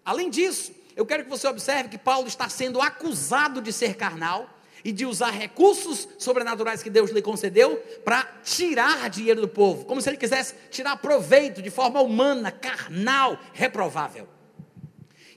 Além 0.04 0.30
disso, 0.30 0.74
eu 0.96 1.06
quero 1.06 1.24
que 1.24 1.30
você 1.30 1.48
observe 1.48 1.90
que 1.90 1.98
Paulo 1.98 2.28
está 2.28 2.50
sendo 2.50 2.82
acusado 2.82 3.62
de 3.62 3.72
ser 3.72 3.96
carnal 3.96 4.50
e 4.84 4.92
de 4.92 5.06
usar 5.06 5.32
recursos 5.32 6.08
sobrenaturais 6.18 6.82
que 6.82 6.90
Deus 6.90 7.12
lhe 7.12 7.22
concedeu 7.22 7.78
para 8.04 8.24
tirar 8.44 9.10
dinheiro 9.10 9.42
do 9.42 9.48
povo, 9.48 9.86
como 9.86 10.02
se 10.02 10.10
ele 10.10 10.18
quisesse 10.18 10.56
tirar 10.70 10.98
proveito 10.98 11.62
de 11.62 11.70
forma 11.70 12.02
humana, 12.02 12.52
carnal, 12.52 13.40
reprovável. 13.54 14.28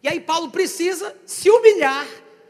E 0.02 0.08
aí 0.08 0.20
Paulo 0.20 0.50
precisa 0.50 1.14
se 1.24 1.48
humilhar 1.50 2.06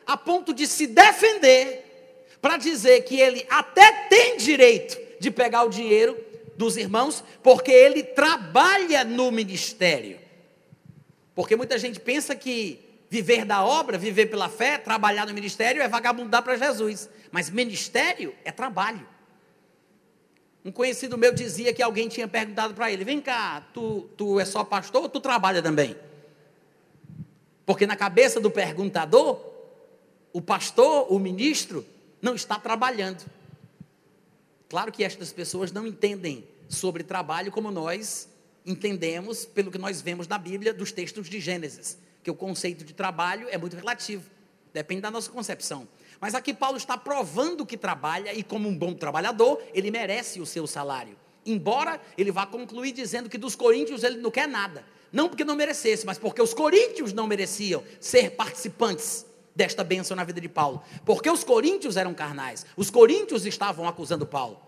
a 0.06 0.16
ponto 0.16 0.54
de 0.54 0.66
se 0.66 0.86
defender 0.86 2.26
para 2.40 2.56
dizer 2.56 3.02
que 3.02 3.20
ele 3.20 3.46
até 3.48 4.08
tem 4.08 4.36
direito 4.36 4.98
de 5.20 5.30
pegar 5.30 5.62
o 5.62 5.68
dinheiro 5.68 6.18
dos 6.56 6.76
irmãos, 6.76 7.22
porque 7.42 7.70
ele 7.70 8.02
trabalha 8.02 9.04
no 9.04 9.30
ministério. 9.30 10.18
Porque 11.34 11.56
muita 11.56 11.78
gente 11.78 12.00
pensa 12.00 12.34
que 12.34 12.81
viver 13.12 13.44
da 13.44 13.62
obra, 13.62 13.98
viver 13.98 14.30
pela 14.30 14.48
fé, 14.48 14.78
trabalhar 14.78 15.26
no 15.26 15.34
ministério 15.34 15.82
é 15.82 15.86
vagabundar 15.86 16.42
para 16.42 16.56
Jesus. 16.56 17.10
Mas 17.30 17.50
ministério 17.50 18.34
é 18.42 18.50
trabalho. 18.50 19.06
Um 20.64 20.72
conhecido 20.72 21.18
meu 21.18 21.34
dizia 21.34 21.74
que 21.74 21.82
alguém 21.82 22.08
tinha 22.08 22.26
perguntado 22.26 22.72
para 22.72 22.90
ele: 22.90 23.04
Vem 23.04 23.20
cá, 23.20 23.68
tu, 23.74 24.08
tu 24.16 24.40
é 24.40 24.46
só 24.46 24.64
pastor 24.64 25.02
ou 25.02 25.08
tu 25.10 25.20
trabalha 25.20 25.60
também? 25.60 25.94
Porque 27.66 27.86
na 27.86 27.96
cabeça 27.96 28.40
do 28.40 28.50
perguntador, 28.50 29.44
o 30.32 30.40
pastor, 30.40 31.12
o 31.12 31.18
ministro, 31.18 31.84
não 32.22 32.34
está 32.34 32.58
trabalhando. 32.58 33.26
Claro 34.70 34.90
que 34.90 35.04
estas 35.04 35.30
pessoas 35.30 35.70
não 35.70 35.86
entendem 35.86 36.48
sobre 36.66 37.02
trabalho 37.02 37.52
como 37.52 37.70
nós 37.70 38.26
entendemos 38.64 39.44
pelo 39.44 39.70
que 39.70 39.76
nós 39.76 40.00
vemos 40.00 40.26
na 40.26 40.38
Bíblia 40.38 40.72
dos 40.72 40.92
textos 40.92 41.28
de 41.28 41.40
Gênesis, 41.40 41.98
que 42.22 42.30
o 42.30 42.34
conceito 42.34 42.84
de 42.84 42.92
trabalho 42.92 43.48
é 43.50 43.58
muito 43.58 43.76
relativo, 43.76 44.28
depende 44.72 45.00
da 45.00 45.10
nossa 45.10 45.30
concepção. 45.30 45.86
Mas 46.20 46.34
aqui 46.34 46.54
Paulo 46.54 46.76
está 46.76 46.96
provando 46.96 47.66
que 47.66 47.76
trabalha 47.76 48.32
e, 48.32 48.42
como 48.42 48.68
um 48.68 48.76
bom 48.76 48.94
trabalhador, 48.94 49.60
ele 49.74 49.90
merece 49.90 50.40
o 50.40 50.46
seu 50.46 50.66
salário. 50.66 51.16
Embora 51.44 52.00
ele 52.16 52.30
vá 52.30 52.46
concluir 52.46 52.92
dizendo 52.92 53.28
que 53.28 53.36
dos 53.36 53.56
coríntios 53.56 54.04
ele 54.04 54.18
não 54.18 54.30
quer 54.30 54.46
nada. 54.46 54.84
Não 55.12 55.28
porque 55.28 55.44
não 55.44 55.56
merecesse, 55.56 56.06
mas 56.06 56.18
porque 56.18 56.40
os 56.40 56.54
coríntios 56.54 57.12
não 57.12 57.26
mereciam 57.26 57.82
ser 58.00 58.30
participantes 58.30 59.26
desta 59.54 59.84
bênção 59.84 60.16
na 60.16 60.24
vida 60.24 60.40
de 60.40 60.48
Paulo. 60.48 60.82
Porque 61.04 61.28
os 61.28 61.44
coríntios 61.44 61.96
eram 61.96 62.14
carnais. 62.14 62.64
Os 62.76 62.88
coríntios 62.88 63.44
estavam 63.44 63.86
acusando 63.88 64.24
Paulo. 64.24 64.60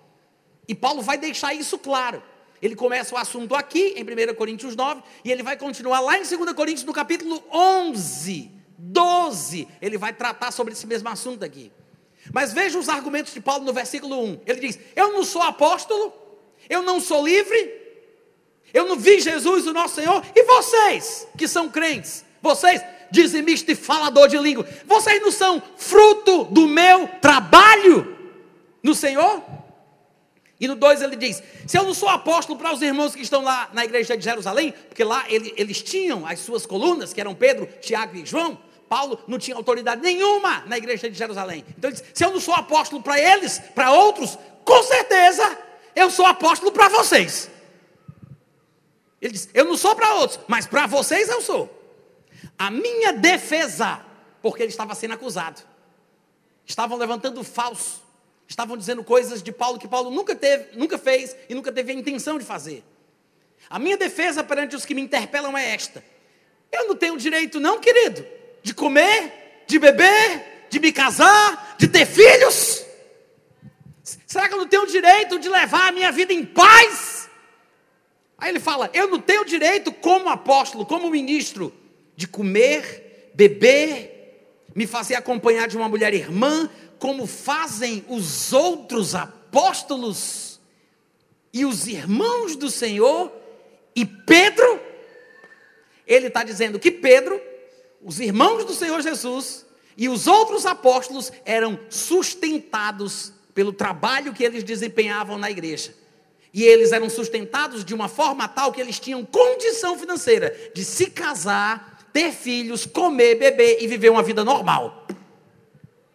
E 0.66 0.74
Paulo 0.74 1.02
vai 1.02 1.16
deixar 1.16 1.54
isso 1.54 1.78
claro. 1.78 2.22
Ele 2.62 2.74
começa 2.74 3.14
o 3.14 3.18
assunto 3.18 3.54
aqui, 3.54 3.94
em 3.96 4.02
1 4.02 4.34
Coríntios 4.34 4.74
9, 4.74 5.02
e 5.24 5.30
ele 5.30 5.42
vai 5.42 5.56
continuar 5.56 6.00
lá 6.00 6.18
em 6.18 6.22
2 6.22 6.52
Coríntios, 6.52 6.84
no 6.84 6.92
capítulo 6.92 7.42
11, 7.52 8.50
12. 8.78 9.68
Ele 9.80 9.98
vai 9.98 10.12
tratar 10.12 10.50
sobre 10.50 10.72
esse 10.72 10.86
mesmo 10.86 11.08
assunto 11.08 11.44
aqui. 11.44 11.70
Mas 12.32 12.52
veja 12.52 12.78
os 12.78 12.88
argumentos 12.88 13.34
de 13.34 13.40
Paulo 13.40 13.64
no 13.64 13.72
versículo 13.72 14.18
1. 14.24 14.40
Ele 14.46 14.60
diz: 14.60 14.78
Eu 14.96 15.12
não 15.12 15.24
sou 15.24 15.42
apóstolo, 15.42 16.12
eu 16.68 16.82
não 16.82 17.00
sou 17.00 17.24
livre, 17.26 17.82
eu 18.72 18.86
não 18.86 18.96
vi 18.96 19.20
Jesus, 19.20 19.66
o 19.66 19.72
nosso 19.72 19.96
Senhor, 19.96 20.24
e 20.34 20.42
vocês 20.44 21.28
que 21.36 21.46
são 21.46 21.68
crentes, 21.68 22.24
vocês, 22.40 22.82
dizimista 23.10 23.72
e 23.72 23.74
falador 23.74 24.28
de 24.28 24.38
língua, 24.38 24.66
vocês 24.86 25.20
não 25.20 25.30
são 25.30 25.62
fruto 25.76 26.44
do 26.44 26.66
meu 26.66 27.08
trabalho 27.20 28.16
no 28.82 28.94
Senhor? 28.94 29.42
E 30.60 30.68
no 30.68 30.76
2 30.76 31.02
ele 31.02 31.16
diz: 31.16 31.42
Se 31.66 31.76
eu 31.76 31.82
não 31.82 31.94
sou 31.94 32.08
apóstolo 32.08 32.58
para 32.58 32.72
os 32.72 32.80
irmãos 32.80 33.14
que 33.14 33.22
estão 33.22 33.42
lá 33.42 33.68
na 33.72 33.84
igreja 33.84 34.16
de 34.16 34.24
Jerusalém, 34.24 34.72
porque 34.88 35.02
lá 35.02 35.24
ele, 35.28 35.52
eles 35.56 35.82
tinham 35.82 36.26
as 36.26 36.40
suas 36.40 36.64
colunas, 36.64 37.12
que 37.12 37.20
eram 37.20 37.34
Pedro, 37.34 37.66
Tiago 37.80 38.16
e 38.16 38.24
João, 38.24 38.58
Paulo 38.88 39.18
não 39.26 39.38
tinha 39.38 39.56
autoridade 39.56 40.00
nenhuma 40.00 40.60
na 40.66 40.78
igreja 40.78 41.10
de 41.10 41.18
Jerusalém. 41.18 41.64
Então 41.76 41.90
ele 41.90 41.98
diz: 42.00 42.04
Se 42.14 42.24
eu 42.24 42.30
não 42.30 42.40
sou 42.40 42.54
apóstolo 42.54 43.02
para 43.02 43.18
eles, 43.18 43.58
para 43.74 43.92
outros, 43.92 44.38
com 44.64 44.82
certeza 44.84 45.58
eu 45.96 46.10
sou 46.10 46.26
apóstolo 46.26 46.70
para 46.70 46.88
vocês. 46.88 47.50
Ele 49.20 49.32
diz: 49.32 49.48
Eu 49.52 49.64
não 49.64 49.76
sou 49.76 49.96
para 49.96 50.14
outros, 50.14 50.38
mas 50.46 50.66
para 50.66 50.86
vocês 50.86 51.28
eu 51.28 51.42
sou. 51.42 51.82
A 52.56 52.70
minha 52.70 53.12
defesa, 53.12 54.00
porque 54.40 54.62
ele 54.62 54.70
estava 54.70 54.94
sendo 54.94 55.14
acusado, 55.14 55.62
estavam 56.64 56.96
levantando 56.96 57.42
falso 57.42 58.03
Estavam 58.54 58.76
dizendo 58.76 59.02
coisas 59.02 59.42
de 59.42 59.50
Paulo 59.50 59.80
que 59.80 59.88
Paulo 59.88 60.12
nunca 60.12 60.32
teve, 60.32 60.78
nunca 60.78 60.96
fez 60.96 61.34
e 61.48 61.54
nunca 61.56 61.72
teve 61.72 61.90
a 61.90 61.94
intenção 61.96 62.38
de 62.38 62.44
fazer. 62.44 62.84
A 63.68 63.80
minha 63.80 63.96
defesa 63.96 64.44
perante 64.44 64.76
os 64.76 64.86
que 64.86 64.94
me 64.94 65.00
interpelam 65.00 65.58
é 65.58 65.74
esta: 65.74 66.04
eu 66.70 66.86
não 66.86 66.94
tenho 66.94 67.16
direito, 67.16 67.58
não, 67.58 67.80
querido, 67.80 68.24
de 68.62 68.72
comer, 68.72 69.64
de 69.66 69.76
beber, 69.76 70.68
de 70.70 70.78
me 70.78 70.92
casar, 70.92 71.74
de 71.76 71.88
ter 71.88 72.06
filhos. 72.06 72.84
Será 74.24 74.46
que 74.46 74.54
eu 74.54 74.58
não 74.58 74.68
tenho 74.68 74.86
direito 74.86 75.36
de 75.40 75.48
levar 75.48 75.88
a 75.88 75.92
minha 75.92 76.12
vida 76.12 76.32
em 76.32 76.44
paz? 76.44 77.28
Aí 78.38 78.50
ele 78.50 78.60
fala: 78.60 78.88
eu 78.94 79.08
não 79.08 79.18
tenho 79.18 79.44
direito, 79.44 79.90
como 79.90 80.28
apóstolo, 80.28 80.86
como 80.86 81.10
ministro, 81.10 81.74
de 82.14 82.28
comer, 82.28 83.32
beber, 83.34 84.14
me 84.76 84.86
fazer 84.86 85.16
acompanhar 85.16 85.66
de 85.66 85.76
uma 85.76 85.88
mulher 85.88 86.14
irmã, 86.14 86.70
como 86.98 87.26
fazem 87.26 88.04
os 88.08 88.52
outros 88.52 89.14
apóstolos 89.14 90.60
e 91.52 91.64
os 91.64 91.86
irmãos 91.86 92.56
do 92.56 92.70
Senhor 92.70 93.32
e 93.94 94.04
Pedro, 94.04 94.80
ele 96.06 96.26
está 96.26 96.42
dizendo 96.42 96.78
que 96.78 96.90
Pedro, 96.90 97.40
os 98.02 98.20
irmãos 98.20 98.64
do 98.64 98.74
Senhor 98.74 99.00
Jesus 99.00 99.64
e 99.96 100.08
os 100.08 100.26
outros 100.26 100.66
apóstolos 100.66 101.32
eram 101.44 101.78
sustentados 101.88 103.32
pelo 103.54 103.72
trabalho 103.72 104.34
que 104.34 104.42
eles 104.42 104.64
desempenhavam 104.64 105.38
na 105.38 105.50
igreja. 105.50 105.94
E 106.52 106.64
eles 106.64 106.92
eram 106.92 107.08
sustentados 107.08 107.84
de 107.84 107.94
uma 107.94 108.08
forma 108.08 108.46
tal 108.48 108.72
que 108.72 108.80
eles 108.80 108.98
tinham 108.98 109.24
condição 109.24 109.98
financeira 109.98 110.54
de 110.74 110.84
se 110.84 111.06
casar, 111.06 112.08
ter 112.12 112.32
filhos, 112.32 112.86
comer, 112.86 113.36
beber 113.36 113.78
e 113.80 113.86
viver 113.86 114.10
uma 114.10 114.22
vida 114.22 114.44
normal. 114.44 115.03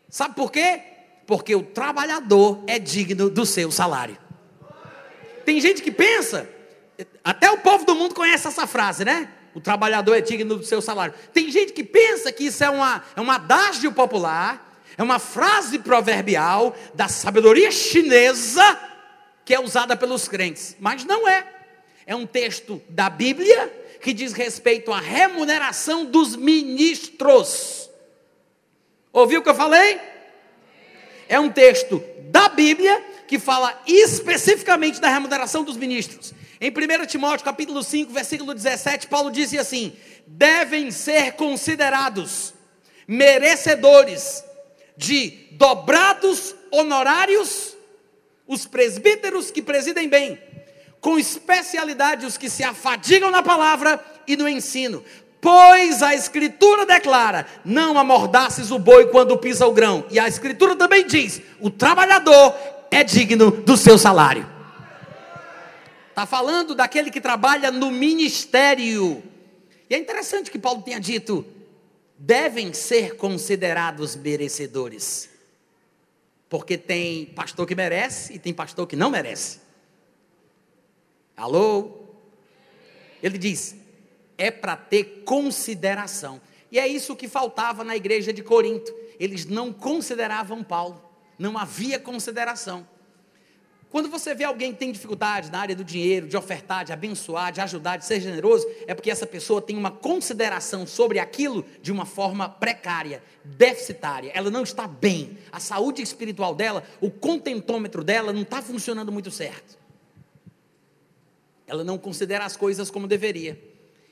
Sabe 0.10 0.36
por 0.36 0.52
quê? 0.52 0.81
Porque 1.27 1.56
o 1.56 1.64
trabalhador 1.64 2.64
é 2.65 2.80
digno 2.80 3.30
do 3.30 3.45
seu 3.45 3.72
salário. 3.72 4.18
Tem 5.45 5.61
gente 5.61 5.81
que 5.81 5.91
pensa, 5.91 6.49
até 7.23 7.49
o 7.52 7.60
povo 7.60 7.86
do 7.86 7.95
mundo 7.95 8.15
conhece 8.15 8.48
essa 8.48 8.65
frase, 8.68 9.06
né? 9.06 9.30
O 9.53 9.60
trabalhador 9.60 10.15
é 10.15 10.22
digno 10.22 10.57
do 10.57 10.65
seu 10.65 10.81
salário. 10.81 11.14
Tem 11.34 11.49
gente 11.52 11.73
que 11.73 11.84
pensa 11.84 12.31
que 12.31 12.45
isso 12.45 12.64
é 12.64 12.69
uma, 12.69 13.03
é 13.15 13.22
uma 13.22 13.36
adágio 13.36 13.91
popular, 13.91 14.81
é 14.98 15.03
uma 15.03 15.19
frase 15.19 15.80
proverbial 15.80 16.76
da 16.94 17.07
sabedoria 17.07 17.72
chinesa 17.72 18.80
que 19.45 19.53
é 19.53 19.60
usada 19.60 19.95
pelos 19.95 20.27
crentes. 20.27 20.76
Mas 20.80 21.03
não 21.03 21.27
é. 21.27 21.45
É 22.06 22.15
um 22.15 22.26
texto 22.26 22.81
da 22.90 23.10
Bíblia 23.10 23.72
que 24.02 24.14
diz 24.14 24.34
respeito 24.34 24.91
à 24.91 24.99
remuneração 24.99 26.06
dos 26.06 26.36
ministros. 26.36 27.89
Ouviu 29.11 29.40
o 29.40 29.44
que 29.44 29.49
eu 29.49 29.56
falei? 29.56 29.99
É 31.27 31.40
um 31.40 31.49
texto 31.49 32.03
da 32.30 32.49
Bíblia 32.49 33.03
que 33.27 33.40
fala 33.40 33.80
especificamente 33.86 34.99
da 34.99 35.10
remuneração 35.10 35.64
dos 35.64 35.77
ministros. 35.77 36.34
Em 36.61 36.69
1 36.69 37.06
Timóteo 37.06 37.45
capítulo 37.45 37.84
5, 37.84 38.11
versículo 38.11 38.53
17, 38.53 39.07
Paulo 39.07 39.31
diz 39.31 39.53
assim: 39.53 39.95
devem 40.27 40.91
ser 40.91 41.34
considerados 41.34 42.53
merecedores 43.07 44.44
de 44.95 45.48
dobrados 45.52 46.56
honorários 46.72 47.76
os 48.45 48.65
presbíteros 48.65 49.52
que 49.52 49.61
presidem 49.61 50.10
bem, 50.10 50.40
com 50.99 51.18
especialidade 51.18 52.26
os 52.26 52.38
que 52.38 52.49
se 52.49 52.64
afadigam 52.64 53.31
na 53.31 53.41
palavra 53.41 54.03
e 54.27 54.36
no 54.36 54.49
ensino, 54.49 55.03
Pois 55.41 56.03
a 56.03 56.14
Escritura 56.14 56.86
declara: 56.86 57.45
não 57.64 57.98
amordaces 57.98 58.72
o 58.72 58.80
boi 58.80 59.07
quando 59.07 59.38
pisa 59.38 59.66
o 59.66 59.74
grão. 59.74 60.06
E 60.10 60.20
a 60.20 60.28
Escritura 60.28 60.76
também 60.76 61.06
diz: 61.06 61.41
o 61.60 61.70
trabalhador 61.70 62.53
é 62.91 63.03
digno 63.03 63.52
do 63.52 63.78
seu 63.78 63.98
salário. 63.98 64.48
Está 66.10 66.26
falando 66.26 66.76
daquele 66.76 67.10
que 67.10 67.22
trabalha 67.22 67.72
no 67.72 67.90
ministério. 67.90 69.24
E 69.90 69.95
é 69.95 69.98
interessante 69.98 70.52
que 70.52 70.60
Paulo 70.60 70.82
tenha 70.82 70.99
dito: 70.99 71.45
devem 72.18 72.74
ser 72.74 73.16
considerados 73.16 74.18
merecedores. 74.18 75.30
Porque 76.49 76.78
tem 76.78 77.28
pastor 77.28 77.66
que 77.66 77.76
merece 77.76 78.34
e 78.34 78.40
tem 78.40 78.53
pastor 78.53 78.88
que 78.88 78.95
não 78.95 79.10
merece. 79.10 79.60
Alô? 81.38 81.91
Ele 83.24 83.38
diz: 83.38 83.76
é 84.40 84.49
para 84.49 84.76
ter 84.76 85.24
consideração. 85.26 86.41
E 86.72 86.80
é 86.80 86.88
isso 86.88 87.16
que 87.16 87.28
faltava 87.28 87.84
na 87.84 87.95
igreja 87.95 88.32
de 88.32 88.41
Corinto. 88.41 88.91
Eles 89.20 89.45
não 89.45 89.74
consideravam 89.74 90.64
Paulo, 90.64 91.03
não 91.38 91.57
havia 91.57 91.99
consideração. 91.99 92.88
Quando 93.90 94.07
você 94.07 94.36
vê 94.36 94.44
alguém 94.44 94.72
que 94.72 94.78
tem 94.78 94.91
dificuldade 94.91 95.52
na 95.52 95.60
área 95.60 95.76
do 95.76 95.84
dinheiro, 95.84 96.28
de 96.28 96.38
ofertar, 96.38 96.86
de 96.86 96.94
abençoar, 96.94 97.52
de 97.52 97.60
ajudar, 97.60 97.98
de 97.98 98.06
ser 98.06 98.22
generoso, 98.22 98.68
é 98.86 98.94
porque 98.94 99.10
essa 99.10 99.26
pessoa 99.26 99.61
tem 99.61 99.76
uma 99.76 99.90
consideração 99.90 100.86
sobre 100.86 101.18
aquilo 101.18 101.66
de 101.82 101.91
uma 101.91 102.06
forma 102.06 102.48
precária, 102.48 103.24
deficitária. 103.44 104.32
Ela 104.36 104.52
não 104.52 104.61
está 104.61 104.88
bem. 104.88 105.40
A 105.52 105.60
saúde 105.60 106.03
espiritual 106.03 106.53
dela, 106.53 106.84
o 107.02 107.10
contentômetro 107.10 108.03
dela 108.03 108.32
não 108.32 108.44
está 108.44 108.61
funcionando 108.61 109.11
muito 109.11 109.32
certo. 109.32 109.78
Ela 111.66 111.84
não 111.84 111.98
considera 111.98 112.45
as 112.45 112.56
coisas 112.56 112.91
como 112.91 113.07
deveria. 113.07 113.68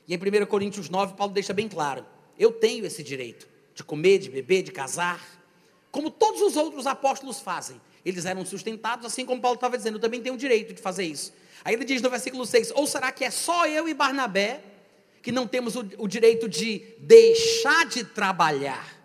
E 0.08 0.14
em 0.14 0.16
1 0.16 0.46
Coríntios 0.46 0.88
9, 0.88 1.14
Paulo 1.14 1.34
deixa 1.34 1.52
bem 1.52 1.68
claro: 1.68 2.04
eu 2.38 2.50
tenho 2.50 2.86
esse 2.86 3.02
direito 3.02 3.46
de 3.74 3.84
comer, 3.84 4.18
de 4.18 4.30
beber, 4.30 4.62
de 4.62 4.72
casar, 4.72 5.20
como 5.92 6.10
todos 6.10 6.40
os 6.40 6.56
outros 6.56 6.86
apóstolos 6.86 7.40
fazem. 7.40 7.78
Eles 8.04 8.24
eram 8.24 8.44
sustentados, 8.46 9.04
assim 9.04 9.26
como 9.26 9.40
Paulo 9.40 9.56
estava 9.56 9.76
dizendo, 9.76 9.96
eu 9.96 10.00
também 10.00 10.22
tenho 10.22 10.34
o 10.34 10.38
direito 10.38 10.72
de 10.72 10.80
fazer 10.80 11.04
isso. 11.04 11.34
Aí 11.62 11.74
ele 11.74 11.84
diz 11.84 12.00
no 12.00 12.08
versículo 12.08 12.46
6: 12.46 12.72
Ou 12.74 12.86
será 12.86 13.12
que 13.12 13.24
é 13.24 13.30
só 13.30 13.66
eu 13.66 13.86
e 13.86 13.92
Barnabé 13.92 14.62
que 15.20 15.30
não 15.30 15.46
temos 15.46 15.76
o, 15.76 15.86
o 15.98 16.08
direito 16.08 16.48
de 16.48 16.82
deixar 16.98 17.84
de 17.84 18.02
trabalhar? 18.04 18.96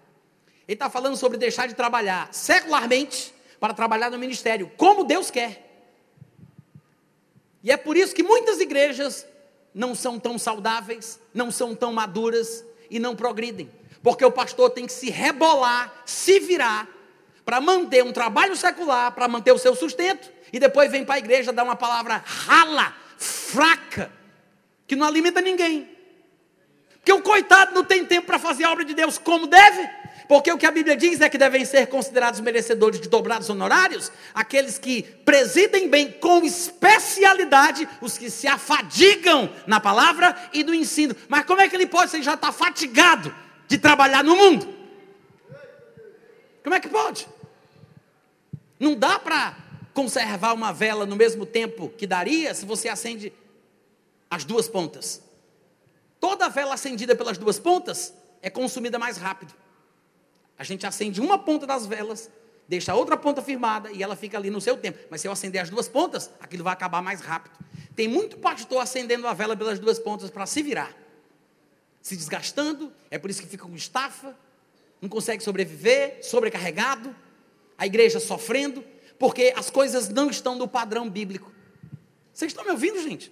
Ele 0.66 0.76
está 0.76 0.90
falando 0.90 1.18
sobre 1.18 1.38
deixar 1.38 1.68
de 1.68 1.74
trabalhar 1.74 2.34
secularmente 2.34 3.34
para 3.60 3.74
trabalhar 3.74 4.10
no 4.10 4.18
ministério, 4.18 4.72
como 4.78 5.04
Deus 5.04 5.30
quer. 5.30 5.70
E 7.62 7.72
é 7.72 7.78
por 7.78 7.98
isso 7.98 8.16
que 8.16 8.24
muitas 8.24 8.60
igrejas 8.60 9.26
não 9.74 9.96
são 9.96 10.20
tão 10.20 10.38
saudáveis, 10.38 11.20
não 11.34 11.50
são 11.52 11.76
tão 11.76 11.92
maduras 11.92 12.64
e 12.90 13.00
não 13.00 13.16
progridem. 13.16 13.70
Porque 14.02 14.24
o 14.24 14.32
pastor 14.32 14.70
tem 14.70 14.86
que 14.86 14.92
se 14.92 15.10
rebolar, 15.10 16.04
se 16.06 16.40
virar, 16.40 16.88
para 17.46 17.60
manter 17.60 18.04
um 18.04 18.12
trabalho 18.12 18.56
secular, 18.56 19.12
para 19.12 19.28
manter 19.28 19.52
o 19.52 19.58
seu 19.58 19.76
sustento, 19.76 20.32
e 20.52 20.60
depois 20.60 20.92
vem 20.92 21.04
para 21.04 21.16
a 21.16 21.20
igreja 21.20 21.52
dar 21.52 21.64
uma 21.64 21.76
palavra 21.76 22.24
rala, 22.26 22.94
fraca, 23.18 24.12
que 24.86 24.96
não 24.96 25.08
alimenta 25.08 25.42
ninguém. 25.42 25.90
Porque 26.96 27.12
o 27.12 27.22
coitado 27.22 27.74
não 27.74 27.84
tem 27.84 28.06
tempo 28.06 28.28
para 28.28 28.40
fazer 28.40 28.64
a 28.64 28.72
obra 28.72 28.86
de 28.86 28.94
Deus 28.94 29.18
como 29.18 29.48
deve. 29.48 29.90
Porque 30.28 30.52
o 30.52 30.58
que 30.58 30.66
a 30.66 30.72
Bíblia 30.72 30.96
diz 30.96 31.22
é 31.22 31.30
que 31.30 31.38
devem 31.38 31.66
ser 31.66 31.88
considerados 31.88 32.40
merecedores 32.40 33.00
de 33.00 33.10
dobrados 33.10 33.50
honorários 33.50 34.12
aqueles 34.34 34.78
que 34.78 35.04
presidem 35.04 35.90
bem 35.90 36.12
com 36.12 36.44
especialidade 36.44 37.88
os 38.02 38.18
que 38.18 38.30
se 38.30 38.48
afadigam 38.48 39.50
na 39.68 39.80
palavra 39.80 40.36
e 40.54 40.64
no 40.64 40.74
ensino. 40.74 41.16
Mas 41.28 41.46
como 41.46 41.62
é 41.62 41.68
que 41.68 41.76
ele 41.76 41.88
pode 41.88 42.12
se 42.12 42.18
ele 42.18 42.24
já 42.24 42.36
está 42.36 42.52
fatigado 42.52 43.34
de 43.68 43.78
trabalhar 43.78 44.24
no 44.24 44.36
mundo? 44.36 44.74
Como 46.64 46.74
é 46.74 46.80
que 46.80 46.90
pode? 46.90 47.28
Não 48.80 48.96
dá 48.96 49.20
para 49.20 49.56
conservar 49.94 50.54
uma 50.54 50.72
vela 50.72 51.06
no 51.06 51.16
mesmo 51.16 51.46
tempo 51.46 51.90
que 51.90 52.08
daria 52.08 52.54
se 52.54 52.66
você 52.66 52.90
acende 52.90 53.32
as 54.30 54.44
duas 54.44 54.68
pontas. 54.68 55.22
Toda 56.20 56.50
vela 56.50 56.74
acendida 56.74 57.16
pelas 57.16 57.38
duas 57.38 57.60
pontas 57.60 58.14
é 58.42 58.50
consumida 58.50 58.98
mais 58.98 59.18
rápido. 59.18 59.54
A 60.58 60.64
gente 60.64 60.86
acende 60.86 61.20
uma 61.20 61.38
ponta 61.38 61.66
das 61.66 61.86
velas, 61.86 62.30
deixa 62.68 62.92
a 62.92 62.96
outra 62.96 63.18
ponta 63.18 63.42
firmada 63.42 63.92
e 63.92 64.04
ela 64.04 64.16
fica 64.16 64.38
ali 64.38 64.50
no 64.50 64.62
seu 64.62 64.78
tempo. 64.78 65.00
Mas 65.10 65.22
se 65.22 65.28
eu 65.28 65.32
acender 65.32 65.62
as 65.62 65.70
duas 65.70 65.88
pontas, 65.88 66.30
aquilo 66.40 66.64
vai 66.64 66.74
acabar 66.74 67.02
mais 67.02 67.22
rápido. 67.22 67.58
Tem 67.96 68.08
muito 68.08 68.38
pastor 68.38 68.82
acendendo 68.82 69.28
a 69.28 69.34
vela 69.34 69.56
pelas 69.56 69.80
duas 69.80 70.00
pontas 70.00 70.30
para 70.30 70.46
se 70.46 70.62
virar, 70.62 70.96
se 72.02 72.16
desgastando. 72.16 72.92
É 73.10 73.18
por 73.18 73.30
isso 73.30 73.42
que 73.42 73.48
fica 73.48 73.66
com 73.66 73.76
estafa, 73.76 74.36
não 75.02 75.10
consegue 75.10 75.44
sobreviver, 75.44 76.20
sobrecarregado. 76.24 77.16
A 77.78 77.88
igreja 77.88 78.20
sofrendo, 78.20 78.84
porque 79.18 79.54
as 79.58 79.70
coisas 79.70 80.08
não 80.08 80.30
estão 80.30 80.56
no 80.56 80.68
padrão 80.68 81.10
bíblico. 81.10 81.52
Vocês 82.32 82.52
estão 82.52 82.64
me 82.64 82.72
ouvindo, 82.72 83.02
gente? 83.02 83.32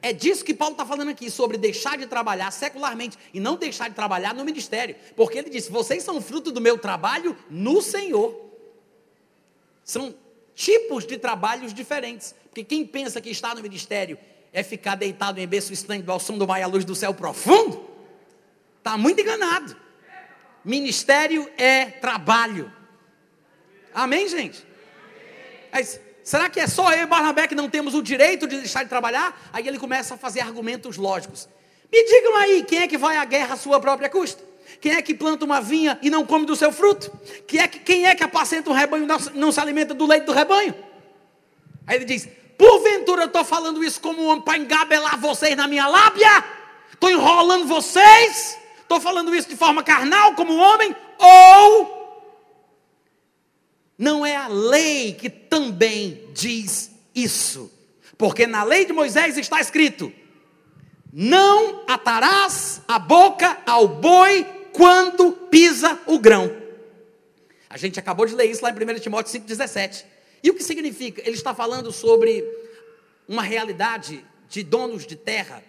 É 0.00 0.12
disso 0.12 0.44
que 0.44 0.54
Paulo 0.54 0.72
está 0.72 0.86
falando 0.86 1.08
aqui, 1.08 1.30
sobre 1.30 1.58
deixar 1.58 1.98
de 1.98 2.06
trabalhar 2.06 2.50
secularmente 2.50 3.18
e 3.34 3.40
não 3.40 3.56
deixar 3.56 3.88
de 3.88 3.94
trabalhar 3.94 4.34
no 4.34 4.44
ministério. 4.44 4.94
Porque 5.16 5.38
ele 5.38 5.50
disse: 5.50 5.70
vocês 5.70 6.02
são 6.02 6.20
fruto 6.20 6.52
do 6.52 6.60
meu 6.60 6.78
trabalho 6.78 7.36
no 7.50 7.82
Senhor. 7.82 8.48
São 9.82 10.14
tipos 10.54 11.06
de 11.06 11.18
trabalhos 11.18 11.72
diferentes. 11.74 12.34
Porque 12.44 12.62
quem 12.62 12.86
pensa 12.86 13.20
que 13.20 13.30
está 13.30 13.54
no 13.54 13.62
ministério 13.62 14.18
é 14.52 14.62
ficar 14.62 14.94
deitado 14.94 15.38
em 15.38 15.46
berço 15.46 15.72
estranho 15.72 16.04
ao 16.10 16.20
som 16.20 16.38
do 16.38 16.46
mar 16.46 16.60
e 16.60 16.62
à 16.62 16.66
luz 16.66 16.84
do 16.84 16.94
céu 16.94 17.12
profundo, 17.14 17.88
está 18.78 18.96
muito 18.96 19.20
enganado. 19.20 19.76
Ministério 20.64 21.50
é 21.56 21.86
trabalho. 21.86 22.72
Amém, 23.94 24.28
gente? 24.28 24.66
Mas, 25.72 26.00
Será 26.28 26.50
que 26.50 26.60
é 26.60 26.66
só 26.66 26.92
eu 26.92 27.04
e 27.04 27.06
Barnabé 27.06 27.46
que 27.46 27.54
não 27.54 27.70
temos 27.70 27.94
o 27.94 28.02
direito 28.02 28.46
de 28.46 28.58
deixar 28.58 28.82
de 28.82 28.90
trabalhar? 28.90 29.48
Aí 29.50 29.66
ele 29.66 29.78
começa 29.78 30.12
a 30.12 30.18
fazer 30.18 30.40
argumentos 30.40 30.98
lógicos. 30.98 31.48
Me 31.90 32.04
digam 32.04 32.36
aí, 32.36 32.62
quem 32.64 32.80
é 32.80 32.86
que 32.86 32.98
vai 32.98 33.16
à 33.16 33.24
guerra 33.24 33.54
à 33.54 33.56
sua 33.56 33.80
própria 33.80 34.10
custa? 34.10 34.44
Quem 34.78 34.92
é 34.92 35.00
que 35.00 35.14
planta 35.14 35.46
uma 35.46 35.58
vinha 35.58 35.98
e 36.02 36.10
não 36.10 36.26
come 36.26 36.44
do 36.44 36.54
seu 36.54 36.70
fruto? 36.70 37.10
Quem 37.46 37.60
é 37.60 37.66
que, 37.66 37.78
quem 37.78 38.06
é 38.06 38.14
que 38.14 38.22
apacenta 38.22 38.68
um 38.68 38.74
rebanho 38.74 39.04
e 39.04 39.06
não, 39.06 39.16
não 39.36 39.50
se 39.50 39.58
alimenta 39.58 39.94
do 39.94 40.04
leite 40.04 40.24
do 40.24 40.32
rebanho? 40.32 40.74
Aí 41.86 41.96
ele 41.96 42.04
diz: 42.04 42.28
Porventura 42.58 43.22
eu 43.22 43.28
estou 43.28 43.42
falando 43.42 43.82
isso 43.82 43.98
como 43.98 44.22
um 44.22 44.26
homem 44.26 44.42
para 44.42 44.58
engabelar 44.58 45.18
vocês 45.18 45.56
na 45.56 45.66
minha 45.66 45.88
lábia? 45.88 46.44
Estou 46.92 47.10
enrolando 47.10 47.66
vocês? 47.66 48.58
Estou 48.82 49.00
falando 49.00 49.34
isso 49.34 49.48
de 49.48 49.56
forma 49.56 49.82
carnal, 49.82 50.34
como 50.34 50.52
um 50.52 50.60
homem? 50.60 50.94
Ou 51.18 51.97
não 53.98 54.24
é 54.24 54.36
a 54.36 54.46
lei 54.46 55.12
que 55.12 55.28
também 55.28 56.28
diz 56.32 56.92
isso. 57.12 57.70
Porque 58.16 58.46
na 58.46 58.62
lei 58.62 58.84
de 58.84 58.92
Moisés 58.92 59.36
está 59.36 59.60
escrito: 59.60 60.12
Não 61.12 61.84
atarás 61.88 62.80
a 62.86 62.98
boca 62.98 63.58
ao 63.66 63.88
boi 63.88 64.46
quando 64.72 65.32
pisa 65.32 65.98
o 66.06 66.18
grão. 66.20 66.56
A 67.68 67.76
gente 67.76 67.98
acabou 67.98 68.24
de 68.24 68.34
ler 68.34 68.48
isso 68.48 68.62
lá 68.62 68.70
em 68.70 68.74
1 68.74 69.00
Timóteo 69.00 69.40
5,17. 69.40 70.04
E 70.42 70.50
o 70.50 70.54
que 70.54 70.62
significa? 70.62 71.20
Ele 71.20 71.36
está 71.36 71.52
falando 71.52 71.90
sobre 71.90 72.44
uma 73.26 73.42
realidade 73.42 74.24
de 74.48 74.62
donos 74.62 75.04
de 75.04 75.16
terra. 75.16 75.62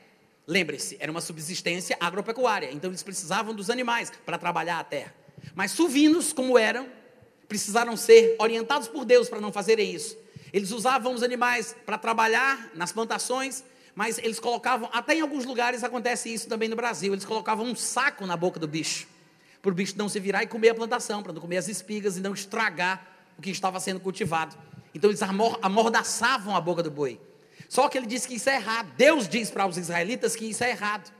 Lembre-se, 0.47 0.97
era 0.99 1.11
uma 1.11 1.21
subsistência 1.21 1.97
agropecuária, 1.99 2.69
então 2.71 2.89
eles 2.89 3.03
precisavam 3.03 3.53
dos 3.53 3.69
animais 3.69 4.11
para 4.25 4.37
trabalhar 4.37 4.79
a 4.79 4.83
terra. 4.83 5.13
Mas 5.53 5.71
suvinos, 5.71 6.31
como 6.31 6.57
eram, 6.57 6.87
precisaram 7.49 7.97
ser 7.97 8.35
orientados 8.39 8.87
por 8.87 9.03
Deus 9.03 9.27
para 9.27 9.41
não 9.41 9.51
fazerem 9.51 9.93
isso. 9.93 10.15
Eles 10.53 10.71
usavam 10.71 11.13
os 11.13 11.23
animais 11.23 11.75
para 11.85 11.97
trabalhar 11.97 12.69
nas 12.75 12.91
plantações, 12.91 13.63
mas 13.95 14.19
eles 14.19 14.39
colocavam, 14.39 14.87
até 14.93 15.15
em 15.15 15.21
alguns 15.21 15.43
lugares 15.43 15.83
acontece 15.83 16.33
isso 16.33 16.47
também 16.47 16.69
no 16.69 16.75
Brasil, 16.75 17.11
eles 17.11 17.25
colocavam 17.25 17.65
um 17.65 17.75
saco 17.75 18.25
na 18.25 18.37
boca 18.37 18.59
do 18.59 18.67
bicho, 18.67 19.07
para 19.61 19.71
o 19.71 19.73
bicho 19.73 19.95
não 19.97 20.07
se 20.07 20.19
virar 20.19 20.43
e 20.43 20.47
comer 20.47 20.69
a 20.69 20.75
plantação, 20.75 21.21
para 21.21 21.33
não 21.33 21.41
comer 21.41 21.57
as 21.57 21.67
espigas 21.67 22.15
e 22.15 22.21
não 22.21 22.33
estragar 22.33 23.05
o 23.37 23.41
que 23.41 23.49
estava 23.49 23.79
sendo 23.79 23.99
cultivado. 23.99 24.55
Então 24.93 25.09
eles 25.09 25.21
amordaçavam 25.61 26.55
a 26.55 26.61
boca 26.61 26.81
do 26.81 26.89
boi. 26.89 27.19
Só 27.67 27.89
que 27.89 27.97
ele 27.97 28.07
disse 28.07 28.27
que 28.27 28.35
isso 28.35 28.49
é 28.49 28.55
errado. 28.55 28.91
Deus 28.95 29.27
diz 29.27 29.51
para 29.51 29.67
os 29.67 29.77
israelitas 29.77 30.35
que 30.35 30.45
isso 30.45 30.63
é 30.63 30.71
errado. 30.71 31.11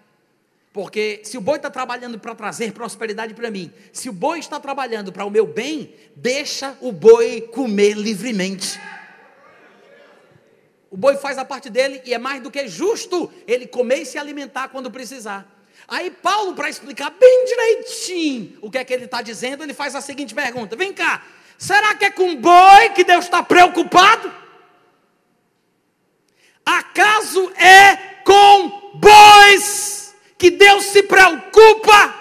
Porque 0.71 1.21
se 1.23 1.37
o 1.37 1.41
boi 1.41 1.57
está 1.57 1.69
trabalhando 1.69 2.19
para 2.19 2.35
trazer 2.35 2.73
prosperidade 2.73 3.33
para 3.33 3.49
mim, 3.49 3.73
se 3.91 4.07
o 4.07 4.13
boi 4.13 4.39
está 4.39 4.59
trabalhando 4.59 5.11
para 5.11 5.25
o 5.25 5.29
meu 5.29 5.47
bem, 5.47 5.95
deixa 6.15 6.77
o 6.79 6.91
boi 6.91 7.41
comer 7.41 7.97
livremente. 7.97 8.79
O 10.91 10.97
boi 10.97 11.17
faz 11.17 11.37
a 11.37 11.45
parte 11.45 11.69
dele 11.69 12.01
e 12.05 12.13
é 12.13 12.17
mais 12.17 12.41
do 12.41 12.51
que 12.51 12.67
justo 12.67 13.31
ele 13.47 13.65
comer 13.65 14.01
e 14.01 14.05
se 14.05 14.17
alimentar 14.17 14.69
quando 14.69 14.91
precisar. 14.91 15.47
Aí 15.87 16.11
Paulo, 16.11 16.53
para 16.53 16.69
explicar 16.69 17.11
bem 17.11 17.45
direitinho 17.45 18.57
o 18.61 18.69
que 18.69 18.77
é 18.77 18.83
que 18.83 18.93
ele 18.93 19.05
está 19.05 19.21
dizendo, 19.23 19.63
ele 19.63 19.73
faz 19.73 19.95
a 19.95 20.01
seguinte 20.01 20.35
pergunta: 20.35 20.75
vem 20.75 20.93
cá, 20.93 21.23
será 21.57 21.95
que 21.95 22.05
é 22.05 22.11
com 22.11 22.35
boi 22.35 22.89
que 22.95 23.03
Deus 23.03 23.25
está 23.25 23.41
preocupado? 23.41 24.31
Acaso 26.63 27.51
é 27.55 27.95
com 28.23 28.99
bois? 28.99 29.98
Que 30.39 30.49
Deus 30.49 30.85
se 30.85 31.03
preocupa. 31.03 32.15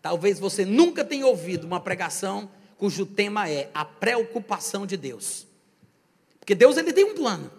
Talvez 0.00 0.40
você 0.40 0.64
nunca 0.64 1.04
tenha 1.04 1.26
ouvido 1.26 1.64
uma 1.64 1.78
pregação 1.78 2.50
cujo 2.78 3.06
tema 3.06 3.48
é 3.48 3.70
a 3.72 3.84
preocupação 3.84 4.86
de 4.86 4.96
Deus. 4.96 5.46
Porque 6.40 6.54
Deus 6.54 6.76
ele 6.76 6.92
tem 6.92 7.04
um 7.04 7.14
plano. 7.14 7.52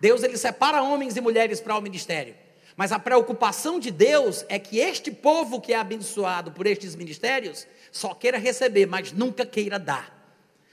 Deus 0.00 0.22
ele 0.22 0.38
separa 0.38 0.82
homens 0.82 1.16
e 1.16 1.20
mulheres 1.20 1.60
para 1.60 1.76
o 1.76 1.82
ministério. 1.82 2.34
Mas 2.76 2.92
a 2.92 2.98
preocupação 2.98 3.80
de 3.80 3.90
Deus 3.90 4.44
é 4.48 4.58
que 4.58 4.78
este 4.78 5.10
povo 5.10 5.60
que 5.60 5.72
é 5.72 5.76
abençoado 5.76 6.52
por 6.52 6.66
estes 6.66 6.94
ministérios 6.94 7.66
só 7.90 8.14
queira 8.14 8.38
receber, 8.38 8.86
mas 8.86 9.12
nunca 9.12 9.44
queira 9.44 9.78
dar. 9.78 10.14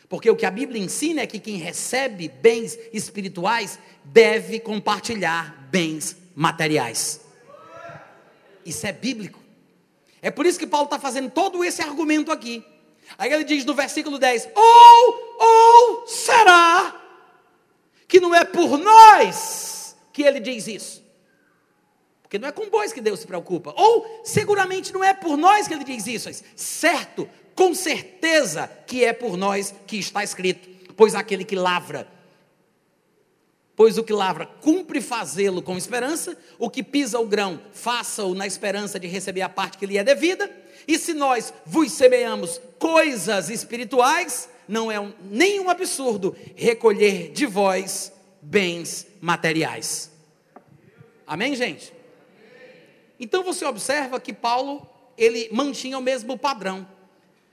Porque 0.07 0.29
o 0.29 0.35
que 0.35 0.45
a 0.45 0.51
Bíblia 0.51 0.81
ensina 0.81 1.21
é 1.21 1.27
que 1.27 1.39
quem 1.39 1.57
recebe 1.57 2.27
bens 2.27 2.77
espirituais 2.93 3.79
deve 4.03 4.59
compartilhar 4.59 5.67
bens 5.71 6.22
materiais. 6.35 7.21
Isso 8.65 8.85
é 8.87 8.91
bíblico. 8.91 9.39
É 10.21 10.31
por 10.31 10.45
isso 10.45 10.57
que 10.57 10.67
Paulo 10.67 10.85
está 10.85 10.99
fazendo 10.99 11.29
todo 11.29 11.63
esse 11.63 11.81
argumento 11.81 12.31
aqui. 12.31 12.65
Aí 13.17 13.31
ele 13.31 13.43
diz 13.43 13.65
no 13.65 13.73
versículo 13.73 14.17
10: 14.17 14.49
Ou, 14.55 15.37
ou 15.39 16.07
será 16.07 17.01
que 18.07 18.19
não 18.19 18.33
é 18.33 18.45
por 18.45 18.77
nós 18.77 19.95
que 20.11 20.23
ele 20.23 20.39
diz 20.39 20.67
isso? 20.67 21.03
Porque 22.21 22.39
não 22.39 22.47
é 22.47 22.51
com 22.51 22.69
bois 22.69 22.93
que 22.93 23.01
Deus 23.01 23.19
se 23.19 23.27
preocupa. 23.27 23.73
Ou 23.75 24.21
seguramente 24.23 24.93
não 24.93 25.03
é 25.03 25.13
por 25.13 25.37
nós 25.37 25.67
que 25.67 25.73
ele 25.73 25.83
diz 25.83 26.07
isso. 26.07 26.29
Certo, 26.55 27.29
com 27.53 27.75
certeza 27.75 28.67
que 28.87 29.03
é 29.03 29.13
por 29.13 29.37
nós 29.37 29.73
que 29.85 29.97
está 29.97 30.23
escrito. 30.23 30.69
Pois 30.95 31.15
aquele 31.15 31.43
que 31.43 31.55
lavra 31.55 32.07
Pois 33.75 33.97
o 33.97 34.03
que 34.03 34.13
lavra 34.13 34.45
cumpre 34.45 35.01
fazê-lo 35.01 35.61
com 35.61 35.77
esperança, 35.77 36.37
o 36.59 36.69
que 36.69 36.83
pisa 36.83 37.19
o 37.19 37.25
grão, 37.25 37.59
faça-o 37.71 38.35
na 38.35 38.45
esperança 38.45 38.99
de 38.99 39.07
receber 39.07 39.41
a 39.41 39.49
parte 39.49 39.77
que 39.77 39.85
lhe 39.85 39.97
é 39.97 40.03
devida. 40.03 40.49
E 40.87 40.99
se 40.99 41.13
nós 41.13 41.53
vos 41.65 41.91
semeamos 41.91 42.61
coisas 42.77 43.49
espirituais, 43.49 44.49
não 44.67 44.91
é 44.91 44.99
um, 44.99 45.13
nenhum 45.23 45.69
absurdo 45.69 46.35
recolher 46.55 47.31
de 47.31 47.45
vós 47.45 48.13
bens 48.41 49.07
materiais. 49.19 50.11
Amém, 51.25 51.55
gente? 51.55 51.93
Então 53.19 53.43
você 53.43 53.65
observa 53.65 54.19
que 54.19 54.33
Paulo, 54.33 54.87
ele 55.17 55.49
mantinha 55.51 55.97
o 55.97 56.01
mesmo 56.01 56.37
padrão. 56.37 56.87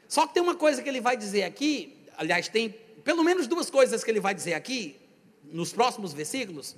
Só 0.09 0.27
que 0.27 0.35
tem 0.35 0.43
uma 0.43 0.57
coisa 0.57 0.83
que 0.83 0.89
ele 0.89 1.01
vai 1.01 1.17
dizer 1.17 1.45
aqui, 1.45 1.97
aliás, 2.17 2.49
tem 2.49 2.75
pelo 3.05 3.23
menos 3.23 3.47
duas 3.47 3.71
coisas 3.71 4.03
que 4.05 4.11
ele 4.11 4.21
vai 4.21 4.35
dizer 4.35 4.55
aqui, 4.55 4.97
nos 5.53 5.73
próximos 5.73 6.13
versículos, 6.13 6.77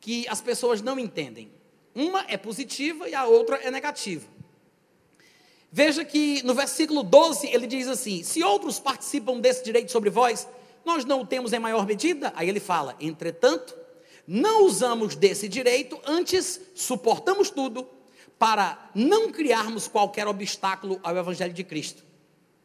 que 0.00 0.26
as 0.28 0.40
pessoas 0.40 0.80
não 0.80 0.98
entendem. 0.98 1.50
Uma 1.94 2.24
é 2.28 2.36
positiva 2.36 3.08
e 3.08 3.14
a 3.14 3.26
outra 3.26 3.56
é 3.56 3.70
negativa. 3.70 4.26
Veja 5.72 6.04
que 6.04 6.42
no 6.42 6.54
versículo 6.54 7.02
12 7.02 7.46
ele 7.48 7.66
diz 7.66 7.86
assim: 7.86 8.22
Se 8.22 8.42
outros 8.42 8.80
participam 8.80 9.38
desse 9.38 9.64
direito 9.64 9.92
sobre 9.92 10.10
vós, 10.10 10.48
nós 10.84 11.04
não 11.04 11.20
o 11.22 11.26
temos 11.26 11.52
em 11.52 11.58
maior 11.58 11.86
medida. 11.86 12.32
Aí 12.34 12.48
ele 12.48 12.60
fala: 12.60 12.96
Entretanto, 13.00 13.76
não 14.26 14.64
usamos 14.64 15.14
desse 15.14 15.48
direito, 15.48 16.00
antes 16.04 16.60
suportamos 16.74 17.50
tudo, 17.50 17.88
para 18.38 18.90
não 18.94 19.30
criarmos 19.30 19.86
qualquer 19.86 20.26
obstáculo 20.26 20.98
ao 21.02 21.16
Evangelho 21.16 21.52
de 21.52 21.62
Cristo. 21.62 22.02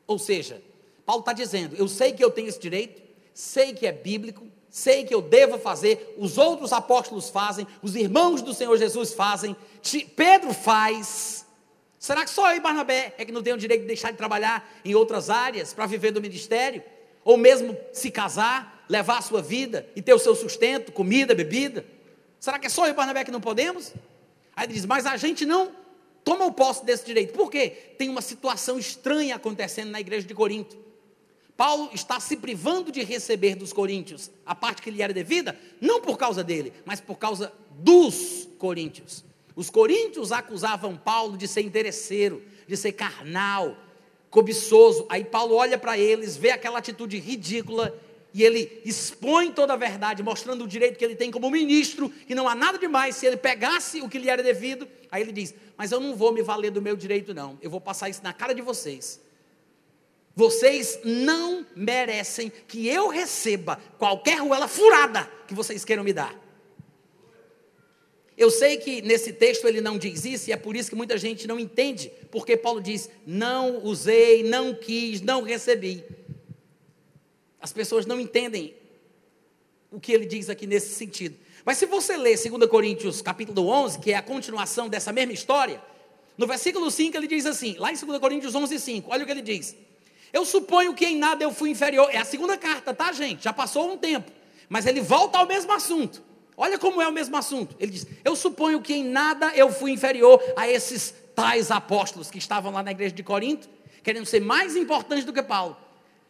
Ou 0.07 0.17
seja, 0.17 0.61
Paulo 1.05 1.19
está 1.19 1.33
dizendo: 1.33 1.75
Eu 1.75 1.87
sei 1.87 2.11
que 2.13 2.23
eu 2.23 2.31
tenho 2.31 2.47
esse 2.47 2.59
direito, 2.59 3.01
sei 3.33 3.73
que 3.73 3.85
é 3.85 3.91
bíblico, 3.91 4.47
sei 4.75 5.05
que 5.05 5.15
eu 5.15 5.21
devo 5.21 5.57
fazer, 5.57 6.13
os 6.17 6.37
outros 6.37 6.73
apóstolos 6.73 7.29
fazem, 7.29 7.65
os 7.81 7.95
irmãos 7.95 8.41
do 8.41 8.53
Senhor 8.53 8.75
Jesus 8.75 9.13
fazem, 9.13 9.55
Pedro 10.17 10.53
faz. 10.53 11.45
Será 11.97 12.25
que 12.25 12.29
só 12.29 12.51
eu 12.51 12.57
e 12.57 12.59
Barnabé 12.59 13.15
é 13.17 13.23
que 13.23 13.31
não 13.31 13.41
tem 13.41 13.53
o 13.53 13.57
direito 13.57 13.83
de 13.83 13.87
deixar 13.87 14.11
de 14.11 14.17
trabalhar 14.17 14.69
em 14.83 14.93
outras 14.93 15.29
áreas 15.29 15.73
para 15.73 15.85
viver 15.85 16.11
do 16.11 16.19
ministério? 16.19 16.83
Ou 17.23 17.37
mesmo 17.37 17.77
se 17.93 18.11
casar, 18.11 18.85
levar 18.89 19.19
a 19.19 19.21
sua 19.21 19.41
vida 19.41 19.87
e 19.95 20.01
ter 20.01 20.13
o 20.13 20.19
seu 20.19 20.35
sustento, 20.35 20.91
comida, 20.91 21.33
bebida? 21.33 21.85
Será 22.37 22.59
que 22.59 22.67
é 22.67 22.69
só 22.69 22.85
eu 22.85 22.91
e 22.91 22.93
Barnabé 22.93 23.23
que 23.23 23.31
não 23.31 23.39
podemos? 23.39 23.93
Aí 24.53 24.65
ele 24.65 24.73
diz, 24.73 24.85
mas 24.85 25.05
a 25.05 25.15
gente 25.15 25.45
não 25.45 25.71
toma 26.21 26.43
o 26.45 26.51
posse 26.51 26.83
desse 26.83 27.05
direito. 27.05 27.31
Por 27.31 27.49
quê? 27.49 27.69
Tem 27.97 28.09
uma 28.09 28.21
situação 28.21 28.77
estranha 28.77 29.37
acontecendo 29.37 29.91
na 29.91 30.01
igreja 30.01 30.27
de 30.27 30.33
Corinto. 30.33 30.77
Paulo 31.57 31.89
está 31.93 32.19
se 32.19 32.35
privando 32.35 32.91
de 32.91 33.03
receber 33.03 33.55
dos 33.55 33.71
coríntios 33.71 34.29
a 34.45 34.53
parte 34.53 34.81
que 34.81 34.91
lhe 34.91 35.01
era 35.01 35.13
devida, 35.13 35.57
não 35.79 36.01
por 36.01 36.17
causa 36.17 36.43
dele, 36.43 36.73
mas 36.85 36.99
por 36.99 37.17
causa 37.17 37.53
dos 37.71 38.47
coríntios. 38.57 39.23
Os 39.55 39.69
coríntios 39.69 40.31
acusavam 40.31 40.97
Paulo 40.97 41.37
de 41.37 41.47
ser 41.47 41.61
interesseiro, 41.61 42.43
de 42.67 42.75
ser 42.75 42.91
carnal, 42.91 43.77
cobiçoso. 44.29 45.05
Aí 45.07 45.23
Paulo 45.23 45.55
olha 45.55 45.77
para 45.77 45.97
eles, 45.97 46.35
vê 46.35 46.51
aquela 46.51 46.79
atitude 46.79 47.17
ridícula 47.17 47.97
e 48.33 48.43
ele 48.43 48.81
expõe 48.83 49.49
toda 49.49 49.71
a 49.71 49.77
verdade, 49.77 50.21
mostrando 50.21 50.65
o 50.65 50.67
direito 50.67 50.97
que 50.97 51.05
ele 51.05 51.15
tem 51.15 51.31
como 51.31 51.49
ministro, 51.49 52.09
que 52.09 52.35
não 52.35 52.49
há 52.49 52.53
nada 52.53 52.77
demais 52.77 53.15
se 53.15 53.25
ele 53.25 53.37
pegasse 53.37 54.01
o 54.01 54.09
que 54.09 54.19
lhe 54.19 54.29
era 54.29 54.43
devido. 54.43 54.85
Aí 55.09 55.21
ele 55.21 55.31
diz: 55.31 55.55
Mas 55.77 55.93
eu 55.93 56.01
não 56.01 56.17
vou 56.17 56.33
me 56.33 56.41
valer 56.41 56.69
do 56.69 56.81
meu 56.81 56.97
direito, 56.97 57.33
não. 57.33 57.57
Eu 57.61 57.69
vou 57.69 57.79
passar 57.79 58.09
isso 58.09 58.21
na 58.21 58.33
cara 58.33 58.53
de 58.53 58.61
vocês. 58.61 59.21
Vocês 60.35 60.99
não 61.03 61.65
merecem 61.75 62.51
que 62.67 62.87
eu 62.87 63.07
receba 63.07 63.79
qualquer 63.97 64.41
ruela 64.41 64.67
furada 64.67 65.23
que 65.47 65.53
vocês 65.53 65.85
queiram 65.85 66.03
me 66.03 66.11
dar. 66.11 66.37
Eu 68.37 68.51
sei 68.51 68.75
que 68.75 69.01
nesse 69.01 69.31
texto 69.31 69.65
ele 69.65 69.79
não 69.79 69.97
diz 69.97 70.25
isso, 70.25 70.49
e 70.49 70.53
é 70.53 70.57
por 70.57 70.75
isso 70.75 70.89
que 70.89 70.95
muita 70.95 71.17
gente 71.17 71.47
não 71.47 71.57
entende, 71.57 72.11
porque 72.29 72.57
Paulo 72.57 72.81
diz: 72.81 73.09
não 73.25 73.81
usei, 73.85 74.43
não 74.43 74.75
quis, 74.75 75.21
não 75.21 75.41
recebi. 75.41 76.03
As 77.61 77.71
pessoas 77.71 78.05
não 78.05 78.19
entendem 78.19 78.75
o 79.89 80.01
que 80.01 80.11
ele 80.11 80.25
diz 80.25 80.49
aqui 80.49 80.67
nesse 80.67 80.93
sentido. 80.93 81.37
Mas 81.63 81.77
se 81.77 81.85
você 81.85 82.17
ler 82.17 82.37
2 82.37 82.69
Coríntios 82.69 83.21
capítulo 83.21 83.69
11, 83.69 83.99
que 83.99 84.11
é 84.11 84.17
a 84.17 84.21
continuação 84.21 84.89
dessa 84.89 85.13
mesma 85.13 85.31
história, 85.31 85.81
no 86.37 86.45
versículo 86.45 86.91
5 86.91 87.15
ele 87.15 87.27
diz 87.27 87.45
assim, 87.45 87.77
lá 87.79 87.91
em 87.91 87.95
2 87.95 88.19
Coríntios 88.19 88.53
11, 88.53 88.77
5, 88.77 89.09
olha 89.09 89.23
o 89.23 89.25
que 89.25 89.31
ele 89.31 89.41
diz. 89.41 89.75
Eu 90.35 90.43
suponho 90.43 90.93
que 90.93 91.05
em 91.05 91.17
nada 91.17 91.45
eu 91.45 91.53
fui 91.53 91.69
inferior. 91.69 92.09
É 92.11 92.17
a 92.17 92.25
segunda 92.25 92.57
carta, 92.57 92.93
tá, 92.93 93.09
gente? 93.13 93.45
Já 93.45 93.53
passou 93.53 93.89
um 93.89 93.97
tempo. 93.97 94.29
Mas 94.67 94.85
ele 94.85 94.99
volta 94.99 95.37
ao 95.37 95.47
mesmo 95.47 95.71
assunto. 95.71 96.21
Olha 96.57 96.77
como 96.77 97.01
é 97.01 97.07
o 97.07 97.11
mesmo 97.11 97.37
assunto. 97.37 97.73
Ele 97.79 97.89
diz: 97.93 98.05
Eu 98.21 98.35
suponho 98.35 98.81
que 98.81 98.93
em 98.93 99.05
nada 99.05 99.53
eu 99.55 99.71
fui 99.71 99.91
inferior 99.91 100.43
a 100.57 100.67
esses 100.67 101.13
tais 101.33 101.71
apóstolos 101.71 102.29
que 102.29 102.37
estavam 102.37 102.73
lá 102.73 102.83
na 102.83 102.91
igreja 102.91 103.15
de 103.15 103.23
Corinto, 103.23 103.69
querendo 104.03 104.25
ser 104.25 104.41
mais 104.41 104.75
importantes 104.75 105.23
do 105.23 105.31
que 105.31 105.41
Paulo, 105.41 105.77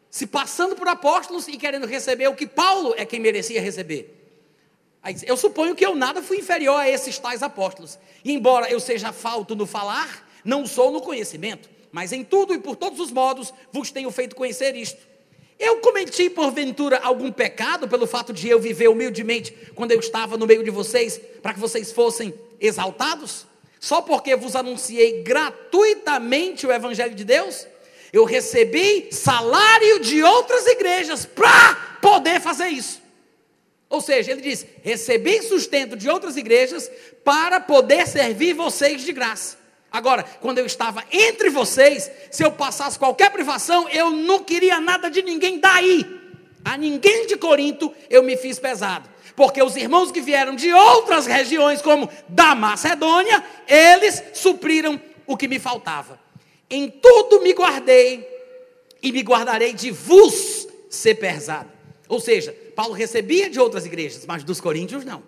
se 0.07 0.27
passando 0.27 0.75
por 0.75 0.87
apóstolos 0.87 1.47
e 1.47 1.57
querendo 1.57 1.87
receber 1.87 2.27
o 2.27 2.35
que 2.35 2.45
Paulo 2.45 2.93
é 2.97 3.05
quem 3.05 3.19
merecia 3.19 3.59
receber. 3.59 4.39
Aí, 5.01 5.15
eu 5.23 5.35
suponho 5.35 5.73
que 5.73 5.83
eu 5.83 5.95
nada 5.95 6.21
fui 6.21 6.37
inferior 6.37 6.79
a 6.79 6.87
esses 6.87 7.17
tais 7.17 7.41
apóstolos. 7.41 7.97
E 8.23 8.31
embora 8.31 8.69
eu 8.69 8.79
seja 8.79 9.11
falto 9.11 9.55
no 9.55 9.65
falar, 9.65 10.29
não 10.43 10.67
sou 10.67 10.91
no 10.91 11.01
conhecimento 11.01 11.73
mas 11.95 12.11
em 12.11 12.25
tudo 12.25 12.53
e 12.53 12.59
por 12.59 12.75
todos 12.75 12.99
os 12.99 13.09
modos 13.09 13.53
vos 13.71 13.89
tenho 13.89 14.11
feito 14.11 14.35
conhecer 14.35 14.75
isto. 14.75 14.99
Eu 15.57 15.77
cometi 15.77 16.29
porventura 16.29 16.99
algum 17.01 17.31
pecado 17.31 17.87
pelo 17.87 18.05
fato 18.05 18.33
de 18.33 18.49
eu 18.49 18.59
viver 18.59 18.89
humildemente 18.89 19.55
quando 19.73 19.93
eu 19.93 19.99
estava 20.01 20.35
no 20.35 20.45
meio 20.45 20.61
de 20.61 20.69
vocês, 20.69 21.17
para 21.41 21.53
que 21.53 21.59
vocês 21.61 21.93
fossem 21.93 22.33
exaltados? 22.59 23.45
Só 23.79 24.01
porque 24.01 24.35
vos 24.35 24.57
anunciei 24.57 25.23
gratuitamente 25.23 26.67
o 26.67 26.71
Evangelho 26.73 27.15
de 27.15 27.23
Deus? 27.23 27.65
Eu 28.11 28.25
recebi 28.25 29.07
salário 29.09 30.01
de 30.01 30.21
outras 30.21 30.67
igrejas 30.67 31.25
para 31.25 31.75
poder 32.01 32.41
fazer 32.41 32.67
isso. 32.67 33.01
Ou 33.89 34.01
seja, 34.01 34.33
ele 34.33 34.41
diz: 34.41 34.65
recebi 34.83 35.41
sustento 35.41 35.95
de 35.95 36.09
outras 36.09 36.35
igrejas 36.35 36.91
para 37.23 37.61
poder 37.61 38.05
servir 38.05 38.51
vocês 38.51 39.01
de 39.01 39.13
graça. 39.13 39.63
Agora, 39.95 40.23
quando 40.41 40.57
eu 40.57 40.65
estava 40.65 41.05
entre 41.09 41.49
vocês, 41.49 42.11
se 42.29 42.43
eu 42.43 42.51
passasse 42.51 42.99
qualquer 42.99 43.31
privação, 43.31 43.87
eu 43.87 44.09
não 44.09 44.43
queria 44.43 44.77
nada 44.81 45.09
de 45.09 45.21
ninguém 45.21 45.57
daí. 45.57 46.05
A 46.65 46.75
ninguém 46.75 47.25
de 47.25 47.37
Corinto 47.37 47.93
eu 48.09 48.21
me 48.21 48.35
fiz 48.35 48.59
pesado. 48.59 49.09
Porque 49.37 49.63
os 49.63 49.77
irmãos 49.77 50.11
que 50.11 50.19
vieram 50.19 50.53
de 50.53 50.69
outras 50.73 51.25
regiões, 51.25 51.81
como 51.81 52.09
da 52.27 52.53
Macedônia, 52.53 53.41
eles 53.65 54.21
supriram 54.33 54.99
o 55.25 55.37
que 55.37 55.47
me 55.47 55.59
faltava. 55.59 56.19
Em 56.69 56.89
tudo 56.89 57.39
me 57.39 57.53
guardei 57.53 58.27
e 59.01 59.13
me 59.13 59.21
guardarei 59.21 59.71
de 59.71 59.91
vos 59.91 60.67
ser 60.89 61.15
pesado. 61.15 61.69
Ou 62.09 62.19
seja, 62.19 62.53
Paulo 62.75 62.93
recebia 62.93 63.49
de 63.49 63.61
outras 63.61 63.85
igrejas, 63.85 64.25
mas 64.25 64.43
dos 64.43 64.59
coríntios 64.59 65.05
não. 65.05 65.23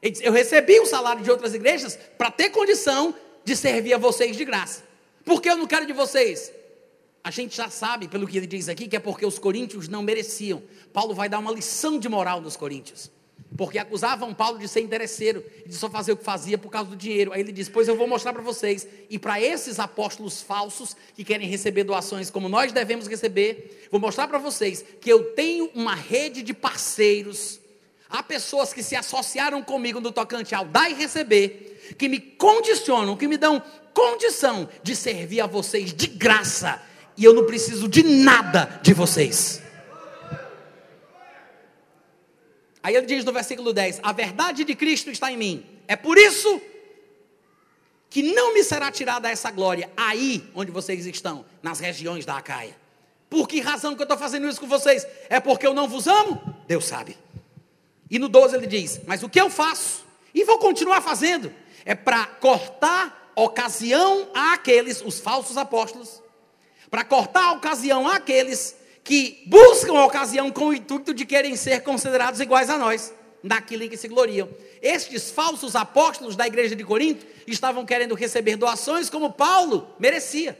Ele 0.00 0.12
disse, 0.12 0.24
eu 0.24 0.30
recebi 0.30 0.78
o 0.78 0.86
salário 0.86 1.24
de 1.24 1.32
outras 1.32 1.52
igrejas 1.52 1.98
para 2.16 2.30
ter 2.30 2.50
condição 2.50 3.12
de 3.44 3.56
servir 3.56 3.94
a 3.94 3.98
vocês 3.98 4.36
de 4.36 4.44
graça. 4.44 4.82
Por 5.24 5.40
que 5.40 5.48
eu 5.48 5.56
não 5.56 5.66
quero 5.66 5.86
de 5.86 5.92
vocês? 5.92 6.52
A 7.22 7.30
gente 7.30 7.56
já 7.56 7.68
sabe, 7.68 8.08
pelo 8.08 8.26
que 8.26 8.36
ele 8.36 8.46
diz 8.46 8.68
aqui, 8.68 8.88
que 8.88 8.96
é 8.96 9.00
porque 9.00 9.26
os 9.26 9.38
coríntios 9.38 9.88
não 9.88 10.02
mereciam. 10.02 10.62
Paulo 10.92 11.14
vai 11.14 11.28
dar 11.28 11.38
uma 11.38 11.52
lição 11.52 11.98
de 11.98 12.08
moral 12.08 12.40
nos 12.40 12.56
coríntios. 12.56 13.10
Porque 13.56 13.78
acusavam 13.78 14.32
Paulo 14.32 14.58
de 14.58 14.68
ser 14.68 14.80
interesseiro 14.80 15.44
de 15.66 15.74
só 15.74 15.90
fazer 15.90 16.12
o 16.12 16.16
que 16.16 16.24
fazia 16.24 16.56
por 16.56 16.70
causa 16.70 16.90
do 16.90 16.96
dinheiro. 16.96 17.32
Aí 17.32 17.40
ele 17.40 17.52
diz: 17.52 17.68
Pois 17.68 17.88
eu 17.88 17.96
vou 17.96 18.06
mostrar 18.06 18.32
para 18.32 18.42
vocês. 18.42 18.86
E 19.08 19.18
para 19.18 19.40
esses 19.40 19.78
apóstolos 19.78 20.40
falsos 20.40 20.96
que 21.14 21.24
querem 21.24 21.48
receber 21.48 21.84
doações 21.84 22.30
como 22.30 22.48
nós 22.48 22.72
devemos 22.72 23.08
receber, 23.08 23.88
vou 23.90 24.00
mostrar 24.00 24.28
para 24.28 24.38
vocês 24.38 24.84
que 25.00 25.10
eu 25.10 25.34
tenho 25.34 25.68
uma 25.74 25.94
rede 25.94 26.42
de 26.42 26.54
parceiros 26.54 27.60
Há 28.10 28.24
pessoas 28.24 28.72
que 28.72 28.82
se 28.82 28.96
associaram 28.96 29.62
comigo 29.62 30.00
no 30.00 30.10
tocante 30.10 30.52
ao 30.52 30.64
dar 30.64 30.90
e 30.90 30.94
receber, 30.94 31.79
que 31.96 32.08
me 32.08 32.20
condicionam, 32.20 33.16
que 33.16 33.28
me 33.28 33.36
dão 33.36 33.62
condição 33.92 34.68
de 34.82 34.94
servir 34.94 35.40
a 35.40 35.46
vocês 35.46 35.92
de 35.92 36.06
graça, 36.06 36.80
e 37.16 37.24
eu 37.24 37.34
não 37.34 37.44
preciso 37.44 37.88
de 37.88 38.02
nada 38.02 38.80
de 38.82 38.94
vocês. 38.94 39.60
Aí 42.82 42.96
ele 42.96 43.06
diz 43.06 43.24
no 43.24 43.32
versículo 43.32 43.72
10: 43.72 44.00
A 44.02 44.12
verdade 44.12 44.64
de 44.64 44.74
Cristo 44.74 45.10
está 45.10 45.30
em 45.30 45.36
mim. 45.36 45.66
É 45.86 45.96
por 45.96 46.16
isso 46.16 46.60
que 48.08 48.22
não 48.22 48.54
me 48.54 48.64
será 48.64 48.90
tirada 48.90 49.30
essa 49.30 49.50
glória 49.50 49.90
aí 49.96 50.50
onde 50.54 50.70
vocês 50.70 51.06
estão, 51.06 51.44
nas 51.62 51.78
regiões 51.78 52.24
da 52.24 52.36
Acaia. 52.36 52.76
Por 53.28 53.46
que 53.46 53.60
razão 53.60 53.94
que 53.94 54.02
eu 54.02 54.04
estou 54.04 54.18
fazendo 54.18 54.48
isso 54.48 54.60
com 54.60 54.66
vocês? 54.66 55.06
É 55.28 55.38
porque 55.38 55.66
eu 55.66 55.72
não 55.72 55.86
vos 55.86 56.08
amo? 56.08 56.42
Deus 56.66 56.86
sabe. 56.86 57.16
E 58.10 58.18
no 58.18 58.28
12 58.28 58.56
ele 58.56 58.66
diz: 58.66 59.00
Mas 59.06 59.22
o 59.22 59.28
que 59.28 59.40
eu 59.40 59.48
faço, 59.48 60.04
e 60.34 60.42
vou 60.44 60.58
continuar 60.58 61.00
fazendo, 61.00 61.52
é 61.84 61.94
para 61.94 62.26
cortar 62.26 63.32
ocasião 63.34 64.28
àqueles, 64.34 65.02
os 65.02 65.20
falsos 65.20 65.56
apóstolos, 65.56 66.22
para 66.90 67.04
cortar 67.04 67.52
ocasião 67.52 68.08
àqueles 68.08 68.76
que 69.02 69.42
buscam 69.46 69.98
a 69.98 70.04
ocasião 70.04 70.50
com 70.50 70.66
o 70.66 70.74
intuito 70.74 71.14
de 71.14 71.24
querem 71.24 71.56
ser 71.56 71.82
considerados 71.82 72.40
iguais 72.40 72.68
a 72.68 72.76
nós, 72.76 73.14
naquilo 73.42 73.84
em 73.84 73.88
que 73.88 73.96
se 73.96 74.08
gloriam. 74.08 74.48
Estes 74.82 75.30
falsos 75.30 75.74
apóstolos 75.74 76.36
da 76.36 76.46
igreja 76.46 76.76
de 76.76 76.84
Corinto 76.84 77.26
estavam 77.46 77.86
querendo 77.86 78.14
receber 78.14 78.56
doações 78.56 79.08
como 79.08 79.32
Paulo 79.32 79.94
merecia. 79.98 80.58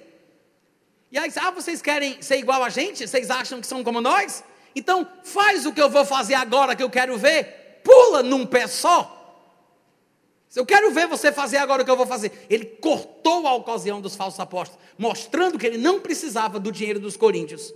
E 1.13 1.19
aí, 1.19 1.31
ah, 1.37 1.51
vocês 1.51 1.83
querem 1.83 2.23
ser 2.23 2.39
igual 2.39 2.63
a 2.63 2.69
gente? 2.69 3.07
Vocês 3.07 3.31
acham 3.31 3.61
que 3.61 3.67
são 3.67 3.83
como 3.83 4.01
nós? 4.01 4.45
Então, 4.75 5.07
faz 5.25 5.67
o 5.67 5.73
que 5.73 5.83
eu 5.83 5.91
vou 5.91 6.05
fazer 6.05 6.35
agora 6.35 6.77
que 6.77 6.83
eu 6.83 6.91
quero 6.91 7.19
ver. 7.19 7.81
Pula 7.83 8.23
num 8.23 8.47
pé 8.47 8.67
só. 8.69 9.20
Eu 10.55 10.67
quero 10.67 10.93
ver 10.93 11.07
você 11.07 11.31
fazer 11.31 11.59
agora 11.59 11.83
o 11.83 11.85
que 11.85 11.91
eu 11.91 11.97
vou 11.97 12.07
fazer. 12.07 12.47
Ele 12.51 12.65
cortou 12.65 13.47
a 13.47 13.55
ocasião 13.55 14.01
dos 14.01 14.17
falsos 14.17 14.41
apóstolos, 14.41 14.83
mostrando 14.99 15.59
que 15.59 15.67
ele 15.67 15.79
não 15.79 16.01
precisava 16.01 16.59
do 16.59 16.73
dinheiro 16.73 16.99
dos 16.99 17.17
coríntios. 17.17 17.73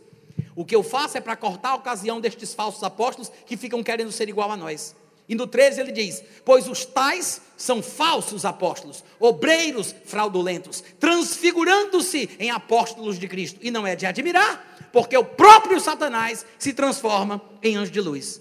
O 0.56 0.64
que 0.64 0.74
eu 0.74 0.82
faço 0.82 1.16
é 1.16 1.20
para 1.20 1.36
cortar 1.36 1.70
a 1.70 1.74
ocasião 1.76 2.20
destes 2.20 2.52
falsos 2.52 2.82
apóstolos 2.82 3.30
que 3.46 3.56
ficam 3.56 3.82
querendo 3.82 4.10
ser 4.10 4.28
igual 4.28 4.50
a 4.50 4.56
nós. 4.56 4.94
E 5.28 5.34
no 5.34 5.46
13 5.46 5.80
ele 5.80 5.92
diz: 5.92 6.22
Pois 6.44 6.68
os 6.68 6.84
tais 6.84 7.40
são 7.56 7.82
falsos 7.82 8.44
apóstolos, 8.44 9.04
obreiros 9.18 9.94
fraudulentos, 10.04 10.82
transfigurando-se 10.98 12.30
em 12.38 12.50
apóstolos 12.50 13.18
de 13.18 13.28
Cristo. 13.28 13.58
E 13.62 13.70
não 13.70 13.86
é 13.86 13.96
de 13.96 14.04
admirar, 14.04 14.90
porque 14.92 15.16
o 15.16 15.24
próprio 15.24 15.80
Satanás 15.80 16.44
se 16.58 16.72
transforma 16.72 17.40
em 17.62 17.76
anjo 17.76 17.92
de 17.92 18.00
luz. 18.00 18.40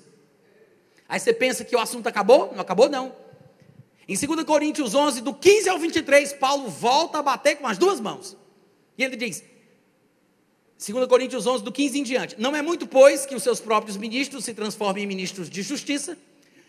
Aí 1.07 1.19
você 1.19 1.33
pensa 1.33 1.63
que 1.63 1.75
o 1.75 1.79
assunto 1.79 2.07
acabou? 2.07 2.51
Não 2.53 2.61
acabou, 2.61 2.89
não. 2.89 3.22
Em 4.07 4.15
2 4.15 4.43
Coríntios 4.43 4.93
11, 4.93 5.21
do 5.21 5.33
15 5.33 5.69
ao 5.69 5.79
23, 5.79 6.33
Paulo 6.33 6.69
volta 6.69 7.19
a 7.19 7.23
bater 7.23 7.57
com 7.57 7.67
as 7.67 7.77
duas 7.77 7.99
mãos. 7.99 8.35
E 8.97 9.03
ele 9.03 9.15
diz: 9.15 9.43
2 10.85 11.07
Coríntios 11.07 11.47
11, 11.47 11.63
do 11.63 11.71
15 11.71 11.99
em 11.99 12.03
diante: 12.03 12.35
Não 12.37 12.55
é 12.55 12.61
muito, 12.61 12.85
pois, 12.85 13.25
que 13.25 13.35
os 13.35 13.43
seus 13.43 13.59
próprios 13.59 13.95
ministros 13.95 14.43
se 14.43 14.53
transformem 14.53 15.05
em 15.05 15.07
ministros 15.07 15.49
de 15.49 15.61
justiça, 15.61 16.17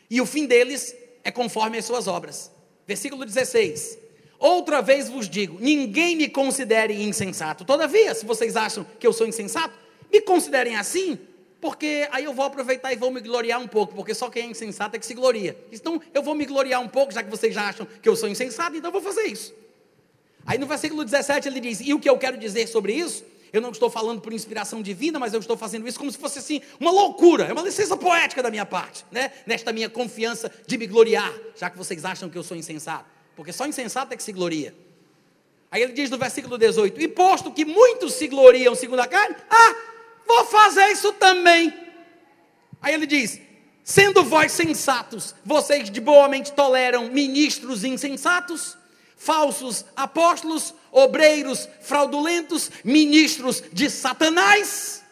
e 0.08 0.20
o 0.20 0.26
fim 0.26 0.46
deles 0.46 0.94
é 1.24 1.30
conforme 1.30 1.78
as 1.78 1.84
suas 1.84 2.06
obras. 2.06 2.52
Versículo 2.86 3.24
16: 3.24 3.98
Outra 4.38 4.80
vez 4.80 5.08
vos 5.08 5.28
digo: 5.28 5.58
ninguém 5.60 6.14
me 6.14 6.28
considere 6.28 7.02
insensato. 7.02 7.64
Todavia, 7.64 8.14
se 8.14 8.24
vocês 8.24 8.56
acham 8.56 8.86
que 9.00 9.06
eu 9.06 9.12
sou 9.12 9.26
insensato, 9.26 9.74
me 10.12 10.20
considerem 10.20 10.76
assim, 10.76 11.18
porque 11.64 12.06
aí 12.12 12.24
eu 12.24 12.34
vou 12.34 12.44
aproveitar 12.44 12.92
e 12.92 12.96
vou 12.96 13.10
me 13.10 13.22
gloriar 13.22 13.58
um 13.58 13.66
pouco, 13.66 13.94
porque 13.94 14.12
só 14.12 14.28
quem 14.28 14.42
é 14.42 14.46
insensato 14.50 14.96
é 14.96 14.98
que 14.98 15.06
se 15.06 15.14
gloria. 15.14 15.56
Então 15.72 15.98
eu 16.12 16.22
vou 16.22 16.34
me 16.34 16.44
gloriar 16.44 16.78
um 16.78 16.86
pouco, 16.86 17.10
já 17.10 17.22
que 17.22 17.30
vocês 17.30 17.54
já 17.54 17.66
acham 17.66 17.88
que 18.02 18.06
eu 18.06 18.14
sou 18.14 18.28
insensato, 18.28 18.76
então 18.76 18.88
eu 18.88 18.92
vou 18.92 19.00
fazer 19.00 19.22
isso. 19.22 19.54
Aí 20.44 20.58
no 20.58 20.66
versículo 20.66 21.02
17 21.02 21.48
ele 21.48 21.60
diz: 21.60 21.80
E 21.80 21.94
o 21.94 21.98
que 21.98 22.06
eu 22.06 22.18
quero 22.18 22.36
dizer 22.36 22.66
sobre 22.66 22.92
isso? 22.92 23.24
Eu 23.50 23.62
não 23.62 23.70
estou 23.70 23.88
falando 23.88 24.20
por 24.20 24.34
inspiração 24.34 24.82
divina, 24.82 25.18
mas 25.18 25.32
eu 25.32 25.40
estou 25.40 25.56
fazendo 25.56 25.88
isso 25.88 25.98
como 25.98 26.12
se 26.12 26.18
fosse 26.18 26.38
assim, 26.38 26.60
uma 26.78 26.90
loucura, 26.90 27.44
é 27.44 27.52
uma 27.54 27.62
licença 27.62 27.96
poética 27.96 28.42
da 28.42 28.50
minha 28.50 28.66
parte, 28.66 29.06
né? 29.10 29.32
Nesta 29.46 29.72
minha 29.72 29.88
confiança 29.88 30.52
de 30.66 30.76
me 30.76 30.86
gloriar, 30.86 31.32
já 31.56 31.70
que 31.70 31.78
vocês 31.78 32.04
acham 32.04 32.28
que 32.28 32.36
eu 32.36 32.42
sou 32.42 32.58
insensato, 32.58 33.06
porque 33.34 33.54
só 33.54 33.66
insensato 33.66 34.12
é 34.12 34.18
que 34.18 34.22
se 34.22 34.32
gloria. 34.32 34.74
Aí 35.70 35.80
ele 35.80 35.94
diz 35.94 36.10
no 36.10 36.18
versículo 36.18 36.58
18: 36.58 37.00
E 37.00 37.08
posto 37.08 37.50
que 37.50 37.64
muitos 37.64 38.12
se 38.12 38.28
gloriam 38.28 38.74
segundo 38.74 39.00
a 39.00 39.06
carne, 39.06 39.34
ah, 39.48 39.93
vou 40.26 40.44
fazer 40.46 40.86
isso 40.88 41.12
também. 41.14 41.72
Aí 42.80 42.94
ele 42.94 43.06
diz: 43.06 43.40
Sendo 43.82 44.24
vós 44.24 44.52
sensatos, 44.52 45.34
vocês 45.44 45.90
de 45.90 46.00
boa 46.00 46.28
mente 46.28 46.52
toleram 46.52 47.10
ministros 47.10 47.84
insensatos? 47.84 48.76
falsos 49.24 49.86
apóstolos, 49.96 50.74
obreiros 50.92 51.66
fraudulentos, 51.80 52.70
ministros 52.84 53.62
de 53.72 53.88
Satanás, 53.88 55.02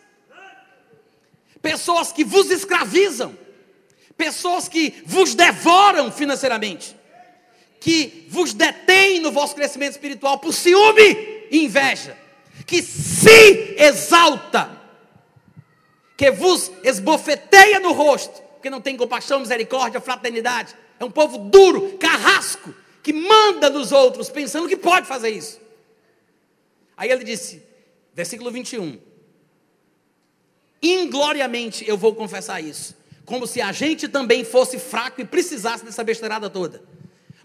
pessoas 1.63 2.13
que 2.13 2.23
vos 2.23 2.51
escravizam, 2.51 3.37
pessoas 4.15 4.69
que 4.69 5.03
vos 5.07 5.35
devoram 5.35 6.13
financeiramente, 6.13 6.95
que 7.81 8.27
vos 8.29 8.53
detêm 8.53 9.21
no 9.21 9.33
vosso 9.33 9.55
crescimento 9.55 9.93
espiritual 9.93 10.39
por 10.39 10.53
ciúme 10.53 11.47
e 11.51 11.65
inveja, 11.65 12.15
que 12.67 12.83
se 12.83 13.75
exalta, 13.79 14.79
que 16.23 16.31
vos 16.31 16.71
esbofeteia 16.85 17.81
no 17.81 17.91
rosto, 17.91 18.41
porque 18.53 18.71
não 18.71 18.81
tem 18.81 18.97
compaixão, 18.97 19.41
misericórdia, 19.41 20.01
fraternidade, 20.01 20.73
é 21.01 21.05
um 21.05 21.11
povo 21.11 21.37
duro, 21.37 21.99
carrasco, 21.99 22.73
que 23.03 23.13
manda 23.13 23.69
nos 23.69 23.91
outros, 23.91 24.31
pensando 24.31 24.69
que 24.69 24.77
pode 24.77 25.05
fazer 25.05 25.31
isso. 25.31 25.61
Aí 26.97 27.11
ele 27.11 27.25
disse, 27.25 27.61
versículo 28.15 28.53
21. 28.53 29.01
Ingloriamente 30.81 31.85
eu 31.89 31.99
vou 31.99 32.15
confessar 32.15 32.61
isso, 32.61 32.97
como 33.25 33.45
se 33.45 33.61
a 33.61 33.73
gente 33.73 34.07
também 34.07 34.45
fosse 34.45 34.79
fraco 34.79 35.21
e 35.21 35.25
precisasse 35.25 35.85
dessa 35.85 36.05
besteirada 36.05 36.49
toda. 36.49 36.85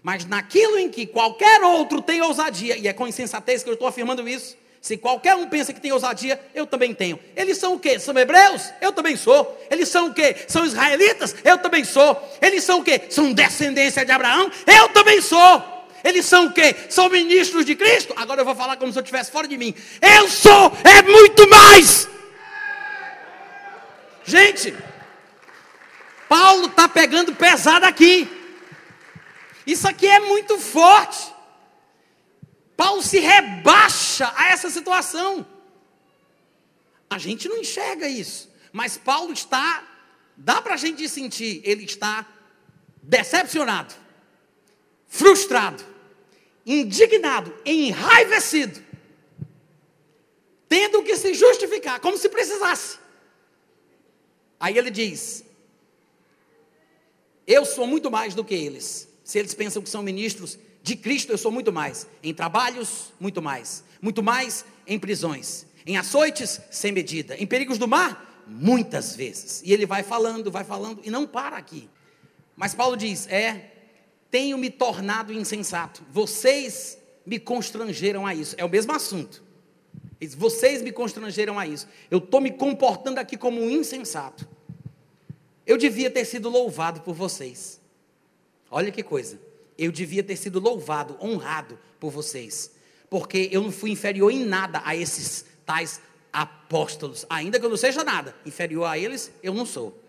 Mas 0.04 0.24
naquilo 0.24 0.78
em 0.78 0.88
que 0.88 1.04
qualquer 1.04 1.64
outro 1.64 2.00
tem 2.00 2.22
ousadia, 2.22 2.76
e 2.76 2.86
é 2.86 2.92
com 2.92 3.08
insensatez 3.08 3.64
que 3.64 3.70
eu 3.70 3.74
estou 3.74 3.88
afirmando 3.88 4.28
isso, 4.28 4.56
se 4.80 4.96
qualquer 4.96 5.34
um 5.34 5.48
pensa 5.48 5.72
que 5.72 5.80
tem 5.80 5.92
ousadia, 5.92 6.40
eu 6.54 6.66
também 6.66 6.94
tenho. 6.94 7.18
Eles 7.36 7.58
são 7.58 7.74
o 7.74 7.78
quê? 7.78 7.98
São 7.98 8.16
hebreus? 8.16 8.72
Eu 8.80 8.92
também 8.92 9.16
sou. 9.16 9.66
Eles 9.70 9.88
são 9.88 10.08
o 10.08 10.14
quê? 10.14 10.36
São 10.46 10.64
israelitas? 10.64 11.34
Eu 11.44 11.58
também 11.58 11.84
sou. 11.84 12.16
Eles 12.40 12.64
são 12.64 12.80
o 12.80 12.84
quê? 12.84 13.02
São 13.10 13.32
descendência 13.32 14.04
de 14.04 14.12
Abraão? 14.12 14.50
Eu 14.66 14.88
também 14.90 15.20
sou. 15.20 15.78
Eles 16.04 16.24
são 16.26 16.46
o 16.46 16.52
quê? 16.52 16.76
São 16.88 17.08
ministros 17.08 17.64
de 17.64 17.74
Cristo? 17.74 18.14
Agora 18.16 18.40
eu 18.40 18.44
vou 18.44 18.54
falar 18.54 18.76
como 18.76 18.92
se 18.92 18.98
eu 18.98 19.02
estivesse 19.02 19.30
fora 19.30 19.48
de 19.48 19.58
mim. 19.58 19.74
Eu 20.00 20.28
sou, 20.28 20.72
é 20.84 21.02
muito 21.02 21.48
mais. 21.50 22.08
Gente, 24.24 24.74
Paulo 26.28 26.66
está 26.66 26.88
pegando 26.88 27.34
pesado 27.34 27.84
aqui. 27.84 28.28
Isso 29.66 29.88
aqui 29.88 30.06
é 30.06 30.20
muito 30.20 30.58
forte. 30.58 31.37
Paulo 32.78 33.02
se 33.02 33.18
rebaixa 33.18 34.32
a 34.36 34.50
essa 34.50 34.70
situação. 34.70 35.44
A 37.10 37.18
gente 37.18 37.48
não 37.48 37.56
enxerga 37.56 38.08
isso, 38.08 38.48
mas 38.72 38.96
Paulo 38.96 39.32
está, 39.32 39.84
dá 40.36 40.62
para 40.62 40.74
a 40.74 40.76
gente 40.76 41.08
sentir, 41.08 41.60
ele 41.64 41.82
está 41.82 42.24
decepcionado, 43.02 43.92
frustrado, 45.08 45.84
indignado, 46.64 47.52
enraivecido, 47.66 48.80
tendo 50.68 51.02
que 51.02 51.16
se 51.16 51.34
justificar, 51.34 51.98
como 51.98 52.16
se 52.16 52.28
precisasse. 52.28 52.96
Aí 54.60 54.78
ele 54.78 54.92
diz: 54.92 55.42
Eu 57.44 57.64
sou 57.64 57.88
muito 57.88 58.08
mais 58.08 58.36
do 58.36 58.44
que 58.44 58.54
eles. 58.54 59.08
Se 59.24 59.36
eles 59.36 59.52
pensam 59.52 59.82
que 59.82 59.90
são 59.90 60.00
ministros, 60.00 60.56
de 60.88 60.96
Cristo 60.96 61.30
eu 61.30 61.36
sou 61.36 61.52
muito 61.52 61.70
mais. 61.70 62.06
Em 62.22 62.32
trabalhos, 62.32 63.12
muito 63.20 63.42
mais. 63.42 63.84
Muito 64.00 64.22
mais 64.22 64.64
em 64.86 64.98
prisões. 64.98 65.66
Em 65.86 65.98
açoites, 65.98 66.62
sem 66.70 66.92
medida. 66.92 67.36
Em 67.36 67.46
perigos 67.46 67.76
do 67.76 67.86
mar, 67.86 68.42
muitas 68.46 69.14
vezes. 69.14 69.60
E 69.66 69.70
ele 69.70 69.84
vai 69.84 70.02
falando, 70.02 70.50
vai 70.50 70.64
falando 70.64 71.02
e 71.04 71.10
não 71.10 71.26
para 71.26 71.58
aqui. 71.58 71.90
Mas 72.56 72.74
Paulo 72.74 72.96
diz: 72.96 73.28
É, 73.28 73.70
tenho 74.30 74.56
me 74.56 74.70
tornado 74.70 75.30
insensato. 75.30 76.02
Vocês 76.10 76.96
me 77.26 77.38
constrangeram 77.38 78.26
a 78.26 78.34
isso. 78.34 78.54
É 78.56 78.64
o 78.64 78.68
mesmo 78.68 78.92
assunto. 78.92 79.44
Diz, 80.18 80.34
Vocês 80.34 80.80
me 80.80 80.90
constrangeram 80.90 81.58
a 81.58 81.66
isso. 81.66 81.86
Eu 82.10 82.16
estou 82.16 82.40
me 82.40 82.50
comportando 82.50 83.20
aqui 83.20 83.36
como 83.36 83.60
um 83.60 83.68
insensato. 83.68 84.48
Eu 85.66 85.76
devia 85.76 86.10
ter 86.10 86.24
sido 86.24 86.48
louvado 86.48 87.02
por 87.02 87.14
vocês. 87.14 87.78
Olha 88.70 88.90
que 88.90 89.02
coisa 89.02 89.47
eu 89.78 89.92
devia 89.92 90.22
ter 90.22 90.36
sido 90.36 90.58
louvado, 90.58 91.16
honrado 91.22 91.78
por 92.00 92.10
vocês, 92.10 92.72
porque 93.08 93.48
eu 93.52 93.62
não 93.62 93.70
fui 93.70 93.90
inferior 93.90 94.30
em 94.30 94.44
nada 94.44 94.82
a 94.84 94.96
esses 94.96 95.44
tais 95.64 96.00
apóstolos, 96.32 97.24
ainda 97.30 97.58
que 97.58 97.64
eu 97.64 97.70
não 97.70 97.76
seja 97.76 98.02
nada, 98.02 98.34
inferior 98.44 98.84
a 98.84 98.98
eles, 98.98 99.30
eu 99.42 99.54
não 99.54 99.64
sou. 99.64 100.02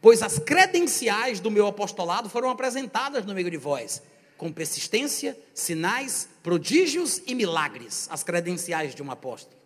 pois 0.00 0.22
as 0.22 0.38
credenciais 0.38 1.38
do 1.38 1.50
meu 1.50 1.66
apostolado 1.66 2.28
foram 2.28 2.50
apresentadas 2.50 3.24
no 3.24 3.34
meio 3.34 3.50
de 3.50 3.56
vós, 3.56 4.02
com 4.36 4.52
persistência, 4.52 5.38
sinais, 5.54 6.28
prodígios 6.42 7.20
e 7.26 7.34
milagres, 7.34 8.08
as 8.10 8.22
credenciais 8.22 8.94
de 8.94 9.02
um 9.02 9.10
apóstolo. 9.10 9.56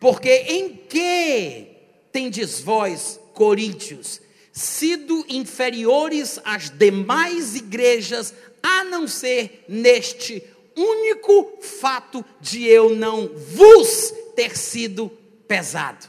Porque 0.00 0.30
em 0.30 0.76
que 0.76 1.76
tendes 2.12 2.60
vós, 2.60 3.20
coríntios, 3.34 4.20
sido 4.52 5.24
inferiores 5.28 6.40
às 6.44 6.70
demais 6.70 7.54
igrejas, 7.54 8.34
a 8.62 8.84
não 8.84 9.06
ser 9.06 9.64
neste 9.68 10.42
único 10.76 11.58
fato 11.60 12.24
de 12.40 12.64
eu 12.64 12.94
não 12.94 13.28
vos 13.28 14.12
ter 14.34 14.56
sido 14.56 15.10
pesado. 15.46 16.08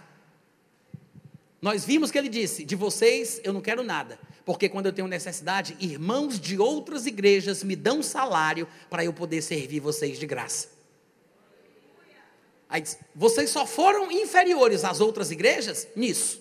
Nós 1.61 1.83
vimos 1.83 2.11
que 2.11 2.17
ele 2.17 2.29
disse: 2.29 2.63
De 2.63 2.75
vocês 2.75 3.41
eu 3.43 3.51
não 3.51 3.61
quero 3.61 3.83
nada, 3.83 4.19
porque 4.45 4.69
quando 4.69 4.85
eu 4.85 4.93
tenho 4.93 5.07
necessidade, 5.07 5.75
irmãos 5.79 6.39
de 6.39 6.57
outras 6.57 7.05
igrejas 7.05 7.63
me 7.63 7.75
dão 7.75 8.01
salário 8.01 8.67
para 8.89 9.03
eu 9.03 9.13
poder 9.13 9.41
servir 9.41 9.79
vocês 9.79 10.19
de 10.19 10.25
graça. 10.25 10.79
Aí, 12.69 12.83
vocês 13.15 13.49
só 13.49 13.65
foram 13.65 14.11
inferiores 14.11 14.85
às 14.85 15.01
outras 15.01 15.31
igrejas 15.31 15.87
nisso, 15.95 16.39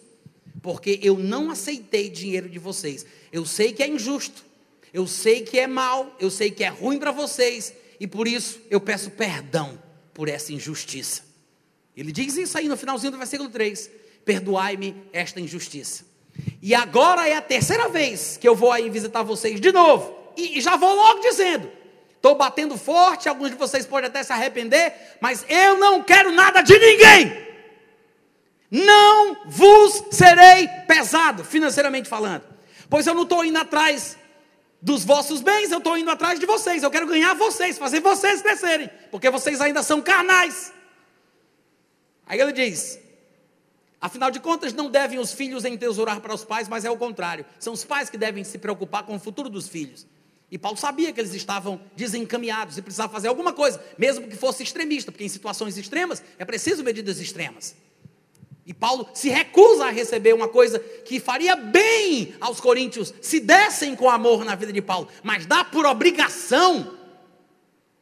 porque 0.61 1.01
eu 1.03 1.17
não 1.17 1.51
aceitei 1.51 2.11
dinheiro 2.11 2.51
de 2.51 2.59
vocês. 2.59 3.07
Eu 3.33 3.47
sei 3.47 3.73
que 3.73 3.83
é 3.83 3.89
injusto, 3.89 4.45
eu 4.93 5.07
sei 5.07 5.43
que 5.43 5.59
é 5.59 5.67
mal, 5.67 6.15
eu 6.19 6.31
sei 6.31 6.51
que 6.51 6.65
é 6.65 6.69
ruim 6.69 6.99
para 6.99 7.11
vocês, 7.11 7.73
e 8.01 8.07
por 8.07 8.27
isso 8.27 8.61
eu 8.71 8.81
peço 8.81 9.11
perdão 9.11 9.83
por 10.15 10.29
essa 10.29 10.53
injustiça. 10.53 11.23
Ele 11.97 12.13
diz 12.13 12.37
isso 12.37 12.57
aí 12.57 12.69
no 12.69 12.77
finalzinho 12.77 13.13
do 13.13 13.19
versículo 13.19 13.49
3: 13.49 13.91
Perdoai-me 14.25 14.95
esta 15.13 15.41
injustiça. 15.41 16.05
E 16.63 16.75
agora 16.75 17.29
é 17.29 17.35
a 17.35 17.43
terceira 17.43 17.89
vez 17.89 18.37
que 18.37 18.49
eu 18.49 18.55
vou 18.55 18.71
aí 18.71 18.89
visitar 18.89 19.23
vocês 19.23 19.61
de 19.61 19.73
novo, 19.73 20.17
e, 20.37 20.59
e 20.59 20.61
já 20.61 20.77
vou 20.77 20.95
logo 20.95 21.21
dizendo: 21.21 21.71
estou 22.15 22.37
batendo 22.37 22.77
forte, 22.77 23.29
alguns 23.29 23.51
de 23.51 23.57
vocês 23.57 23.85
podem 23.85 24.09
até 24.09 24.23
se 24.23 24.33
arrepender, 24.33 24.93
mas 25.21 25.45
eu 25.49 25.79
não 25.79 26.03
quero 26.03 26.33
nada 26.33 26.63
de 26.63 26.79
ninguém. 26.79 27.49
Não 28.71 29.45
vos 29.47 30.05
serei 30.11 30.69
pesado, 30.87 31.43
financeiramente 31.43 32.09
falando, 32.09 32.45
pois 32.89 33.07
eu 33.07 33.15
não 33.15 33.23
estou 33.23 33.45
indo 33.45 33.59
atrás 33.59 34.17
dos 34.81 35.05
vossos 35.05 35.41
bens, 35.41 35.71
eu 35.71 35.79
estou 35.79 35.97
indo 35.97 36.11
atrás 36.11 36.39
de 36.39 36.47
vocês. 36.47 36.83
Eu 36.83 36.91
quero 36.91 37.07
ganhar 37.07 37.35
vocês, 37.35 37.79
fazer 37.79 38.01
vocês 38.01 38.43
crescerem, 38.43 38.89
porque 39.11 39.29
vocês 39.31 39.61
ainda 39.61 39.83
são 39.83 40.01
carnais. 40.01 40.73
Aí 42.27 42.41
ele 42.41 42.53
diz: 42.53 42.99
afinal 44.01 44.31
de 44.31 44.41
contas, 44.41 44.73
não 44.73 44.91
devem 44.91 45.19
os 45.19 45.33
filhos 45.33 45.65
entesourar 45.65 46.21
para 46.21 46.35
os 46.35 46.45
pais, 46.45 46.69
mas 46.69 46.85
é 46.85 46.91
o 46.91 46.97
contrário. 46.97 47.45
São 47.59 47.73
os 47.73 47.85
pais 47.85 48.09
que 48.09 48.17
devem 48.17 48.45
se 48.45 48.59
preocupar 48.59 49.03
com 49.03 49.17
o 49.17 49.19
futuro 49.19 49.49
dos 49.49 49.69
filhos. 49.69 50.07
E 50.51 50.57
Paulo 50.57 50.79
sabia 50.79 51.13
que 51.13 51.21
eles 51.21 51.35
estavam 51.35 51.79
desencaminhados 51.95 52.79
e 52.79 52.83
precisava 52.83 53.13
fazer 53.13 53.29
alguma 53.29 53.53
coisa, 53.53 53.83
mesmo 53.99 54.27
que 54.29 54.37
fosse 54.37 54.63
extremista, 54.63 55.13
porque 55.13 55.25
em 55.25 55.29
situações 55.29 55.77
extremas 55.77 56.23
é 56.39 56.45
preciso 56.45 56.83
medidas 56.83 57.21
extremas. 57.21 57.77
E 58.69 58.75
Paulo 58.75 59.09
se 59.15 59.31
recusa 59.31 59.87
a 59.87 59.91
receber 59.91 60.35
uma 60.35 60.47
coisa 60.47 60.79
que 60.79 61.19
faria 61.19 61.57
bem 61.57 62.35
aos 62.39 62.61
coríntios 62.61 63.15
se 63.23 63.41
dessem 63.41 63.97
com 63.97 64.11
amor 64.11 64.45
na 64.45 64.55
vida 64.55 64.71
de 64.71 64.83
Paulo, 64.83 65.09
mas 65.23 65.47
dá 65.47 65.65
por 65.65 65.87
obrigação, 65.87 66.95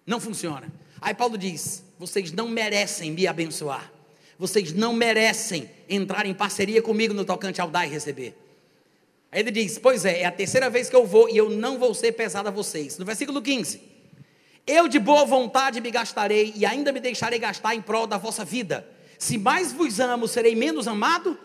não 0.04 0.18
funciona. 0.18 0.66
Aí 1.00 1.14
Paulo 1.14 1.38
diz: 1.38 1.84
vocês 1.96 2.32
não 2.32 2.48
merecem 2.48 3.12
me 3.12 3.28
abençoar, 3.28 3.92
vocês 4.36 4.72
não 4.72 4.92
merecem 4.92 5.70
entrar 5.88 6.26
em 6.26 6.34
parceria 6.34 6.82
comigo 6.82 7.14
no 7.14 7.24
tocante 7.24 7.60
ao 7.60 7.70
dar 7.70 7.86
e 7.86 7.90
receber. 7.90 8.36
Aí 9.30 9.38
ele 9.38 9.52
diz: 9.52 9.78
Pois 9.78 10.04
é, 10.04 10.22
é 10.22 10.24
a 10.24 10.32
terceira 10.32 10.68
vez 10.68 10.90
que 10.90 10.96
eu 10.96 11.06
vou 11.06 11.28
e 11.28 11.36
eu 11.36 11.48
não 11.48 11.78
vou 11.78 11.94
ser 11.94 12.10
pesado 12.10 12.48
a 12.48 12.50
vocês. 12.50 12.98
No 12.98 13.04
versículo 13.04 13.40
15: 13.40 13.80
Eu 14.66 14.88
de 14.88 14.98
boa 14.98 15.24
vontade 15.24 15.80
me 15.80 15.92
gastarei 15.92 16.52
e 16.56 16.66
ainda 16.66 16.90
me 16.90 16.98
deixarei 16.98 17.38
gastar 17.38 17.76
em 17.76 17.80
prol 17.80 18.08
da 18.08 18.18
vossa 18.18 18.44
vida 18.44 18.95
se 19.18 19.38
mais 19.38 19.72
vos 19.72 20.00
amo, 20.00 20.28
serei 20.28 20.54
menos 20.54 20.86
amado? 20.86 21.38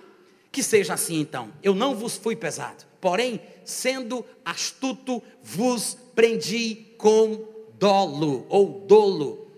Que 0.52 0.62
seja 0.62 0.94
assim 0.94 1.20
então. 1.20 1.52
Eu 1.64 1.74
não 1.74 1.96
vos 1.96 2.18
fui 2.18 2.36
pesado. 2.36 2.86
Porém, 3.00 3.42
sendo 3.64 4.26
astuto, 4.44 5.24
vos 5.42 5.98
prendi 6.14 6.76
com 6.98 7.48
dolo 7.80 8.46
ou 8.50 8.86
dolo. 8.88 9.52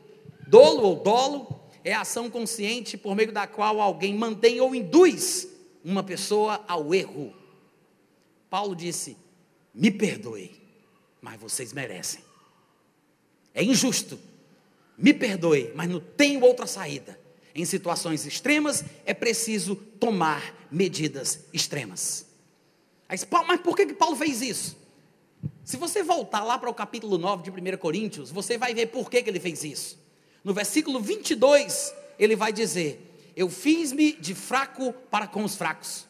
Dolo 0.47 0.83
ou 0.83 0.95
dolo 0.97 1.59
é 1.83 1.93
a 1.93 2.01
ação 2.01 2.29
consciente 2.29 2.97
por 2.97 3.15
meio 3.15 3.31
da 3.31 3.47
qual 3.47 3.81
alguém 3.81 4.13
mantém 4.15 4.61
ou 4.61 4.73
induz 4.73 5.47
uma 5.83 6.03
pessoa 6.03 6.63
ao 6.67 6.93
erro. 6.93 7.33
Paulo 8.49 8.75
disse: 8.75 9.17
Me 9.73 9.91
perdoe, 9.91 10.51
mas 11.19 11.39
vocês 11.39 11.73
merecem. 11.73 12.23
É 13.53 13.63
injusto. 13.63 14.19
Me 14.97 15.13
perdoe, 15.13 15.71
mas 15.75 15.89
não 15.89 15.99
tenho 15.99 16.41
outra 16.41 16.67
saída. 16.67 17.19
Em 17.55 17.65
situações 17.65 18.25
extremas, 18.25 18.83
é 19.05 19.13
preciso 19.13 19.75
tomar 19.75 20.67
medidas 20.71 21.41
extremas. 21.53 22.25
Mas 23.07 23.61
por 23.61 23.75
que, 23.75 23.85
que 23.85 23.93
Paulo 23.93 24.15
fez 24.15 24.41
isso? 24.41 24.75
Se 25.63 25.77
você 25.77 26.01
voltar 26.03 26.43
lá 26.43 26.57
para 26.57 26.69
o 26.69 26.73
capítulo 26.73 27.17
9 27.17 27.43
de 27.43 27.51
1 27.51 27.77
Coríntios, 27.77 28.31
você 28.31 28.57
vai 28.57 28.73
ver 28.73 28.87
por 28.87 29.09
que, 29.09 29.21
que 29.21 29.29
ele 29.29 29.39
fez 29.39 29.63
isso. 29.63 29.99
No 30.43 30.53
versículo 30.53 30.99
22, 30.99 31.93
ele 32.17 32.35
vai 32.35 32.51
dizer: 32.51 33.31
Eu 33.35 33.49
fiz-me 33.49 34.13
de 34.13 34.33
fraco 34.33 34.93
para 35.11 35.27
com 35.27 35.43
os 35.43 35.55
fracos, 35.55 36.05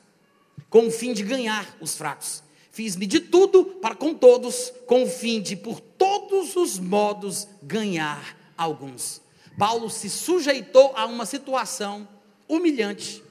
com 0.69 0.87
o 0.87 0.91
fim 0.91 1.13
de 1.13 1.23
ganhar 1.23 1.77
os 1.79 1.95
fracos. 1.95 2.41
Fiz-me 2.71 3.05
de 3.05 3.19
tudo 3.19 3.65
para 3.65 3.93
com 3.93 4.15
todos, 4.15 4.73
com 4.87 5.03
o 5.03 5.07
fim 5.07 5.39
de, 5.39 5.55
por 5.55 5.79
todos 5.79 6.55
os 6.55 6.79
modos, 6.79 7.47
ganhar 7.61 8.35
alguns. 8.57 9.21
Paulo 9.57 9.89
se 9.89 10.09
sujeitou 10.09 10.93
a 10.95 11.05
uma 11.05 11.25
situação 11.25 12.07
humilhante 12.47 13.23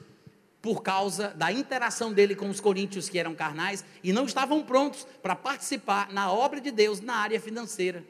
por 0.61 0.81
causa 0.81 1.29
da 1.29 1.51
interação 1.51 2.13
dele 2.13 2.35
com 2.35 2.49
os 2.49 2.61
coríntios 2.61 3.09
que 3.09 3.19
eram 3.19 3.35
carnais 3.35 3.83
e 4.01 4.13
não 4.13 4.25
estavam 4.25 4.63
prontos 4.63 5.05
para 5.21 5.35
participar 5.35 6.11
na 6.13 6.31
obra 6.31 6.61
de 6.61 6.71
Deus 6.71 7.01
na 7.01 7.15
área 7.15 7.39
financeira. 7.39 8.03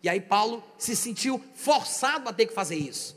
E 0.00 0.08
aí 0.08 0.20
Paulo 0.20 0.62
se 0.78 0.94
sentiu 0.94 1.42
forçado 1.54 2.28
a 2.28 2.32
ter 2.32 2.46
que 2.46 2.54
fazer 2.54 2.76
isso. 2.76 3.16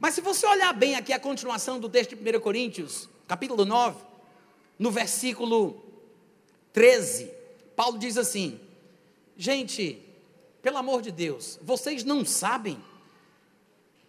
Mas 0.00 0.14
se 0.14 0.20
você 0.20 0.44
olhar 0.46 0.72
bem 0.72 0.96
aqui 0.96 1.12
a 1.12 1.20
continuação 1.20 1.78
do 1.78 1.88
texto 1.88 2.16
de 2.16 2.36
1 2.36 2.40
Coríntios, 2.40 3.08
capítulo 3.28 3.64
9, 3.64 4.00
no 4.76 4.90
versículo 4.90 5.80
13, 6.72 7.30
Paulo 7.76 7.98
diz 7.98 8.18
assim: 8.18 8.58
Gente, 9.36 10.02
pelo 10.60 10.78
amor 10.78 11.02
de 11.02 11.12
Deus, 11.12 11.56
vocês 11.62 12.02
não 12.02 12.24
sabem 12.24 12.82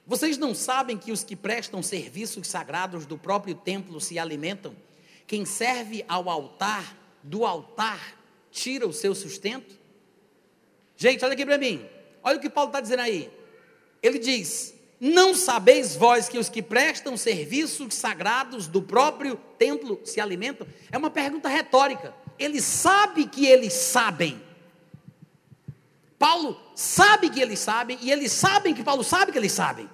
vocês 0.06 0.38
não 0.38 0.54
sabem 0.54 0.98
que 0.98 1.12
os 1.12 1.24
que 1.24 1.36
prestam 1.36 1.82
serviços 1.82 2.48
sagrados 2.48 3.06
do 3.06 3.18
próprio 3.18 3.56
templo 3.56 4.02
se 4.02 4.20
alimentam? 4.20 4.76
Quem 5.26 5.46
serve 5.46 6.04
ao 6.08 6.30
altar, 6.30 6.98
do 7.24 7.46
altar, 7.46 8.20
tira 8.52 8.86
o 8.86 8.92
seu 8.92 9.16
sustento? 9.16 9.80
Gente, 10.98 11.24
olha 11.24 11.34
aqui 11.34 11.46
para 11.46 11.58
mim. 11.58 11.86
Olha 12.22 12.38
o 12.38 12.42
que 12.42 12.50
Paulo 12.50 12.70
está 12.70 12.82
dizendo 12.82 13.00
aí. 13.02 13.32
Ele 14.02 14.20
diz: 14.20 14.74
Não 15.00 15.34
sabeis 15.34 15.96
vós 15.96 16.28
que 16.28 16.38
os 16.38 16.50
que 16.50 16.62
prestam 16.62 17.16
serviços 17.16 17.94
sagrados 17.94 18.68
do 18.68 18.82
próprio 18.82 19.38
templo 19.58 20.02
se 20.04 20.20
alimentam? 20.20 20.68
É 20.92 20.98
uma 20.98 21.10
pergunta 21.10 21.48
retórica. 21.48 22.14
Ele 22.38 22.62
sabe 22.62 23.26
que 23.26 23.46
eles 23.46 23.74
sabem. 23.74 24.42
Paulo 26.20 26.60
sabe 26.76 27.30
que 27.30 27.42
eles 27.42 27.60
sabem 27.60 27.98
e 28.02 28.12
eles 28.12 28.32
sabem 28.32 28.74
que 28.74 28.84
Paulo 28.84 29.04
sabe 29.04 29.32
que 29.32 29.38
eles 29.38 29.52
sabem. 29.52 29.90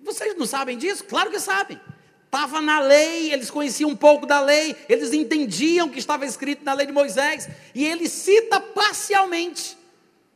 Vocês 0.00 0.36
não 0.36 0.46
sabem 0.46 0.78
disso? 0.78 1.04
Claro 1.04 1.30
que 1.30 1.40
sabem. 1.40 1.80
Estava 2.24 2.60
na 2.60 2.80
lei, 2.80 3.32
eles 3.32 3.50
conheciam 3.50 3.90
um 3.90 3.96
pouco 3.96 4.26
da 4.26 4.40
lei, 4.40 4.76
eles 4.88 5.12
entendiam 5.12 5.88
que 5.88 5.98
estava 5.98 6.26
escrito 6.26 6.62
na 6.64 6.74
lei 6.74 6.86
de 6.86 6.92
Moisés, 6.92 7.48
e 7.74 7.86
ele 7.86 8.06
cita 8.06 8.60
parcialmente 8.60 9.78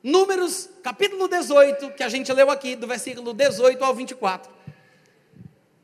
Números, 0.03 0.69
capítulo 0.83 1.29
18, 1.29 1.91
que 1.91 2.03
a 2.03 2.09
gente 2.09 2.33
leu 2.33 2.51
aqui, 2.51 2.75
do 2.75 2.89
versículo 2.89 3.33
18 3.33 3.85
ao 3.85 3.95
24. 3.95 4.51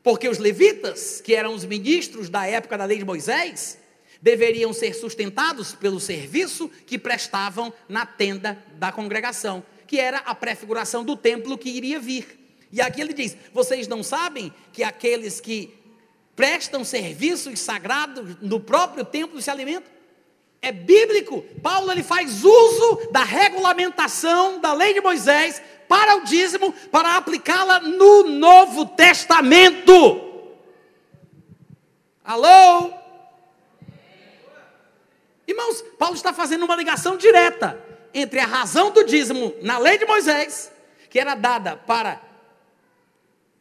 Porque 0.03 0.27
os 0.27 0.37
levitas, 0.37 1.21
que 1.21 1.33
eram 1.33 1.53
os 1.53 1.63
ministros 1.63 2.29
da 2.29 2.45
época 2.45 2.77
da 2.77 2.83
lei 2.83 2.97
de 2.97 3.05
Moisés, 3.05 3.77
deveriam 4.21 4.73
ser 4.73 4.93
sustentados 4.93 5.73
pelo 5.73 5.99
serviço 5.99 6.69
que 6.85 6.97
prestavam 6.97 7.73
na 7.87 8.05
tenda 8.05 8.61
da 8.73 8.91
congregação, 8.91 9.63
que 9.87 9.99
era 9.99 10.19
a 10.19 10.35
prefiguração 10.35 11.03
do 11.03 11.15
templo 11.15 11.57
que 11.57 11.69
iria 11.69 11.99
vir. 11.99 12.39
E 12.71 12.81
aqui 12.81 13.01
ele 13.01 13.13
diz: 13.13 13.35
vocês 13.53 13.87
não 13.87 14.03
sabem 14.03 14.53
que 14.71 14.83
aqueles 14.83 15.39
que 15.39 15.73
prestam 16.35 16.83
serviços 16.83 17.59
sagrados 17.59 18.37
no 18.41 18.59
próprio 18.59 19.03
templo 19.03 19.41
se 19.41 19.49
alimentam? 19.49 19.91
É 20.61 20.71
bíblico. 20.71 21.41
Paulo 21.63 21.91
ele 21.91 22.03
faz 22.03 22.43
uso 22.43 23.09
da 23.11 23.23
regulamentação 23.23 24.59
da 24.59 24.73
lei 24.73 24.93
de 24.93 25.01
Moisés 25.01 25.61
para 25.87 26.17
o 26.17 26.23
dízimo, 26.23 26.71
para 26.91 27.15
aplicá-la 27.15 27.79
no 27.79 28.23
Novo 28.23 28.85
Testamento. 28.85 30.27
Alô? 32.23 32.98
Irmãos, 35.49 35.83
Paulo 35.97 36.13
está 36.13 36.31
fazendo 36.31 36.63
uma 36.63 36.75
ligação 36.75 37.17
direta 37.17 37.83
entre 38.13 38.39
a 38.39 38.45
razão 38.45 38.91
do 38.91 39.03
dízimo 39.03 39.55
na 39.63 39.79
lei 39.79 39.97
de 39.97 40.05
Moisés, 40.05 40.71
que 41.09 41.19
era 41.19 41.33
dada 41.33 41.75
para 41.75 42.21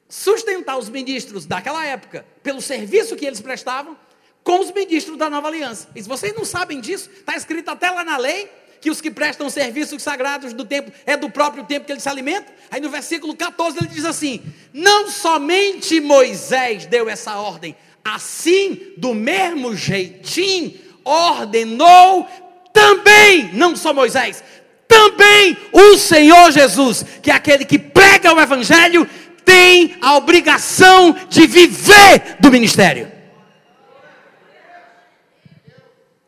sustentar 0.07 0.77
os 0.77 0.91
ministros 0.91 1.47
daquela 1.47 1.87
época 1.87 2.27
pelo 2.43 2.61
serviço 2.61 3.17
que 3.17 3.25
eles 3.25 3.41
prestavam, 3.41 3.97
com 4.45 4.61
os 4.61 4.71
ministros 4.71 5.17
da 5.17 5.31
nova 5.31 5.49
aliança. 5.49 5.89
E 5.97 6.03
se 6.03 6.09
vocês 6.09 6.35
não 6.35 6.45
sabem 6.45 6.79
disso, 6.79 7.09
está 7.09 7.35
escrito 7.35 7.71
até 7.71 7.91
lá 7.91 8.05
na 8.05 8.19
lei 8.19 8.51
que 8.83 8.91
os 8.91 9.01
que 9.01 9.11
prestam 9.11 9.49
serviços 9.49 10.03
sagrados 10.03 10.53
do 10.53 10.67
tempo 10.67 10.93
é 11.07 11.17
do 11.17 11.31
próprio 11.31 11.65
tempo 11.65 11.87
que 11.87 11.93
eles 11.93 12.03
se 12.03 12.09
alimentam. 12.11 12.53
Aí 12.71 12.83
no 12.83 12.91
versículo 12.91 13.35
14 13.35 13.79
ele 13.79 13.89
diz 13.89 14.05
assim: 14.05 14.43
Não 14.75 15.11
somente 15.11 16.01
Moisés 16.01 16.85
deu 16.85 17.09
essa 17.09 17.37
ordem, 17.37 17.75
assim, 18.05 18.93
do 18.99 19.15
mesmo 19.15 19.75
jeitinho, 19.75 20.88
ordenou 21.09 22.29
também, 22.73 23.51
não 23.55 23.75
só 23.75 23.93
Moisés, 23.93 24.43
também 24.87 25.57
o 25.73 25.97
Senhor 25.97 26.51
Jesus, 26.51 27.05
que 27.23 27.31
é 27.31 27.35
aquele 27.35 27.65
que 27.65 27.79
prega 27.79 28.33
o 28.33 28.41
Evangelho, 28.41 29.09
tem 29.45 29.97
a 30.01 30.17
obrigação 30.17 31.17
de 31.29 31.47
viver 31.47 32.37
do 32.41 32.51
ministério. 32.51 33.11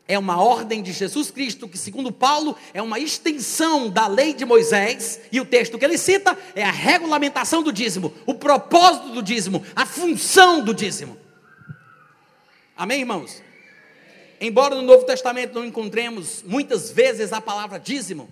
É 0.09 0.19
uma 0.19 0.43
ordem 0.43 0.83
de 0.83 0.91
Jesus 0.91 1.31
Cristo, 1.31 1.69
que, 1.69 1.79
segundo 1.79 2.11
Paulo, 2.11 2.57
é 2.75 2.83
uma 2.83 2.99
extensão 2.99 3.89
da 3.89 4.09
lei 4.09 4.35
de 4.35 4.45
Moisés, 4.45 5.21
e 5.31 5.41
o 5.41 5.45
texto 5.45 5.79
que 5.79 5.85
ele 5.85 5.97
cita 5.97 6.37
é 6.55 6.65
a 6.65 6.71
regulamentação 6.71 7.63
do 7.63 7.73
dízimo, 7.73 8.13
o 8.27 8.35
propósito 8.35 9.11
do 9.11 9.23
dízimo, 9.23 9.65
a 9.77 9.87
função 9.87 10.65
do 10.65 10.75
dízimo. 10.75 11.17
Amém, 12.77 13.01
irmãos? 13.01 13.41
Embora 14.41 14.75
no 14.75 14.83
Novo 14.83 15.05
Testamento 15.05 15.55
não 15.55 15.67
encontremos 15.67 16.43
muitas 16.47 16.91
vezes 16.91 17.31
a 17.31 17.43
palavra 17.43 17.79
dízimo, 17.79 18.27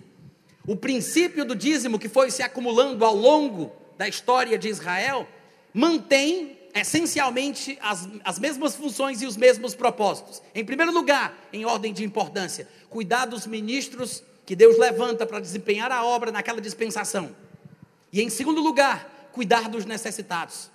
o 0.65 0.75
princípio 0.75 1.45
do 1.45 1.55
dízimo 1.55 1.99
que 1.99 2.09
foi 2.09 2.31
se 2.31 2.41
acumulando 2.41 3.05
ao 3.05 3.15
longo 3.15 3.71
da 3.95 4.07
história 4.07 4.57
de 4.57 4.67
Israel 4.67 5.27
mantém 5.71 6.57
essencialmente 6.73 7.77
as, 7.81 8.07
as 8.23 8.39
mesmas 8.39 8.75
funções 8.75 9.21
e 9.21 9.27
os 9.27 9.37
mesmos 9.37 9.75
propósitos. 9.75 10.41
Em 10.55 10.65
primeiro 10.65 10.91
lugar, 10.91 11.37
em 11.53 11.63
ordem 11.63 11.93
de 11.93 12.03
importância, 12.03 12.67
cuidar 12.89 13.25
dos 13.25 13.45
ministros 13.45 14.23
que 14.45 14.55
Deus 14.55 14.79
levanta 14.79 15.27
para 15.27 15.39
desempenhar 15.39 15.91
a 15.91 16.03
obra 16.03 16.31
naquela 16.31 16.59
dispensação. 16.59 17.35
E 18.11 18.21
em 18.21 18.29
segundo 18.29 18.61
lugar, 18.61 19.29
cuidar 19.31 19.69
dos 19.69 19.85
necessitados, 19.85 20.71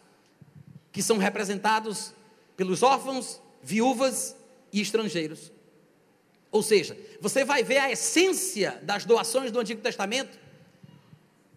que 0.93 1.03
são 1.03 1.19
representados 1.19 2.13
pelos 2.57 2.85
órfãos 2.85 3.41
viúvas 3.63 4.37
e 4.75 4.81
estrangeiros. 4.81 5.53
Ou 6.51 6.63
seja, 6.63 6.99
você 7.21 7.45
vai 7.45 7.63
ver 7.63 7.79
a 7.79 7.93
essência 7.93 8.79
das 8.83 9.05
doações 9.05 9.53
do 9.53 9.61
Antigo 9.61 9.81
Testamento, 9.81 10.37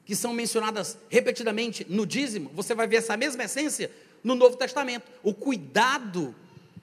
que 0.06 0.16
são 0.16 0.32
mencionadas 0.32 0.98
repetidamente 1.10 1.86
no 1.90 2.06
dízimo, 2.06 2.50
você 2.54 2.74
vai 2.74 2.88
ver 2.88 2.98
essa 2.98 3.18
mesma 3.18 3.44
essência 3.44 3.92
no 4.24 4.36
Novo 4.36 4.56
Testamento. 4.56 5.12
O 5.24 5.34
cuidado 5.34 6.34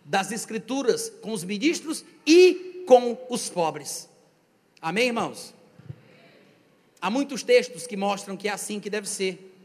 das 0.05 0.33
Escrituras 0.33 1.11
com 1.23 1.33
os 1.33 1.45
ministros 1.45 2.05
e 2.27 2.85
com 2.87 3.17
os 3.31 3.49
pobres. 3.49 4.09
Amém, 4.83 5.07
irmãos? 5.07 5.55
Há 7.01 7.09
muitos 7.09 7.43
textos 7.43 7.87
que 7.87 7.97
mostram 7.97 8.37
que 8.37 8.49
é 8.49 8.53
assim 8.53 8.81
que 8.81 8.91
deve 8.91 9.09
ser. 9.09 9.57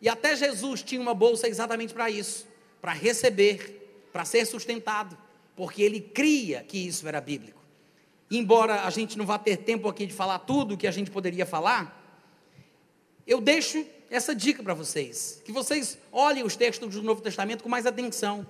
E 0.00 0.08
até 0.08 0.36
Jesus 0.36 0.82
tinha 0.82 1.00
uma 1.00 1.14
bolsa 1.14 1.48
exatamente 1.48 1.94
para 1.94 2.10
isso 2.10 2.46
para 2.80 2.92
receber 2.92 3.82
para 4.12 4.24
ser 4.26 4.44
sustentado, 4.44 5.16
porque 5.56 5.82
ele 5.82 6.00
cria 6.00 6.62
que 6.62 6.78
isso 6.78 7.06
era 7.06 7.20
bíblico. 7.20 7.60
Embora 8.30 8.86
a 8.86 8.90
gente 8.90 9.18
não 9.18 9.26
vá 9.26 9.38
ter 9.38 9.58
tempo 9.58 9.88
aqui 9.88 10.06
de 10.06 10.14
falar 10.14 10.38
tudo 10.40 10.74
o 10.74 10.76
que 10.76 10.86
a 10.86 10.90
gente 10.90 11.10
poderia 11.10 11.44
falar, 11.44 12.00
eu 13.26 13.40
deixo 13.40 13.84
essa 14.10 14.34
dica 14.34 14.62
para 14.62 14.74
vocês, 14.74 15.40
que 15.44 15.52
vocês 15.52 15.98
olhem 16.10 16.42
os 16.42 16.56
textos 16.56 16.94
do 16.94 17.02
Novo 17.02 17.20
Testamento 17.20 17.62
com 17.62 17.68
mais 17.68 17.86
atenção, 17.86 18.46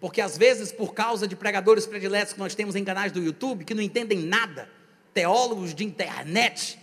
porque 0.00 0.20
às 0.20 0.36
vezes, 0.36 0.72
por 0.72 0.94
causa 0.94 1.28
de 1.28 1.36
pregadores 1.36 1.86
prediletos 1.86 2.32
que 2.32 2.38
nós 2.38 2.54
temos 2.54 2.74
em 2.74 2.84
canais 2.84 3.12
do 3.12 3.22
YouTube, 3.22 3.64
que 3.64 3.74
não 3.74 3.82
entendem 3.82 4.18
nada, 4.18 4.70
teólogos 5.12 5.74
de 5.74 5.84
internet, 5.84 6.78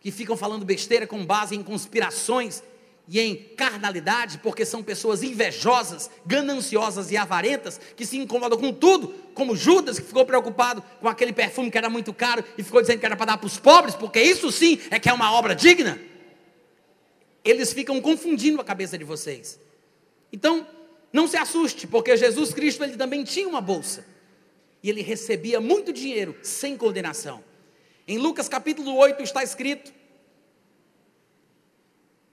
que 0.00 0.10
ficam 0.10 0.36
falando 0.36 0.64
besteira 0.64 1.06
com 1.06 1.24
base 1.24 1.54
em 1.54 1.62
conspirações 1.62 2.62
e 3.08 3.20
em 3.20 3.36
carnalidade, 3.56 4.38
porque 4.38 4.64
são 4.64 4.82
pessoas 4.82 5.22
invejosas, 5.22 6.10
gananciosas 6.24 7.10
e 7.10 7.16
avarentas, 7.16 7.80
que 7.96 8.06
se 8.06 8.16
incomodam 8.16 8.58
com 8.58 8.72
tudo, 8.72 9.08
como 9.34 9.56
Judas, 9.56 9.98
que 9.98 10.06
ficou 10.06 10.24
preocupado 10.24 10.82
com 11.00 11.08
aquele 11.08 11.32
perfume 11.32 11.70
que 11.70 11.78
era 11.78 11.90
muito 11.90 12.14
caro 12.14 12.44
e 12.56 12.62
ficou 12.62 12.80
dizendo 12.80 13.00
que 13.00 13.06
era 13.06 13.16
para 13.16 13.26
dar 13.26 13.38
para 13.38 13.46
os 13.46 13.58
pobres, 13.58 13.94
porque 13.94 14.20
isso 14.20 14.50
sim 14.52 14.78
é 14.90 14.98
que 14.98 15.08
é 15.08 15.12
uma 15.12 15.32
obra 15.32 15.54
digna. 15.54 15.98
Eles 17.44 17.72
ficam 17.72 18.00
confundindo 18.00 18.60
a 18.60 18.64
cabeça 18.64 18.96
de 18.96 19.04
vocês. 19.04 19.58
Então, 20.32 20.66
não 21.12 21.26
se 21.26 21.36
assuste, 21.36 21.86
porque 21.86 22.16
Jesus 22.16 22.54
Cristo 22.54 22.84
ele 22.84 22.96
também 22.96 23.24
tinha 23.24 23.48
uma 23.48 23.60
bolsa. 23.60 24.06
E 24.82 24.88
ele 24.88 25.02
recebia 25.02 25.60
muito 25.60 25.92
dinheiro 25.92 26.36
sem 26.42 26.76
condenação. 26.76 27.42
Em 28.06 28.16
Lucas 28.18 28.48
capítulo 28.48 28.96
8 28.96 29.22
está 29.22 29.42
escrito 29.42 29.92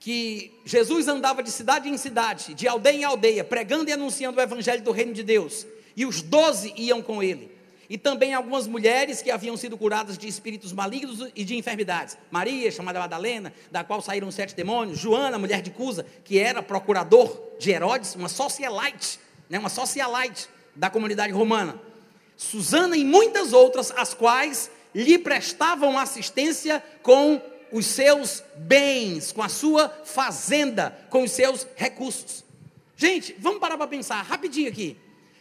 que 0.00 0.58
Jesus 0.64 1.06
andava 1.08 1.42
de 1.42 1.50
cidade 1.50 1.88
em 1.88 1.98
cidade, 1.98 2.54
de 2.54 2.66
aldeia 2.66 2.96
em 2.96 3.04
aldeia, 3.04 3.44
pregando 3.44 3.90
e 3.90 3.92
anunciando 3.92 4.38
o 4.38 4.42
evangelho 4.42 4.82
do 4.82 4.90
reino 4.90 5.12
de 5.12 5.22
Deus. 5.22 5.66
E 5.94 6.06
os 6.06 6.22
doze 6.22 6.72
iam 6.74 7.02
com 7.02 7.22
ele. 7.22 7.54
E 7.88 7.98
também 7.98 8.32
algumas 8.32 8.66
mulheres 8.66 9.20
que 9.20 9.30
haviam 9.30 9.56
sido 9.58 9.76
curadas 9.76 10.16
de 10.16 10.26
espíritos 10.26 10.72
malignos 10.72 11.30
e 11.36 11.44
de 11.44 11.54
enfermidades. 11.54 12.16
Maria, 12.30 12.70
chamada 12.70 12.98
Madalena, 12.98 13.52
da 13.70 13.84
qual 13.84 14.00
saíram 14.00 14.30
sete 14.30 14.54
demônios. 14.54 14.98
Joana, 14.98 15.38
mulher 15.38 15.60
de 15.60 15.70
Cusa, 15.70 16.06
que 16.24 16.38
era 16.38 16.62
procurador 16.62 17.38
de 17.58 17.70
Herodes, 17.70 18.14
uma 18.14 18.28
socialite, 18.28 19.20
né, 19.50 19.58
uma 19.58 19.68
socialite 19.68 20.48
da 20.74 20.88
comunidade 20.88 21.32
romana. 21.32 21.78
Susana 22.38 22.96
e 22.96 23.04
muitas 23.04 23.52
outras, 23.52 23.92
as 23.94 24.14
quais 24.14 24.70
lhe 24.94 25.18
prestavam 25.18 25.98
assistência 25.98 26.82
com 27.02 27.42
os 27.72 27.86
seus 27.86 28.42
bens, 28.56 29.32
com 29.32 29.42
a 29.42 29.48
sua 29.48 29.88
fazenda, 30.04 30.96
com 31.08 31.22
os 31.22 31.30
seus 31.30 31.66
recursos. 31.76 32.44
Gente, 32.96 33.34
vamos 33.38 33.60
parar 33.60 33.76
para 33.76 33.86
pensar 33.86 34.20
rapidinho 34.22 34.68
aqui. 34.68 34.96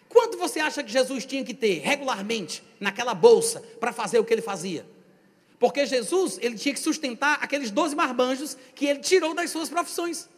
Quanto 0.08 0.38
você 0.38 0.60
acha 0.60 0.84
que 0.84 0.92
Jesus 0.92 1.26
tinha 1.26 1.44
que 1.44 1.54
ter 1.54 1.80
regularmente 1.80 2.64
naquela 2.80 3.14
bolsa 3.14 3.62
para 3.80 3.92
fazer 3.94 4.18
o 4.18 4.24
que 4.24 4.34
ele 4.34 4.42
fazia? 4.42 4.86
Porque 5.60 5.86
Jesus, 5.86 6.40
ele 6.42 6.56
tinha 6.56 6.74
que 6.74 6.80
sustentar 6.80 7.38
aqueles 7.42 7.70
12 7.70 7.96
marmanjos 7.96 8.58
que 8.74 8.86
ele 8.86 9.00
tirou 9.00 9.34
das 9.36 9.52
suas 9.52 9.70
profissões. 9.70 10.30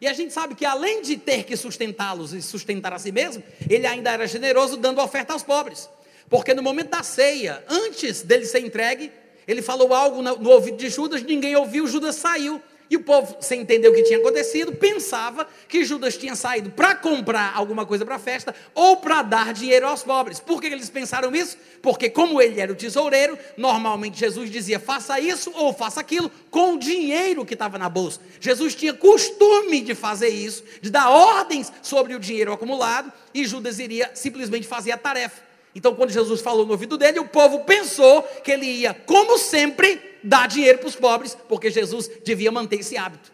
E 0.00 0.06
a 0.06 0.12
gente 0.14 0.32
sabe 0.32 0.54
que 0.54 0.64
além 0.64 1.02
de 1.02 1.16
ter 1.18 1.44
que 1.44 1.56
sustentá-los 1.56 2.32
e 2.32 2.40
sustentar 2.40 2.92
a 2.92 2.98
si 2.98 3.12
mesmo, 3.12 3.42
ele 3.68 3.86
ainda 3.86 4.10
era 4.10 4.26
generoso 4.26 4.76
dando 4.76 5.00
oferta 5.02 5.32
aos 5.32 5.42
pobres. 5.42 5.90
Porque 6.28 6.54
no 6.54 6.62
momento 6.62 6.90
da 6.90 7.02
ceia, 7.02 7.62
antes 7.68 8.22
dele 8.22 8.46
ser 8.46 8.60
entregue, 8.60 9.12
ele 9.46 9.62
falou 9.62 9.94
algo 9.94 10.22
no 10.22 10.50
ouvido 10.50 10.76
de 10.76 10.88
Judas, 10.88 11.22
ninguém 11.22 11.56
ouviu, 11.56 11.86
Judas 11.86 12.16
saiu. 12.16 12.60
E 12.90 12.96
o 12.96 13.04
povo, 13.04 13.36
sem 13.40 13.60
entender 13.60 13.86
o 13.86 13.94
que 13.94 14.02
tinha 14.02 14.18
acontecido, 14.18 14.72
pensava 14.72 15.46
que 15.68 15.84
Judas 15.84 16.16
tinha 16.16 16.34
saído 16.34 16.70
para 16.70 16.96
comprar 16.96 17.52
alguma 17.54 17.86
coisa 17.86 18.04
para 18.04 18.16
a 18.16 18.18
festa 18.18 18.52
ou 18.74 18.96
para 18.96 19.22
dar 19.22 19.52
dinheiro 19.52 19.86
aos 19.86 20.02
pobres. 20.02 20.40
Por 20.40 20.60
que 20.60 20.66
eles 20.66 20.90
pensaram 20.90 21.32
isso? 21.32 21.56
Porque, 21.80 22.10
como 22.10 22.42
ele 22.42 22.60
era 22.60 22.72
o 22.72 22.74
tesoureiro, 22.74 23.38
normalmente 23.56 24.18
Jesus 24.18 24.50
dizia: 24.50 24.80
faça 24.80 25.20
isso 25.20 25.52
ou 25.54 25.72
faça 25.72 26.00
aquilo 26.00 26.28
com 26.50 26.74
o 26.74 26.78
dinheiro 26.80 27.46
que 27.46 27.54
estava 27.54 27.78
na 27.78 27.88
bolsa. 27.88 28.20
Jesus 28.40 28.74
tinha 28.74 28.92
costume 28.92 29.82
de 29.82 29.94
fazer 29.94 30.30
isso, 30.30 30.64
de 30.82 30.90
dar 30.90 31.10
ordens 31.10 31.72
sobre 31.82 32.16
o 32.16 32.18
dinheiro 32.18 32.52
acumulado, 32.52 33.12
e 33.32 33.46
Judas 33.46 33.78
iria 33.78 34.10
simplesmente 34.14 34.66
fazer 34.66 34.90
a 34.90 34.98
tarefa. 34.98 35.49
Então, 35.74 35.94
quando 35.94 36.10
Jesus 36.10 36.40
falou 36.40 36.66
no 36.66 36.72
ouvido 36.72 36.98
dele, 36.98 37.20
o 37.20 37.28
povo 37.28 37.64
pensou 37.64 38.22
que 38.22 38.50
ele 38.50 38.66
ia, 38.66 38.92
como 38.92 39.38
sempre, 39.38 40.18
dar 40.22 40.48
dinheiro 40.48 40.78
para 40.78 40.88
os 40.88 40.96
pobres, 40.96 41.36
porque 41.48 41.70
Jesus 41.70 42.10
devia 42.24 42.50
manter 42.50 42.80
esse 42.80 42.96
hábito. 42.96 43.32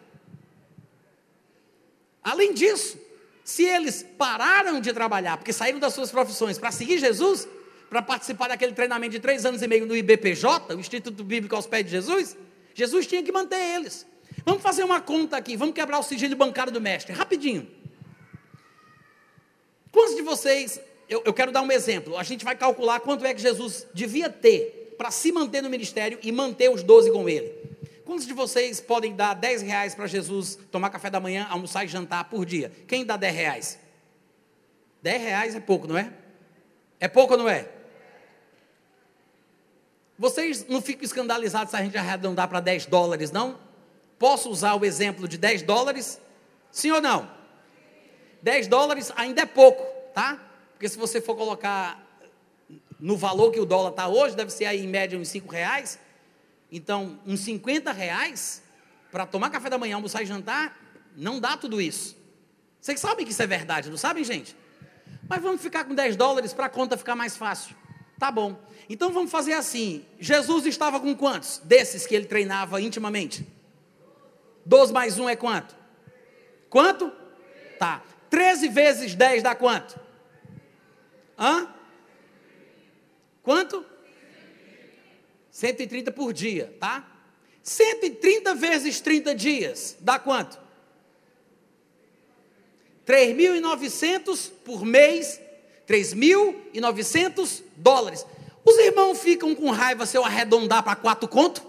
Além 2.23 2.53
disso, 2.53 2.99
se 3.45 3.65
eles 3.65 4.05
pararam 4.19 4.81
de 4.81 4.93
trabalhar, 4.93 5.37
porque 5.37 5.53
saíram 5.53 5.79
das 5.79 5.95
suas 5.95 6.11
profissões 6.11 6.59
para 6.59 6.73
seguir 6.73 6.99
Jesus, 6.99 7.49
para 7.89 8.03
participar 8.03 8.49
daquele 8.49 8.73
treinamento 8.73 9.13
de 9.13 9.21
três 9.21 9.47
anos 9.47 9.63
e 9.63 9.69
meio 9.69 9.87
no 9.87 9.97
IBPJ, 9.97 10.75
o 10.75 10.81
Instituto 10.81 11.23
Bíblico 11.23 11.55
aos 11.55 11.67
Pés 11.67 11.85
de 11.85 11.93
Jesus, 11.93 12.37
Jesus 12.75 13.07
tinha 13.07 13.23
que 13.23 13.33
manter 13.33 13.77
eles. 13.77 14.07
Vamos 14.45 14.63
fazer 14.63 14.85
uma 14.85 15.01
conta 15.01 15.37
aqui, 15.37 15.57
vamos 15.57 15.75
quebrar 15.75 15.99
o 15.99 16.03
sigilo 16.03 16.37
bancário 16.37 16.73
do 16.73 16.81
mestre, 16.81 17.13
rapidinho. 17.13 17.67
Quantos 19.91 20.17
de 20.17 20.23
vocês 20.23 20.81
eu, 21.09 21.23
eu 21.25 21.33
quero 21.33 21.53
dar 21.53 21.63
um 21.63 21.71
exemplo. 21.71 22.17
A 22.17 22.23
gente 22.23 22.45
vai 22.45 22.57
calcular 22.57 23.01
quanto 23.01 23.25
é 23.25 23.33
que 23.33 23.41
Jesus 23.41 23.87
devia 23.95 24.29
ter 24.29 24.95
para 24.99 25.11
se 25.11 25.31
manter 25.31 25.63
no 25.63 25.71
ministério 25.71 26.19
e 26.23 26.33
manter 26.33 26.71
os 26.71 26.83
doze 26.83 27.11
com 27.11 27.29
ele. 27.29 27.53
Quantos 28.05 28.27
de 28.27 28.33
vocês 28.33 28.81
podem 28.81 29.15
dar 29.15 29.35
10 29.35 29.63
reais 29.63 29.95
para 29.95 30.07
Jesus 30.07 30.59
tomar 30.71 30.91
café 30.91 31.11
da 31.11 31.21
manhã, 31.21 31.47
almoçar 31.51 31.85
e 31.85 31.89
jantar 31.89 32.25
por 32.25 32.47
dia? 32.47 32.73
Quem 32.87 33.05
dá 33.05 33.17
10 33.17 33.35
reais? 33.35 33.79
10 35.03 35.23
reais 35.23 35.55
é 35.55 35.61
pouco, 35.61 35.87
não 35.87 35.99
é? 35.99 36.13
É 36.99 37.09
pouco 37.09 37.35
ou 37.35 37.39
não 37.39 37.49
é? 37.49 37.69
Vocês 40.19 40.67
não 40.67 40.81
ficam 40.81 41.05
escandalizados 41.05 41.71
se 41.71 41.77
a 41.77 41.83
gente 41.83 41.99
arredondar 41.99 42.49
para 42.49 42.61
10 42.61 42.87
dólares, 42.87 43.31
não? 43.31 43.59
Posso 44.19 44.49
usar 44.51 44.75
o 44.75 44.85
exemplo 44.85 45.29
de 45.29 45.37
10 45.37 45.63
dólares? 45.63 46.21
Sim 46.71 46.93
ou 46.93 47.01
não? 47.01 47.31
10 48.41 48.69
dólares 48.69 49.13
ainda 49.17 49.43
é 49.43 49.47
pouco, 49.47 49.85
tá? 50.15 50.46
Porque 50.77 50.91
se 50.91 50.99
você 50.99 51.23
for 51.23 51.35
colocar 51.35 52.07
no 53.01 53.17
valor 53.17 53.51
que 53.51 53.59
o 53.59 53.65
dólar 53.65 53.91
está 53.91 54.07
hoje, 54.09 54.37
deve 54.37 54.51
ser 54.51 54.67
aí 54.67 54.85
em 54.85 54.87
média 54.87 55.19
uns 55.19 55.29
5 55.29 55.51
reais. 55.51 55.99
Então, 56.71 57.19
uns 57.27 57.41
50 57.41 57.93
reais 57.93 58.63
para 59.11 59.25
tomar 59.25 59.49
café 59.49 59.71
da 59.71 59.79
manhã, 59.79 59.95
almoçar 59.95 60.23
e 60.23 60.27
jantar, 60.27 60.79
não 61.17 61.41
dá 61.41 61.57
tudo 61.57 61.81
isso. 61.81 62.15
Vocês 62.79 63.01
sabem 63.01 63.25
que 63.25 63.33
isso 63.33 63.43
é 63.43 63.47
verdade, 63.47 63.89
não 63.89 63.97
sabem, 63.97 64.23
gente? 64.23 64.55
Mas 65.27 65.41
vamos 65.41 65.63
ficar 65.63 65.85
com 65.85 65.95
10 65.95 66.15
dólares 66.15 66.53
para 66.53 66.67
a 66.67 66.69
conta 66.69 66.99
ficar 66.99 67.17
mais 67.17 67.39
fácil. 67.39 67.75
Tá 68.19 68.31
bom. 68.31 68.63
Então 68.87 69.11
vamos 69.11 69.31
fazer 69.31 69.55
assim. 69.55 70.05
Jesus 70.21 70.67
estava 70.67 71.01
com 71.01 71.17
quantos? 71.17 71.59
Desses 71.65 72.07
que 72.07 72.15
ele 72.15 72.27
treinava 72.27 72.83
intimamente? 72.83 73.47
12 74.67 74.93
mais 74.93 75.19
1 75.19 75.31
é 75.31 75.37
quanto? 75.37 75.75
Quanto? 76.69 77.11
Tá. 77.79 78.03
13 78.29 78.69
vezes 78.69 79.15
10 79.15 79.43
dá 79.43 79.55
quanto? 79.55 80.06
Hã? 81.39 81.69
Quanto? 83.43 83.85
130 85.51 86.13
por 86.13 86.33
dia, 86.33 86.75
tá? 86.79 87.07
130 87.63 88.55
vezes 88.55 89.01
30 89.01 89.35
dias 89.35 89.97
dá 90.01 90.19
quanto? 90.19 90.59
3.900 93.07 94.51
por 94.65 94.85
mês, 94.85 95.41
3.900 95.87 97.63
dólares. 97.77 98.27
Os 98.65 98.77
irmãos 98.79 99.21
ficam 99.21 99.55
com 99.55 99.71
raiva 99.71 100.05
se 100.07 100.17
eu 100.17 100.25
arredondar 100.25 100.83
para 100.83 100.97
quatro 100.97 101.29
conto? 101.29 101.65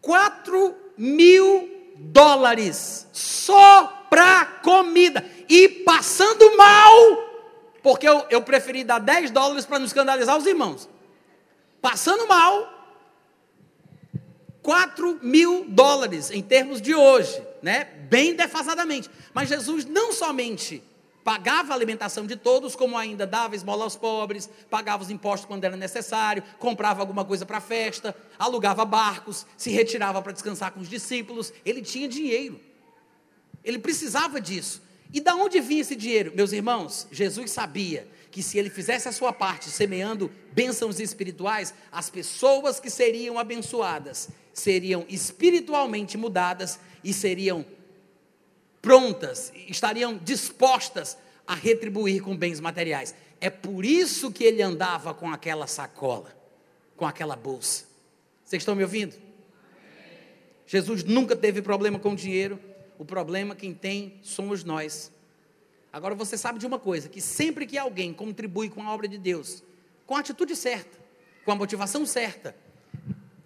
4 0.00 0.74
mil 0.96 1.73
dólares 1.96 3.06
só 3.12 4.06
para 4.10 4.44
comida 4.62 5.24
e 5.48 5.68
passando 5.68 6.56
mal, 6.56 6.92
porque 7.82 8.08
eu, 8.08 8.24
eu 8.30 8.42
preferi 8.42 8.84
dar 8.84 8.98
10 8.98 9.30
dólares 9.30 9.66
para 9.66 9.78
não 9.78 9.86
escandalizar 9.86 10.36
os 10.36 10.46
irmãos. 10.46 10.88
Passando 11.80 12.26
mal, 12.26 12.74
4 14.62 15.18
mil 15.22 15.66
dólares 15.68 16.30
em 16.30 16.40
termos 16.40 16.80
de 16.80 16.94
hoje, 16.94 17.42
né? 17.60 17.84
Bem 18.08 18.34
defasadamente. 18.34 19.10
Mas 19.34 19.48
Jesus 19.48 19.84
não 19.84 20.12
somente 20.12 20.82
pagava 21.24 21.72
a 21.72 21.76
alimentação 21.76 22.26
de 22.26 22.36
todos, 22.36 22.76
como 22.76 22.96
ainda 22.96 23.26
dava 23.26 23.56
esmola 23.56 23.82
aos 23.82 23.96
pobres, 23.96 24.48
pagava 24.70 25.02
os 25.02 25.10
impostos 25.10 25.46
quando 25.46 25.64
era 25.64 25.76
necessário, 25.76 26.42
comprava 26.58 27.00
alguma 27.00 27.24
coisa 27.24 27.46
para 27.46 27.56
a 27.56 27.60
festa, 27.60 28.14
alugava 28.38 28.84
barcos, 28.84 29.46
se 29.56 29.70
retirava 29.70 30.20
para 30.22 30.32
descansar 30.32 30.70
com 30.72 30.80
os 30.80 30.88
discípulos. 30.88 31.52
Ele 31.64 31.80
tinha 31.80 32.06
dinheiro. 32.06 32.60
Ele 33.64 33.78
precisava 33.78 34.40
disso. 34.40 34.82
E 35.12 35.20
da 35.20 35.34
onde 35.34 35.60
vinha 35.60 35.80
esse 35.80 35.96
dinheiro? 35.96 36.32
Meus 36.34 36.52
irmãos, 36.52 37.06
Jesus 37.10 37.50
sabia 37.50 38.06
que 38.30 38.42
se 38.42 38.58
ele 38.58 38.68
fizesse 38.68 39.08
a 39.08 39.12
sua 39.12 39.32
parte, 39.32 39.70
semeando 39.70 40.30
bênçãos 40.52 41.00
espirituais, 41.00 41.72
as 41.90 42.10
pessoas 42.10 42.78
que 42.78 42.90
seriam 42.90 43.38
abençoadas 43.38 44.28
seriam 44.54 45.04
espiritualmente 45.08 46.16
mudadas 46.16 46.78
e 47.02 47.12
seriam 47.12 47.66
prontas, 48.84 49.50
estariam 49.66 50.14
dispostas 50.18 51.16
a 51.46 51.54
retribuir 51.54 52.22
com 52.22 52.36
bens 52.36 52.60
materiais. 52.60 53.14
É 53.40 53.48
por 53.48 53.82
isso 53.82 54.30
que 54.30 54.44
ele 54.44 54.60
andava 54.60 55.14
com 55.14 55.32
aquela 55.32 55.66
sacola, 55.66 56.36
com 56.94 57.06
aquela 57.06 57.34
bolsa. 57.34 57.86
Vocês 58.44 58.60
estão 58.60 58.74
me 58.74 58.82
ouvindo? 58.82 59.14
Jesus 60.66 61.02
nunca 61.02 61.34
teve 61.34 61.62
problema 61.62 61.98
com 61.98 62.14
dinheiro, 62.14 62.60
o 62.98 63.06
problema 63.06 63.54
quem 63.54 63.72
tem 63.72 64.20
somos 64.22 64.62
nós. 64.62 65.10
Agora 65.90 66.14
você 66.14 66.36
sabe 66.36 66.58
de 66.58 66.66
uma 66.66 66.78
coisa, 66.78 67.08
que 67.08 67.22
sempre 67.22 67.66
que 67.66 67.78
alguém 67.78 68.12
contribui 68.12 68.68
com 68.68 68.82
a 68.82 68.92
obra 68.92 69.08
de 69.08 69.16
Deus, 69.16 69.62
com 70.06 70.14
a 70.14 70.20
atitude 70.20 70.54
certa, 70.54 70.98
com 71.42 71.52
a 71.52 71.54
motivação 71.54 72.04
certa, 72.04 72.54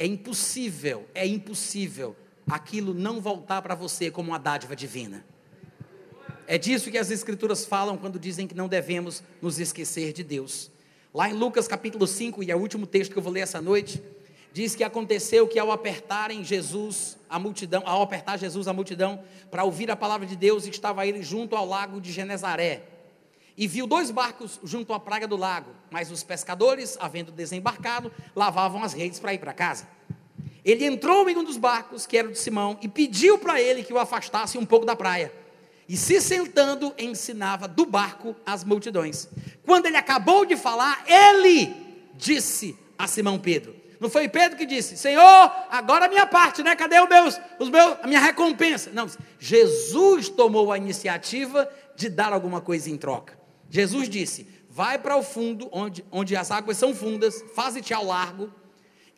é 0.01 0.05
impossível, 0.05 1.09
é 1.15 1.25
impossível 1.25 2.17
aquilo 2.49 2.95
não 2.95 3.21
voltar 3.21 3.63
para 3.63 3.75
você 3.75 4.11
como 4.11 4.31
uma 4.31 4.39
dádiva 4.39 4.75
divina. 4.75 5.25
É 6.47 6.57
disso 6.57 6.91
que 6.91 6.97
as 6.97 7.11
Escrituras 7.11 7.65
falam 7.65 7.99
quando 7.99 8.19
dizem 8.19 8.47
que 8.47 8.55
não 8.55 8.69
devemos 8.69 9.23
nos 9.43 9.59
esquecer 9.59 10.13
de 10.13 10.25
Deus. 10.25 10.71
Lá 11.13 11.29
em 11.29 11.35
Lucas 11.35 11.69
capítulo 11.69 12.07
5, 12.07 12.43
e 12.43 12.51
é 12.51 12.57
o 12.57 12.59
último 12.59 12.87
texto 12.87 13.13
que 13.13 13.19
eu 13.19 13.23
vou 13.23 13.33
ler 13.33 13.41
essa 13.41 13.61
noite, 13.61 14.03
diz 14.53 14.75
que 14.75 14.83
aconteceu 14.83 15.47
que 15.47 15.59
ao 15.59 15.71
apertarem 15.71 16.43
Jesus 16.43 17.19
a 17.29 17.39
multidão, 17.39 17.83
ao 17.85 18.01
apertar 18.03 18.39
Jesus 18.39 18.67
a 18.67 18.73
multidão 18.73 19.23
para 19.51 19.65
ouvir 19.65 19.91
a 19.91 19.97
palavra 19.97 20.27
de 20.27 20.37
Deus, 20.37 20.67
estava 20.67 21.07
ele 21.07 21.23
junto 21.23 21.55
ao 21.55 21.67
lago 21.67 22.01
de 22.01 22.11
Genezaré. 22.11 22.83
E 23.57 23.67
viu 23.67 23.87
dois 23.87 24.11
barcos 24.11 24.59
junto 24.63 24.93
à 24.93 25.01
praia 25.01 25.27
do 25.27 25.37
lago, 25.37 25.71
mas 25.91 26.11
os 26.11 26.23
pescadores, 26.23 26.97
havendo 27.01 27.33
desembarcado, 27.33 28.11
lavavam 28.35 28.83
as 28.83 28.93
redes 28.93 29.19
para 29.19 29.35
ir 29.35 29.39
para 29.39 29.53
casa. 29.53 29.87
Ele 30.69 30.85
entrou 30.85 31.27
em 31.31 31.37
um 31.39 31.43
dos 31.43 31.57
barcos, 31.57 32.07
que 32.07 32.19
era 32.19 32.29
o 32.29 32.31
de 32.31 32.39
Simão, 32.39 32.79
e 32.83 32.89
pediu 32.89 33.39
para 33.39 33.59
ele 33.59 33.83
que 33.83 33.91
o 33.91 33.99
afastasse 33.99 34.59
um 34.59 34.67
pouco 34.67 34.85
da 34.85 34.95
praia. 34.95 35.33
E 35.89 35.97
se 35.97 36.21
sentando, 36.21 36.95
ensinava 36.99 37.67
do 37.67 37.87
barco 37.87 38.37
as 38.45 38.65
multidões. 38.65 39.31
Quando 39.65 39.87
ele 39.87 39.97
acabou 39.97 40.45
de 40.45 40.59
falar, 40.59 41.03
ele 41.07 41.75
disse 42.15 42.79
a 42.99 43.07
Simão 43.07 43.39
Pedro: 43.39 43.75
Não 43.99 44.11
foi 44.11 44.29
Pedro 44.29 44.59
que 44.59 44.67
disse, 44.67 44.99
Senhor, 44.99 45.51
agora 45.71 46.05
a 46.05 46.09
minha 46.11 46.27
parte, 46.27 46.63
né? 46.63 46.77
Cadê 46.77 47.01
os 47.01 47.09
meus, 47.09 47.41
os 47.59 47.71
meus, 47.71 47.97
a 48.03 48.07
minha 48.07 48.21
recompensa? 48.21 48.91
Não, 48.93 49.07
Jesus 49.39 50.29
tomou 50.29 50.71
a 50.71 50.77
iniciativa 50.77 51.67
de 51.97 52.11
dar 52.11 52.35
alguma 52.35 52.61
coisa 52.61 52.91
em 52.91 52.99
troca. 52.99 53.41
Jesus 53.71 54.07
disse: 54.07 54.47
Vai 54.69 54.99
para 54.99 55.17
o 55.17 55.23
fundo, 55.23 55.67
onde, 55.73 56.05
onde 56.13 56.37
as 56.37 56.51
águas 56.51 56.77
são 56.77 56.95
fundas, 56.95 57.43
faze-te 57.55 57.95
ao 57.95 58.05
largo 58.05 58.53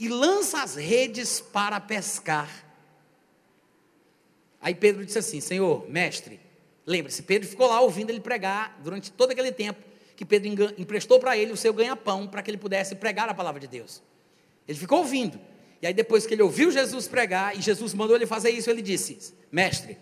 e 0.01 0.09
lança 0.09 0.63
as 0.63 0.77
redes 0.77 1.43
para 1.43 1.79
pescar. 1.79 2.49
Aí 4.59 4.75
Pedro 4.75 5.05
disse 5.05 5.19
assim: 5.19 5.41
Senhor, 5.41 5.87
mestre, 5.91 6.41
lembre-se, 6.87 7.23
Pedro 7.23 7.47
ficou 7.47 7.69
lá 7.69 7.81
ouvindo 7.83 8.09
ele 8.09 8.21
pregar 8.21 8.81
durante 8.83 9.13
todo 9.13 9.31
aquele 9.31 9.53
tempo 9.53 9.79
que 10.17 10.25
Pedro 10.25 10.75
emprestou 10.79 11.21
para 11.21 11.37
ele 11.37 11.53
o 11.53 11.57
seu 11.57 11.73
ganha-pão 11.73 12.27
para 12.27 12.43
que 12.43 12.51
ele 12.51 12.59
pudesse 12.59 12.95
pregar 12.95 13.29
a 13.29 13.35
palavra 13.35 13.61
de 13.61 13.67
Deus. 13.67 14.03
Ele 14.67 14.79
ficou 14.79 14.99
ouvindo. 14.99 15.39
E 15.83 15.87
aí, 15.87 15.95
depois 15.95 16.27
que 16.27 16.35
ele 16.35 16.43
ouviu 16.43 16.71
Jesus 16.71 17.09
pregar, 17.09 17.57
e 17.57 17.61
Jesus 17.61 17.95
mandou 17.95 18.17
ele 18.17 18.27
fazer 18.27 18.51
isso, 18.51 18.71
ele 18.71 18.83
disse: 18.83 19.35
Mestre, 19.53 19.99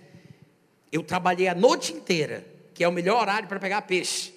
eu 0.93 1.03
trabalhei 1.03 1.49
a 1.49 1.55
noite 1.55 1.93
inteira, 1.93 2.47
que 2.73 2.85
é 2.85 2.89
o 2.89 2.93
melhor 2.93 3.21
horário 3.21 3.49
para 3.49 3.59
pegar 3.59 3.83
peixe, 3.83 4.33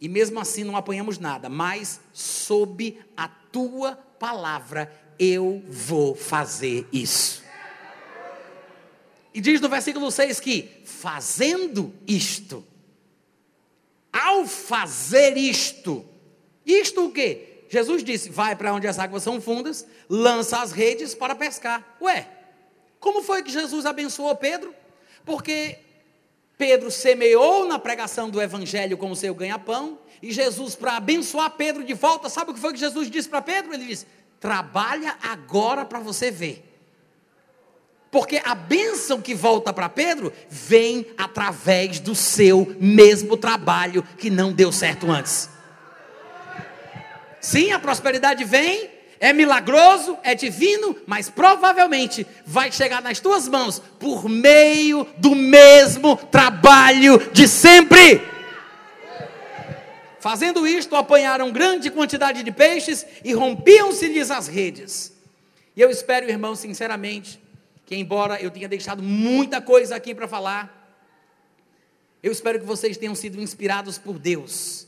e 0.00 0.08
mesmo 0.08 0.38
assim 0.38 0.62
não 0.62 0.76
apanhamos 0.76 1.18
nada, 1.18 1.48
mas 1.48 2.00
sob 2.12 2.98
a 3.16 3.26
tua 3.28 4.03
palavra, 4.18 4.92
eu 5.18 5.62
vou 5.68 6.14
fazer 6.14 6.86
isso. 6.92 7.42
E 9.32 9.40
diz 9.40 9.60
no 9.60 9.68
versículo 9.68 10.10
6 10.10 10.38
que, 10.40 10.82
fazendo 10.84 11.92
isto, 12.06 12.64
ao 14.12 14.46
fazer 14.46 15.36
isto, 15.36 16.04
isto 16.64 17.06
o 17.06 17.12
que? 17.12 17.64
Jesus 17.68 18.04
disse: 18.04 18.30
vai 18.30 18.54
para 18.54 18.72
onde 18.72 18.86
as 18.86 18.98
águas 18.98 19.24
são 19.24 19.40
fundas, 19.40 19.84
lança 20.08 20.62
as 20.62 20.70
redes 20.70 21.14
para 21.14 21.34
pescar. 21.34 21.96
Ué, 22.00 22.28
como 23.00 23.22
foi 23.22 23.42
que 23.42 23.50
Jesus 23.50 23.84
abençoou 23.84 24.34
Pedro? 24.36 24.72
Porque 25.24 25.78
Pedro 26.56 26.90
semeou 26.90 27.66
na 27.66 27.78
pregação 27.78 28.30
do 28.30 28.40
evangelho 28.40 28.96
como 28.96 29.16
seu 29.16 29.34
ganha-pão, 29.34 29.98
e 30.22 30.32
Jesus, 30.32 30.74
para 30.74 30.96
abençoar 30.96 31.50
Pedro 31.50 31.84
de 31.84 31.92
volta, 31.94 32.28
sabe 32.28 32.50
o 32.50 32.54
que 32.54 32.60
foi 32.60 32.72
que 32.72 32.78
Jesus 32.78 33.10
disse 33.10 33.28
para 33.28 33.42
Pedro? 33.42 33.74
Ele 33.74 33.86
disse: 33.86 34.06
trabalha 34.40 35.16
agora 35.22 35.84
para 35.84 36.00
você 36.00 36.30
ver. 36.30 36.70
Porque 38.10 38.40
a 38.44 38.54
bênção 38.54 39.20
que 39.20 39.34
volta 39.34 39.72
para 39.72 39.88
Pedro 39.88 40.32
vem 40.48 41.06
através 41.18 41.98
do 41.98 42.14
seu 42.14 42.76
mesmo 42.78 43.36
trabalho 43.36 44.02
que 44.16 44.30
não 44.30 44.52
deu 44.52 44.70
certo 44.70 45.10
antes. 45.10 45.50
Sim, 47.40 47.72
a 47.72 47.78
prosperidade 47.78 48.44
vem, 48.44 48.90
é 49.24 49.32
milagroso, 49.32 50.18
é 50.22 50.34
divino, 50.34 50.94
mas 51.06 51.30
provavelmente 51.30 52.26
vai 52.44 52.70
chegar 52.70 53.00
nas 53.00 53.20
tuas 53.20 53.48
mãos 53.48 53.78
por 53.98 54.28
meio 54.28 55.06
do 55.16 55.34
mesmo 55.34 56.14
trabalho 56.14 57.30
de 57.32 57.48
sempre. 57.48 58.20
Fazendo 60.20 60.66
isto, 60.66 60.94
apanharam 60.94 61.50
grande 61.50 61.90
quantidade 61.90 62.42
de 62.42 62.52
peixes 62.52 63.06
e 63.24 63.32
rompiam-se-lhes 63.32 64.30
as 64.30 64.46
redes. 64.46 65.10
E 65.74 65.80
eu 65.80 65.88
espero, 65.88 66.28
irmão, 66.28 66.54
sinceramente, 66.54 67.40
que 67.86 67.96
embora 67.96 68.38
eu 68.42 68.50
tenha 68.50 68.68
deixado 68.68 69.02
muita 69.02 69.58
coisa 69.58 69.96
aqui 69.96 70.14
para 70.14 70.28
falar, 70.28 71.00
eu 72.22 72.30
espero 72.30 72.60
que 72.60 72.66
vocês 72.66 72.98
tenham 72.98 73.14
sido 73.14 73.40
inspirados 73.40 73.96
por 73.96 74.18
Deus 74.18 74.86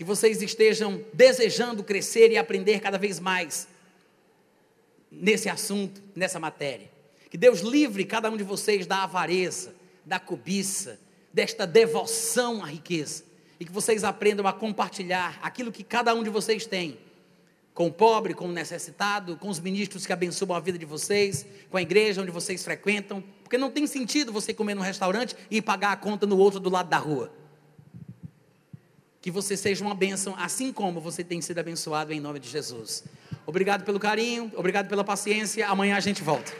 que 0.00 0.04
vocês 0.04 0.40
estejam 0.40 1.04
desejando 1.12 1.84
crescer 1.84 2.32
e 2.32 2.38
aprender 2.38 2.80
cada 2.80 2.96
vez 2.96 3.20
mais 3.20 3.68
nesse 5.12 5.46
assunto, 5.46 6.00
nessa 6.16 6.40
matéria. 6.40 6.90
Que 7.28 7.36
Deus 7.36 7.60
livre 7.60 8.06
cada 8.06 8.30
um 8.30 8.36
de 8.38 8.42
vocês 8.42 8.86
da 8.86 9.02
avareza, 9.02 9.74
da 10.02 10.18
cobiça, 10.18 10.98
desta 11.34 11.66
devoção 11.66 12.64
à 12.64 12.66
riqueza. 12.66 13.24
E 13.60 13.64
que 13.66 13.70
vocês 13.70 14.02
aprendam 14.02 14.46
a 14.46 14.54
compartilhar 14.54 15.38
aquilo 15.42 15.70
que 15.70 15.84
cada 15.84 16.14
um 16.14 16.22
de 16.22 16.30
vocês 16.30 16.64
tem 16.64 16.96
com 17.74 17.88
o 17.88 17.92
pobre, 17.92 18.32
com 18.32 18.46
o 18.46 18.52
necessitado, 18.52 19.36
com 19.36 19.50
os 19.50 19.60
ministros 19.60 20.06
que 20.06 20.14
abençoam 20.14 20.54
a 20.54 20.60
vida 20.60 20.78
de 20.78 20.86
vocês, 20.86 21.44
com 21.68 21.76
a 21.76 21.82
igreja 21.82 22.22
onde 22.22 22.30
vocês 22.30 22.64
frequentam, 22.64 23.22
porque 23.42 23.58
não 23.58 23.70
tem 23.70 23.86
sentido 23.86 24.32
você 24.32 24.54
comer 24.54 24.74
num 24.74 24.80
restaurante 24.80 25.36
e 25.50 25.60
pagar 25.60 25.92
a 25.92 25.96
conta 25.96 26.26
no 26.26 26.38
outro 26.38 26.58
do 26.58 26.70
lado 26.70 26.88
da 26.88 26.96
rua. 26.96 27.38
Que 29.20 29.30
você 29.30 29.56
seja 29.56 29.84
uma 29.84 29.94
bênção, 29.94 30.34
assim 30.38 30.72
como 30.72 31.00
você 31.00 31.22
tem 31.22 31.40
sido 31.40 31.58
abençoado 31.58 32.12
em 32.12 32.20
nome 32.20 32.40
de 32.40 32.48
Jesus. 32.48 33.04
Obrigado 33.46 33.84
pelo 33.84 33.98
carinho, 33.98 34.50
obrigado 34.56 34.88
pela 34.88 35.04
paciência. 35.04 35.68
Amanhã 35.68 35.96
a 35.96 36.00
gente 36.00 36.22
volta. 36.22 36.52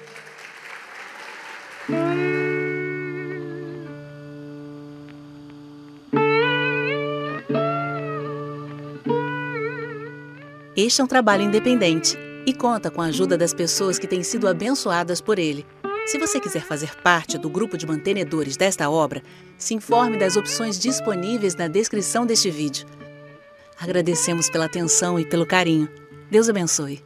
Este 10.76 11.00
é 11.00 11.04
um 11.04 11.06
trabalho 11.06 11.42
independente 11.42 12.16
e 12.46 12.54
conta 12.54 12.90
com 12.90 13.02
a 13.02 13.06
ajuda 13.06 13.36
das 13.36 13.52
pessoas 13.52 13.98
que 13.98 14.06
têm 14.06 14.22
sido 14.22 14.48
abençoadas 14.48 15.20
por 15.20 15.38
ele. 15.38 15.66
Se 16.10 16.18
você 16.18 16.40
quiser 16.40 16.64
fazer 16.64 16.96
parte 17.02 17.38
do 17.38 17.48
grupo 17.48 17.78
de 17.78 17.86
mantenedores 17.86 18.56
desta 18.56 18.90
obra, 18.90 19.22
se 19.56 19.74
informe 19.74 20.16
das 20.16 20.34
opções 20.36 20.76
disponíveis 20.76 21.54
na 21.54 21.68
descrição 21.68 22.26
deste 22.26 22.50
vídeo. 22.50 22.84
Agradecemos 23.78 24.50
pela 24.50 24.64
atenção 24.64 25.20
e 25.20 25.24
pelo 25.24 25.46
carinho. 25.46 25.88
Deus 26.28 26.48
abençoe. 26.48 27.00